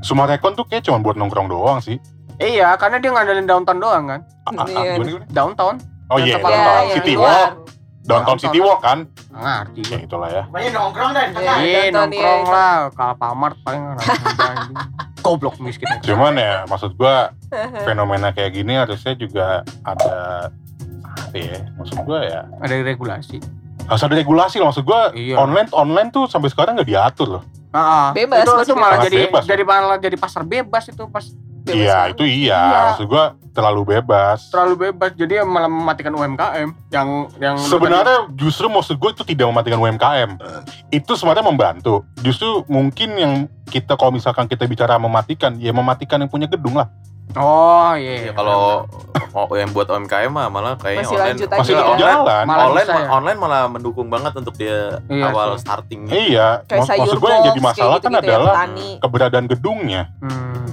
Sumarekon 0.00 0.52
tuh 0.52 0.66
kayak 0.66 0.82
cuma 0.82 0.98
buat 0.98 1.14
nongkrong 1.14 1.46
doang 1.46 1.78
sih 1.78 1.98
Iya, 2.38 2.78
karena 2.78 3.02
dia 3.02 3.10
ngandelin 3.10 3.50
downtown 3.50 3.78
down 3.82 4.02
kan. 4.06 4.20
Ah, 4.46 4.62
ah, 4.62 4.66
ah, 4.70 4.82
Iya. 4.94 5.26
Downtown. 5.26 5.82
Oh 6.08 6.18
iya 6.18 6.36
downtown 6.36 6.82
iya, 6.82 6.94
City 6.94 7.10
di 7.10 7.16
Walk 7.16 7.50
downtown. 8.02 8.38
City 8.38 8.58
Walk 8.58 8.80
kan 8.80 8.98
ngerti 9.30 9.80
ya 9.84 9.88
gua. 9.90 9.98
itulah 10.00 10.28
ya 10.30 10.42
Pokoknya 10.44 10.70
nongkrong 10.72 11.10
di 11.10 11.20
tengah. 11.30 11.56
Iya. 11.60 11.80
Nongkrong 11.90 12.42
lah. 12.48 12.76
Kalau 12.90 13.14
Pamart 13.14 13.56
paling. 13.60 13.82
Goblok 15.18 15.58
miskin. 15.58 15.84
cuman 16.00 16.34
ya 16.34 16.64
maksud 16.64 16.94
gua 16.94 17.34
fenomena 17.86 18.30
kayak 18.30 18.54
gini 18.54 18.74
harusnya 18.74 19.12
juga 19.12 19.60
ada 19.82 20.48
apa 21.04 21.36
ya 21.36 21.58
maksud 21.74 21.98
gua 22.02 22.20
ya 22.22 22.40
Ada 22.58 22.80
regulasi. 22.80 23.36
harus 23.84 24.00
ada 24.00 24.14
regulasi 24.14 24.56
loh 24.56 24.70
maksud 24.70 24.82
gua 24.82 25.12
Iya. 25.12 25.36
online 25.36 25.68
online 25.70 26.08
tuh 26.08 26.24
sampai 26.24 26.48
sekarang 26.48 26.76
nggak 26.76 26.88
diatur 26.88 27.28
loh 27.30 27.44
Ah, 27.68 28.16
Bebas, 28.16 28.48
Itu, 28.48 28.52
itu 28.64 28.74
malah 28.74 28.96
bebas. 28.96 29.04
jadi 29.04 29.16
Bebas, 29.22 29.44
jadi 29.44 29.62
malah 29.62 29.98
jadi 29.98 30.16
pasar 30.16 30.42
bebas 30.42 30.84
itu 30.86 31.04
pas 31.04 31.24
Bebas 31.68 31.76
iya 31.78 31.96
banget. 31.98 32.12
itu 32.12 32.24
iya. 32.24 32.58
Iya. 32.58 32.80
maksud 32.86 33.06
gua 33.06 33.24
terlalu 33.50 33.82
bebas 33.88 34.38
terlalu 34.48 34.74
bebas 34.84 35.10
jadi 35.12 35.42
malah 35.42 35.66
mematikan 35.66 36.10
UMKM 36.10 36.68
yang 36.88 37.08
yang 37.36 37.56
Sebenarnya 37.58 38.30
justru 38.32 38.66
maksud 38.66 38.96
gue 38.96 39.10
itu 39.10 39.24
tidak 39.26 39.46
mematikan 39.46 39.78
UMKM. 39.78 40.30
Itu 40.88 41.12
sebenarnya 41.12 41.42
membantu. 41.42 42.06
Justru 42.18 42.62
mungkin 42.66 43.08
yang 43.12 43.32
kita 43.66 43.92
kalau 43.92 44.10
misalkan 44.10 44.46
kita 44.46 44.62
bicara 44.64 44.94
mematikan, 44.96 45.54
ya 45.56 45.70
mematikan 45.70 46.18
yang 46.18 46.28
punya 46.28 46.46
gedung 46.46 46.72
lah. 46.72 46.86
Oh 47.34 47.92
Iya, 47.92 48.14
iya. 48.20 48.32
kalau 48.32 48.88
oh, 49.28 49.46
yang 49.52 49.68
buat 49.68 49.84
UMKM 49.86 50.30
mah 50.30 50.48
malah 50.48 50.74
kayaknya 50.74 51.04
Masih 51.04 51.12
online 51.12 51.28
lanjut 51.34 51.48
aja 51.48 51.58
Masih 51.58 51.68
ya. 51.68 51.78
tetap 51.78 51.98
jalan. 51.98 52.44
Malah 52.46 52.64
online 52.64 52.86
bisa 52.86 52.96
ya. 52.96 53.08
online 53.10 53.38
malah 53.38 53.62
mendukung 53.66 54.06
banget 54.08 54.32
untuk 54.34 54.54
dia 54.54 54.78
Iya 55.04 55.24
awal 55.26 55.48
sih. 55.52 55.60
startingnya. 55.60 56.12
Iya, 56.14 56.48
Kayak 56.64 56.88
maksud 56.96 57.18
gue 57.18 57.28
yang 57.28 57.44
jadi 57.44 57.60
masalah 57.60 57.90
kayak 57.92 58.06
kan 58.06 58.12
ya, 58.12 58.20
adalah 58.22 58.52
petani. 58.54 58.88
keberadaan 58.98 59.46
gedungnya. 59.46 60.02
Hmm. 60.20 60.67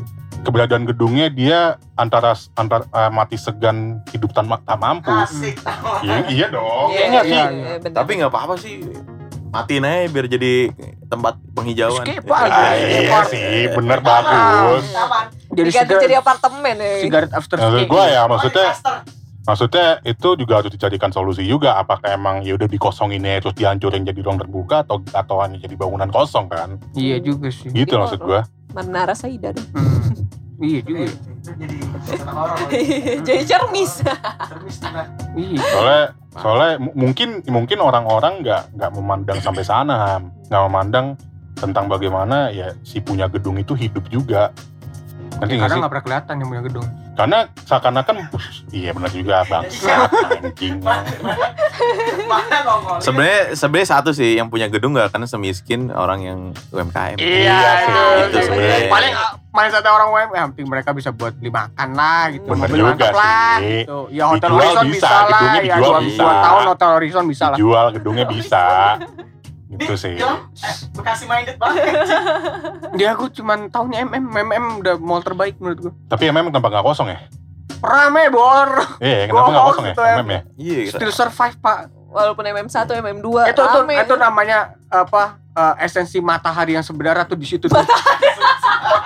Keberadaan 0.45 0.85
gedungnya 0.85 1.27
dia 1.27 1.59
antara 1.93 2.31
antar 2.53 2.85
eh, 2.85 3.09
mati 3.09 3.33
segan 3.33 4.05
hidup 4.07 4.29
tanpa 4.29 4.61
tak 4.61 4.77
mampu. 4.77 5.09
Asik. 5.09 5.57
Iya, 5.99 6.17
iya 6.29 6.47
dong. 6.47 6.93
Iya, 6.93 7.01
Iya 7.01 7.21
iya, 7.23 7.43
iya, 7.49 7.73
bener. 7.79 7.91
Tapi 7.91 8.11
nggak 8.15 8.29
apa-apa 8.29 8.53
sih. 8.55 8.85
Matiin 9.49 9.81
aja 9.81 10.05
biar 10.05 10.25
jadi 10.27 10.53
tempat 11.05 11.33
penghijauan. 11.51 12.03
Skip 12.03 12.23
Ya. 12.23 12.35
aja. 12.37 12.53
Ah, 12.53 12.73
iya 12.75 13.19
sih, 13.25 13.71
bener 13.71 13.99
bagus. 13.99 14.83
Jadi 15.49 15.69
jadi 15.71 16.15
apartemen 16.19 16.75
ya. 16.75 16.93
sigaret 16.99 17.31
after 17.31 17.55
Maksud 17.55 17.79
skip. 17.79 17.89
gue 17.89 18.03
ya, 18.05 18.21
maksudnya. 18.27 18.69
Maksudnya 19.45 20.01
itu 20.03 20.35
juga 20.35 20.61
harus 20.61 20.73
dicarikan 20.73 21.09
solusi 21.09 21.45
juga. 21.45 21.77
Apakah 21.77 22.13
emang 22.13 22.41
ya 22.41 22.57
udah 22.57 22.67
dikosongin 22.67 23.21
ya 23.21 23.39
terus 23.39 23.55
dihancurin 23.55 24.03
jadi 24.03 24.19
ruang 24.21 24.41
terbuka 24.41 24.83
atau 24.83 25.01
atau 25.13 25.41
hanya 25.41 25.61
jadi 25.61 25.77
bangunan 25.77 26.09
kosong 26.09 26.49
kan? 26.49 26.81
Iya 26.93 27.21
juga 27.21 27.49
sih. 27.49 27.69
Gitu 27.69 27.93
maksud 27.95 28.19
gue. 28.19 28.41
Menara 28.73 29.15
Saida 29.15 29.55
dong. 29.55 29.69
Hmm. 29.71 30.11
Iya 30.55 30.79
juga. 30.87 31.03
jadi 31.45 31.75
jadi 33.27 33.43
cermis. 33.43 34.01
Cermis 34.49 34.77
nah. 34.81 35.07
Iya. 35.35 35.59
Soalnya 35.61 36.03
soalnya 36.35 36.71
mu- 36.79 36.95
mungkin 36.95 37.43
mungkin 37.47 37.77
orang-orang 37.79 38.43
nggak 38.43 38.75
nggak 38.75 38.91
memandang 38.95 39.39
sampai 39.43 39.63
sana, 39.67 40.19
nggak 40.47 40.63
memandang 40.67 41.05
tentang 41.55 41.87
bagaimana 41.87 42.51
ya 42.51 42.75
si 42.83 42.99
punya 42.99 43.27
gedung 43.27 43.59
itu 43.59 43.75
hidup 43.75 44.07
juga. 44.07 44.51
Nanti 45.39 45.59
sih? 45.59 45.59
nggak 45.59 45.91
pernah 45.91 46.05
kelihatan 46.07 46.33
yang 46.39 46.47
punya 46.51 46.63
gedung. 46.63 46.87
Karena 47.15 47.47
seakan-akan 47.63 48.27
iya 48.75 48.91
benar 48.91 49.07
juga 49.07 49.47
bang. 49.47 49.63
Anjing. 50.43 50.83
Sebenarnya 52.99 53.41
sebenarnya 53.55 53.87
satu 53.87 54.11
sih 54.11 54.35
yang 54.35 54.51
punya 54.51 54.67
gedung 54.67 54.91
nggak 54.91 55.15
karena 55.15 55.23
semiskin 55.23 55.95
orang 55.95 56.19
yang 56.27 56.39
UMKM. 56.75 57.15
Iya 57.15 57.59
sih, 57.87 57.93
itu 58.27 58.37
sebenarnya. 58.51 58.91
Paling 58.91 59.13
paling 59.55 59.71
satu 59.71 59.87
orang 59.87 60.07
UMKM, 60.11 60.35
yang 60.35 60.49
penting 60.51 60.67
mereka 60.67 60.89
bisa 60.91 61.09
buat 61.15 61.31
beli 61.39 61.51
makan 61.55 61.89
lah 61.95 62.23
gitu. 62.35 62.47
Bener 62.51 62.67
Mobil 62.67 62.79
juga 62.83 62.91
mantap 62.91 63.15
lah, 63.15 63.55
sih. 63.63 63.71
gitu. 63.87 63.99
Ya 64.11 64.23
Hotel 64.27 64.49
Dijual 64.51 64.59
Horizon 64.59 64.85
bisa, 64.85 64.91
bisa, 64.91 65.07
lah. 65.15 65.23
gedungnya 65.23 65.61
Ya 65.63 65.75
dijual 65.75 65.79
dua, 65.87 65.99
bisa. 66.03 66.19
dua 66.19 66.33
tahun 66.43 66.63
Hotel 66.67 66.89
Horizon 66.99 67.25
bisa 67.31 67.45
lah. 67.47 67.57
Dijual 67.57 67.85
gedungnya 67.95 68.25
bisa. 68.27 68.63
Gitu 69.77 69.95
sih. 69.95 70.13
Film 70.15 70.37
eh, 70.55 70.75
Bekasi 70.93 71.23
minded 71.25 71.55
banget. 71.55 71.83
Dia 72.93 73.07
aku 73.13 73.27
cuman 73.29 73.67
tahunnya 73.67 74.03
MM, 74.03 74.25
MM 74.27 74.65
udah 74.79 74.95
mall 74.97 75.19
terbaik 75.19 75.55
menurut 75.57 75.79
gua. 75.81 75.93
Tapi 76.07 76.23
emang 76.25 76.47
kenapa 76.47 76.67
nggak 76.69 76.85
kosong 76.85 77.07
ya? 77.07 77.19
Rame 77.77 78.23
bor, 78.27 78.69
Iya, 78.97 79.25
kenapa 79.25 79.35
Gua 79.37 79.41
nggak 79.45 79.59
mau 79.59 79.69
kosong 79.69 79.85
ya? 79.85 79.89
gitu 79.89 80.01
ya. 80.01 80.15
MM 80.15 80.29
ya? 80.29 80.41
Iya. 80.55 80.79
kira- 80.81 80.95
still 80.95 81.13
survive 81.13 81.55
pak. 81.59 81.77
Walaupun 82.07 82.43
MM1, 82.45 82.71
MM2 82.95 83.27
itu 83.45 83.59
tuh 83.59 83.81
rame. 83.83 83.93
itu 83.99 84.15
namanya 84.15 84.57
apa 84.87 85.23
eh, 85.51 85.83
esensi 85.83 86.17
matahari 86.17 86.73
yang 86.73 86.81
sebenarnya 86.81 87.25
tuh 87.25 87.35
di 87.35 87.43
situ 87.43 87.67
tuh. 87.67 87.75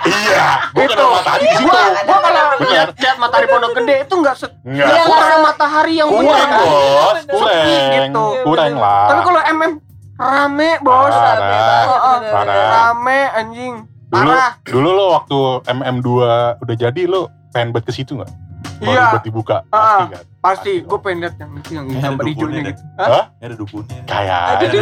Iya, 0.00 0.70
bukan 0.72 0.86
Itu. 0.88 1.04
matahari 1.10 1.44
di 1.44 1.52
situ. 1.52 1.66
gua 1.66 1.82
gua 2.00 2.18
kalau 2.20 2.42
lihat 2.62 2.88
lihat 2.94 3.16
matahari 3.18 3.46
pondok 3.46 3.72
gede 3.74 3.96
itu 4.00 4.14
enggak 4.14 4.34
se 4.34 4.46
Enggak. 4.62 4.86
nggak 4.86 5.04
kurang 5.04 5.42
matahari 5.42 5.92
yang 5.94 6.08
Kurang 6.08 6.48
kan. 6.48 6.60
bos, 6.60 7.18
kurang. 7.26 7.66
Gitu. 7.92 8.24
Kurang 8.42 8.72
lah. 8.76 9.06
Tapi 9.08 9.20
kalau 9.22 9.40
MM 9.44 9.72
rame 10.20 10.70
bos, 10.78 11.08
Parah. 11.08 11.34
Rame 11.34 11.56
banget, 11.56 11.86
Oh, 11.86 11.98
oh. 11.98 12.16
Parah. 12.30 12.68
rame 12.70 13.18
anjing. 13.32 13.74
Dulu, 14.06 14.26
Parah. 14.26 14.52
dulu 14.62 14.88
lo 14.90 15.04
waktu 15.12 15.38
MM2 15.70 16.08
udah 16.56 16.76
jadi 16.76 17.02
lo 17.06 17.20
pengen 17.50 17.70
buat 17.70 17.82
ke 17.82 17.92
situ 17.92 18.14
nggak? 18.14 18.30
Baru 18.78 18.90
Iya. 18.90 19.06
buat 19.10 19.24
dibuka, 19.24 19.56
Ah. 19.66 19.78
pasti 19.98 20.04
kan? 20.12 20.24
Pasti 20.40 20.80
gue 20.80 20.98
pengen 21.04 21.18
lihat 21.20 21.36
yang 21.36 21.52
itu 21.52 21.70
yang 21.76 21.84
gambar 21.86 22.24
hijaunya 22.24 22.60
gitu. 22.72 22.82
Hah? 22.96 23.28
Ada 23.36 23.54
dukunnya. 23.60 24.00
Kayak 24.08 24.40
sih. 24.64 24.80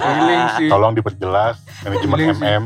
Feeling 0.00 0.44
sih. 0.56 0.68
Tolong 0.72 0.92
diperjelas 0.96 1.54
manajemen. 1.84 2.16
MM. 2.32 2.62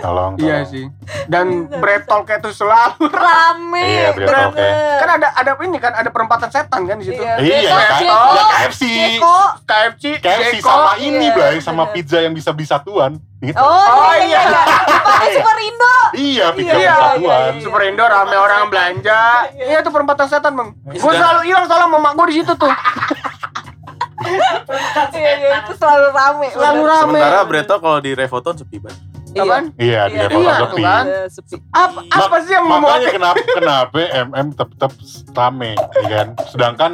Tolong, 0.00 0.32
Iya 0.40 0.64
sih. 0.64 0.88
Dan 1.28 1.68
bretol 1.68 2.24
kayak 2.24 2.40
itu 2.40 2.56
selalu. 2.56 3.04
Rame. 3.20 3.84
Iya, 3.84 4.48
oke. 4.48 4.70
Kan 4.96 5.08
ada 5.12 5.28
ada 5.36 5.52
ini 5.60 5.76
kan 5.76 5.92
ada 5.92 6.08
perempatan 6.08 6.48
setan 6.48 6.88
kan 6.88 6.96
di 6.96 7.12
situ. 7.12 7.20
Iya, 7.20 7.36
Iya, 7.36 7.58
ya 7.68 7.76
KFC. 8.64 8.82
KFC, 9.62 10.04
KFC 10.24 10.54
sama 10.58 10.96
ini, 10.96 11.28
Iya, 11.28 11.36
Bray, 11.36 11.60
sama 11.60 11.84
bener. 11.84 11.94
pizza 11.94 12.18
yang 12.18 12.32
bisa 12.32 12.50
beli 12.50 12.64
satuan. 12.64 13.20
Gitu. 13.42 13.58
Oh, 13.58 13.66
Oh, 13.66 14.14
iya, 14.16 14.40
iya. 14.40 14.62
Pakai 15.02 15.28
Superindo. 15.36 15.71
Iya, 16.12 16.46
pizza 16.52 16.68
Iya, 16.68 16.74
beli 16.74 16.82
iya, 16.82 16.94
satuan. 16.94 17.50
iya. 17.50 17.60
Super 17.60 17.80
Indo 17.84 18.04
rame 18.04 18.36
orang 18.36 18.62
belanja. 18.66 19.20
Iya 19.54 19.76
itu 19.80 19.90
perempatan 19.90 20.26
setan 20.26 20.52
bang. 20.52 20.68
Gue 20.86 20.98
Sudah. 20.98 21.18
selalu 21.18 21.40
hilang 21.44 21.64
soalnya 21.64 21.86
sama 21.86 21.98
mak 21.98 22.12
gue 22.14 22.26
di 22.26 22.36
situ 22.38 22.52
tuh. 22.54 22.72
Iya, 25.12 25.32
iya, 25.36 25.56
itu 25.60 25.72
selalu 25.74 26.06
rame. 26.10 26.46
Selalu 26.50 26.82
rame. 26.84 27.18
Sementara 27.18 27.40
Breto 27.44 27.74
kalau 27.76 27.98
di 27.98 28.10
Revoton 28.12 28.54
sepi 28.54 28.76
banget. 28.78 29.00
Iya. 29.32 29.42
Apaan? 29.42 29.64
Iya, 29.74 30.00
di 30.04 30.12
Iya, 30.12 30.22
level 30.22 30.40
iya, 30.42 30.54
sepi. 30.54 30.82
kan. 30.82 31.04
Iya, 31.04 31.22
sepi. 31.26 31.54
Apa, 31.72 32.00
apa 32.06 32.36
sih 32.38 32.52
yang 32.52 32.64
membuat 32.64 32.90
Makanya 32.92 33.10
kenapa 33.10 33.42
kenapa 33.50 33.96
MM 34.22 34.46
tetap 34.52 34.68
tetap 34.70 34.92
rame, 35.32 35.70
ya 35.74 36.08
kan? 36.12 36.28
Sedangkan 36.46 36.92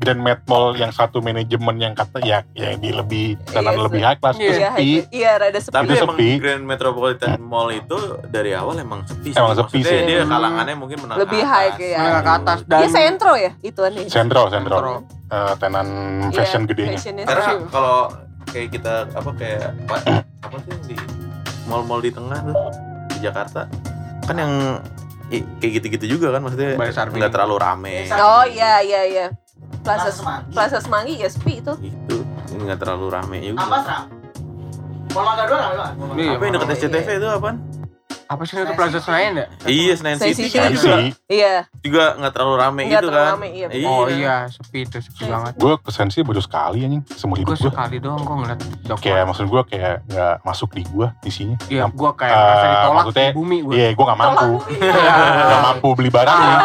Grand 0.00 0.16
Met 0.18 0.40
Mall 0.44 0.72
yang 0.74 0.88
satu 0.90 1.20
manajemen 1.20 1.76
yang 1.76 1.92
kata 1.92 2.18
ya 2.20 2.40
ya 2.50 2.72
di 2.74 2.88
lebih 2.88 3.36
tenan 3.44 3.70
Iya, 3.70 3.84
lebih 3.84 4.00
high 4.00 4.16
class 4.16 4.34
itu 4.34 4.42
Iya, 4.42 4.56
sepi. 4.72 4.72
hype- 4.72 5.08
iya, 5.10 5.30
rada 5.36 5.60
sepi. 5.60 5.74
Tapi 5.74 5.84
Itu 5.86 6.00
emang 6.00 6.16
sepi. 6.16 6.28
Grand 6.38 6.64
Metropolitan 6.64 7.30
Mall 7.38 7.68
itu 7.70 7.98
dari 8.26 8.50
awal 8.52 8.74
emang 8.78 9.04
sepi. 9.04 9.30
Emang 9.30 9.52
sepi 9.52 9.78
Maksudnya 9.78 9.92
sih. 9.92 10.08
Dia 10.08 10.24
kalangannya 10.24 10.74
mungkin 10.74 10.98
menengah 10.98 11.20
Lebih 11.20 11.36
ke 11.38 11.46
high 11.46 11.60
atas. 11.66 11.78
kayak. 11.78 11.98
menengah 11.98 12.22
ke 12.22 12.32
atas 12.34 12.58
dan 12.64 12.78
Dia 12.78 12.88
sentro 12.90 13.32
ya, 13.36 13.50
itu 13.60 13.80
aneh. 13.82 14.04
Sentro, 14.06 14.42
sentro. 14.46 14.74
Sentro. 14.74 14.92
Eh, 15.28 15.54
tenan 15.58 15.86
fashion 16.32 16.62
Iya, 16.62 16.68
gedenya. 16.96 16.98
Karena 17.22 17.44
kalau 17.68 17.98
kayak 18.48 18.68
kita 18.72 18.94
apa 19.06 19.30
kayak 19.36 19.62
apa, 19.84 19.96
apa 20.40 20.56
sih 20.58 20.70
yang 20.70 20.82
di 20.86 20.96
mall-mall 21.66 22.00
di 22.00 22.10
tengah 22.10 22.40
tuh 22.40 22.56
di 23.06 23.18
Jakarta 23.20 23.68
kan 24.22 24.34
yang 24.34 24.52
i- 25.28 25.46
kayak 25.56 25.72
gitu-gitu 25.76 26.16
juga 26.16 26.32
kan 26.32 26.40
maksudnya 26.40 26.74
nggak 26.74 27.30
terlalu 27.30 27.56
rame 27.56 27.94
Oh 28.10 28.42
iya 28.44 28.80
iya 28.80 29.02
iya. 29.04 29.26
Plaza 29.80 30.10
Semanggi. 30.10 30.50
Plaza 30.50 30.78
Semanggi 30.78 31.14
ya 31.16 31.28
sepi 31.28 31.52
itu. 31.58 31.72
gitu 31.80 32.16
nggak 32.52 32.78
terlalu 32.78 33.06
rame 33.08 33.36
juga 33.40 33.64
ram. 33.64 34.04
Mall 35.10 35.24
Mangga 35.24 35.44
dua 35.44 35.58
rame 35.58 35.74
banget. 35.74 36.16
Iya. 36.16 36.30
Apa 36.30 36.42
yang 36.44 36.52
deket 36.54 36.68
SCTV 36.76 37.08
itu 37.16 37.28
apaan? 37.28 37.58
apa 38.30 38.46
sih 38.46 38.54
itu 38.54 38.74
Plaza 38.78 39.02
Senayan 39.02 39.32
ya? 39.34 39.46
Iya 39.66 39.92
Senayan 39.96 40.18
City 40.22 40.46
City 40.46 40.54
kan 40.54 40.70
juga 40.70 41.02
sih, 41.02 41.10
Iya. 41.26 41.66
juga 41.82 42.14
nggak 42.14 42.30
terlalu 42.30 42.54
rame 42.56 42.82
gitu 42.86 42.94
terlalu 43.02 43.18
kan 43.18 43.34
rame, 43.34 43.48
iya. 43.50 43.66
Oh 43.82 44.06
iya 44.06 44.34
sepi 44.46 44.78
itu 44.80 45.02
sepi 45.02 45.26
Iya. 45.26 45.34
banget. 45.34 45.52
gue 45.58 45.72
ke 45.76 45.90
Sensi 45.90 46.18
baru 46.22 46.38
sekali 46.38 46.78
anjing 46.80 47.02
Gue 47.02 47.42
hidup 47.42 47.58
gue. 47.58 47.66
sekali 47.66 47.96
doang 47.98 48.22
gue 48.22 48.36
ngeliat 48.38 48.60
Joko. 48.86 49.02
Kayak 49.02 49.24
maksud 49.26 49.46
gue 49.50 49.62
kayak 49.66 49.94
nggak 50.06 50.34
masuk 50.46 50.70
di 50.70 50.82
gue 50.86 51.06
isinya. 51.26 51.58
Iya 51.66 51.90
gue 51.90 52.10
kayak 52.14 52.30
Eh, 52.30 52.38
merasa 52.38 52.66
ditolak 52.70 52.94
maksudnya, 53.02 53.26
di 53.26 53.34
bumi 53.34 53.56
gue. 53.66 53.72
Iya, 53.74 53.88
gue 53.90 54.04
nggak 54.06 54.20
mampu. 54.22 54.50
Nggak 54.78 55.62
mampu 55.66 55.88
beli 55.90 56.10
barangnya. 56.12 56.58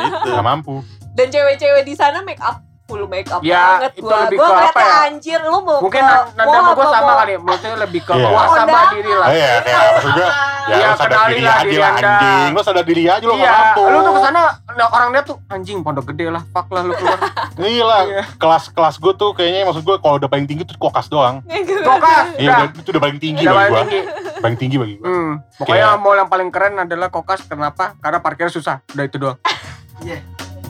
itu 0.00 0.28
Nggak 0.32 0.46
mampu. 0.48 0.74
Dan 1.16 1.26
cewek-cewek 1.26 1.82
di 1.82 1.94
sana 1.94 2.20
make 2.20 2.38
up 2.38 2.60
full 2.86 3.02
make 3.04 3.26
up 3.26 3.42
Ya, 3.42 3.82
banget 3.82 3.98
itu 3.98 4.06
gua. 4.06 4.14
lebih 4.22 4.38
Gua 4.38 4.46
ke 4.46 4.52
ngeliatnya 4.52 4.70
apa 4.70 4.82
ya? 4.86 5.06
anjir 5.10 5.40
lu 5.42 5.58
mau 5.58 5.82
Mungkin 5.82 5.98
ke 5.98 6.14
nada 6.38 6.46
sama 6.52 6.70
gue 6.70 6.78
apa 6.78 6.94
sama 6.94 7.12
kali 7.16 7.32
ya. 7.32 7.38
Maksudnya 7.42 7.76
lebih 7.82 8.00
ke 8.00 8.12
Iya. 8.12 8.26
muasabah 8.28 8.62
Oh, 8.78 8.86
diri 8.94 9.10
lah. 9.12 9.26
Iya, 9.26 9.52
kayak 9.58 9.82
maksud 9.90 10.12
gue, 10.12 10.22
ya 10.22 10.30
Iya, 10.68 10.86
lo 10.86 10.94
sadar 10.94 11.18
diri 11.26 11.42
lah 11.42 11.50
aja 11.50 11.64
diri 11.64 11.76
lah 11.76 11.90
Anda. 11.90 12.06
anjing. 12.06 12.50
Lo 12.52 12.62
sadar 12.62 12.84
diri 12.84 13.02
aja 13.04 13.24
lo 13.24 13.34
nggak 13.34 13.42
Iya, 13.42 13.58
mampu. 13.58 13.82
lu 13.82 13.98
tuh 13.98 14.12
ke 14.12 14.20
sana 14.22 14.40
nah, 14.70 14.88
orang 14.88 15.08
lihat 15.10 15.24
tuh 15.24 15.36
anjing 15.48 15.78
pondok 15.80 16.04
gede 16.06 16.26
lah, 16.28 16.42
fuck 16.46 16.66
lah 16.68 16.82
lu 16.84 16.92
keluar. 16.94 17.18
Iya 17.66 17.82
lah, 17.82 18.00
Iya. 18.04 18.22
kelas-kelas 18.36 18.94
gue 18.96 19.12
tuh 19.16 19.30
kayaknya 19.32 19.60
maksud 19.64 19.82
gue 19.82 19.96
kalau 19.96 20.14
udah 20.16 20.28
paling 20.28 20.46
tinggi 20.46 20.62
tuh 20.62 20.76
kokas 20.78 21.06
doang. 21.08 21.42
Kokas, 21.82 22.26
Iya, 22.36 22.50
udah, 22.52 22.66
itu 22.72 22.88
udah 22.88 23.02
paling 23.02 23.18
tinggi 23.18 23.42
bagi 23.42 23.66
tinggi. 23.82 24.00
Paling 24.36 24.58
tinggi 24.60 24.76
bagi 24.76 24.94
gue. 24.96 25.02
Hmm, 25.02 25.32
pokoknya 25.56 25.90
Kayak- 25.90 25.98
mall 25.98 26.16
yang 26.16 26.30
paling 26.30 26.48
keren 26.50 26.78
adalah 26.78 27.08
Kokas. 27.08 27.42
Kenapa? 27.42 27.98
Karena 27.98 28.20
parkirnya 28.20 28.52
susah. 28.52 28.78
Udah 28.88 29.02
itu 29.02 29.18
doang. 29.18 29.38
Iya. 29.98 30.22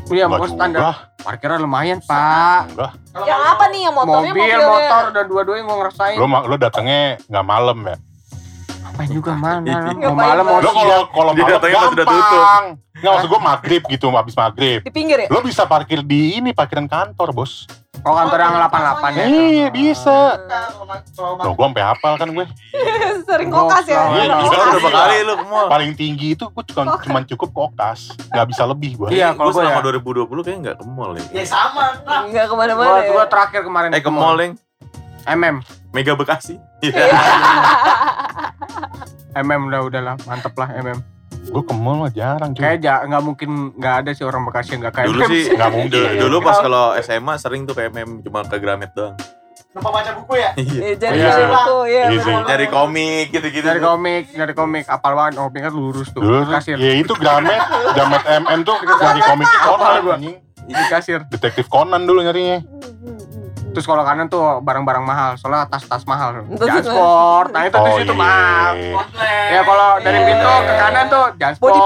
Iya, 0.06 0.24
mau 0.30 0.46
standar. 0.46 0.80
juga. 0.80 0.92
Parkirnya 1.26 1.58
lumayan, 1.58 1.98
Pak. 1.98 2.60
Enggak. 2.70 2.92
Yang 3.26 3.42
apa 3.42 3.64
nih 3.72 3.80
yang 3.82 3.94
motornya 3.98 4.32
Mobil, 4.32 4.58
motor, 4.62 5.04
dan 5.10 5.24
dua-duanya 5.26 5.62
gue 5.66 5.76
ngerasain. 5.82 6.16
Lo 6.20 6.26
lo 6.46 6.56
datangnya 6.60 7.00
nggak 7.26 7.46
malam 7.46 7.78
ya? 7.82 7.96
Ngapain 8.96 9.12
juga 9.12 9.32
mana? 9.36 9.92
Mau 10.00 10.16
malam 10.16 10.40
mau 10.42 10.56
Lo 10.56 10.72
kalau 10.72 11.00
kalau 11.06 11.30
malam 11.30 11.52
datangnya 11.52 11.78
pas 11.78 11.92
udah 11.92 12.06
tutup. 12.06 12.16
gampang. 12.32 12.64
Nggak 12.96 13.12
maksud 13.12 13.28
gue 13.28 13.40
maghrib 13.44 13.82
gitu, 13.84 14.06
habis 14.08 14.32
maghrib. 14.34 14.80
Di 14.80 14.88
pinggir 14.88 15.18
ya? 15.20 15.28
Lo 15.28 15.44
bisa 15.44 15.68
parkir 15.68 16.00
di 16.00 16.40
ini 16.40 16.56
parkiran 16.56 16.88
kantor 16.88 17.28
bos. 17.30 17.68
Oh, 18.00 18.14
kantor 18.14 18.38
yang 18.40 18.56
88 18.56 19.12
ya. 19.12 19.24
Iya 19.28 19.66
bisa. 19.68 20.16
Kalau 20.40 20.88
ma- 20.88 21.04
kalau 21.04 21.32
ma- 21.36 21.44
Lo 21.44 21.52
gue 21.52 21.66
sampai 21.66 21.84
hafal 21.84 22.12
kan 22.16 22.28
gue. 22.30 22.44
Sering 23.28 23.52
kokas 23.52 23.84
ya. 23.84 24.00
Iya, 24.16 24.34
Bisa 24.40 24.56
berapa 24.56 24.88
kali 24.90 25.16
lu 25.20 25.34
ke 25.34 25.44
mall? 25.44 25.68
Paling 25.68 25.92
tinggi 25.92 26.26
itu 26.32 26.44
gue 26.46 26.64
cuma 26.66 26.96
cuman 26.96 27.22
cukup 27.26 27.50
kokas, 27.52 28.00
nggak 28.26 28.46
bisa 28.48 28.62
lebih 28.64 28.96
gue. 28.96 29.08
Iya, 29.12 29.36
kalau 29.36 29.52
gue 29.52 29.60
gue 29.60 29.68
selama 29.68 29.80
ya. 29.84 29.92
2020 30.24 30.40
kayaknya 30.40 30.60
nggak 30.62 30.76
ke 30.78 30.84
mall 30.86 31.12
ya. 31.12 31.24
Ya 31.34 31.44
sama. 31.44 31.84
Enggak 32.24 32.44
ke 32.48 32.54
mana-mana 32.54 32.88
Gua, 32.88 32.96
ya. 32.98 33.10
gua 33.12 33.24
terakhir 33.28 33.60
kemarin 33.60 33.88
Eh 33.92 34.00
ke 34.00 34.08
mall 34.08 34.36
yang 34.38 34.54
MM. 35.26 35.56
Mega 35.90 36.14
Bekasi. 36.14 36.56
Iya. 36.80 36.94
Iya. 39.28 39.42
MM 39.44 39.68
udah 39.68 39.80
udahlah, 39.82 40.14
mantep 40.24 40.54
lah 40.54 40.72
MM. 40.72 40.98
Gue 41.46 41.62
ke 41.62 41.72
mall 41.72 42.00
mah 42.00 42.10
jarang 42.10 42.50
cuy. 42.50 42.58
Kayak 42.58 42.78
ja- 42.80 43.04
nggak 43.04 43.22
mungkin 43.22 43.50
nggak 43.76 43.94
ada 44.00 44.10
sih 44.10 44.24
orang 44.24 44.42
Bekasi 44.42 44.72
yang 44.72 44.80
nggak 44.82 44.94
kayak 44.96 45.06
Dulu 45.06 45.20
sih 45.26 45.42
Nggak 45.52 45.70
mungkin. 45.70 45.90
Dulu, 45.92 46.08
dulu 46.18 46.36
pas 46.40 46.56
kalau 46.58 46.84
SMA 46.98 47.34
sering 47.36 47.62
tuh 47.62 47.74
kayak 47.74 47.92
mem 47.92 48.18
cuma 48.18 48.42
ke 48.42 48.56
Gramet 48.56 48.90
doang. 48.92 49.14
Lupa 49.70 49.92
baca 49.92 50.10
buku 50.16 50.34
ya? 50.34 50.50
Iya. 50.58 50.80
Eh, 50.82 50.94
jadi 50.96 51.14
Iya. 51.14 51.28
dari 51.28 51.46
buku 51.46 51.78
ya. 51.86 52.04
Iya 52.08 52.18
bener. 52.18 52.44
Nyari 52.48 52.66
komik 52.66 53.26
gitu-gitu. 53.30 53.66
dari 53.66 53.80
komik, 53.82 54.24
dari 54.32 54.54
komik, 54.54 54.84
apal 54.88 55.12
banget 55.12 55.32
komik 55.36 55.60
kan 55.60 55.72
lurus 55.72 56.08
tuh. 56.10 56.20
Di 56.24 56.48
kasir. 56.48 56.76
ya 56.76 56.92
itu 56.96 57.12
Gramet, 57.12 57.60
Gramet 57.92 58.22
MM 58.40 58.60
tuh 58.62 58.76
nyari 58.80 59.20
komik 59.22 59.46
Conan 59.60 60.00
gua. 60.00 60.14
anjing. 60.16 60.36
Di 60.66 60.84
kasir. 60.88 61.20
Detektif 61.28 61.68
Conan 61.68 62.02
dulu 62.02 62.24
nyarinya. 62.24 62.64
Terus 63.76 63.84
kalau 63.84 64.00
kanan 64.02 64.24
tuh 64.26 64.40
barang-barang 64.58 65.04
mahal, 65.04 65.30
soalnya 65.36 65.68
tas-tas 65.68 66.00
mahal. 66.02 66.48
Jansport, 66.48 67.52
nah 67.52 67.60
itu 67.62 67.76
tuh 67.76 67.84
Oh 67.84 68.00
situ 68.00 68.08
iya. 68.08 68.16
mahal. 68.16 68.72
Ya 69.46 69.60
kalau 69.62 69.88
dari 70.00 70.16
Iya. 70.16 70.26
pintu 70.26 70.48
ke 70.64 70.74
kanan 70.74 71.04
tuh 71.06 71.24
Jansport. 71.36 71.72
Body. 71.76 71.84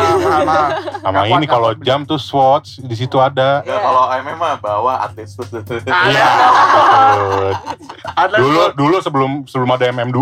Nah, 0.00 0.16
mahal-mahal. 0.16 0.68
Sama 1.04 1.12
Nggak 1.12 1.26
ini 1.30 1.46
kalau 1.46 1.70
jam 1.78 2.00
tuh 2.02 2.16
Swatch 2.16 2.80
di 2.80 2.96
situ 2.96 3.20
ada. 3.20 3.60
Enggak, 3.60 3.80
kalau 3.84 4.02
MM 4.16 4.32
mah 4.34 4.56
bawa 4.56 5.04
atlet 5.04 5.28
suit. 5.28 5.44
Iya. 5.84 6.26
dulu 8.32 8.62
dulu 8.72 8.96
sebelum 8.98 9.30
sebelum 9.44 9.70
ada 9.70 9.92
MM2 9.92 10.20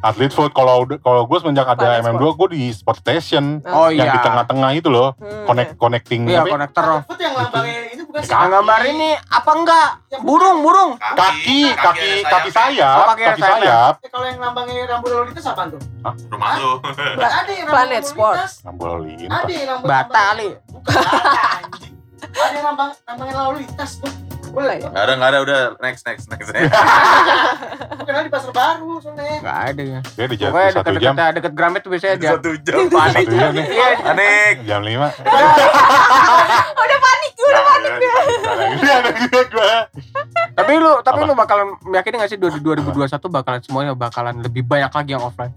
Atlet 0.00 0.32
Food 0.32 0.56
kalau 0.56 0.88
kalau 0.96 1.28
gue 1.28 1.38
semenjak 1.38 1.68
ada 1.68 2.00
Atlet 2.00 2.08
MM2 2.08 2.24
gue 2.34 2.48
di 2.50 2.62
Sport 2.72 3.04
Station 3.04 3.60
Oh 3.68 3.92
yang 3.92 4.08
iya. 4.08 4.16
di 4.16 4.20
tengah-tengah 4.24 4.70
itu 4.72 4.88
loh 4.88 5.12
Hmm. 5.14 5.44
connect 5.44 5.76
connecting 5.76 6.24
Iya, 6.24 6.40
ya? 6.40 6.48
konektor 6.48 7.04
yang 7.20 7.34
lambangnya 7.36 7.80
ini 7.86 7.99
bukan 8.10 8.48
gambar 8.50 8.80
ini 8.84 9.10
apa 9.14 9.50
enggak? 9.52 9.88
Burung, 10.20 10.60
burung. 10.60 10.90
kaki 10.98 11.70
kaki 11.72 12.22
kaki 12.22 12.50
sayap 12.50 12.96
Oh, 12.96 13.06
kaki 13.08 13.22
kaki 13.24 13.40
sayap. 13.40 13.56
sayap 13.56 13.94
Eh, 14.00 14.10
kalau 14.10 14.26
yang 14.26 14.38
lambangnya 14.38 14.82
rambu 14.86 15.06
lalu 15.08 15.30
lintas 15.30 15.46
apaan 15.46 15.70
tuh? 15.70 15.80
Rumah 16.26 16.50
lu. 16.56 16.72
Nggak 17.16 17.32
ada 17.36 17.52
yang 17.52 17.68
Planet 17.68 18.02
rambu 18.02 18.10
lalu 18.10 18.10
Sport. 18.10 18.36
lintas. 18.36 18.52
Ada 19.30 19.52
yang 19.52 19.68
lambang 19.70 19.86
Bata 19.86 20.20
kali. 20.28 20.48
Bukan. 20.66 21.02
Ada 22.30 22.52
yang 22.52 22.66
lambang 22.66 22.90
lambangnya 23.04 23.36
lalu 23.38 23.56
lintas 23.62 23.92
tuh. 23.96 24.12
Boleh 24.50 24.76
ya? 24.76 24.90
Enggak 24.90 24.98
ada, 25.00 25.12
enggak 25.14 25.30
ada 25.30 25.38
udah 25.40 25.60
next 25.78 26.02
next 26.02 26.26
next. 26.26 26.50
Bukan 26.50 28.10
ada 28.10 28.26
di 28.26 28.32
pasar 28.32 28.50
baru 28.50 28.98
soalnya. 28.98 29.38
Enggak 29.38 29.58
ada 29.64 29.82
ya. 29.84 29.98
Dia 30.10 30.26
di 30.26 30.36
jam 30.36 30.48
Pokoknya 30.50 30.70
satu 30.72 30.90
jam 30.92 31.14
deket-deket 31.14 31.34
deket 31.38 31.52
Gramet 31.54 31.80
tuh 31.80 31.90
biasanya 31.94 32.16
dia. 32.18 32.30
Satu 32.34 32.50
jam. 32.58 32.76
Panik. 32.90 33.14
Satu 33.22 33.36
jam 33.36 33.50
nih. 33.52 33.66
Iya, 33.70 33.88
Panik. 34.02 34.54
jam 34.66 34.80
lima 34.82 35.08
Udah 36.72 36.98
panik, 37.00 37.19
udah 37.50 37.62
panik. 37.66 37.90
gue 39.26 39.44
Tapi 40.50 40.72
lu 40.76 40.92
tapi 41.00 41.20
Apa? 41.20 41.28
lu 41.28 41.34
bakalan 41.34 41.66
meyakini 41.82 42.20
gak 42.20 42.30
sih 42.30 42.38
2021 42.38 42.94
bakalan 43.30 43.60
semuanya 43.62 43.92
bakalan 43.94 44.34
lebih 44.38 44.62
banyak 44.62 44.90
lagi 44.90 45.10
yang 45.12 45.24
offline? 45.24 45.52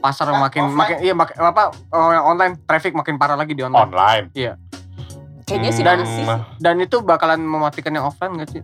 Pasar 0.00 0.28
Ah, 0.28 0.36
makin 0.38 0.68
offline. 0.68 0.76
makin 0.76 0.96
iya 1.00 1.14
makin 1.16 1.34
apa 1.40 1.72
oh, 1.90 2.10
yang 2.12 2.24
online 2.24 2.54
traffic 2.62 2.92
makin 2.92 3.16
parah 3.16 3.36
lagi 3.36 3.52
di 3.52 3.64
online. 3.64 3.84
online 3.84 4.24
Kayaknya 5.44 5.70
sih 5.76 5.84
Hmm, 5.84 6.00
masih. 6.00 6.24
Dan 6.56 6.80
itu 6.80 7.04
bakalan 7.04 7.36
mematikan 7.36 7.92
yang 7.92 8.08
offline 8.08 8.32
gak 8.40 8.48
sih? 8.48 8.60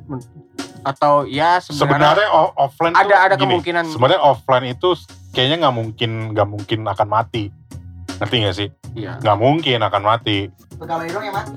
Atau 0.80 1.28
ya 1.28 1.60
sebenarnya 1.60 2.16
sebenarnya 2.16 2.28
offline 2.56 2.92
tuh 2.96 3.04
ada 3.04 3.16
ada 3.20 3.34
gini, 3.36 3.44
kemungkinan 3.44 3.84
sebenarnya 3.92 4.20
offline 4.24 4.66
itu 4.72 4.88
kayaknya 5.30 5.68
nggak 5.68 5.76
mungkin 5.76 6.10
nggak 6.32 6.48
mungkin 6.48 6.78
akan 6.88 7.06
mati 7.06 7.52
ngerti 8.16 8.36
nggak 8.40 8.56
sih 8.56 8.68
iya. 8.96 9.20
nggak 9.20 9.36
mungkin 9.36 9.78
akan 9.80 10.02
mati 10.02 10.48
Pegawai 10.80 11.06
dong 11.12 11.24
yang 11.24 11.36
mati. 11.36 11.52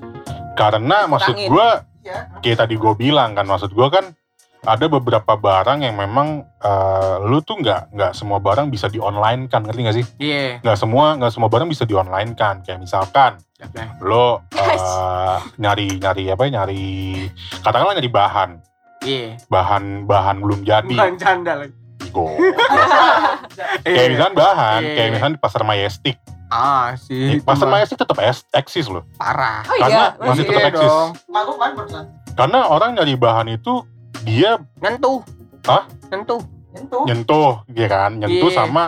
Karena 0.53 1.05
maksud 1.05 1.35
gue 1.35 1.67
Iya. 2.03 2.35
kayak 2.39 2.57
tadi 2.59 2.75
gue 2.75 2.93
bilang 2.93 3.31
kan 3.31 3.43
maksud 3.43 3.71
gue 3.71 3.87
kan 3.87 4.11
ada 4.63 4.87
beberapa 4.87 5.35
barang 5.35 5.79
yang 5.81 5.95
memang 5.95 6.43
eh, 6.57 7.15
lu 7.21 7.39
tuh 7.39 7.59
nggak 7.59 7.91
nggak 7.91 8.11
semua 8.11 8.39
barang 8.39 8.67
bisa 8.67 8.87
di 8.87 8.95
online 8.95 9.47
kan 9.47 9.63
ngerti 9.63 9.79
nggak 9.81 9.97
sih 9.97 10.05
Iya. 10.17 10.59
nggak 10.59 10.77
semua 10.77 11.15
nggak 11.15 11.31
semua 11.31 11.47
barang 11.47 11.67
bisa 11.67 11.83
di 11.83 11.93
online 11.93 12.31
kan 12.33 12.59
kayak 12.59 12.79
misalkan 12.79 13.39
Oke. 13.57 13.83
lo 14.01 14.43
eh, 14.55 15.37
nyari 15.57 15.95
nyari 15.97 16.23
apa 16.29 16.41
ya 16.43 16.51
nyari 16.53 16.83
katakanlah 17.57 17.95
nyari 17.95 18.11
bahan 18.11 18.49
Iya. 19.03 19.35
bahan 19.47 19.83
bahan 20.03 20.35
belum 20.39 20.59
jadi 20.63 20.87
Bukan 20.89 21.15
canda 21.17 21.53
lagi. 21.57 21.75
Go. 22.11 22.29
kayak 23.83 23.87
Iya. 23.87 24.11
misalkan 24.11 24.35
bahan 24.35 24.81
Iya. 24.81 24.93
kayak 24.93 25.09
misalkan 25.11 25.33
di 25.33 25.41
pasar 25.41 25.61
Majestic 25.63 26.15
Ah 26.53 26.93
sih. 26.95 27.41
pasar 27.41 27.65
mah 27.65 27.79
Majestic 27.79 27.97
tetap 27.97 28.17
eksis 28.51 28.85
loh 28.85 29.01
parah. 29.15 29.65
Oh 29.65 29.73
Karena 29.75 29.89
iya, 29.89 30.05
masih 30.15 30.27
masih. 30.29 30.43
tetap 30.43 30.53
Iya 30.53 30.69
eksis. 30.69 30.91
kan 31.57 31.71
barusan. 31.73 32.03
karena 32.33 32.59
orang 32.67 32.89
nyari 32.93 33.13
bahan 33.15 33.47
itu 33.51 33.73
dia 34.21 34.61
Nyentuh. 34.77 35.19
Hah? 35.63 35.83
Nyentuh. 36.07 36.41
Nyentuh. 36.69 37.03
nyentuh 37.03 37.51
ya 37.71 37.87
kan 37.87 38.11
nyentuh 38.15 38.49
Iya. 38.49 38.57
sama 38.59 38.83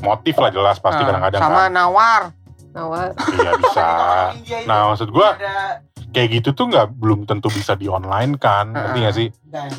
motif 0.00 0.34
lah 0.34 0.50
jelas 0.50 0.76
pasti 0.76 0.98
Ah, 0.98 1.06
kadang-kadang 1.06 1.40
sama 1.40 1.60
kan 1.60 1.70
nawar. 1.70 2.22
Nawar. 2.70 3.08
iya 3.34 3.50
bisa 3.56 3.88
nah 4.64 4.88
maksud 4.88 5.10
gua 5.10 5.34
ada 5.34 5.82
kayak 6.08 6.28
gitu 6.32 6.48
tuh 6.52 6.66
nggak 6.66 6.90
belum 6.92 7.22
tentu 7.22 7.46
bisa 7.48 7.74
di 7.74 7.86
online 7.86 8.34
kan 8.34 8.70
ngerti 8.70 8.90
Ah. 8.92 9.00
nggak 9.00 9.16
sih 9.16 9.28
dan 9.44 9.70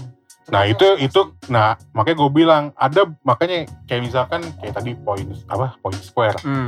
nah 0.47 0.63
itu 0.63 0.83
itu 0.97 1.19
nah 1.47 1.75
makanya 1.89 2.17
gue 2.17 2.31
bilang 2.33 2.63
ada 2.73 3.07
makanya 3.21 3.57
kayak 3.83 4.01
misalkan 4.01 4.43
kayak 4.57 4.73
tadi 4.73 4.91
point 4.97 5.23
apa 5.45 5.75
point 5.77 5.95
square 5.97 6.35
Hmm. 6.41 6.67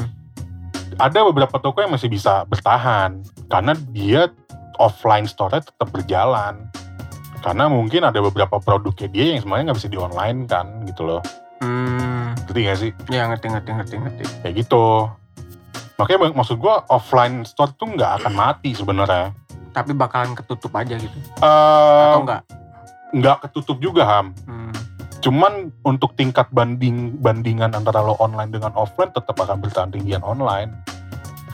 Ada 0.96 1.20
beberapa 1.24 1.58
toko 1.58 1.78
yang 1.78 1.90
masih 1.90 2.08
bisa 2.08 2.44
bertahan 2.44 3.20
karena 3.48 3.74
dia 3.90 4.30
offline 4.76 5.24
store 5.24 5.54
tetap 5.56 5.88
berjalan 5.88 6.68
karena 7.40 7.68
mungkin 7.68 8.02
ada 8.02 8.20
beberapa 8.20 8.56
produknya 8.58 9.08
dia 9.08 9.26
yang 9.30 9.40
semuanya 9.40 9.64
nggak 9.66 9.80
bisa 9.80 9.88
di 9.88 9.98
online 9.98 10.46
kan 10.46 10.68
gitu 10.84 11.04
loh 11.04 11.22
Hmm. 11.58 12.36
ngerti 12.44 12.60
gak 12.62 12.78
sih 12.78 12.92
Ya 13.08 13.24
ngerti 13.26 13.48
ngerti 13.48 13.72
ngerti 13.72 13.96
ngerti. 13.98 14.24
kayak 14.42 14.56
gitu 14.58 15.08
makanya 15.94 16.20
mak- 16.22 16.38
maksud 16.38 16.58
gua 16.58 16.84
offline 16.88 17.44
store 17.44 17.72
tuh 17.74 17.88
nggak 17.90 18.20
akan 18.20 18.34
mati 18.34 18.74
sebenarnya 18.74 19.32
Tapi 19.72 19.90
bakalan 19.92 20.34
ketutup 20.34 20.70
aja 20.72 20.94
gitu. 20.94 21.18
Eh, 21.40 22.04
Atau 22.06 22.22
enggak? 22.22 22.42
nggak 23.12 23.38
ketutup 23.42 23.78
juga 23.80 24.04
ham 24.04 24.36
Hmm. 24.44 24.70
Cuman 25.24 25.54
untuk 25.82 26.14
tingkat 26.14 26.52
banding 26.52 27.16
bandingan 27.18 27.72
antara 27.72 28.04
lo 28.04 28.20
online 28.20 28.52
dengan 28.52 28.76
offline 28.76 29.08
tetap 29.10 29.34
akan 29.34 29.58
bertahan 29.58 29.90
tinggian 29.90 30.20
online 30.20 30.76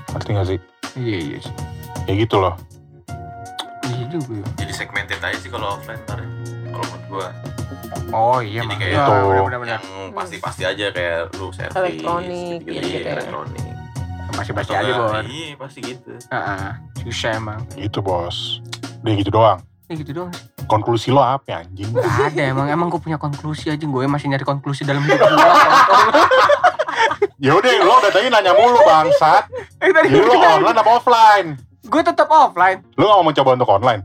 ngerti 0.10 0.30
gak 0.34 0.48
sih 0.48 0.60
Iya 0.98 1.18
iya 1.22 1.38
sih. 1.40 1.54
kayak 2.04 2.26
gitu 2.26 2.36
loh 2.40 2.58
Iya 3.86 4.06
juga. 4.08 4.34
ya. 4.36 4.46
Jadi 4.60 4.74
segmented 4.76 5.18
aja 5.20 5.34
sih 5.36 5.50
kalau 5.50 5.74
offline 5.74 5.98
ntar. 6.04 6.18
ya. 6.18 6.30
Kalau 6.68 6.86
menurut 6.88 7.06
gua 7.08 7.28
Oh 8.10 8.38
iya 8.38 8.62
Jadi 8.62 8.76
kayak 8.76 8.92
Ya, 8.92 9.06
itu. 9.06 9.18
benar-benar. 9.40 9.78
yang 9.78 9.86
pasti-pasti 10.12 10.64
aja 10.64 10.86
kayak 10.90 11.20
lu 11.36 11.50
service 11.50 11.74
Elektronik, 11.76 12.60
gitu-gitu. 12.60 12.74
gitu-gitu 12.76 12.90
Iya, 12.92 13.02
ya. 13.04 13.14
elektronik. 13.16 13.64
Masih 14.32 14.54
pasti 14.54 14.74
aja 14.74 14.92
bon. 14.96 15.26
Iya, 15.26 15.50
pasti 15.56 15.80
gitu. 15.84 16.12
Heeh. 16.28 16.70
Susah 17.02 17.32
emang. 17.34 17.62
gitu 17.76 18.00
bos 18.00 18.38
dia 19.00 19.14
gitu 19.16 19.32
doang 19.32 19.62
Ya 19.90 19.98
gitu 19.98 20.12
doang. 20.14 20.30
konklusi 20.70 21.10
lo 21.10 21.26
apa 21.26 21.50
ya, 21.50 21.58
anjing 21.66 21.90
Gak 21.90 22.30
ada 22.38 22.44
emang 22.54 22.70
emang 22.70 22.88
gue 22.94 23.02
punya 23.02 23.18
konklusi 23.18 23.74
aja 23.74 23.82
gue 23.82 24.06
masih 24.06 24.30
nyari 24.30 24.46
konklusi 24.46 24.86
dalam 24.86 25.02
hidup 25.02 25.18
gue. 25.18 25.50
ya 27.42 27.58
udah 27.58 27.72
lo 27.82 27.98
udah 27.98 28.12
tadi 28.14 28.30
nanya 28.30 28.54
mulu 28.54 28.78
bangsat 28.86 29.50
jadi 29.82 30.22
lo 30.22 30.38
online 30.38 30.78
apa 30.78 30.92
offline 30.94 31.48
gue 31.82 32.02
tetap 32.06 32.30
offline. 32.30 32.86
lo 33.02 33.10
gak 33.10 33.24
mau 33.26 33.34
coba 33.34 33.50
untuk 33.58 33.70
online 33.74 34.02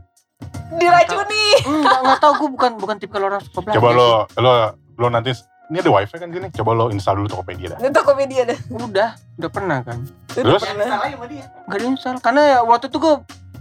Diracuni. 0.65 1.45
Enggak 1.61 1.97
enggak 2.01 2.19
tahu 2.19 2.33
gue 2.41 2.49
bukan 2.57 2.71
bukan 2.81 2.95
tipe 2.97 3.13
orang 3.21 3.37
suka 3.45 3.61
belanja. 3.61 3.77
coba 3.77 3.89
lo 3.93 4.09
lo 4.41 4.51
lo 4.97 5.07
nanti 5.13 5.37
ini 5.69 5.77
ada 5.77 5.91
wifi 5.93 6.17
kan 6.17 6.33
gini 6.33 6.49
coba 6.49 6.71
lo 6.73 6.85
install 6.89 7.21
dulu 7.21 7.27
Tokopedia 7.29 7.67
dah 7.73 7.77
Itu 7.77 7.93
Tokopedia 7.93 8.41
dah. 8.49 8.57
Udah, 8.73 9.09
udah 9.37 9.49
pernah 9.53 9.85
kan. 9.85 10.01
Terus? 10.33 10.65
yang 10.65 10.81
salah 10.81 11.13
sama 11.13 11.25
dia. 11.29 11.45
Gak 11.69 11.77
diinstal 11.77 12.17
karena 12.17 12.41
ya 12.41 12.59
waktu 12.65 12.89
itu 12.89 12.97
gue 12.97 13.15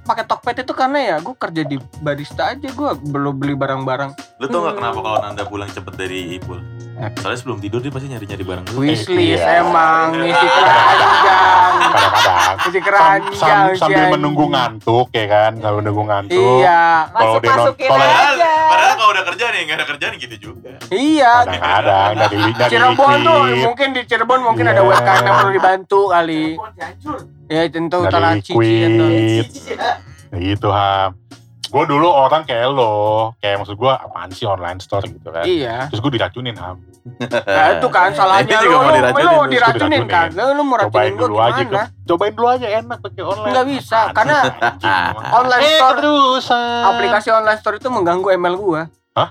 pakai 0.05 0.22
Tokped 0.22 0.56
itu 0.59 0.72
karena 0.72 0.98
ya 1.01 1.16
gue 1.18 1.35
kerja 1.35 1.62
di 1.62 1.74
barista 1.98 2.43
aja 2.51 2.68
gue 2.68 2.90
belum 3.02 3.35
beli 3.35 3.55
barang-barang 3.55 4.12
Lu 4.36 4.47
tau 4.47 4.60
gak 4.62 4.66
Hmm. 4.66 4.78
kenapa 4.78 4.98
kalau 5.01 5.18
Nanda 5.20 5.44
pulang 5.44 5.66
cepet 5.66 5.94
dari 5.94 6.18
Ipul? 6.35 6.60
Soalnya 7.16 7.36
sebelum 7.36 7.59
tidur 7.59 7.78
dia 7.78 7.90
pasti 7.90 8.06
nyari-nyari 8.06 8.44
barang 8.44 8.64
dulu. 8.66 8.78
wishlist 8.81 9.43
iya. 9.43 9.59
emang 9.60 10.14
ngisi 10.20 10.47
keranjang 10.47 11.12
kadang-kadang 11.85 12.55
ngisi 12.55 12.70
Sam- 12.70 12.86
keranjang 12.86 13.35
sam- 13.35 13.66
si 13.66 13.81
sambil 13.81 14.05
menunggu 14.10 14.44
ngantuk 14.47 15.06
ya 15.10 15.24
kan 15.26 15.52
sambil 15.56 15.78
menunggu 15.81 16.02
ngantuk 16.05 16.55
iya 16.56 16.82
Kalau 17.09 17.35
dia 17.35 17.51
non- 17.51 17.66
Masuk-masukin 17.66 17.89
kalau- 17.89 17.98
Padahal, 17.98 18.35
aja. 18.35 18.55
padahal 18.64 18.94
kalau 18.94 19.10
udah 19.10 19.24
kerja 19.26 19.44
nih, 19.48 19.60
gak 19.64 19.74
ada 19.74 19.86
kerjaan 19.86 20.12
gitu 20.16 20.36
juga. 20.40 20.70
iya 20.89 21.32
kadang-kadang 21.43 22.10
dari 22.14 22.36
dari 22.55 22.70
Cirebon 22.70 23.16
tuh 23.20 23.39
mungkin 23.60 23.89
di 23.90 24.02
Cirebon 24.05 24.40
mungkin 24.43 24.64
Iya. 24.64 24.72
ada 24.72 24.82
UMKM 24.85 25.22
yang 25.24 25.36
perlu 25.36 25.52
dibantu 25.52 26.01
kali 26.09 26.43
hancur. 26.55 27.16
Ya 27.48 27.60
tentu 27.68 27.98
dari 28.08 28.40
cici 28.40 28.54
liquid. 28.54 29.46
Ya 30.32 30.38
gitu 30.38 30.68
ham 30.72 31.14
gue 31.74 31.84
dulu 31.90 32.06
orang 32.06 32.46
kayak 32.46 32.70
lo 32.70 33.34
kayak 33.42 33.58
maksud 33.58 33.74
gue 33.74 33.90
apaan 33.90 34.30
sih 34.30 34.46
online 34.46 34.78
store 34.78 35.10
gitu 35.10 35.28
kan? 35.34 35.42
Iya. 35.42 35.90
Terus 35.90 36.00
gue 36.06 36.12
diracunin 36.14 36.54
ham 36.54 36.78
nah, 37.04 37.68
itu 37.76 37.88
kan 37.92 38.16
salahnya 38.16 38.64
mau 38.64 38.88
lu, 38.88 38.96
diracunin, 38.96 39.28
terus 39.28 39.50
diracunin 39.52 40.02
kan? 40.08 40.28
lu, 40.32 40.44
lu 40.56 40.62
mau 40.64 40.76
racunin 40.80 41.12
gue 41.20 41.28
dulu 41.28 41.40
aja 41.42 41.60
ke, 41.60 41.68
gimana 41.68 41.88
cobain 42.08 42.32
dulu 42.32 42.48
aja 42.48 42.66
enak 42.80 42.98
pakai 43.00 43.22
online. 43.24 43.52
Nggak 43.52 43.66
bisa, 43.76 43.98
Apaan 44.08 44.14
karena 44.16 44.38
online 45.40 45.62
eh, 45.64 45.76
store 45.76 45.98
terusan. 46.00 46.80
aplikasi 46.88 47.28
online 47.28 47.58
store 47.60 47.76
itu 47.76 47.88
mengganggu 47.92 48.28
email 48.32 48.54
gua. 48.56 48.82
Hah? 49.16 49.28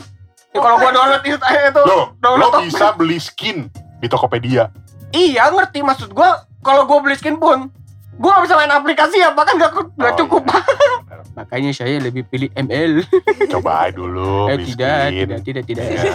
Ya, 0.54 0.60
kalau 0.62 0.76
gua 0.78 0.92
download 0.94 1.24
itu 1.26 1.38
eh, 1.50 1.64
itu 1.74 1.82
lo 1.82 2.04
lo 2.22 2.48
bisa 2.62 2.86
beli 2.94 3.18
skin 3.18 3.74
di 3.74 4.08
Tokopedia? 4.10 4.70
Iya 5.10 5.50
ngerti. 5.50 5.82
Maksud 5.82 6.14
gua 6.14 6.46
kalau 6.62 6.86
gue 6.86 6.98
beli 7.02 7.18
skin 7.18 7.38
pun 7.42 7.74
gue 8.14 8.30
gak 8.30 8.44
bisa 8.46 8.56
main 8.56 8.70
aplikasi 8.70 9.18
ya 9.18 9.34
bahkan 9.34 9.58
gak, 9.58 9.72
gak 9.98 10.14
Oh, 10.14 10.18
cukup 10.26 10.44
iya, 10.46 10.62
makanya 11.38 11.72
saya 11.74 11.98
lebih 11.98 12.24
pilih 12.24 12.50
ML 12.54 13.02
Coba 13.50 13.90
aja 13.90 13.98
dulu 13.98 14.48
eh 14.48 14.58
beli 14.58 14.70
tidak 14.70 15.06
tidak 15.10 15.40
tidak 15.42 15.64
tidak 15.66 15.86
Ya? 15.94 16.14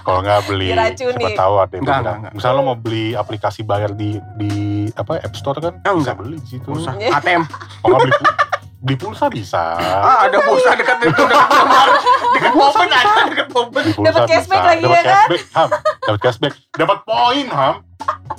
Kalau 0.00 0.20
nggak 0.22 0.40
beli, 0.48 0.68
Diracuni. 0.72 1.12
siapa 1.12 1.30
tahu 1.36 1.54
ada 1.56 1.74
yang 1.76 1.82
Enggak, 1.84 1.98
enggak. 2.18 2.32
Misalnya 2.34 2.56
lo 2.56 2.62
mau 2.64 2.74
beli 2.74 3.04
aplikasi 3.12 3.60
bayar 3.62 3.90
di 3.92 4.10
di 4.34 4.52
apa 4.90 5.22
App 5.22 5.34
Store 5.34 5.60
kan, 5.60 5.78
bisa 5.78 5.92
enggak. 5.92 6.16
beli 6.18 6.36
di 6.40 6.48
situ. 6.48 6.66
Iya. 6.72 7.14
ATM 7.14 7.42
Kalau 7.46 7.94
nggak 7.94 8.02
beli 8.02 8.14
beli 8.80 8.96
pulsa 8.96 9.28
bisa. 9.28 9.76
ah 9.76 10.24
ada 10.24 10.40
pulsa 10.40 10.72
dekat 10.72 11.04
itu 11.04 11.12
dekat 11.12 11.48
kamar 11.48 11.88
dekat 12.32 12.52
mobil 12.52 12.88
ada 12.88 13.28
dekat 13.28 13.48
pulsa 13.52 13.92
Dapat 14.00 14.20
cashback 14.26 14.62
lagi 14.64 14.84
ya 14.84 15.02
kan? 15.02 15.26
cashback, 15.28 15.42
Ham. 15.52 15.68
Dapat 16.00 16.20
cashback. 16.20 16.52
Dapat 16.72 16.98
poin, 17.04 17.44
Ham. 17.48 17.74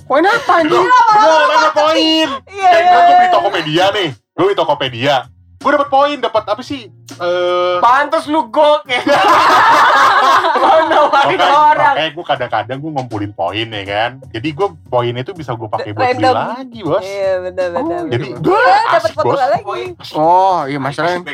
poin 0.03 0.23
apa 0.25 0.53
anjing 0.57 0.87
Bener, 0.89 1.41
dapat 1.47 1.71
poin. 1.71 2.27
Iya. 2.49 2.69
Kayak 2.73 2.81
gue 2.81 2.99
gue 2.99 3.15
beli 3.15 3.29
Tokopedia 3.29 3.85
nih. 3.93 4.09
Gue 4.33 4.43
beli 4.43 4.57
Tokopedia. 4.57 5.15
Gue 5.61 5.71
dapat 5.71 5.89
poin, 5.89 6.17
dapat 6.17 6.43
apa 6.49 6.61
sih? 6.65 6.89
Eh 7.13 7.75
pantas 7.79 8.25
lu 8.25 8.47
gok 8.47 8.85
ya 8.85 9.01
mana 10.61 10.97
Makanya, 11.11 11.47
orang 11.49 11.93
makanya 11.93 12.11
gue 12.11 12.25
kadang-kadang 12.25 12.77
gue 12.77 12.91
ngumpulin 12.91 13.31
poin 13.31 13.65
ya 13.65 13.83
kan. 13.83 14.11
Jadi 14.29 14.47
gue 14.51 14.67
poin 14.87 15.11
itu 15.11 15.31
bisa 15.31 15.51
gue 15.53 15.67
pakai 15.67 15.91
buat 15.91 16.07
beli 16.09 16.23
lagi 16.23 16.79
bos. 16.81 17.01
Iya 17.01 17.31
benar 17.41 17.67
benar. 17.71 17.99
Oh, 17.99 18.07
Jadi 18.07 18.25
gue 18.33 18.59
Eh, 18.61 18.83
dapat 18.87 19.11
bos. 19.17 19.39
lagi. 19.39 19.83
oh 20.13 20.59
iya 20.65 20.79
masalahnya. 20.79 21.19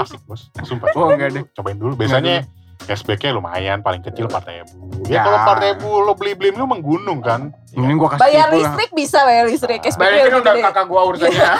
Asik 0.00 0.20
bos. 0.24 0.48
Sumpah. 0.62 0.88
Oh, 0.94 1.10
enggak 1.10 1.28
deh. 1.32 1.42
Cobain 1.52 1.76
dulu. 1.76 1.94
Biasanya 1.94 2.44
cashbacknya 2.82 3.30
lumayan 3.32 3.80
paling 3.80 4.00
kecil 4.00 4.24
4 4.24 4.40
ribu. 4.46 4.72
Ya, 5.04 5.10
Ya. 5.10 5.20
kalau 5.22 5.38
4 5.46 5.58
ribu 5.62 5.88
lo 6.00 6.12
beli-beli 6.12 6.52
lu 6.52 6.64
menggunung 6.64 7.20
kan. 7.20 7.52
mending 7.70 7.96
gua 7.96 8.10
kasih 8.10 8.22
Bayar 8.24 8.46
lah. 8.46 8.56
listrik 8.56 8.90
bisa 8.90 9.18
bayar 9.22 9.44
listrik. 9.46 9.78
Ah. 9.78 9.84
Cashback 9.84 10.02
Bayar 10.04 10.16
listrik 10.26 10.40
udah 10.40 10.52
gede. 10.52 10.64
kakak 10.66 10.84
gua 10.86 11.00
urusannya 11.06 11.38
Eh, 11.38 11.58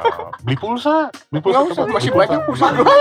beli 0.44 0.56
pulsa. 0.56 0.96
Beli 1.28 1.40
pulsa. 1.40 1.54
Nggak 1.56 1.70
usah, 1.70 1.84
masih 1.86 2.10
Beli 2.10 2.20
banyak 2.20 2.40
pulsa 2.42 2.66
gua. 2.74 2.94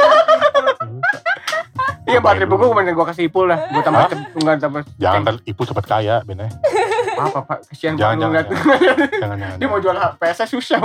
Iya 2.03 2.17
empat 2.19 2.35
ribu 2.37 2.53
gua 2.55 2.67
mending 2.73 2.93
gua 2.93 3.07
kasih 3.07 3.25
ipul 3.25 3.47
lah. 3.47 3.57
Gua 3.69 3.81
tambah 3.81 4.05
enggak 4.35 4.55
tambah. 4.59 4.81
Jangan 4.95 5.19
ntar 5.23 5.35
ibu 5.41 5.61
cepet 5.63 5.85
kaya 5.87 6.15
Ben 6.21 6.37
ya. 6.37 6.49
apa 7.23 7.39
pak 7.41 7.57
kesian 7.69 7.93
Jangan, 7.93 8.17
jangan, 8.19 8.29
ngeliat. 8.33 8.47
Jangan, 9.15 9.37
jangan. 9.39 9.57
Dia 9.57 9.67
mau 9.67 9.79
jual 9.79 9.95
PS 9.95 10.39
susah. 10.47 10.81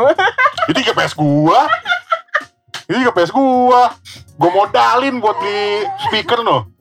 Itu 0.65 0.79
juga 0.79 0.93
PS 0.97 1.13
gua. 1.15 1.61
Itu 2.89 2.97
juga 2.99 3.13
PS 3.13 3.31
gua. 3.31 3.93
Gua 4.35 4.51
modalin 4.51 5.21
buat 5.21 5.37
beli 5.37 5.85
speaker 6.03 6.41
no. 6.41 6.73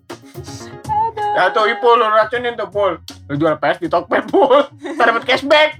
Ya 1.35 1.51
tuh 1.51 1.67
ipul 1.67 1.93
lu 1.93 2.07
racunin 2.07 2.55
tuh 2.55 2.65
pul. 2.65 2.97
Lu 3.27 3.33
jual 3.35 3.59
PS 3.59 3.77
di 3.77 3.87
Tokped 3.87 4.25
pul. 4.25 4.65
Ntar 4.95 5.11
dapat 5.11 5.27
cashback. 5.27 5.77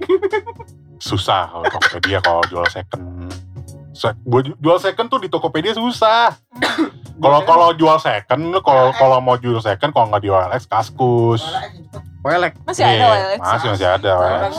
Susah 0.98 1.48
kalau 1.48 1.64
Tokopedia 1.66 2.20
kalau 2.20 2.44
jual 2.44 2.62
second. 2.68 3.32
Se 3.90 4.12
buat 4.22 4.44
ju- 4.44 4.58
jual 4.58 4.78
second 4.78 5.08
tuh 5.08 5.18
di 5.18 5.26
Tokopedia 5.26 5.72
susah. 5.72 6.36
Kalau 7.18 7.42
kalau 7.42 7.74
jual 7.74 7.98
second, 7.98 8.38
lu 8.46 8.62
kalau 8.62 8.94
kalau 8.94 9.18
mau 9.18 9.34
jual 9.34 9.58
second 9.58 9.90
kalau 9.90 10.06
nggak 10.06 10.22
di 10.22 10.30
OLX 10.30 10.70
kaskus. 10.70 11.42
Welek. 12.22 12.54
Masih 12.62 12.86
ada 12.86 12.94
Iya, 12.94 13.06
OLX. 13.10 13.38
Masih 13.42 13.68
masih 13.74 13.88
ada 13.90 14.10
OLX. 14.14 14.52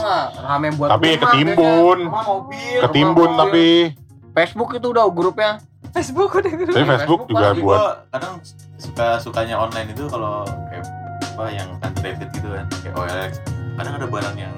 Tapi 0.92 1.10
ketimbun, 1.16 2.00
ketimbun 2.84 3.30
tapi. 3.40 3.68
Facebook 4.34 4.70
itu 4.78 4.88
udah 4.90 5.06
grupnya. 5.10 5.52
Facebook 5.90 6.30
udah 6.32 6.52
gitu. 6.54 6.72
Tapi 6.72 6.86
Facebook 6.86 7.22
juga 7.26 7.56
Tapi 7.56 7.62
buat 7.66 7.80
gua 7.80 7.92
kadang 8.14 8.34
suka 8.78 9.08
sukanya 9.20 9.56
online 9.58 9.90
itu 9.92 10.06
kalau 10.08 10.46
kayak 10.70 10.86
apa 11.40 11.46
yang 11.56 11.70
underrated 11.80 12.30
gitu 12.36 12.48
kan 12.52 12.68
kayak 12.84 12.96
OLX 13.00 13.32
kadang 13.80 13.94
ada 13.96 14.08
barang 14.12 14.36
yang 14.36 14.56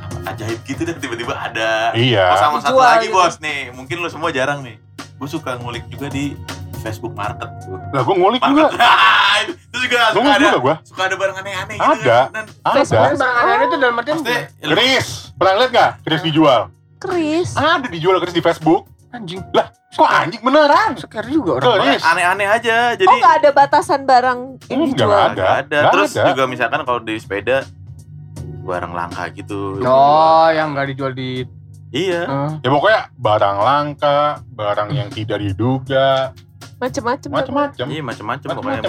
apa, 0.00 0.32
ajaib 0.32 0.60
gitu 0.64 0.82
dan 0.88 0.96
tiba-tiba 0.96 1.36
ada 1.36 1.92
iya. 1.92 2.32
oh 2.32 2.38
sama 2.40 2.56
satu 2.64 2.72
Dijual 2.72 2.88
lagi 2.88 3.06
gitu. 3.12 3.16
bos 3.20 3.36
nih 3.44 3.60
mungkin 3.76 3.96
lu 4.00 4.08
semua 4.08 4.32
jarang 4.32 4.64
nih 4.64 4.80
gue 4.96 5.28
suka 5.28 5.60
ngulik 5.60 5.84
juga 5.92 6.08
di 6.08 6.32
Facebook 6.80 7.12
Market 7.12 7.52
Lah 7.92 8.00
gua 8.00 8.16
ngulik 8.16 8.40
juga. 8.40 8.64
Market 8.72 8.80
itu 9.68 9.76
juga 9.84 9.98
suka 10.08 10.20
Ngulik 10.24 10.32
ada 10.40 10.46
juga 10.48 10.60
gua. 10.64 10.74
suka 10.88 11.02
ada 11.04 11.16
barang 11.20 11.36
aneh-aneh 11.36 11.76
Ada. 11.76 11.92
gitu 11.92 12.04
kan 12.08 12.28
dan 12.32 12.44
Ada. 12.64 12.80
Sebenarnya 12.84 13.18
barang 13.20 13.36
aneh 13.36 13.54
itu 13.68 13.76
dalam 13.76 13.96
artian 14.00 14.18
Chris, 14.56 15.06
pernah 15.36 15.52
lihat 15.60 15.70
nggak? 15.76 15.90
Chris 16.00 16.20
dijual. 16.24 16.60
Chris. 16.96 17.48
Ada 17.52 17.88
dijual 17.92 18.16
Chris 18.24 18.32
di 18.32 18.40
Facebook. 18.40 18.88
Anjing. 19.16 19.40
Kok 19.88 20.04
anjing 20.04 20.42
beneran? 20.42 20.90
Seker 20.94 21.24
juga 21.24 21.50
orang. 21.58 21.96
Aneh-aneh 21.96 22.48
aja 22.50 22.76
jadi 22.92 23.06
Oh 23.06 23.16
nggak 23.16 23.34
ada 23.40 23.50
batasan 23.50 24.04
barang 24.04 24.38
yang 24.66 24.80
Enggak, 24.82 24.92
dijual. 24.92 25.08
nggak 25.08 25.32
Nggak 25.32 25.52
ada. 25.62 25.78
Terus 25.90 26.10
ada. 26.12 26.24
juga 26.28 26.42
misalkan 26.44 26.80
kalau 26.82 27.00
di 27.00 27.16
sepeda 27.16 27.64
barang 28.62 28.92
langka 28.92 29.24
gitu. 29.32 29.78
Oh, 29.80 30.48
yang 30.48 30.72
nggak 30.72 30.86
dijual 30.90 31.12
di 31.12 31.46
Iya. 31.88 32.22
eh, 32.22 32.50
Ya 32.60 32.68
pokoknya 32.68 33.00
barang 33.14 33.58
langka, 33.58 34.18
barang 34.50 34.90
yang 34.90 35.08
tidak 35.08 35.38
diduga, 35.38 36.34
Macem-macem. 36.76 37.30
macam-macam. 37.30 37.86
Iya 37.86 38.02
macam-macam 38.02 38.42
Macam-macam 38.44 38.58
pokoknya 38.58 38.82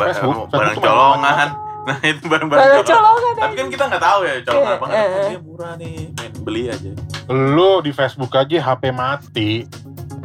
barang 0.52 0.76
tuh 0.76 0.84
colongan. 0.84 1.50
Nah 1.88 2.04
itu 2.04 2.20
barang-barang 2.20 2.60
Barang 2.60 2.84
colongan. 2.84 3.00
colongan 3.00 3.34
Tapi 3.40 3.54
kan 3.56 3.68
kita 3.72 3.84
nggak 3.88 4.04
tahu 4.04 4.20
ya 4.20 4.34
colongan 4.44 4.74
apa 4.74 4.84
nggak. 4.84 4.98
Eh, 4.98 5.08
Oh, 5.08 5.16
eh. 5.16 5.28
dia 5.30 5.40
murah 5.40 5.74
nih, 5.78 5.96
main 6.12 6.32
beli 6.44 6.64
aja. 6.68 6.92
Lu 7.30 7.72
di 7.80 7.92
Facebook 7.92 8.32
aja 8.34 8.58
HP 8.60 8.84
mati 8.92 9.52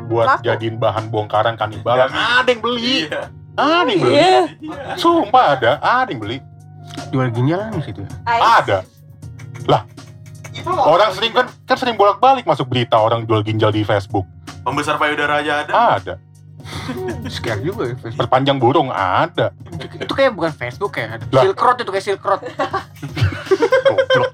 buat 0.04 0.26
Laku. 0.28 0.44
jadiin 0.44 0.76
bahan 0.76 1.08
bongkaran 1.08 1.54
kanibalan. 1.54 2.08
Iya. 2.08 2.22
Ada 2.38 2.48
yang 2.48 2.60
beli, 2.60 2.82
Iya. 3.02 3.20
ada 3.54 3.86
yang 3.86 4.00
beli. 4.00 4.14
Iya. 4.14 4.40
Sumpah 4.94 5.44
ada, 5.54 5.70
ada 5.78 6.08
yang 6.08 6.20
beli. 6.20 6.38
jual 7.08 7.28
ginjalan 7.30 7.72
di 7.72 7.82
situ. 7.82 8.00
ya? 8.00 8.10
Ada. 8.58 8.78
Mau 10.62 10.94
Orang 10.94 11.10
sering 11.12 11.32
kan 11.32 11.46
kan 11.64 11.76
sering 11.76 11.96
bolak-balik 11.96 12.44
masuk 12.44 12.68
berita 12.68 12.94
orang 12.94 13.24
jual 13.24 13.40
ginjal 13.40 13.70
di 13.70 13.82
Facebook. 13.82 14.28
Pembesar 14.62 14.94
payudara 14.94 15.40
aja 15.40 15.64
ada. 15.64 15.72
Ada. 15.96 16.14
Scare 17.26 17.58
juga 17.60 17.88
ya 17.88 17.96
Facebook. 17.96 18.20
Perpanjang 18.20 18.56
burung 18.56 18.88
ada. 18.88 19.50
Itu 19.96 20.12
kayak 20.12 20.32
bukan 20.32 20.52
Facebook 20.52 20.94
ya. 20.94 21.18
Lah. 21.32 21.42
Silk 21.42 21.58
Road 21.58 21.78
itu 21.80 21.90
kayak 21.90 22.04
Silk 22.04 22.22
Road. 22.22 22.40
Goblok. 23.82 24.31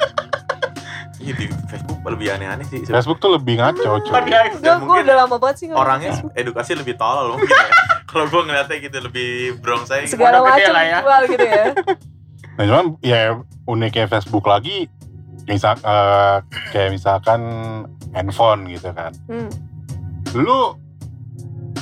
Iya 1.18 1.32
di 1.34 1.46
Facebook 1.50 1.98
lebih 2.06 2.26
aneh-aneh 2.30 2.66
sih. 2.66 2.80
Facebook 2.86 3.18
tuh 3.18 3.34
lebih 3.34 3.58
ngaco, 3.58 3.98
cuy. 4.06 4.12
Gue 4.14 4.22
Dan 4.22 4.48
gue 4.62 4.74
mungkin 4.86 5.02
udah 5.02 5.16
lama 5.26 5.36
banget 5.42 5.56
sih 5.58 5.66
orangnya 5.74 6.10
Facebook. 6.14 6.32
edukasi 6.38 6.72
lebih 6.78 6.94
tolol 6.94 7.34
mungkin 7.34 7.50
ya. 7.50 7.70
Kalau 8.10 8.24
gue 8.30 8.42
ngeliatnya 8.46 8.76
gitu 8.78 8.98
lebih 9.02 9.30
brongsai. 9.58 10.06
segala 10.06 10.40
macam 10.40 10.72
lah 10.72 10.84
ya. 10.86 10.98
dijual 11.02 11.22
gitu 11.26 11.46
ya. 11.46 11.64
Nah 12.58 12.66
cuman 12.66 12.86
ya 13.06 13.38
uniknya 13.70 14.10
Facebook 14.10 14.42
lagi 14.42 14.90
misal 15.46 15.78
eh, 15.78 16.42
kayak 16.74 16.90
misalkan 16.90 17.40
handphone 18.10 18.66
gitu 18.66 18.90
kan. 18.90 19.14
Hmm. 19.30 19.46
Lu 20.34 20.74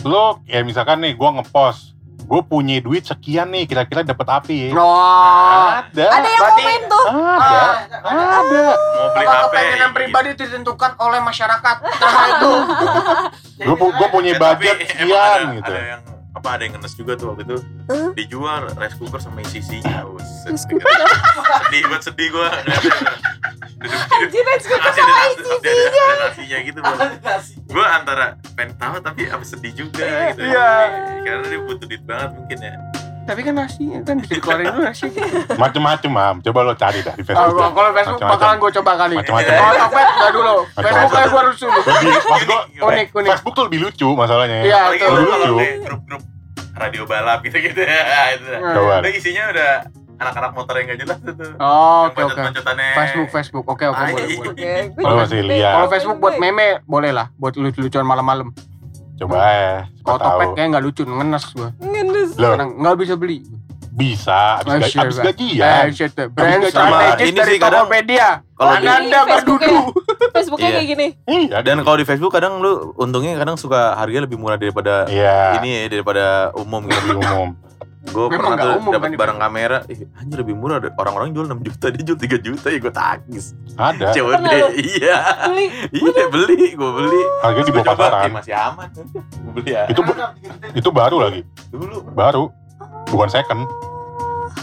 lu 0.04 0.24
kayak 0.44 0.68
misalkan 0.68 1.00
nih 1.00 1.16
gua 1.16 1.40
ngepost 1.40 1.95
gue 2.26 2.40
punya 2.42 2.76
duit 2.78 3.02
sekian 3.02 3.46
nih 3.48 3.64
kira-kira 3.64 4.02
dapat 4.02 4.26
api 4.34 4.74
Oh. 4.74 5.78
ada 5.78 6.06
Ada 6.10 6.26
yang 6.26 6.40
berarti- 6.40 6.64
komen 6.64 6.82
tuh. 6.84 7.06
ada 7.06 7.60
ada 8.02 8.64
Mau 8.66 9.08
beli 9.08 9.24
Kalau 9.24 9.38
HP. 9.40 9.54
kepengenan 9.54 9.90
pribadi 9.92 10.28
itu 10.28 10.42
ditentukan 10.44 10.90
oleh 10.98 11.20
masyarakat. 11.20 11.76
Nah 11.80 12.26
itu. 12.28 12.52
gue 13.70 14.08
punya 14.10 14.32
Ya, 14.32 14.40
budget 14.40 14.76
sekian 14.84 15.14
ada, 15.14 15.54
gitu 15.54 15.72
Ada 15.72 15.82
yang 15.88 16.02
apa 16.36 16.48
ada 16.60 16.62
yang 16.68 16.76
ngenes 16.76 16.92
juga 16.92 17.16
tuh 17.16 17.32
waktu 17.32 17.48
itu. 17.48 17.56
Huh? 17.88 18.10
dijual 18.12 18.68
rice 18.76 18.96
cooker 19.00 19.20
sama 19.24 19.40
isi-isinya. 19.40 20.04
Buset, 20.04 20.52
sedih 20.60 21.82
banget 21.88 22.02
sedih 22.12 22.28
gue 22.28 22.48
Anjir, 23.76 24.44
sama 24.64 25.16
isi 25.32 25.98
ada 26.00 26.14
nasinya 26.26 26.58
gitu 26.64 26.80
gue 27.66 27.84
antara 27.84 28.26
pengen 28.56 28.72
tahu 28.80 28.96
tapi 29.04 29.28
apa 29.28 29.44
sedih 29.44 29.72
juga 29.76 30.32
gitu. 30.32 30.48
Iya. 30.48 30.72
karena 31.22 31.44
dia 31.44 31.60
butuh 31.60 31.86
duit 31.86 32.02
banget 32.08 32.30
mungkin 32.34 32.58
ya 32.62 32.74
Tapi 33.26 33.40
kan 33.42 33.54
nasinya 33.54 33.98
kan 34.00 34.16
bisa 34.16 34.32
dikeluarin 34.32 34.64
dulu 34.68 34.82
nasi. 34.84 35.10
macem-macem 35.52 36.08
mam 36.08 36.36
coba 36.40 36.58
lo 36.62 36.72
cari 36.72 37.00
dah 37.00 37.10
di 37.12 37.22
Oh, 37.22 37.26
Facebook 37.26 37.58
dah. 37.58 37.70
kalau 37.72 37.90
Facebook 37.92 38.22
bakalan 38.22 38.56
gue 38.56 38.70
coba 38.72 38.92
kali. 38.96 39.14
Macam-macam. 39.16 39.52
Oh, 39.52 39.72
Tokped 39.76 40.06
enggak 40.08 40.32
dulu. 40.32 40.54
Facebook 40.76 41.10
kayak 41.10 41.26
gue 41.26 41.40
harus 41.40 41.56
dulu. 41.58 41.78
gua, 42.46 42.60
Unik, 42.86 43.06
unik. 43.12 43.30
Facebook 43.32 43.52
tuh 43.52 43.64
lebih 43.66 43.78
lucu 43.82 44.08
masalahnya 44.12 44.56
Iya, 44.62 44.78
apalagi 44.80 44.96
tuh. 44.96 45.06
kalau 45.06 45.18
Lucu. 45.18 45.34
kalau 45.34 45.56
grup-grup 45.82 46.22
radio 46.76 47.02
balap 47.04 47.38
gitu 47.42 47.58
gitu 47.58 47.80
ya 47.80 48.00
itu 48.32 48.50
Udah 48.52 49.10
isinya 49.10 49.44
udah 49.48 49.70
anak-anak 50.16 50.52
motor 50.52 50.74
yang 50.76 50.86
gak 50.88 51.00
jelas 51.02 51.18
tuh 51.18 51.34
Oh, 51.58 52.06
oke 52.06 52.20
oke. 52.22 52.40
Facebook 52.94 53.28
Facebook. 53.28 53.64
Oke 53.66 53.84
oke 53.84 53.98
Tai. 53.98 54.12
boleh 54.12 54.26
boleh. 54.30 54.50
Oke, 54.50 54.72
gue 54.88 55.02
Kalau 55.02 55.16
masih 55.18 55.40
lihat. 55.42 55.72
Kalau 55.74 55.88
Facebook 55.90 56.18
buat 56.18 56.34
meme 56.36 56.80
boleh 56.84 57.10
lah, 57.10 57.26
buat 57.34 57.52
lucu-lucuan 57.54 58.00
malam-malam. 58.02 58.54
coba 59.16 59.36
ya 59.40 59.76
Kalau 59.98 60.18
Tokped 60.18 60.48
kayak 60.54 60.68
nggak 60.70 60.84
lucu, 60.84 61.02
ngenes 61.02 61.44
gue. 61.50 61.68
Kadang 62.34 62.70
nggak 62.76 62.96
bisa 62.96 63.14
beli. 63.14 63.38
bisa 63.88 64.60
abis, 64.60 64.68
Oh, 64.68 64.76
gaji, 64.76 64.92
sure, 64.92 65.02
abis 65.02 65.16
Bang. 65.16 65.26
gajian 65.26 65.88
Eh, 66.12 66.28
brand 66.28 66.60
strategis 66.66 67.24
ini 67.24 67.32
dari 67.34 67.48
sih 67.48 67.56
kadang- 67.56 67.88
Tokopedia. 67.88 68.28
kalau 68.52 68.70
di- 68.70 68.76
Ananda 68.84 69.00
Ini 69.16 69.30
Facebooknya. 69.30 69.78
Facebooknya 70.28 70.68
Iya. 70.68 70.76
kayak 70.76 70.86
gini. 70.86 71.06
iya 71.26 71.58
dan 71.58 71.76
kalau 71.80 71.96
di 71.96 72.04
Facebook 72.04 72.28
kadang 72.30 72.60
lu 72.60 72.72
untungnya 72.94 73.32
kadang 73.34 73.56
suka 73.56 73.96
harganya 73.96 74.28
lebih 74.28 74.36
murah 74.36 74.54
daripada 74.54 75.08
iya 75.08 75.56
ini 75.56 75.68
ya 75.74 75.88
daripada 75.88 76.24
umum 76.54 76.84
gitu 76.84 77.00
lebih 77.08 77.24
umum 77.24 77.48
Gue 78.06 78.26
pernah 78.30 78.56
tuh 78.56 78.72
dapat 78.90 79.02
kan 79.02 79.10
di 79.12 79.18
barang 79.18 79.38
kamera, 79.38 79.78
ih 79.90 80.00
anjir 80.16 80.38
lebih 80.40 80.54
murah 80.54 80.78
deh. 80.78 80.92
Orang-orang 80.94 81.34
jual 81.34 81.46
6 81.50 81.66
juta, 81.66 81.86
dia 81.90 82.02
jual 82.06 82.18
3 82.18 82.38
juta 82.40 82.66
ya 82.70 82.78
gue 82.78 82.92
tagis. 82.94 83.46
Ada. 83.76 84.14
Coba 84.14 84.30
Pernah 84.38 84.50
deh, 84.50 84.62
iya. 84.78 85.18
Beli. 85.50 85.66
Iya 85.92 86.24
beli, 86.30 86.66
gue 86.72 86.90
beli. 86.96 87.20
Harganya 87.42 87.66
di 87.66 87.72
Gua 87.74 87.82
bawah 87.82 87.96
pasaran. 87.98 88.30
masih 88.32 88.54
aman. 88.54 88.88
Gue 89.44 89.52
beli 89.58 89.70
ya. 89.74 89.84
Itu 89.90 90.00
itu 90.74 90.88
baru 90.90 91.16
lagi. 91.28 91.40
Dulu. 91.70 91.96
Baru. 92.14 92.44
Bukan 93.06 93.28
second. 93.30 93.62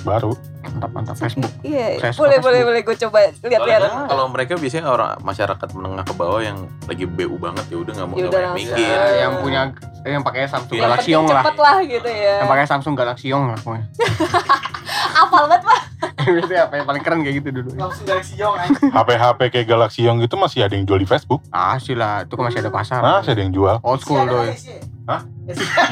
Baru. 0.04 0.34
Mantap 0.64 0.92
mantap 0.96 1.16
Facebook. 1.20 1.52
Iya, 1.62 2.00
suka 2.00 2.24
boleh 2.24 2.38
Facebook. 2.40 2.44
boleh 2.44 2.62
boleh 2.64 2.82
gue 2.82 2.96
coba 3.06 3.20
lihat-lihat. 3.30 3.82
kan 3.84 4.08
kalau 4.08 4.26
mereka 4.32 4.54
biasanya 4.56 4.88
orang 4.90 5.12
masyarakat 5.22 5.68
menengah 5.76 6.04
ke 6.08 6.14
bawah 6.16 6.42
yang 6.42 6.58
lagi 6.88 7.04
BU 7.06 7.36
banget 7.38 7.66
ya 7.68 7.78
udah 7.84 7.94
nggak 7.94 8.08
mau 8.08 8.16
Ya 8.18 8.26
nggak 8.32 8.54
mikir. 8.56 8.80
Ya, 8.80 9.04
yang 9.28 9.34
punya 9.44 9.62
yang 10.04 10.24
pakai 10.24 10.48
Samsung 10.48 10.76
Yang 10.76 10.84
Galaxy 10.88 11.10
Young 11.16 11.28
lah. 11.28 11.44
cepet 11.44 11.58
lah 11.60 11.78
gitu 11.84 12.10
ya. 12.10 12.36
Yang 12.44 12.50
pakai 12.52 12.66
Samsung 12.68 12.96
Galaxy 12.96 13.28
Young 13.32 13.44
lah 13.52 13.58
pokoknya. 13.60 13.86
Apal 15.24 15.44
banget 15.46 15.62
pak. 15.64 15.82
Itu 16.44 16.54
apa 16.56 16.74
yang 16.80 16.88
paling 16.88 17.04
keren 17.04 17.20
kayak 17.24 17.36
gitu 17.44 17.50
dulu. 17.52 17.70
Langsung 17.76 18.06
Galaxy 18.08 18.34
Young 18.36 18.56
anjing. 18.56 18.92
HP-HP 18.96 19.40
kayak 19.52 19.68
Galaxy 19.68 20.00
Young 20.04 20.18
gitu 20.20 20.36
masih 20.36 20.60
ada 20.64 20.74
yang 20.76 20.86
jual 20.88 21.00
di 21.00 21.08
Facebook. 21.08 21.44
Ah 21.52 21.76
sih 21.80 21.96
lah, 21.96 22.24
itu 22.24 22.34
kan 22.36 22.44
masih 22.50 22.60
ada 22.64 22.72
pasar. 22.72 23.00
Masih 23.04 23.32
ada 23.36 23.42
yang 23.44 23.54
jual. 23.54 23.76
Old 23.84 24.00
school 24.04 24.24
doi. 24.24 24.56
Hah? 25.04 25.22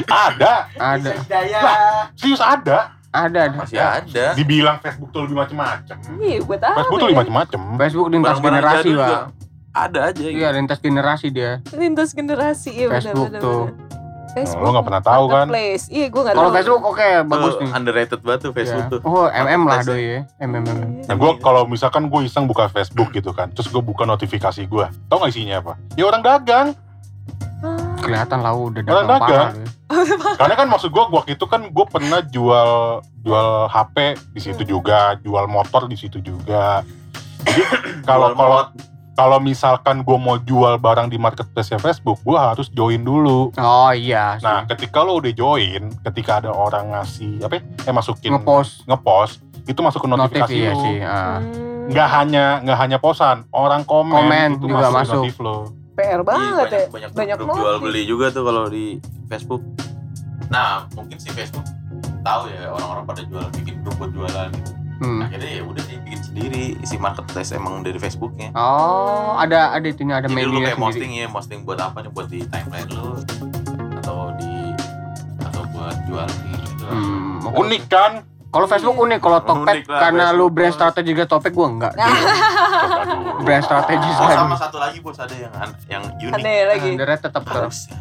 Ada. 0.08 0.72
Ada, 0.80 1.10
Hidayah. 1.28 1.62
Serius 2.16 2.40
ada. 2.40 2.96
Ada, 3.12 3.38
ada. 3.44 3.54
Masih 3.54 3.76
ada. 3.76 4.26
Dibilang 4.32 4.76
Facebook 4.78 5.12
tuh 5.12 5.22
lebih 5.22 5.36
macem-macem. 5.36 5.96
Iya, 6.16 6.38
buat 6.42 6.58
apa? 6.58 6.76
Facebook 6.78 6.96
tuh 6.96 7.04
ya? 7.04 7.06
lebih 7.06 7.20
macem-macem. 7.20 7.60
Facebook 7.78 8.06
lintas 8.08 8.38
generasi 8.38 8.90
lah. 8.92 9.20
Ada 9.70 10.00
aja 10.08 10.20
gitu. 10.20 10.32
Iya, 10.34 10.48
lintas 10.50 10.78
generasi 10.78 11.26
dia. 11.28 11.52
Lintas 11.70 12.10
generasi, 12.10 12.70
iya 12.70 12.86
benar 12.88 12.98
Facebook 12.98 13.28
benar. 13.30 13.40
tuh. 13.40 13.62
Facebook. 14.32 14.60
Lo 14.60 14.68
nggak 14.70 14.86
pernah 14.86 15.02
tahu 15.02 15.24
kan? 15.26 15.44
Marketplace. 15.44 15.84
Iya, 15.88 16.06
gue 16.08 16.20
nggak 16.20 16.32
tahu. 16.32 16.40
Kalau 16.40 16.52
Facebook 16.54 16.82
oke, 16.82 17.08
bagus 17.26 17.52
Tuh, 17.52 17.60
nih. 17.60 17.70
underrated 17.72 18.20
banget 18.22 18.40
tuh 18.40 18.52
Facebook 18.52 18.84
Ya. 18.84 18.92
tuh. 18.92 19.00
Oh, 19.02 19.26
MM 19.28 19.62
lah 19.62 19.78
doi 19.82 20.00
ya. 20.02 20.20
MM. 20.40 20.62
MM. 20.62 20.90
Nah 21.04 21.14
gue 21.14 21.30
kalau 21.38 21.62
misalkan 21.64 22.08
gue 22.08 22.20
iseng 22.22 22.44
buka 22.44 22.64
Facebook 22.66 23.12
gitu 23.12 23.32
kan, 23.32 23.52
terus 23.52 23.68
gue 23.68 23.80
buka 23.80 24.04
notifikasi 24.04 24.62
gue, 24.62 24.86
tau 25.06 25.16
gak 25.20 25.30
isinya 25.30 25.60
apa? 25.60 25.72
Ya 25.94 26.04
orang 26.04 26.20
dagang. 26.20 26.68
Ah, 27.60 27.76
Kelihatan 28.00 28.38
lah 28.40 28.52
udah 28.52 28.80
Orang 28.82 29.04
dagang 29.06 29.20
parah. 29.20 29.50
Karena 30.40 30.54
kan 30.54 30.66
maksud 30.66 30.90
gue 30.90 31.02
waktu 31.08 31.34
itu 31.34 31.44
kan 31.44 31.68
gue 31.68 31.86
pernah 31.86 32.20
jual 32.24 32.70
jual 33.22 33.48
HP 33.68 33.96
di 34.32 34.40
situ 34.40 34.62
juga, 34.64 35.14
jual 35.20 35.46
motor 35.46 35.86
di 35.86 35.96
situ 35.96 36.18
juga. 36.18 36.82
Jadi 37.42 37.62
kalau 38.08 38.34
kalau 38.34 38.60
kalau 39.12 39.38
misalkan 39.38 40.00
gue 40.00 40.16
mau 40.16 40.40
jual 40.40 40.80
barang 40.80 41.12
di 41.12 41.20
marketplace 41.20 41.76
Facebook, 41.76 42.16
gue 42.24 42.38
harus 42.38 42.72
join 42.72 43.04
dulu. 43.04 43.52
Oh 43.54 43.92
iya. 43.92 44.40
sih. 44.40 44.44
Nah, 44.44 44.64
ketika 44.64 45.04
lo 45.04 45.20
udah 45.20 45.32
join, 45.32 45.92
ketika 46.00 46.40
ada 46.40 46.50
orang 46.50 46.96
ngasih 46.96 47.44
apa? 47.44 47.60
ya, 47.60 47.62
Eh 47.88 47.92
masukin 47.92 48.32
ngepost 48.32 48.88
ngepost, 48.88 49.44
itu 49.68 49.80
masuk 49.84 50.00
ke 50.00 50.08
notif 50.08 50.40
notifikasi 50.40 50.56
iya 50.56 50.72
lo. 50.72 50.80
sih. 50.80 50.96
ah. 51.04 51.38
hmm, 51.38 51.92
Nggak 51.92 52.08
hanya 52.08 52.44
nggak 52.64 52.78
hanya 52.78 52.98
posan, 52.98 53.44
orang 53.52 53.84
komen, 53.84 54.16
Komen 54.16 54.48
itu 54.56 54.66
juga 54.70 54.88
masuk, 54.88 54.96
masuk. 54.96 55.14
notif 55.20 55.36
lo. 55.44 55.58
PR 55.92 56.08
Iya, 56.10 56.16
banget 56.22 56.66
ya. 56.66 56.84
banyak, 56.88 57.10
Banyak 57.12 57.36
grup 57.38 57.48
jual 57.54 57.76
beli 57.78 58.02
juga 58.04 58.26
tuh 58.28 58.42
kalau 58.42 58.64
di 58.66 58.96
Facebook. 59.26 59.60
Nah, 60.48 60.84
mungkin 60.92 61.16
si 61.16 61.28
Facebook 61.28 61.64
tahu 62.20 62.48
ya 62.48 62.70
orang-orang 62.70 63.04
pada 63.04 63.22
jual 63.24 63.44
bikin 63.52 63.80
grup 63.80 63.96
buat 63.96 64.10
jualan 64.10 64.48
gitu. 64.52 64.72
Hmm. 64.98 65.18
Akhirnya 65.20 65.50
ya 65.50 65.62
udah 65.62 65.82
dia 65.82 65.98
bikin 66.00 66.20
sendiri 66.22 66.62
isi 66.78 66.94
marketplace 66.96 67.50
emang 67.50 67.82
dari 67.82 67.98
Facebooknya. 67.98 68.54
Oh, 68.54 69.34
ada 69.34 69.72
ada 69.72 69.84
itunya 69.84 70.16
ada 70.16 70.26
Jadi 70.26 70.38
lu 70.38 70.54
media 70.54 70.70
kayak 70.70 70.78
sendiri. 70.78 70.86
posting 70.86 71.10
ya, 71.12 71.26
posting 71.28 71.58
buat 71.62 71.78
apa 71.78 71.98
nih? 72.00 72.10
Buat 72.10 72.28
di 72.28 72.40
timeline 72.46 72.88
lu 72.88 73.08
atau 73.98 74.16
di 74.38 74.52
atau 75.42 75.62
buat 75.68 75.96
jual 76.06 76.26
gitu. 76.46 76.84
Hmm. 76.86 77.50
Unik 77.52 77.82
kan? 77.86 78.12
Kalau 78.52 78.66
Facebook 78.66 78.96
unik, 78.98 79.18
kalau 79.18 79.40
Tokped 79.40 79.88
karena 79.88 80.28
lu 80.28 80.44
Facebook, 80.44 80.52
brand 80.52 80.68
bos. 80.68 80.76
strategi 80.76 81.08
juga 81.10 81.24
Topet 81.24 81.52
gua 81.52 81.66
enggak. 81.68 81.92
Brand 83.42 83.58
strategis 83.60 84.14
Oh, 84.14 84.22
kan. 84.24 84.36
sama 84.38 84.54
satu 84.54 84.76
lagi 84.76 85.00
bos 85.00 85.16
ada 85.16 85.34
yang 85.34 85.50
an- 85.52 85.74
yang 85.88 86.02
unik. 86.14 86.36
aneh 86.36 86.58
lagi. 86.64 86.88
Under 86.92 87.08
tetap 87.10 87.42
ke 87.42 87.50
Karusel. 87.50 87.96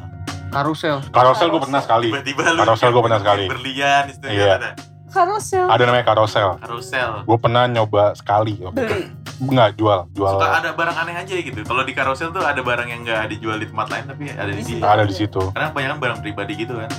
karusel. 0.51 0.97
Karosel 1.09 1.47
gue 1.47 1.61
pernah 1.61 1.79
sekali. 1.79 2.07
Tiba-tiba 2.09 2.41
lu 2.51 2.59
Karusel 2.61 2.89
gua 2.91 3.01
pernah 3.01 3.19
sekali. 3.19 3.43
Berlian 3.47 4.03
itu 4.05 4.25
Iya. 4.27 4.53
ada. 4.53 4.69
Karusel. 5.07 5.65
Ada 5.65 5.81
namanya 5.81 6.05
karosel. 6.05 6.49
Karusel. 6.57 7.11
Gue 7.23 7.37
pernah 7.37 7.63
nyoba 7.65 8.13
sekali. 8.13 8.59
Beli. 8.61 9.09
Nggak 9.41 9.69
jual, 9.73 10.05
jual. 10.11 10.33
Suka 10.35 10.49
ada 10.53 10.69
barang 10.71 10.97
aneh 10.99 11.15
aja 11.17 11.33
gitu. 11.33 11.59
Kalau 11.59 11.81
di 11.81 11.93
karusel 11.93 12.29
tuh 12.29 12.43
ada 12.43 12.61
barang 12.61 12.85
yang 12.85 13.01
nggak 13.01 13.25
dijual 13.29 13.55
di 13.55 13.65
tempat 13.65 13.87
lain 13.89 14.03
tapi 14.05 14.23
ada 14.29 14.45
di 14.47 14.59
Di 14.59 14.63
sini. 14.63 14.77
situ. 14.77 14.85
Ada 14.85 15.03
di 15.03 15.15
situ. 15.15 15.41
Karena 15.49 15.67
kebanyakan 15.69 15.97
barang 15.97 16.19
pribadi 16.21 16.53
gitu 16.55 16.73
kan. 16.75 16.91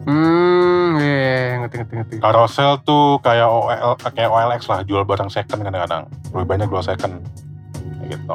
Hmm, 0.00 0.59
ngerti 1.64 1.74
ngerti 1.80 1.94
ngerti. 1.98 2.14
Karosel 2.20 2.80
tuh 2.82 3.18
kayak 3.20 3.48
OL, 3.48 3.92
kayak 4.00 4.30
OLX 4.30 4.60
lah, 4.70 4.80
jual 4.84 5.02
barang 5.04 5.30
second 5.30 5.60
kadang-kadang. 5.62 6.06
Lebih 6.34 6.46
banyak 6.46 6.66
jual 6.70 6.82
second. 6.84 7.20
Gitu. 8.10 8.26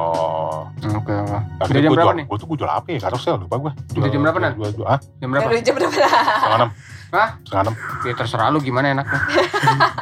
Oke, 0.96 1.12
oke. 1.12 1.38
Udah 1.68 1.82
jam 1.84 1.92
berapa 1.92 2.08
jual, 2.08 2.16
nih? 2.16 2.26
gue 2.32 2.38
tuh 2.40 2.48
gue 2.48 2.58
jual 2.64 2.72
apa 2.72 2.88
ya 2.96 3.00
karosel 3.04 3.36
lupa 3.44 3.56
gue. 3.60 3.72
Udah 4.00 4.10
jam 4.10 4.22
berapa, 4.24 4.38
Nan? 4.40 4.52
Jual, 4.56 4.72
jual, 4.72 4.88
ah, 4.88 5.00
Jam 5.20 5.28
berapa? 5.32 5.50
Jam 5.60 5.74
berapa? 5.76 5.96
setengah 5.96 6.60
enam. 6.64 6.72
Hah? 7.16 7.30
Enam. 7.56 7.72
Ya 8.04 8.12
terserah 8.14 8.52
lu 8.52 8.60
gimana 8.60 8.92
enaknya. 8.92 9.20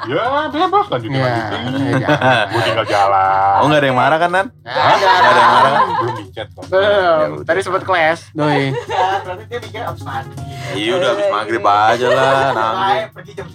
Ya, 0.03 0.19
bebas 0.49 0.91
lanjutin 0.91 1.15
Iya. 1.15 1.23
lagi. 1.23 1.95
ya. 1.95 2.07
Gue 2.45 2.61
tinggal 2.61 2.83
jalan. 2.85 3.55
Oh 3.55 3.65
nggak 3.65 3.79
ada 3.79 3.87
yang 3.87 3.95
marah 3.95 4.17
kan 4.17 4.29
Nan? 4.29 4.47
Ada, 4.59 4.75
Nggak 4.99 5.23
ada 5.23 5.39
yang 5.39 5.53
marah 5.53 5.71
kan? 5.71 5.83
Belum 5.95 6.13
di 6.13 6.25
chat 6.29 6.47
kok. 6.49 6.63
Belum. 6.67 7.29
Tadi 7.45 7.59
sempat 7.61 7.83
kelas, 7.83 8.19
doi. 8.33 8.75
Ya, 8.83 9.07
berarti 9.23 9.43
dia 9.47 9.59
mikir 9.61 9.81
abis 9.81 10.03
mandi. 10.03 10.35
Iya 10.73 10.91
udah 10.93 11.09
habis 11.09 11.27
maghrib 11.29 11.63
aja 11.63 12.07
lah 12.09 12.35
nanti. 12.51 12.95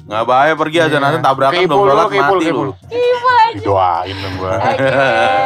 Nggak 0.07 0.25
bahaya 0.25 0.53
pergi 0.55 0.79
aja 0.79 0.89
Iya. 0.91 0.99
nanti 0.99 1.19
tabrakan 1.21 1.53
Kipul 1.55 1.69
belum 1.69 1.79
dulu, 1.79 1.91
sholat 1.91 2.09
kipul, 2.09 2.25
mati 2.33 2.47
kipul. 2.47 2.65
lu. 2.65 2.73
Doain 3.59 4.15
dong 4.15 4.35
gue. 4.39 4.53
Oke. 4.53 4.89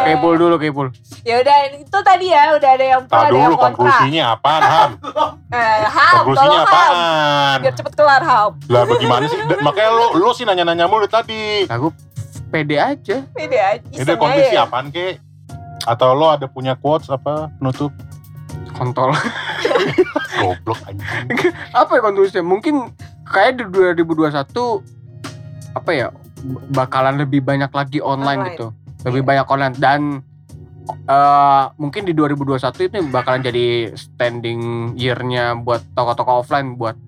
Kepul 0.04 0.34
dulu, 0.36 0.54
kepul. 0.56 0.86
Ya 1.22 1.34
udah 1.38 1.56
itu 1.72 1.98
tadi 2.00 2.26
ya, 2.28 2.42
udah 2.52 2.70
ada 2.72 2.84
yang 2.88 3.02
pro, 3.04 3.14
ada 3.16 3.26
yang 3.26 3.34
dulu 3.40 3.54
kontra. 3.54 3.66
konklusinya 3.72 4.22
apaan, 4.32 4.62
Ham? 4.64 4.90
Eh, 5.48 5.82
Ham, 5.84 6.14
Konklusinya 6.20 6.58
apaan? 6.62 6.94
Biar 7.60 7.74
cepet 7.74 7.92
kelar 8.02 8.22
Ham. 8.22 8.50
Lah 8.66 8.82
bagaimana 8.84 9.24
sih? 9.24 9.38
Da- 9.40 9.62
Makanya 9.62 9.90
lo, 9.90 10.06
lo 10.18 10.30
sih 10.34 10.42
nanya-nanya 10.42 10.84
mulu 10.84 11.06
tadi. 11.06 11.64
Aku 11.64 11.94
pede 12.50 12.76
aja. 12.76 13.22
Pede 13.30 13.56
aja. 13.56 13.86
Ini 13.86 14.12
konklusi 14.12 14.52
aja. 14.52 14.66
apaan, 14.66 14.90
Ke? 14.90 15.22
Atau 15.82 16.12
lo 16.12 16.28
ada 16.28 16.46
punya 16.46 16.74
quotes 16.74 17.06
apa 17.06 17.50
penutup? 17.56 17.94
Kontol. 18.72 19.14
Goblok 20.38 20.80
anjing. 20.84 21.54
apa 21.80 21.90
ya 21.92 22.00
konklusinya? 22.02 22.42
Mungkin 22.42 22.90
kayak 23.24 23.62
di 23.62 23.64
2021 23.70 24.42
apa 25.72 25.90
ya? 25.90 26.10
Bakalan 26.74 27.22
lebih 27.22 27.38
banyak 27.40 27.70
lagi 27.70 28.02
online, 28.02 28.42
Online. 28.42 28.50
gitu. 28.50 28.66
Lebih 29.02 29.22
banyak 29.22 29.46
online 29.46 29.74
dan 29.78 30.00
eh 30.82 31.64
mungkin 31.78 32.02
di 32.02 32.10
2021 32.10 32.58
itu 32.90 32.98
bakalan 33.08 33.38
jadi 33.40 33.94
standing 33.94 34.92
year-nya 34.98 35.54
buat 35.54 35.78
toko-toko 35.94 36.42
offline 36.42 36.74
buat 36.74 36.98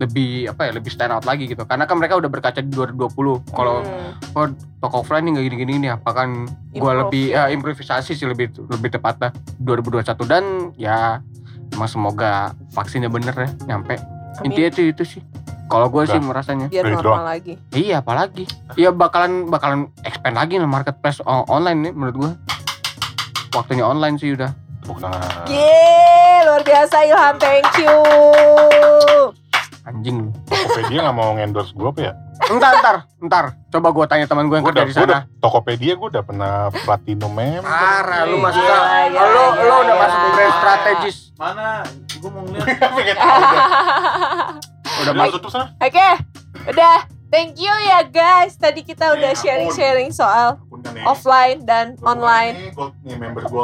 lebih 0.00 0.48
apa 0.48 0.64
ya 0.64 0.72
lebih 0.72 0.88
stand 0.88 1.12
out 1.12 1.22
lagi 1.22 1.44
gitu 1.44 1.62
karena 1.62 1.84
kan 1.84 1.94
mereka 1.94 2.16
udah 2.16 2.26
berkaca 2.26 2.58
di 2.58 2.68
2020 2.68 3.44
kalau 3.52 3.80
Hmm. 3.80 4.16
oh 4.32 4.46
toko 4.78 4.94
offline 4.98 5.22
nih 5.22 5.32
nggak 5.34 5.44
gini-gini 5.46 5.74
nih 5.78 5.90
apa 5.92 6.10
kan 6.10 6.48
gua 6.72 6.72
Improve, 6.72 7.00
lebih 7.04 7.24
ya. 7.28 7.36
ya, 7.38 7.52
improvisasi 7.52 8.12
sih 8.12 8.24
lebih 8.24 8.48
lebih 8.64 8.88
tepatnya 8.90 9.28
2021 9.58 10.00
dan 10.24 10.44
ya 10.74 11.20
emang 11.70 11.86
semoga 11.86 12.32
vaksinnya 12.70 13.06
bener 13.06 13.32
ya 13.32 13.48
nyampe 13.68 13.94
Amin. 13.94 14.46
intinya 14.46 14.68
itu 14.68 14.82
itu 14.88 15.04
sih 15.06 15.22
kalau 15.66 15.86
gue 15.86 16.02
sih 16.02 16.18
merasanya 16.18 16.66
biar 16.66 16.82
normal 16.88 17.04
doang. 17.04 17.26
lagi. 17.28 17.54
iya 17.70 18.00
apalagi 18.00 18.42
iya 18.74 18.90
bakalan 18.90 19.46
bakalan 19.46 19.80
expand 20.00 20.34
lagi 20.34 20.56
nih 20.56 20.66
marketplace 20.66 21.20
o- 21.22 21.46
online 21.46 21.78
nih 21.80 21.92
menurut 21.92 22.16
gue 22.18 22.32
waktunya 23.52 23.84
online 23.84 24.16
sih 24.16 24.32
udah 24.32 24.50
Tepuk 24.80 24.96
tangan. 24.96 25.44
Yeay, 25.44 26.40
luar 26.42 26.64
biasa 26.64 27.04
Ilham, 27.04 27.36
thank 27.36 27.68
you. 27.76 29.36
Anjing 30.00 30.16
lu 30.18 30.28
Tokopedia 30.42 30.98
nggak 31.02 31.12
mau 31.14 31.36
endorse 31.36 31.70
gue 31.70 31.84
apa 31.86 32.00
ya? 32.00 32.12
entar 32.42 32.72
entar 32.74 32.96
entar 33.20 33.44
coba 33.68 33.88
gue 33.92 34.04
tanya 34.08 34.24
teman 34.24 34.48
gue 34.48 34.56
yang 34.56 34.64
Gue 34.64 34.72
kerja 34.72 34.80
udah, 34.80 34.88
di 34.88 34.96
gua 34.96 35.04
udah, 35.04 35.20
sana 35.20 35.38
Tokopedia 35.38 35.92
gue 35.94 36.08
udah 36.08 36.22
pernah 36.24 36.52
platinum 36.72 37.30
member. 37.30 37.62
parah 37.62 38.22
lu 38.24 38.34
Gila, 38.34 38.44
masuk 38.48 38.62
gila, 38.62 38.76
lo 38.80 38.80
gila, 38.80 39.20
lo 39.20 39.44
udah 39.52 39.84
gila. 39.84 39.94
masuk 39.94 40.18
brand 40.32 40.54
strategis 40.56 41.16
Mana? 41.36 41.68
Gue 42.16 42.28
mau 42.28 42.42
ngeliat. 42.42 43.16
Udah. 43.20 43.20
udah 44.98 45.02
Udah 45.02 45.12
masuk 45.14 45.34
tutup 45.38 45.50
sana. 45.50 45.72
Oke, 45.78 46.08
udah. 46.66 46.96
Thank 47.30 47.56
you 47.56 47.70
ya 47.80 48.02
guys. 48.04 48.58
Tadi 48.58 48.82
kita 48.82 49.14
udah 49.14 49.30
Eh, 49.30 49.38
sharing-sharing 49.38 50.10
soal 50.10 50.58
Udah 50.66 50.90
offline 51.06 51.62
dan 51.62 51.94
Gua 51.94 52.12
online 52.12 52.74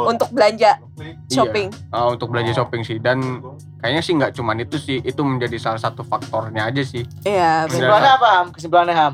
untuk 0.07 0.31
belanja 0.31 0.79
shopping. 1.27 1.67
Ah, 1.91 2.07
untuk 2.07 2.31
belanja 2.31 2.55
shopping 2.55 2.81
sih 2.81 2.97
dan 2.97 3.43
kayaknya 3.77 4.01
sih 4.01 4.13
nggak 4.13 4.31
cuman 4.33 4.57
itu 4.59 4.77
sih 4.77 4.97
itu 4.99 5.21
menjadi 5.21 5.57
salah 5.57 5.77
satu 5.77 6.01
faktornya 6.01 6.65
aja 6.65 6.81
sih 6.81 7.05
Iya. 7.23 7.65
Kesimpulannya 7.65 8.11
apa 8.11 8.27
Ham? 8.27 8.47
Kesimpulannya 8.51 8.95
Ham? 8.95 9.13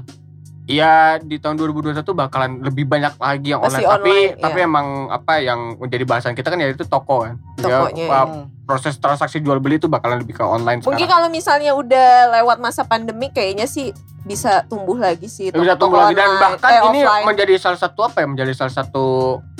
Ya 0.63 1.19
di 1.19 1.43
tahun 1.43 1.59
2021 1.59 2.07
bakalan 2.15 2.63
lebih 2.63 2.87
banyak 2.87 3.19
lagi 3.19 3.51
yang 3.51 3.59
online, 3.59 3.83
tapi 3.83 4.11
online, 4.15 4.39
tapi 4.39 4.59
iya. 4.63 4.67
emang 4.67 4.87
apa 5.11 5.33
yang 5.43 5.59
menjadi 5.75 6.03
bahasan 6.07 6.33
kita 6.39 6.47
kan 6.47 6.59
ya 6.59 6.71
itu 6.71 6.87
toko 6.87 7.27
kan. 7.27 7.35
Ya, 7.59 7.83
Tokonya, 7.83 8.07
Hmm. 8.07 8.47
proses 8.63 8.95
transaksi 8.95 9.43
jual 9.43 9.59
beli 9.59 9.75
itu 9.75 9.91
bakalan 9.91 10.23
lebih 10.23 10.39
ke 10.39 10.43
online 10.43 10.79
Mungkin 10.79 10.95
sekarang. 10.95 11.11
kalau 11.11 11.27
misalnya 11.27 11.71
udah 11.75 12.31
lewat 12.39 12.57
masa 12.63 12.87
pandemi 12.87 13.27
kayaknya 13.27 13.67
sih 13.67 13.91
bisa 14.23 14.63
tumbuh 14.71 14.95
lagi 14.95 15.27
sih. 15.27 15.51
Ya, 15.51 15.59
bisa 15.59 15.75
tumbuh 15.75 15.99
lagi 15.99 16.15
dan 16.15 16.31
online, 16.31 16.43
bahkan 16.55 16.71
eh, 16.71 16.81
ini 16.95 16.99
offline. 17.03 17.25
menjadi 17.27 17.53
salah 17.59 17.79
satu 17.79 17.99
apa 18.07 18.23
ya 18.23 18.27
menjadi 18.31 18.51
salah 18.55 18.73
satu 18.73 19.05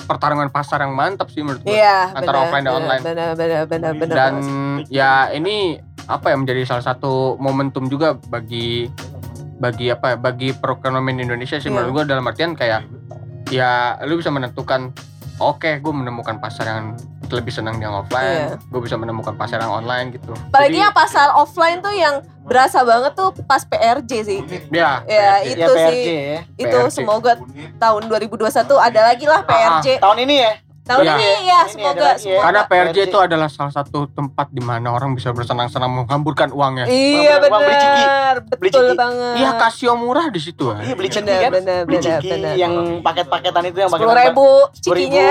pertarungan 0.08 0.48
pasar 0.56 0.88
yang 0.88 0.96
mantap 0.96 1.28
sih 1.28 1.44
menurut 1.44 1.60
gue. 1.68 1.76
Iya, 1.76 2.16
antara 2.16 2.40
benar, 2.40 2.48
offline 2.48 2.64
dan 2.64 2.74
online. 2.80 3.02
Benar, 3.04 3.30
benar, 3.36 3.62
benar, 3.68 3.92
benar. 4.00 4.16
dan 4.16 4.34
banget. 4.40 4.88
ya 4.88 5.12
ini 5.36 5.84
apa 6.08 6.32
ya 6.32 6.36
menjadi 6.40 6.64
salah 6.68 6.84
satu 6.84 7.36
momentum 7.40 7.88
juga 7.88 8.16
bagi 8.28 8.88
bagi 9.64 9.88
apa 9.88 10.06
ya 10.11 10.18
bagi 10.19 10.52
perekonomian 10.52 11.23
Indonesia 11.23 11.56
sih 11.56 11.65
Iya. 11.65 11.73
menurut 11.73 11.91
gue 11.95 12.11
dalam 12.11 12.27
artian 12.27 12.52
kayak 12.52 12.84
ya 13.48 13.72
lu 14.03 14.19
bisa 14.19 14.27
menentukan 14.27 14.91
oke 15.38 15.80
gue 15.80 15.94
menemukan 15.94 16.35
pasar 16.38 16.68
yang 16.68 16.85
lebih 17.30 17.49
senang 17.49 17.80
yang 17.80 17.95
offline 17.95 18.30
Iya. 18.30 18.61
gue 18.61 18.81
bisa 18.84 18.94
menemukan 18.94 19.34
pasar 19.34 19.57
yang 19.57 19.73
online 19.73 20.11
gitu 20.11 20.35
Apalagi 20.52 20.69
Jadi, 20.69 20.84
yang 20.84 20.94
pasar 20.94 21.27
offline 21.34 21.80
tuh 21.80 21.90
yang 21.90 22.15
berasa 22.44 22.84
banget 22.84 23.15
tuh 23.15 23.31
pas 23.41 23.64
PRJ 23.64 24.11
sih. 24.22 24.40
ya 24.69 24.99
Ya, 25.02 25.40
PRJ. 25.40 25.48
itu 25.48 25.61
Ya 25.64 25.68
PRJ 25.72 25.95
sih. 25.95 26.03
ya. 26.11 26.40
Itu 26.60 26.77
PRJ. 26.84 26.94
semoga 26.94 27.31
tahun 27.80 28.02
2021 28.06 28.52
ada 28.77 29.02
lagi 29.02 29.26
lah 29.26 29.41
PRJ. 29.41 29.88
Tahun 29.98 30.18
ini 30.19 30.35
ya. 30.38 30.52
Tahun 30.84 30.99
Iya. 31.01 31.15
ini 31.15 31.23
ya, 31.45 31.60
Ini 31.61 31.72
semoga 31.72 32.03
ya. 32.03 32.14
semoga. 32.18 32.41
karena 32.43 32.61
PRJ 32.65 32.97
itu 33.05 33.18
adalah 33.18 33.47
salah 33.47 33.72
satu 33.72 34.03
tempat 34.05 34.51
di 34.51 34.60
mana 34.60 34.91
orang 34.91 35.11
bisa 35.11 35.31
bersenang-senang 35.31 35.88
menghamburkan 35.88 36.51
uangnya 36.51 36.84
Iya 36.85 37.39
Bang, 37.39 37.55
beli 37.57 37.72
ciki. 37.73 38.03
benar, 38.03 38.35
Beli 38.53 38.60
betul 38.68 38.84
ciki. 38.85 38.97
banget. 38.97 39.34
iya 39.38 39.49
kasio 39.55 39.93
murah 39.95 40.27
di 40.27 40.39
situ. 40.39 40.65
Iya 40.73 40.93
beli 40.93 41.07
ciki 41.07 41.23
Benar, 41.23 41.39
kan. 41.39 41.51
benar, 41.53 41.80
Beli 41.84 41.97
benar, 41.97 42.07
ciki 42.19 42.30
benar. 42.35 42.53
yang 42.53 42.73
paket-paketan 42.99 43.64
itu 43.65 43.77
yang 43.80 43.89
pakai 43.89 44.03
Sepuluh 44.03 44.19
ribu 44.19 44.47
cikinya. 44.76 45.27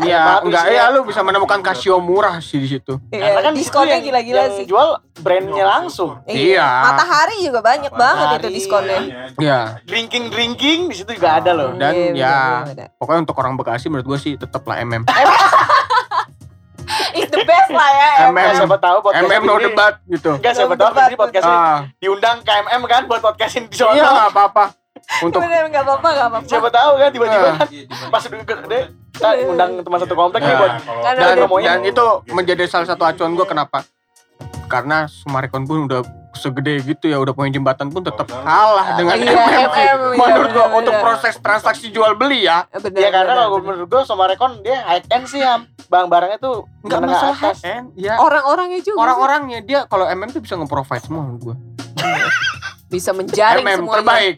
Iya, 0.00 0.22
enggak 0.40 0.64
ya 0.70 0.84
lu 0.88 1.00
bisa 1.04 1.20
menemukan 1.20 1.60
kasio 1.60 1.96
murah 1.98 2.40
sih 2.40 2.56
di 2.56 2.68
situ. 2.70 2.96
Karena 3.08 3.28
Iya, 3.28 3.40
kan 3.40 3.52
di 3.52 3.58
situ 3.58 3.68
diskonnya 3.68 3.98
gila-gila 4.00 4.40
yang 4.42 4.54
sih. 4.54 4.64
jual 4.64 4.88
brandnya 5.18 5.64
langsung. 5.68 6.16
Iya. 6.24 6.64
Matahari 6.64 7.36
juga 7.42 7.60
banyak 7.60 7.92
banget 7.92 8.26
itu 8.40 8.48
diskonnya. 8.56 8.98
Iya. 9.36 9.60
Drinking 9.84 10.24
drinking 10.28 10.80
di 10.86 10.96
situ 10.96 11.10
juga 11.12 11.36
ada 11.36 11.52
loh. 11.52 11.74
Dan 11.74 11.92
Iya, 11.92 12.16
ya 12.16 12.32
benar, 12.32 12.66
benar. 12.66 12.88
pokoknya 12.96 13.20
untuk 13.22 13.36
orang 13.36 13.54
Bekasi 13.54 13.86
menurut 13.86 14.06
gue 14.06 14.18
sih 14.18 14.32
tetap 14.34 14.62
lah 14.64 14.77
MM. 14.80 15.02
It's 17.10 17.30
the 17.30 17.44
best 17.44 17.70
lah 17.70 17.90
ya. 17.90 18.10
MM. 18.26 18.36
Enggak 18.38 18.54
siapa 18.56 18.76
tahu 18.78 18.96
podcast 19.02 19.24
MM 19.24 19.42
no 19.44 19.54
debat 19.56 19.94
gitu. 20.06 20.30
Enggak 20.34 20.54
siapa 20.54 20.74
tahu 20.74 20.90
debat, 20.90 21.08
di 21.08 21.16
podcast 21.16 21.44
ini 21.44 21.54
Ah, 21.54 21.78
diundang 21.98 22.36
KMM 22.40 22.82
kan 22.86 23.02
buat 23.04 23.20
podcastin 23.20 23.66
di 23.66 23.76
sana. 23.76 23.92
iya 23.92 24.04
nggak 24.04 24.30
apa-apa. 24.32 24.64
Untuk 25.20 25.40
Bener 25.40 25.68
nggak 25.68 25.84
apa-apa 25.84 26.08
nggak 26.10 26.28
apa-apa. 26.28 26.46
Siapa 26.46 26.68
tahu 26.68 26.90
kan 26.96 27.10
tiba-tiba 27.10 27.46
Ah. 27.46 27.54
kan 27.56 27.68
pas 28.08 28.22
udah 28.22 28.38
gede 28.44 28.80
kita 29.08 29.28
undang 29.44 29.70
teman 29.80 29.98
satu 29.98 30.14
komplek 30.14 30.40
nih 30.40 30.48
Nah, 30.48 30.58
buat 30.58 30.72
Kan 30.78 31.14
dan, 31.16 31.36
dan 31.42 31.78
itu 31.82 32.06
menjadi 32.28 32.64
salah 32.64 32.86
satu 32.86 33.02
acuan 33.02 33.34
gue 33.34 33.46
kenapa 33.46 33.82
karena 34.66 35.06
Sumarekon 35.06 35.64
pun 35.64 35.84
udah 35.84 36.04
segede 36.30 36.78
gitu 36.84 37.08
ya 37.08 37.18
udah 37.18 37.32
punya 37.32 37.50
jembatan 37.50 37.88
pun 37.88 37.98
tetap 38.00 38.28
kalah 38.28 38.94
dengan 38.94 39.16
Iya, 39.16 39.32
MM. 39.32 39.48
MM, 39.64 39.74
iya, 39.74 39.94
Menurut 40.14 40.50
bener, 40.52 40.76
untuk 40.76 40.94
proses 40.96 41.34
transaksi 41.36 41.88
jual 41.88 42.14
beli 42.14 42.44
ya 42.44 42.62
Bener, 42.70 42.94
Ya 42.94 43.10
karena 43.10 43.32
kalau 43.42 43.58
menurut 43.58 43.88
gue 43.88 44.02
sama 44.04 44.28
Rekon 44.28 44.60
dia 44.60 44.84
high 44.84 45.02
end 45.08 45.26
sih 45.26 45.40
Ham. 45.40 45.66
Bang-barangnya 45.88 46.38
tuh 46.38 46.68
nggak 46.80 47.00
masalah 47.00 47.34
atas. 47.34 47.58
high 47.58 47.80
end 47.80 47.86
ya 47.96 48.14
orang-orangnya 48.16 48.78
juga 48.78 48.98
orang-orangnya 49.00 49.58
dia 49.60 49.78
kalau 49.84 50.06
MM 50.06 50.30
tuh 50.30 50.38
bisa 50.38 50.54
nge-provide 50.54 51.02
semua 51.02 51.22
menurut 51.22 51.42
gue 51.42 51.56
bisa 52.88 53.10
menjaring 53.12 53.64
MM 53.64 53.78
semuanya. 53.82 53.96
terbaik 53.98 54.34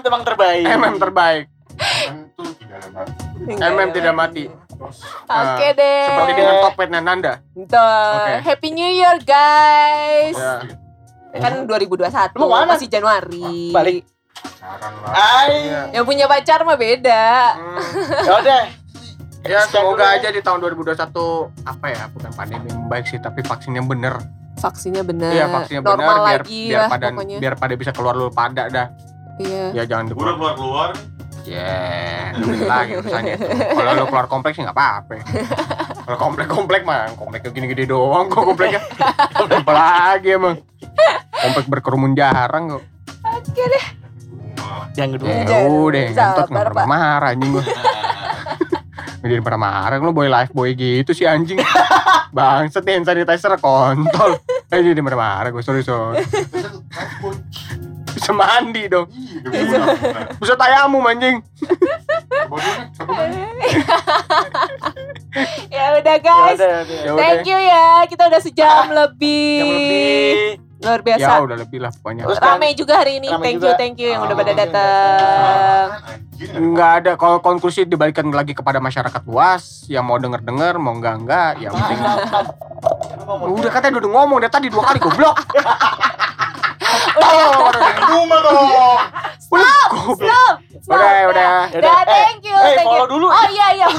MM 0.00 0.20
terbaik. 0.24 0.64
MM 0.66 0.94
terbaik 0.96 1.44
tidak 1.74 2.90
mati. 2.90 3.52
MM 3.54 3.88
tidak 3.90 4.14
mati 4.14 4.44
Oke 4.74 4.90
Nah, 5.26 5.72
deh. 5.72 6.04
seperti 6.04 6.32
dengan 6.34 6.54
Tokped 6.60 6.88
Nanda 6.90 7.32
Tuh, 7.56 8.14
Oke. 8.16 8.32
Happy 8.42 8.68
New 8.70 8.90
Year 8.90 9.16
guys. 9.22 10.36
ya. 10.36 10.60
Kan 11.34 11.66
2021 11.66 12.36
Lu 12.36 12.46
mana? 12.46 12.66
masih 12.68 12.86
Januari. 12.86 13.70
Balik. 13.70 14.06
Ay, 15.04 15.66
Iya. 15.66 15.80
Yang 15.92 16.04
punya 16.04 16.24
pacar 16.24 16.62
mah 16.62 16.74
beda. 16.74 17.26
Hmm. 17.54 17.78
ya 18.28 18.32
udah. 18.38 18.62
Ya 19.44 19.60
semoga 19.66 20.08
dulu 20.08 20.16
aja 20.16 20.28
di 20.30 20.40
tahun 20.40 20.58
2021 20.64 20.96
apa 21.68 21.86
ya 21.86 22.02
bukan 22.08 22.30
pandemi 22.32 22.64
yang 22.66 22.86
baik 22.86 23.04
sih 23.04 23.18
tapi 23.18 23.42
vaksinnya 23.42 23.82
bener. 23.82 24.14
Vaksinnya 24.56 25.02
bener. 25.02 25.30
Iya 25.30 25.46
vaksinnya 25.48 25.82
bener 25.82 25.98
Normal 25.98 26.16
biar 26.16 26.24
lagi 26.40 26.62
biar 26.64 26.80
lah 26.80 26.88
pada 26.88 27.06
pokoknya. 27.10 27.38
biar 27.38 27.54
pada 27.54 27.74
bisa 27.74 27.90
keluar 27.90 28.14
lu 28.14 28.28
pada 28.28 28.62
dah. 28.68 28.86
Iya. 29.36 29.64
Ya 29.72 29.82
jangan 29.84 30.08
udah 30.08 30.16
keluar. 30.16 30.54
keluar 30.54 30.88
keluar. 31.44 32.32
Ya, 32.40 32.64
lagi 32.64 32.92
urusannya 32.96 33.32
itu. 33.36 33.46
Kalau 33.52 33.90
lu 33.92 34.04
keluar 34.08 34.26
kompleks 34.26 34.56
sih 34.56 34.64
nggak 34.64 34.76
apa-apa. 34.76 35.12
Kalau 36.04 36.18
komplek-komplek 36.18 36.82
mah 36.88 37.12
kompleknya 37.14 37.52
gini-gini 37.52 37.84
doang 37.84 38.32
kok 38.32 38.44
kompleknya. 38.44 38.80
Apa 39.36 39.72
lagi 39.72 40.34
emang? 40.34 40.58
Komplek 41.30 41.66
berkerumun 41.68 42.16
jarang 42.16 42.80
kok. 42.80 42.82
Yang 44.96 45.10
kedua. 45.18 45.28
Ya 45.28 45.44
Jangan. 45.44 45.70
udah, 45.70 46.04
nggak 46.48 46.66
pernah 46.72 46.86
marah 46.88 47.30
anjing 47.34 47.50
gua. 47.52 47.64
Jadi 49.24 49.40
pernah 49.40 49.60
marah 49.72 49.96
lu 49.96 50.12
boy 50.12 50.28
life 50.28 50.52
boy 50.52 50.68
gitu 50.76 51.16
sih 51.16 51.24
anjing. 51.24 51.56
Bangsat 52.36 52.84
hand 52.84 53.08
sanitizer 53.08 53.56
kontol. 53.56 54.36
Eh 54.68 54.84
jadi 54.84 55.00
pernah 55.00 55.20
marah 55.40 55.48
gue 55.48 55.64
sorry 55.64 55.80
sorry. 55.80 56.20
Bisa 58.14 58.30
mandi 58.30 58.82
dong. 58.86 59.06
Bisa 60.38 60.54
tayamum 60.54 61.02
anjing. 61.02 61.42
Ya 65.66 65.98
udah 65.98 66.16
guys. 66.16 66.54
Ya 66.54 66.66
udah, 66.78 66.80
udah. 66.80 66.94
Ya 66.94 67.10
udah. 67.10 67.18
Thank 67.18 67.42
you 67.44 67.58
ya. 67.58 67.86
Kita 68.06 68.22
udah 68.24 68.40
sejam 68.40 68.86
lebih. 68.86 69.58
Yang 69.58 69.74
lebih. 69.74 70.62
Luar 70.78 71.00
Ya 71.00 71.04
biasa. 71.08 71.30
udah 71.42 71.58
lebih 71.58 71.78
lah 71.80 71.90
pokoknya. 71.90 72.22
Terus 72.22 72.38
Rame 72.38 72.68
juga 72.76 72.94
hari 72.94 73.12
ini. 73.18 73.28
Rame 73.28 73.42
Thank 73.42 73.56
juga. 73.56 73.66
you, 73.66 73.72
thank 73.74 73.96
you 73.96 74.08
yang 74.08 74.22
udah 74.22 74.30
Ah, 74.30 74.38
pada 74.38 74.50
yang 74.52 74.60
datang. 74.60 75.86
Enggak 76.54 76.90
ada 77.00 77.12
kalau 77.16 77.38
konklusi 77.40 77.82
dibalikan 77.82 78.28
lagi 78.28 78.52
kepada 78.52 78.78
masyarakat 78.78 79.22
luas 79.24 79.86
yang 79.88 80.04
mau 80.04 80.18
denger 80.18 80.38
denger 80.40 80.74
mau 80.76 80.92
enggak 80.92 81.14
enggak 81.16 81.52
yang 81.56 81.72
penting 81.72 81.98
udah 83.48 83.70
katanya 83.70 83.96
udah 83.96 84.10
ngomong 84.12 84.38
dari 84.38 84.52
tadi 84.52 84.66
dua 84.66 84.82
kali 84.84 84.98
goblok 84.98 85.30
oh 87.16 87.70
Rumah 88.04 88.38
dong. 88.40 88.68
udah 89.48 89.82
goblok 89.86 90.18
Stop. 90.18 90.18
stop. 90.18 90.54
udah 90.84 91.16
udah 91.30 91.50
Dah, 91.64 91.80
udah. 91.80 91.96
Eh, 92.00 92.06
thank 92.06 92.42
you, 92.42 92.52
eh, 92.52 92.62
thank 92.74 92.80
you. 92.80 92.86
follow 92.86 93.06
dulu. 93.08 93.26
Oh 93.28 93.46
iya 93.48 93.66
iya. 93.72 93.86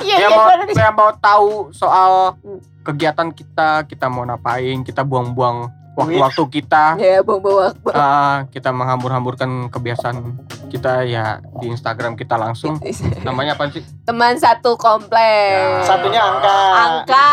Iya 0.00 0.16
iya. 0.16 0.28
mau 0.28 0.48
bener. 0.48 0.72
yang 0.72 0.94
mau 0.94 1.10
tahu 1.14 1.68
soal 1.70 2.34
kegiatan 2.82 3.28
kita 3.30 3.84
kita 3.84 4.06
mau 4.08 4.24
ngapain 4.24 4.80
kita 4.80 5.02
buang-buang 5.02 5.68
waktu-waktu 5.94 6.42
kita 6.52 6.84
Ya, 6.96 7.18
bawa. 7.20 7.70
Ah, 7.88 8.46
kita 8.48 8.70
menghambur-hamburkan 8.70 9.68
kebiasaan 9.68 10.36
kita 10.66 11.02
ya 11.02 11.38
di 11.58 11.70
Instagram 11.70 12.14
kita 12.14 12.34
langsung 12.34 12.82
namanya 13.22 13.54
apa 13.54 13.70
sih 13.70 13.82
Teman 14.02 14.34
satu 14.34 14.74
komplek. 14.74 15.54
Ya. 15.54 15.86
Satunya 15.86 16.20
angka. 16.20 16.58
Angka. 16.76 17.28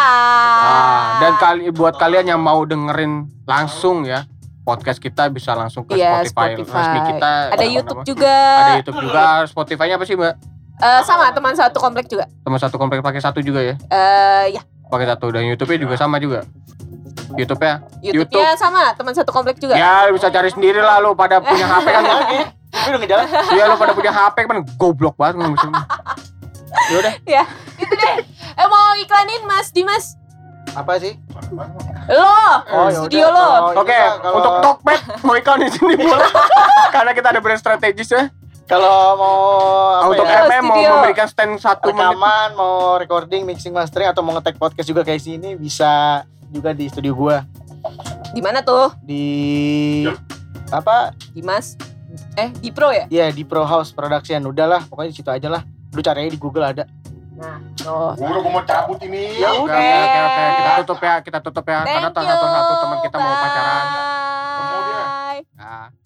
Ah, 0.61 1.01
dan 1.19 1.33
kali 1.35 1.69
buat 1.69 1.95
kalian 1.95 2.29
yang 2.29 2.39
mau 2.39 2.61
dengerin 2.61 3.25
langsung 3.43 4.03
ya 4.03 4.29
podcast 4.61 4.97
kita 4.97 5.25
bisa 5.27 5.51
langsung 5.51 5.81
ke 5.83 5.97
Iya, 5.97 6.21
Spotify, 6.23 6.53
Spotify. 6.53 6.77
resmi 6.77 6.99
kita. 7.09 7.31
Ada 7.49 7.57
Apa 7.57 7.65
YouTube 7.65 8.01
juga. 8.05 8.35
Ada 8.37 8.71
YouTube 8.77 8.99
juga. 9.01 9.23
Spotify-nya 9.47 9.95
apa 9.97 10.05
sih, 10.05 10.13
Mbak? 10.13 10.33
Eh, 10.77 11.01
sama 11.01 11.29
teman 11.29 11.53
satu 11.53 11.77
komplek 11.77 12.05
juga. 12.05 12.29
Teman 12.41 12.57
satu 12.57 12.77
komplek 12.77 13.01
pakai 13.01 13.19
satu 13.19 13.37
juga 13.39 13.57
ya. 13.59 13.73
Eh 13.89 14.53
ya, 14.53 14.61
Pakai 14.85 15.07
satu 15.07 15.29
dan 15.29 15.45
YouTube-nya 15.45 15.79
juga 15.79 15.95
sama 15.95 16.17
juga. 16.17 16.45
YouTube-nya. 17.33 17.75
YouTube-nya 18.01 18.53
sama 18.55 18.91
teman 18.93 19.11
satu 19.11 19.29
komplek 19.29 19.57
juga. 19.57 19.73
Ya, 19.73 20.05
lu 20.05 20.15
bisa 20.15 20.27
cari 20.27 20.47
sendiri 20.47 20.79
lah 20.79 20.97
lu 20.97 21.11
pada 21.11 21.37
punya 21.37 21.65
HP 21.65 21.87
kan. 21.87 22.03
Oke. 22.19 22.39
Tapi 22.71 22.87
udah 22.87 22.99
ngejalan. 22.99 23.25
Iya, 23.51 23.63
lu 23.65 23.75
pada 23.75 23.93
punya 23.93 24.11
HP 24.11 24.35
kan 24.41 24.57
goblok 24.75 25.15
banget 25.15 25.35
ngomong 25.37 25.57
Ya 26.87 26.95
udah. 26.97 27.13
Ya, 27.37 27.43
gitu 27.75 27.93
deh. 27.93 28.15
Eh 28.53 28.67
mau 28.67 28.95
iklanin 28.95 29.43
Mas 29.43 29.69
Dimas? 29.69 30.15
Apa 30.71 30.95
sih? 30.97 31.19
Lo, 32.07 32.31
Oh, 32.71 32.87
ya 32.87 32.95
studio 32.97 33.27
lo. 33.27 33.43
Kalau 33.75 33.81
Oke, 33.83 33.91
ini 33.91 33.99
mah 33.99 34.15
kalau- 34.17 34.37
untuk 34.37 34.53
Tokped 34.61 35.01
mau 35.21 35.35
iklan 35.35 35.59
di 35.59 35.69
sini 35.69 35.93
boleh. 35.99 36.31
Karena 36.95 37.11
kita 37.11 37.27
ada 37.29 37.39
brand 37.39 37.59
strategis 37.59 38.07
ya. 38.07 38.31
Kalau 38.63 39.19
mau 39.19 39.35
apa 39.99 40.15
untuk 40.15 40.23
ya? 40.23 40.47
MM 40.47 40.63
mau 40.63 40.79
memberikan 40.79 41.27
stand 41.27 41.59
satu 41.59 41.91
menit. 41.91 42.07
rekaman, 42.07 42.55
mau 42.55 42.95
recording, 42.95 43.43
mixing, 43.43 43.75
mastering 43.75 44.07
atau 44.07 44.23
mau 44.23 44.31
nge-tag 44.31 44.55
podcast 44.55 44.87
juga 44.87 45.03
kayak 45.03 45.19
sini 45.19 45.59
bisa 45.59 46.23
juga 46.51 46.69
di 46.71 46.85
studio 46.85 47.15
gua 47.15 47.47
Di 48.31 48.39
mana 48.39 48.59
tuh? 48.61 48.93
di 49.01 49.23
apa? 50.69 51.11
Dimas. 51.31 51.75
Eh, 52.35 52.47
di 52.59 52.71
Pro 52.71 52.91
ya? 52.91 53.07
Ya 53.07 53.27
di 53.27 53.43
Pro 53.43 53.63
House 53.63 53.91
Production. 53.91 54.39
Udahlah, 54.45 54.83
pokoknya 54.85 55.11
di 55.11 55.17
situ 55.17 55.27
aja 55.27 55.47
lah. 55.47 55.63
Lu 55.91 55.99
cari 55.99 56.23
aja 56.23 56.31
di 56.31 56.39
Google 56.39 56.63
ada. 56.65 56.83
Nah, 57.35 57.59
tuh. 57.75 58.15
Udah 58.15 58.39
gue 58.39 58.51
mau 58.51 58.63
cabut 58.63 58.99
ini. 59.01 59.35
Ya 59.35 59.51
Oke, 59.51 59.65
udah. 59.65 59.75
oke, 59.75 59.91
oke, 59.91 60.19
oke. 60.21 60.45
Kita 60.53 60.71
tutup 60.79 60.99
ya, 61.01 61.15
kita 61.19 61.39
tutup 61.41 61.65
ya. 61.65 61.79
Karena 61.83 62.07
Thank 62.07 62.23
satu 62.23 62.45
satu 62.47 62.71
you. 62.71 62.79
teman 62.79 62.97
kita 63.03 63.17
mau 63.17 63.33
pacaran. 63.35 63.85
Bye. 65.57 66.00